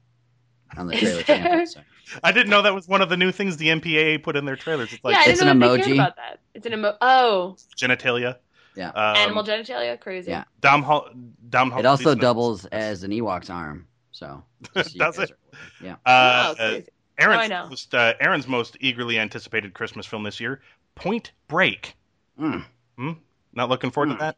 on 0.78 0.88
the 0.88 0.94
Is 0.94 1.24
trailer. 1.24 1.24
there? 1.24 1.60
too, 1.60 1.66
so. 1.74 1.80
I 2.24 2.32
didn't 2.32 2.50
know 2.50 2.62
that 2.62 2.74
was 2.74 2.88
one 2.88 3.02
of 3.02 3.10
the 3.10 3.18
new 3.18 3.32
things 3.32 3.58
the 3.58 3.68
MPAA 3.68 4.24
put 4.24 4.36
in 4.36 4.46
their 4.46 4.56
trailers. 4.56 4.94
It's 4.94 5.04
like 5.04 5.14
yeah, 5.14 5.20
I 5.26 5.30
It's 5.30 5.40
didn't 5.40 5.52
an 5.52 5.60
know 5.60 5.72
they 5.72 5.78
cared 5.78 5.90
emoji. 5.90 5.94
about 5.96 6.16
that. 6.18 6.40
It's 6.54 6.66
an 6.66 6.74
emo. 6.74 6.96
Oh, 7.02 7.58
genitalia. 7.78 8.38
Yeah. 8.76 8.90
Um, 8.90 9.18
animal 9.18 9.44
genitalia, 9.44 10.00
crazy. 10.00 10.30
yeah. 10.32 10.44
Dom 10.62 10.84
Hall. 10.84 11.10
Dom 11.50 11.72
Hall. 11.72 11.80
It 11.80 11.86
also 11.86 12.14
doubles 12.16 12.66
as 12.68 13.04
an 13.04 13.12
Ewok's 13.12 13.50
arm. 13.50 13.88
So 14.12 14.44
just 14.76 14.98
Does 14.98 15.20
it? 15.20 15.32
are- 15.32 15.38
Yeah. 15.84 15.96
Uh, 16.06 16.50
Oh, 16.52 16.56
crazy. 16.56 16.88
Aaron's, 17.20 17.38
Oh, 17.40 17.44
I 17.44 17.48
know. 17.48 17.70
Most, 17.70 17.96
uh, 17.96 18.14
Aaron's 18.20 18.48
most 18.48 18.78
eagerly 18.80 19.18
anticipated 19.18 19.74
Christmas 19.74 20.06
film 20.06 20.22
this 20.24 20.40
year, 20.40 20.62
Point 20.96 21.32
Break. 21.48 21.96
Mm. 22.40 22.64
Hmm? 22.98 23.12
Not 23.54 23.70
looking 23.70 23.90
forward 23.90 24.10
Hmm. 24.10 24.18
to 24.18 24.20
that? 24.20 24.38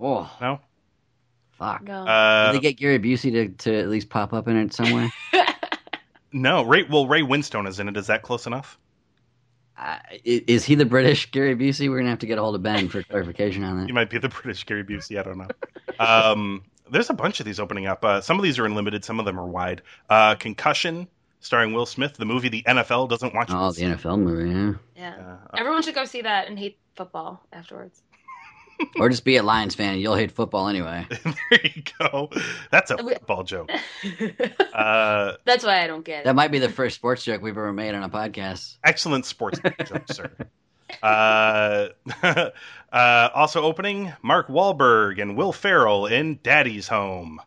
Oh 0.00 0.30
No. 0.40 0.60
fuck! 1.52 1.82
No. 1.82 2.06
Uh, 2.06 2.52
Did 2.52 2.56
they 2.60 2.62
get 2.70 2.76
Gary 2.78 2.98
Busey 3.00 3.32
to, 3.32 3.48
to 3.64 3.78
at 3.80 3.88
least 3.88 4.08
pop 4.08 4.32
up 4.32 4.46
in 4.48 4.56
it 4.56 4.72
somewhere? 4.72 5.10
no. 6.34 6.62
Ray. 6.62 6.82
Well, 6.82 7.06
Ray 7.06 7.22
Winstone 7.22 7.66
is 7.66 7.80
in 7.80 7.88
it. 7.88 7.96
Is 7.96 8.08
that 8.08 8.22
close 8.22 8.46
enough? 8.46 8.78
uh, 9.76 9.98
is 10.24 10.64
he 10.64 10.74
the 10.74 10.84
British 10.84 11.30
Gary 11.30 11.56
Busey? 11.56 11.88
We're 11.88 11.98
gonna 11.98 12.10
have 12.10 12.20
to 12.20 12.26
get 12.26 12.38
a 12.38 12.40
hold 12.42 12.54
of 12.54 12.62
Ben 12.62 12.88
for 12.88 13.02
clarification 13.02 13.64
on 13.64 13.80
that. 13.80 13.88
You 13.88 13.94
might 13.94 14.10
be 14.10 14.18
the 14.18 14.28
British 14.28 14.64
Gary 14.64 14.84
Busey. 14.84 15.18
I 15.18 15.22
don't 15.22 15.38
know. 15.38 15.48
um, 15.98 16.62
there's 16.90 17.10
a 17.10 17.14
bunch 17.14 17.40
of 17.40 17.46
these 17.46 17.58
opening 17.58 17.86
up. 17.86 18.04
Uh, 18.04 18.20
some 18.20 18.38
of 18.38 18.42
these 18.44 18.58
are 18.58 18.66
unlimited. 18.66 19.04
Some 19.04 19.18
of 19.18 19.24
them 19.24 19.38
are 19.38 19.46
wide. 19.46 19.82
Uh, 20.08 20.36
Concussion, 20.36 21.08
starring 21.40 21.72
Will 21.72 21.86
Smith. 21.86 22.16
The 22.16 22.24
movie 22.24 22.48
the 22.48 22.62
NFL 22.62 23.08
doesn't 23.08 23.34
watch. 23.34 23.48
Oh, 23.50 23.72
the 23.72 23.82
NFL 23.82 24.20
movie, 24.20 24.78
yeah. 24.96 25.16
yeah. 25.16 25.26
Uh, 25.32 25.56
Everyone 25.56 25.82
should 25.82 25.94
go 25.94 26.04
see 26.04 26.22
that 26.22 26.46
and 26.46 26.58
hate 26.58 26.78
football 26.94 27.42
afterwards. 27.52 28.02
Or 28.98 29.08
just 29.08 29.24
be 29.24 29.36
a 29.36 29.42
Lions 29.42 29.74
fan. 29.74 29.98
You'll 29.98 30.14
hate 30.16 30.30
football 30.32 30.68
anyway. 30.68 31.06
there 31.50 31.60
you 31.62 31.82
go. 31.98 32.30
That's 32.70 32.90
a 32.90 32.98
football 32.98 33.44
joke. 33.44 33.70
Uh, 34.74 35.34
That's 35.44 35.64
why 35.64 35.82
I 35.82 35.86
don't 35.86 36.04
get 36.04 36.20
it. 36.20 36.24
That 36.24 36.34
might 36.34 36.50
be 36.50 36.58
the 36.58 36.68
first 36.68 36.96
sports 36.96 37.22
joke 37.24 37.40
we've 37.42 37.56
ever 37.56 37.72
made 37.72 37.94
on 37.94 38.02
a 38.02 38.08
podcast. 38.08 38.76
excellent 38.82 39.24
sports 39.24 39.60
joke, 39.84 40.04
sir. 40.12 40.30
Uh, 41.02 41.88
uh, 42.92 43.28
also 43.34 43.62
opening 43.62 44.12
Mark 44.22 44.48
Wahlberg 44.48 45.20
and 45.22 45.36
Will 45.36 45.52
Ferrell 45.52 46.06
in 46.06 46.38
Daddy's 46.42 46.88
Home. 46.88 47.40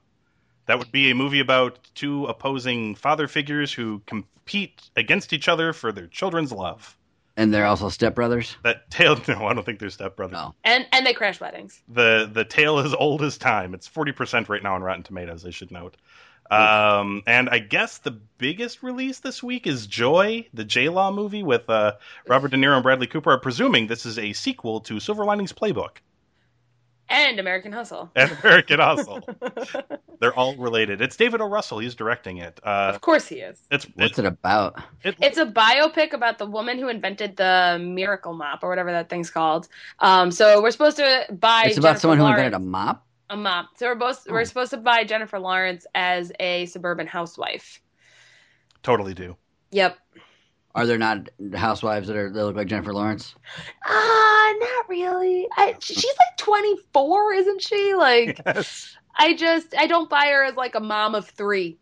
That 0.67 0.79
would 0.79 0.91
be 0.91 1.11
a 1.11 1.15
movie 1.15 1.39
about 1.41 1.79
two 1.95 2.25
opposing 2.25 2.95
father 2.95 3.27
figures 3.27 3.71
who 3.71 4.01
compete 4.05 4.89
against 4.95 5.33
each 5.33 5.47
other 5.47 5.73
for 5.73 5.91
their 5.91 6.07
children's 6.07 6.51
love. 6.51 6.96
And 7.37 7.53
they're 7.53 7.67
also 7.67 7.87
stepbrothers. 7.87 8.55
That 8.63 8.89
tale, 8.89 9.15
no, 9.27 9.45
I 9.45 9.53
don't 9.53 9.63
think 9.63 9.79
they're 9.79 9.89
stepbrothers. 9.89 10.31
No. 10.31 10.55
And 10.63 10.85
and 10.91 11.05
they 11.05 11.13
crash 11.13 11.39
weddings. 11.39 11.81
The 11.87 12.29
the 12.31 12.43
tale 12.43 12.79
is 12.79 12.93
old 12.93 13.21
as 13.21 13.37
time. 13.37 13.73
It's 13.73 13.87
forty 13.87 14.11
percent 14.11 14.49
right 14.49 14.61
now 14.61 14.75
on 14.75 14.81
Rotten 14.81 15.03
Tomatoes. 15.03 15.45
I 15.45 15.51
should 15.51 15.71
note. 15.71 15.95
Um, 16.49 17.23
and 17.27 17.49
I 17.49 17.59
guess 17.59 17.97
the 17.97 18.11
biggest 18.11 18.81
release 18.81 19.19
this 19.19 19.43
week 19.43 19.67
is 19.67 19.85
Joy, 19.85 20.47
the 20.53 20.63
J 20.63 20.89
Law 20.89 21.11
movie 21.11 21.43
with 21.43 21.69
uh, 21.69 21.93
Robert 22.25 22.51
De 22.51 22.57
Niro 22.57 22.75
and 22.75 22.83
Bradley 22.83 23.07
Cooper. 23.07 23.33
I'm 23.33 23.41
presuming 23.41 23.87
this 23.87 24.05
is 24.05 24.17
a 24.17 24.31
sequel 24.33 24.79
to 24.81 24.99
Silver 24.99 25.25
Linings 25.25 25.51
Playbook 25.51 25.97
And 27.09 27.39
American 27.39 27.71
Hustle. 27.71 28.11
and 28.15 28.31
American 28.43 28.79
Hustle. 28.79 29.21
They're 30.19 30.33
all 30.37 30.55
related. 30.57 30.99
It's 31.01 31.15
David 31.15 31.41
O. 31.41 31.45
Russell. 31.47 31.79
He's 31.79 31.95
directing 31.95 32.37
it. 32.37 32.59
Uh, 32.63 32.91
of 32.93 33.01
course 33.01 33.27
he 33.27 33.35
is. 33.37 33.61
it's 33.71 33.85
What's 33.95 34.19
it, 34.19 34.25
it 34.25 34.27
about? 34.27 34.81
it, 35.03 35.15
It's 35.21 35.37
a 35.37 35.45
biopic 35.45 36.13
about 36.13 36.37
the 36.37 36.45
woman 36.45 36.77
who 36.79 36.87
invented 36.89 37.37
the 37.37 37.77
miracle 37.81 38.33
mop 38.33 38.63
or 38.63 38.69
whatever 38.69 38.91
that 38.91 39.09
thing's 39.09 39.29
called. 39.29 39.67
Um, 39.99 40.31
so 40.31 40.61
we're 40.61 40.71
supposed 40.71 40.97
to 40.97 41.25
buy. 41.31 41.63
It's 41.67 41.77
about 41.77 41.89
Jennifer 41.89 41.99
someone 42.01 42.17
who 42.17 42.25
invented 42.27 42.53
a 42.53 42.59
mop. 42.59 43.05
a 43.29 43.37
mop. 43.37 43.69
So 43.77 43.87
we're 43.87 43.95
both 43.95 44.25
Oh. 44.27 44.33
we're 44.33 44.45
supposed 44.45 44.71
to 44.71 44.77
buy 44.77 45.03
Jennifer 45.05 45.39
Lawrence 45.39 45.85
as 45.95 46.31
a 46.39 46.65
suburban 46.65 47.07
housewife. 47.07 47.81
totally 48.83 49.13
do. 49.13 49.35
Yep. 49.71 49.97
Are 50.77 50.85
there 50.85 50.97
not 50.99 51.29
housewives 51.55 52.07
that 52.07 52.15
are 52.15 52.29
that 52.31 52.45
look 52.45 52.55
like 52.55 52.67
Jennifer 52.67 52.93
Lawrence? 52.93 53.33
Ah, 53.85 54.53
not 54.59 54.87
really. 54.89 55.47
I, 55.57 55.75
she's 55.79 56.05
like 56.05 56.37
24, 56.37 57.33
isn't 57.33 57.61
she? 57.63 57.93
Like, 57.95 58.39
Yes. 58.45 58.95
I 59.17 59.33
just 59.33 59.75
I 59.75 59.87
don't 59.87 60.07
buy 60.09 60.27
her 60.27 60.43
as 60.45 60.55
like 60.55 60.75
a 60.75 60.79
mom 60.79 61.15
of 61.15 61.27
three 61.27 61.77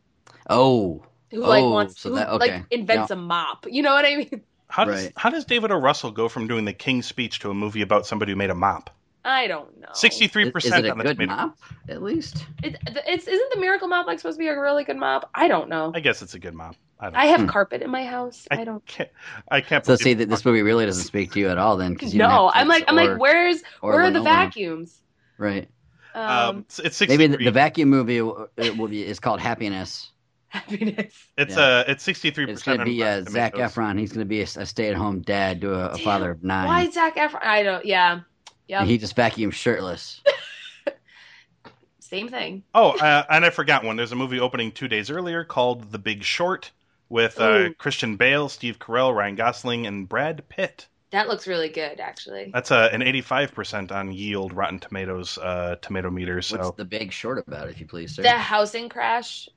Oh, 0.50 1.04
who 1.32 1.42
like 1.42 1.64
Oh, 1.64 1.72
wants 1.72 2.00
so 2.00 2.12
that- 2.16 2.30
okay. 2.30 2.38
like 2.54 2.64
invents 2.72 3.12
a 3.12 3.16
mop. 3.18 3.66
You 3.70 3.82
know 3.82 3.94
what 3.94 4.06
I 4.06 4.16
mean? 4.16 4.42
How 4.70 4.86
does 4.86 5.04
Right. 5.04 5.14
how 5.18 5.30
does 5.30 5.44
David 5.46 5.72
O. 5.72 5.78
Russell 5.78 6.12
go 6.12 6.30
from 6.30 6.48
doing 6.48 6.64
the 6.66 6.74
King's 6.74 7.06
Speech 7.06 7.40
to 7.40 7.52
a 7.52 7.54
movie 7.54 7.82
about 7.82 8.06
somebody 8.06 8.32
who 8.32 8.36
made 8.38 8.50
a 8.50 8.56
mop? 8.56 8.90
I 9.26 9.48
don't 9.48 9.80
know. 9.80 9.88
Sixty 9.94 10.28
three 10.28 10.44
is, 10.44 10.48
is 10.50 10.54
percent 10.54 10.88
on 10.88 10.98
the 10.98 11.04
good 11.04 11.18
tomato. 11.20 11.36
mop? 11.36 11.58
At 11.90 12.02
least. 12.04 12.46
It, 12.64 12.78
it's 12.86 13.28
isn't 13.28 13.54
the 13.54 13.60
miracle 13.60 13.88
mop 13.88 14.06
like 14.08 14.20
supposed 14.20 14.38
to 14.38 14.40
be 14.40 14.48
a 14.48 14.60
really 14.60 14.84
good 14.84 14.98
mop? 14.98 15.30
I 15.34 15.48
don't 15.48 15.68
know. 15.68 15.92
I 15.96 16.00
guess 16.00 16.22
it's 16.22 16.36
a 16.36 16.40
good 16.40 16.54
mop. 16.54 16.76
I 17.00 17.06
don't. 17.08 17.16
I 17.16 17.26
have 17.26 17.42
Hmm. 17.42 17.48
carpet 17.48 17.82
in 17.82 17.90
my 17.90 18.06
house. 18.06 18.48
I 18.52 18.64
don't. 18.64 18.86
can't. 18.86 19.10
I 19.50 19.62
can't. 19.62 19.86
So 19.86 19.96
see 19.96 20.14
that 20.14 20.30
this 20.30 20.46
movie 20.46 20.62
really 20.62 20.86
doesn't 20.86 21.04
speak 21.04 21.32
to 21.34 21.40
you 21.40 21.50
at 21.50 21.58
all 21.58 21.76
then 21.76 21.94
because 21.94 22.14
you 22.14 22.20
don't 22.20 22.30
No, 22.30 22.52
I'm 22.54 22.68
like 22.68 22.86
kids 22.86 22.90
I'm 22.90 22.96
like 22.96 23.20
where's 23.20 23.62
where 23.82 24.02
are 24.04 24.12
the 24.12 24.22
vacuums? 24.22 25.02
right. 25.38 25.68
Um, 26.14 26.30
Um, 26.30 26.58
it's, 26.60 26.80
it's 26.80 26.98
63. 26.98 27.18
Maybe 27.28 27.38
the, 27.38 27.44
the 27.46 27.52
vacuum 27.52 27.90
movie 27.90 28.18
it 28.58 28.78
will 28.78 28.88
be 28.88 29.06
is 29.06 29.20
called 29.20 29.42
Happiness. 29.42 30.12
happiness. 30.48 31.14
It's 31.38 31.58
yeah. 31.58 31.62
uh, 31.64 31.84
it's 31.88 32.04
sixty 32.04 32.32
three 32.32 32.46
It's 32.46 32.62
percent. 32.62 32.78
going 32.78 32.86
to 32.88 32.94
be 32.94 33.04
uh, 33.04 33.24
Zac 33.24 33.56
Efron. 33.56 34.00
He's 34.00 34.12
going 34.14 34.20
to 34.22 34.26
be 34.26 34.42
a, 34.42 34.48
stay 34.48 34.88
at 34.88 34.96
home 34.96 35.20
dad 35.22 35.60
to 35.62 35.74
a, 35.74 35.88
a 35.90 35.98
father 35.98 36.32
of 36.32 36.44
nine. 36.44 36.68
Why 36.68 36.90
Zac 36.90 37.18
Efron? 37.18 37.44
I 37.44 37.64
don't. 37.64 37.86
Yeah. 37.86 38.22
Yep. 38.68 38.82
And 38.82 38.90
he 38.90 38.98
just 38.98 39.16
vacuums 39.16 39.56
shirtless. 39.56 40.22
Same 42.00 42.30
thing. 42.30 42.64
Oh, 42.74 42.92
uh, 42.92 43.24
and 43.30 43.44
I 43.44 43.50
forgot 43.50 43.84
one. 43.84 43.96
There's 43.96 44.12
a 44.12 44.16
movie 44.16 44.40
opening 44.40 44.72
two 44.72 44.88
days 44.88 45.10
earlier 45.10 45.44
called 45.44 45.92
The 45.92 46.00
Big 46.00 46.24
Short 46.24 46.72
with 47.10 47.40
uh, 47.40 47.74
Christian 47.78 48.16
Bale, 48.16 48.50
Steve 48.50 48.80
Carell, 48.80 49.16
Ryan 49.16 49.36
Gosling, 49.36 49.88
and 49.88 50.08
Brad 50.08 50.48
Pitt. 50.50 50.88
That 51.12 51.28
looks 51.28 51.48
really 51.48 51.70
good, 51.70 52.00
actually. 52.00 52.52
That's 52.54 52.72
uh, 52.72 52.90
an 52.92 53.02
eighty 53.02 53.22
five 53.22 53.54
percent 53.54 53.92
on 53.92 54.12
Yield 54.12 54.54
Rotten 54.54 54.80
Tomatoes 54.80 55.38
uh, 55.38 55.76
tomato 55.82 56.10
meter. 56.10 56.36
What's 56.36 56.72
the 56.72 56.86
big 56.86 57.12
short 57.12 57.44
about, 57.48 57.70
if 57.70 57.80
you 57.80 57.88
please, 57.88 58.16
sir? 58.16 58.24
The 58.24 58.32
housing 58.32 58.90
crash. 58.90 59.48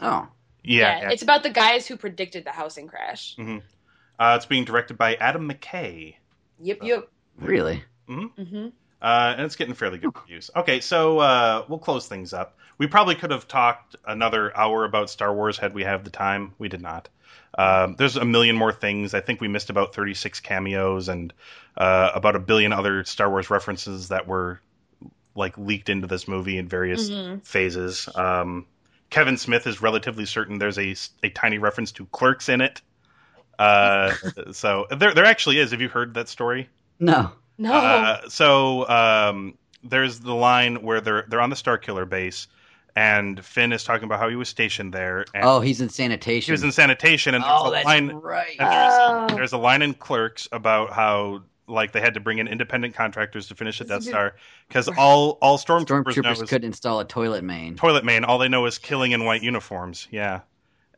oh, 0.00 0.28
yeah, 0.62 1.02
yeah. 1.02 1.10
it's 1.10 1.22
about 1.22 1.42
the 1.42 1.50
guys 1.50 1.86
who 1.86 1.96
predicted 1.96 2.44
the 2.44 2.52
housing 2.52 2.88
crash. 2.88 3.36
Uh, 3.38 4.34
it's 4.36 4.46
being 4.46 4.64
directed 4.64 4.96
by 4.96 5.16
Adam 5.16 5.48
McKay. 5.48 6.14
Yep, 6.60 6.78
yep. 6.82 7.08
really? 7.38 7.82
Hmm 8.06 8.26
Uh, 9.02 9.34
and 9.36 9.42
it's 9.42 9.56
getting 9.56 9.74
fairly 9.74 9.98
good 9.98 10.14
reviews. 10.14 10.50
Okay, 10.56 10.80
so 10.80 11.18
uh, 11.18 11.64
we'll 11.68 11.78
close 11.78 12.08
things 12.08 12.32
up. 12.32 12.56
We 12.78 12.86
probably 12.86 13.14
could 13.14 13.30
have 13.30 13.46
talked 13.46 13.96
another 14.06 14.56
hour 14.56 14.84
about 14.84 15.10
Star 15.10 15.34
Wars 15.34 15.58
had 15.58 15.74
we 15.74 15.84
have 15.84 16.04
the 16.04 16.10
time. 16.10 16.54
We 16.58 16.68
did 16.68 16.80
not. 16.82 17.08
Um, 17.58 17.94
there's 17.96 18.16
a 18.16 18.24
million 18.24 18.56
more 18.56 18.72
things. 18.72 19.14
I 19.14 19.20
think 19.20 19.40
we 19.40 19.48
missed 19.48 19.70
about 19.70 19.94
36 19.94 20.40
cameos 20.40 21.08
and 21.08 21.32
uh, 21.76 22.10
about 22.14 22.34
a 22.36 22.40
billion 22.40 22.72
other 22.72 23.04
Star 23.04 23.28
Wars 23.30 23.50
references 23.50 24.08
that 24.08 24.26
were 24.26 24.60
like 25.34 25.56
leaked 25.58 25.88
into 25.88 26.06
this 26.06 26.26
movie 26.28 26.58
in 26.58 26.68
various 26.68 27.10
Mhm. 27.10 27.44
phases. 27.44 28.08
Um, 28.14 28.66
Kevin 29.10 29.36
Smith 29.36 29.66
is 29.66 29.82
relatively 29.82 30.24
certain 30.26 30.58
there's 30.58 30.78
a, 30.78 30.94
a 31.22 31.28
tiny 31.30 31.58
reference 31.58 31.92
to 31.92 32.06
Clerks 32.06 32.48
in 32.48 32.60
it. 32.60 32.80
Uh, 33.58 34.14
so 34.52 34.86
there 34.90 35.14
there 35.14 35.24
actually 35.24 35.58
is. 35.58 35.70
Have 35.72 35.80
you 35.80 35.88
heard 35.88 36.14
that 36.14 36.28
story? 36.28 36.68
No. 36.98 37.32
No. 37.58 37.72
Uh, 37.72 38.28
so 38.28 38.88
um, 38.88 39.56
there's 39.82 40.20
the 40.20 40.34
line 40.34 40.82
where 40.82 41.00
they're 41.00 41.24
they're 41.28 41.40
on 41.40 41.50
the 41.50 41.56
Starkiller 41.56 42.08
base, 42.08 42.48
and 42.96 43.44
Finn 43.44 43.72
is 43.72 43.84
talking 43.84 44.04
about 44.04 44.18
how 44.20 44.28
he 44.28 44.36
was 44.36 44.48
stationed 44.48 44.92
there. 44.92 45.24
And 45.34 45.44
Oh, 45.44 45.60
he's 45.60 45.80
in 45.80 45.88
sanitation. 45.88 46.46
he 46.46 46.52
was 46.52 46.62
in 46.62 46.72
sanitation, 46.72 47.34
and 47.34 47.44
there's 47.44 47.52
oh, 47.54 47.68
a 47.68 47.70
that's 47.72 47.84
line 47.84 48.10
right. 48.10 48.56
and 48.58 48.70
there's, 48.70 48.92
Oh. 48.96 49.36
there's 49.36 49.52
a 49.52 49.58
line 49.58 49.82
in 49.82 49.94
Clerks 49.94 50.48
about 50.52 50.92
how 50.92 51.42
like 51.66 51.92
they 51.92 52.00
had 52.00 52.14
to 52.14 52.20
bring 52.20 52.38
in 52.38 52.46
independent 52.46 52.94
contractors 52.94 53.48
to 53.48 53.54
finish 53.54 53.78
the 53.78 53.84
Death 53.84 54.02
Star 54.02 54.34
because 54.68 54.88
all 54.98 55.38
all 55.40 55.56
stormtroopers, 55.56 56.16
know 56.22 56.22
Stormtroopers 56.32 56.42
is 56.42 56.48
could 56.50 56.64
install 56.64 57.00
a 57.00 57.04
toilet 57.06 57.42
main. 57.44 57.76
toilet 57.76 58.04
main. 58.04 58.24
All 58.24 58.38
they 58.38 58.48
know 58.48 58.66
is 58.66 58.78
killing 58.78 59.12
in 59.12 59.24
white 59.24 59.42
uniforms. 59.42 60.06
Yeah, 60.10 60.40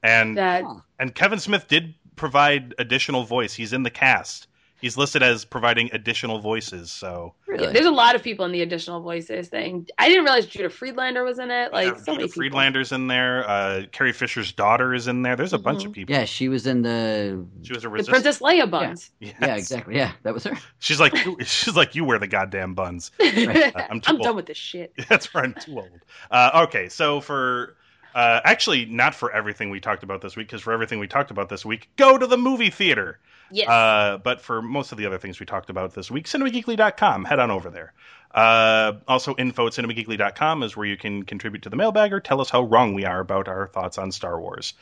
and 0.03 0.37
that 0.37 0.65
and 0.99 1.15
Kevin 1.15 1.39
Smith 1.39 1.69
did 1.69 1.95
provide 2.17 2.75
additional 2.79 3.25
voice. 3.25 3.55
He's 3.55 3.73
in 3.73 3.83
the 3.85 3.91
cast. 3.91 4.49
He's 4.87 4.97
listed 4.97 5.21
as 5.21 5.45
providing 5.45 5.91
additional 5.93 6.39
voices. 6.39 6.93
So 6.93 7.35
Really? 7.49 7.73
there's 7.73 7.87
a 7.87 7.91
lot 7.91 8.15
of 8.15 8.23
people 8.23 8.45
in 8.45 8.53
the 8.53 8.63
additional 8.63 9.01
voices 9.01 9.49
thing. 9.49 9.89
I 9.99 10.07
didn't 10.07 10.23
realize 10.23 10.47
Judah 10.47 10.71
Friedlander 10.71 11.25
was 11.25 11.41
in 11.41 11.51
it. 11.51 11.73
Like 11.73 11.87
Yeah, 11.89 11.95
so 11.97 12.13
many 12.13 12.23
Judah 12.23 12.29
people. 12.29 12.29
Friedlander's 12.41 12.93
in 12.93 13.09
there. 13.09 13.45
Uh, 13.51 13.83
Carrie 13.91 14.13
Fisher's 14.13 14.53
daughter 14.53 14.95
is 14.95 15.09
in 15.09 15.23
there. 15.23 15.35
There's 15.35 15.53
a 15.53 15.59
bunch 15.59 15.83
Mhm. 15.83 15.87
of 15.87 15.93
people. 15.93 16.15
yeah, 16.15 16.25
she 16.25 16.49
was 16.49 16.69
in 16.69 16.83
the. 16.83 17.45
She 17.65 17.73
was 17.73 17.85
a 17.85 17.89
The. 17.89 18.05
Princess 18.05 18.39
Leia 18.39 18.71
buns. 18.71 19.11
Yes. 19.19 19.35
Yeah, 19.41 19.57
exactly. 19.57 19.97
Yeah, 19.97 20.13
that 20.23 20.33
was 20.33 20.45
her. 20.45 20.57
She's 20.79 21.01
like 21.01 21.13
you, 21.25 21.37
she's 21.45 21.75
like 21.75 21.97
you 21.97 22.05
wear 22.05 22.21
the 22.21 22.29
goddamn 22.29 22.75
buns. 22.75 23.11
I'm 23.21 23.75
I'm, 23.91 24.01
too 24.01 24.13
old. 24.13 24.23
done 24.23 24.37
with 24.37 24.47
this 24.47 24.57
shit. 24.57 24.93
That's 25.09 25.35
where 25.35 25.43
I'm 25.43 25.55
too 25.55 25.79
old. 25.79 25.91
Uh, 26.31 26.67
okay, 26.69 26.89
so 26.89 27.21
for 27.21 27.75
uh, 28.15 28.41
actually 28.45 28.85
not 28.87 29.17
for 29.17 29.33
everything 29.33 29.69
we 29.71 29.81
talked 29.81 30.05
about 30.05 30.21
this 30.23 30.37
week, 30.37 30.47
because 30.47 30.63
for 30.63 30.73
everything 30.73 31.01
we 31.01 31.09
talked 31.09 31.33
about 31.33 31.49
this 31.49 31.65
week, 31.65 31.89
go 31.97 32.17
to 32.17 32.27
the 32.29 32.39
movie 32.39 32.71
theater. 32.71 33.19
Yes. 33.51 33.69
Uh, 33.69 34.19
but 34.23 34.41
for 34.41 34.61
most 34.63 34.93
of 34.93 34.99
the 34.99 35.07
other 35.07 35.19
things 35.19 35.39
we 35.39 35.47
talked 35.47 35.71
about 35.71 35.95
this 35.95 36.11
week, 36.11 36.27
cinemageekly.com, 36.27 37.25
head 37.25 37.39
on 37.39 37.51
over 37.51 37.71
there. 37.71 37.93
Uh, 38.35 38.95
also, 39.09 39.35
info 39.37 39.67
at 39.67 39.73
cinemageekly.com 39.73 40.63
is 40.63 40.77
where 40.77 40.87
you 40.87 40.97
can 40.97 41.23
contribute 41.23 41.63
to 41.63 41.71
the 41.71 41.77
mailbag 41.77 42.13
or 42.13 42.21
tell 42.21 42.41
us 42.41 42.51
how 42.51 42.63
wrong 42.63 42.93
we 42.95 43.05
are 43.05 43.21
about 43.21 43.49
our 43.49 43.69
thoughts 43.69 43.99
on 43.99 44.13
Star 44.13 44.39
Wars. 44.41 44.75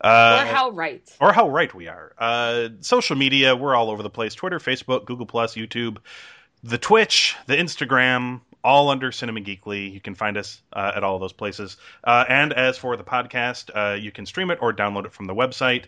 Uh, 0.00 0.44
or 0.46 0.54
how 0.54 0.70
right. 0.70 1.16
or 1.20 1.32
how 1.32 1.48
right 1.50 1.74
we 1.74 1.88
are. 1.88 2.14
Uh, 2.18 2.68
social 2.80 3.16
media, 3.16 3.54
we're 3.54 3.74
all 3.74 3.90
over 3.90 4.02
the 4.02 4.10
place: 4.10 4.34
Twitter, 4.34 4.58
Facebook, 4.58 5.04
Google 5.04 5.26
Plus, 5.26 5.56
YouTube, 5.56 5.98
the 6.62 6.78
Twitch, 6.78 7.36
the 7.46 7.56
Instagram, 7.56 8.40
all 8.64 8.88
under 8.88 9.12
Cinema 9.12 9.40
Geekly. 9.40 9.92
You 9.92 10.00
can 10.00 10.14
find 10.14 10.36
us 10.36 10.60
uh, 10.72 10.92
at 10.94 11.04
all 11.04 11.16
of 11.16 11.20
those 11.20 11.32
places. 11.32 11.76
Uh, 12.02 12.24
and 12.28 12.52
as 12.52 12.78
for 12.78 12.96
the 12.96 13.04
podcast, 13.04 13.70
uh, 13.74 13.94
you 13.96 14.10
can 14.10 14.24
stream 14.24 14.50
it 14.50 14.58
or 14.62 14.72
download 14.72 15.04
it 15.04 15.12
from 15.12 15.26
the 15.26 15.34
website. 15.34 15.84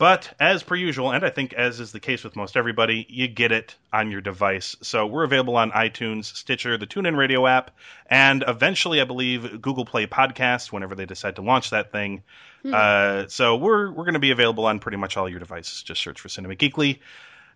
But 0.00 0.32
as 0.40 0.62
per 0.62 0.76
usual, 0.76 1.12
and 1.12 1.22
I 1.26 1.28
think 1.28 1.52
as 1.52 1.78
is 1.78 1.92
the 1.92 2.00
case 2.00 2.24
with 2.24 2.34
most 2.34 2.56
everybody, 2.56 3.04
you 3.10 3.28
get 3.28 3.52
it 3.52 3.76
on 3.92 4.10
your 4.10 4.22
device. 4.22 4.74
So 4.80 5.06
we're 5.06 5.24
available 5.24 5.58
on 5.58 5.72
iTunes, 5.72 6.24
Stitcher, 6.24 6.78
the 6.78 6.86
TuneIn 6.86 7.18
Radio 7.18 7.46
app, 7.46 7.70
and 8.06 8.42
eventually, 8.48 9.02
I 9.02 9.04
believe, 9.04 9.60
Google 9.60 9.84
Play 9.84 10.06
Podcast 10.06 10.72
whenever 10.72 10.94
they 10.94 11.04
decide 11.04 11.36
to 11.36 11.42
launch 11.42 11.68
that 11.68 11.92
thing. 11.92 12.22
Hmm. 12.62 12.72
Uh, 12.74 13.24
so 13.28 13.56
we're 13.56 13.90
we're 13.90 14.04
going 14.04 14.14
to 14.14 14.20
be 14.20 14.30
available 14.30 14.64
on 14.64 14.78
pretty 14.78 14.96
much 14.96 15.18
all 15.18 15.28
your 15.28 15.38
devices. 15.38 15.82
Just 15.82 16.02
search 16.02 16.18
for 16.18 16.30
Cinema 16.30 16.54
Geekly. 16.54 17.00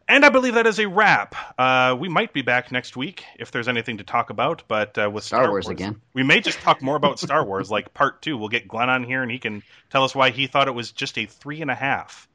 And 0.06 0.22
I 0.22 0.28
believe 0.28 0.52
that 0.52 0.66
is 0.66 0.78
a 0.78 0.86
wrap. 0.86 1.34
Uh, 1.58 1.96
we 1.98 2.10
might 2.10 2.34
be 2.34 2.42
back 2.42 2.70
next 2.70 2.94
week 2.94 3.24
if 3.38 3.52
there's 3.52 3.68
anything 3.68 3.96
to 3.96 4.04
talk 4.04 4.28
about. 4.28 4.64
But 4.68 4.98
uh, 4.98 5.10
with 5.10 5.24
Star 5.24 5.48
Wars 5.48 5.68
again. 5.68 5.98
we 6.12 6.24
may 6.24 6.40
just 6.40 6.58
talk 6.58 6.82
more 6.82 6.96
about 6.96 7.18
Star 7.18 7.42
Wars, 7.42 7.70
like 7.70 7.94
part 7.94 8.20
two. 8.20 8.36
We'll 8.36 8.50
get 8.50 8.68
Glenn 8.68 8.90
on 8.90 9.02
here, 9.02 9.22
and 9.22 9.30
he 9.30 9.38
can 9.38 9.62
tell 9.88 10.04
us 10.04 10.14
why 10.14 10.28
he 10.28 10.46
thought 10.46 10.68
it 10.68 10.74
was 10.74 10.92
just 10.92 11.16
a 11.16 11.24
three 11.24 11.62
and 11.62 11.70
a 11.70 11.74
half. 11.74 12.28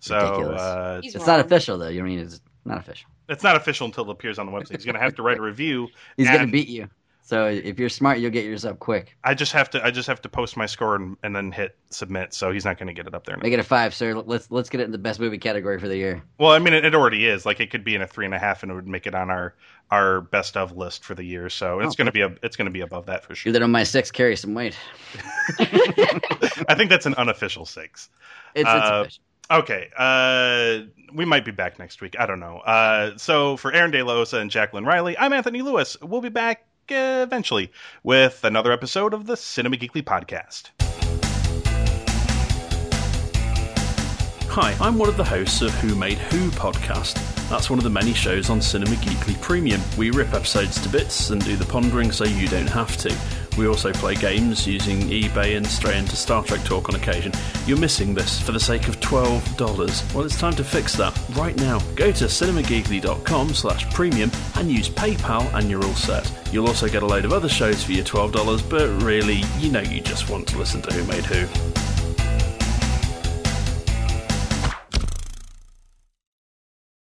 So 0.00 0.16
uh, 0.16 1.00
It's 1.02 1.16
wrong. 1.16 1.26
not 1.26 1.40
official 1.40 1.78
though. 1.78 1.88
You 1.88 2.02
mean 2.04 2.18
it's 2.20 2.40
not 2.64 2.78
official. 2.78 3.08
it's 3.28 3.42
not 3.42 3.56
official 3.56 3.86
until 3.86 4.04
it 4.04 4.10
appears 4.10 4.38
on 4.38 4.46
the 4.46 4.52
website. 4.52 4.72
He's 4.76 4.84
going 4.84 4.94
to 4.96 5.00
have 5.00 5.14
to 5.16 5.22
write 5.22 5.38
a 5.38 5.42
review. 5.42 5.88
He's 6.16 6.28
gonna 6.28 6.46
beat 6.46 6.68
you. 6.68 6.88
So 7.22 7.46
if 7.46 7.80
you're 7.80 7.88
smart, 7.88 8.18
you'll 8.20 8.30
get 8.30 8.44
yours 8.44 8.64
up 8.64 8.78
quick. 8.78 9.16
I 9.24 9.34
just 9.34 9.50
have 9.50 9.68
to 9.70 9.84
I 9.84 9.90
just 9.90 10.06
have 10.06 10.22
to 10.22 10.28
post 10.28 10.56
my 10.56 10.66
score 10.66 10.94
and, 10.94 11.16
and 11.24 11.34
then 11.34 11.50
hit 11.50 11.76
submit. 11.90 12.32
So 12.32 12.52
he's 12.52 12.64
not 12.64 12.78
going 12.78 12.86
to 12.86 12.92
get 12.92 13.08
it 13.08 13.14
up 13.16 13.26
there. 13.26 13.36
Make 13.38 13.52
it 13.52 13.58
a 13.58 13.64
five, 13.64 13.96
sir. 13.96 14.14
Let's 14.14 14.48
let's 14.52 14.68
get 14.70 14.80
it 14.80 14.84
in 14.84 14.92
the 14.92 14.98
best 14.98 15.18
movie 15.18 15.38
category 15.38 15.80
for 15.80 15.88
the 15.88 15.96
year. 15.96 16.22
Well, 16.38 16.52
I 16.52 16.60
mean, 16.60 16.72
it, 16.72 16.84
it 16.84 16.94
already 16.94 17.26
is. 17.26 17.44
Like, 17.44 17.58
it 17.58 17.72
could 17.72 17.82
be 17.82 17.96
in 17.96 18.00
a 18.02 18.06
three 18.06 18.26
and 18.26 18.32
a 18.34 18.38
half, 18.38 18.62
and 18.62 18.70
it 18.70 18.76
would 18.76 18.86
make 18.86 19.08
it 19.08 19.14
on 19.16 19.28
our 19.28 19.56
our 19.90 20.20
best 20.20 20.56
of 20.56 20.76
list 20.76 21.02
for 21.04 21.16
the 21.16 21.24
year. 21.24 21.48
So 21.50 21.80
it's 21.80 21.94
Oh, 21.94 21.96
going 21.96 22.06
to 22.06 22.12
be 22.12 22.20
a 22.20 22.32
it's 22.44 22.54
going 22.54 22.66
to 22.66 22.70
be 22.72 22.82
above 22.82 23.06
that 23.06 23.24
for 23.24 23.34
sure. 23.34 23.50
Do 23.50 23.58
that 23.58 23.62
on 23.64 23.72
my 23.72 23.82
six. 23.82 24.12
Carry 24.12 24.36
some 24.36 24.54
weight. 24.54 24.76
I 25.58 26.74
think 26.76 26.90
that's 26.90 27.06
an 27.06 27.14
unofficial 27.14 27.66
six. 27.66 28.08
It's, 28.54 28.60
it's 28.60 28.68
Uh, 28.68 29.00
official. 29.02 29.22
Okay, 29.50 29.90
uh, 29.96 30.80
we 31.14 31.24
might 31.24 31.44
be 31.44 31.52
back 31.52 31.78
next 31.78 32.00
week. 32.00 32.16
I 32.18 32.26
don't 32.26 32.40
know. 32.40 32.58
Uh, 32.58 33.16
so 33.16 33.56
for 33.56 33.72
Aaron 33.72 33.92
De 33.92 34.02
La 34.02 34.14
Osa 34.14 34.38
and 34.38 34.50
Jacqueline 34.50 34.84
Riley, 34.84 35.16
I'm 35.16 35.32
Anthony 35.32 35.62
Lewis. 35.62 35.96
We'll 36.02 36.20
be 36.20 36.30
back 36.30 36.66
uh, 36.90 37.22
eventually 37.22 37.70
with 38.02 38.42
another 38.44 38.72
episode 38.72 39.14
of 39.14 39.26
the 39.26 39.36
Cinema 39.36 39.76
Geekly 39.76 40.02
podcast. 40.02 40.70
Hi, 44.48 44.74
I'm 44.80 44.98
one 44.98 45.08
of 45.08 45.16
the 45.16 45.24
hosts 45.24 45.62
of 45.62 45.70
Who 45.74 45.94
Made 45.94 46.18
Who 46.18 46.50
podcast. 46.50 47.35
That's 47.48 47.70
one 47.70 47.78
of 47.78 47.84
the 47.84 47.90
many 47.90 48.12
shows 48.12 48.50
on 48.50 48.60
Cinema 48.60 48.96
Geekly 48.96 49.40
Premium. 49.40 49.80
We 49.96 50.10
rip 50.10 50.34
episodes 50.34 50.80
to 50.82 50.88
bits 50.88 51.30
and 51.30 51.44
do 51.44 51.56
the 51.56 51.64
pondering 51.64 52.10
so 52.10 52.24
you 52.24 52.48
don't 52.48 52.66
have 52.66 52.96
to. 52.98 53.16
We 53.56 53.68
also 53.68 53.92
play 53.92 54.16
games 54.16 54.66
using 54.66 55.00
eBay 55.02 55.56
and 55.56 55.66
stray 55.66 55.96
into 55.96 56.16
Star 56.16 56.42
Trek 56.42 56.64
talk 56.64 56.88
on 56.88 56.96
occasion. 56.96 57.32
You're 57.66 57.78
missing 57.78 58.14
this 58.14 58.40
for 58.40 58.52
the 58.52 58.60
sake 58.60 58.88
of 58.88 58.98
$12. 59.00 60.14
Well, 60.14 60.24
it's 60.24 60.38
time 60.38 60.54
to 60.56 60.64
fix 60.64 60.94
that 60.96 61.18
right 61.36 61.56
now. 61.56 61.78
Go 61.94 62.10
to 62.12 62.24
cinemageekly.com 62.24 63.54
slash 63.54 63.88
premium 63.94 64.30
and 64.56 64.70
use 64.70 64.88
PayPal 64.88 65.52
and 65.54 65.70
you're 65.70 65.84
all 65.84 65.94
set. 65.94 66.30
You'll 66.52 66.66
also 66.66 66.88
get 66.88 67.02
a 67.02 67.06
load 67.06 67.24
of 67.24 67.32
other 67.32 67.48
shows 67.48 67.82
for 67.84 67.92
your 67.92 68.04
$12, 68.04 68.68
but 68.68 68.88
really, 69.02 69.42
you 69.58 69.70
know 69.70 69.80
you 69.80 70.00
just 70.00 70.28
want 70.28 70.48
to 70.48 70.58
listen 70.58 70.82
to 70.82 70.92
Who 70.92 71.04
Made 71.04 71.24
Who. 71.24 71.95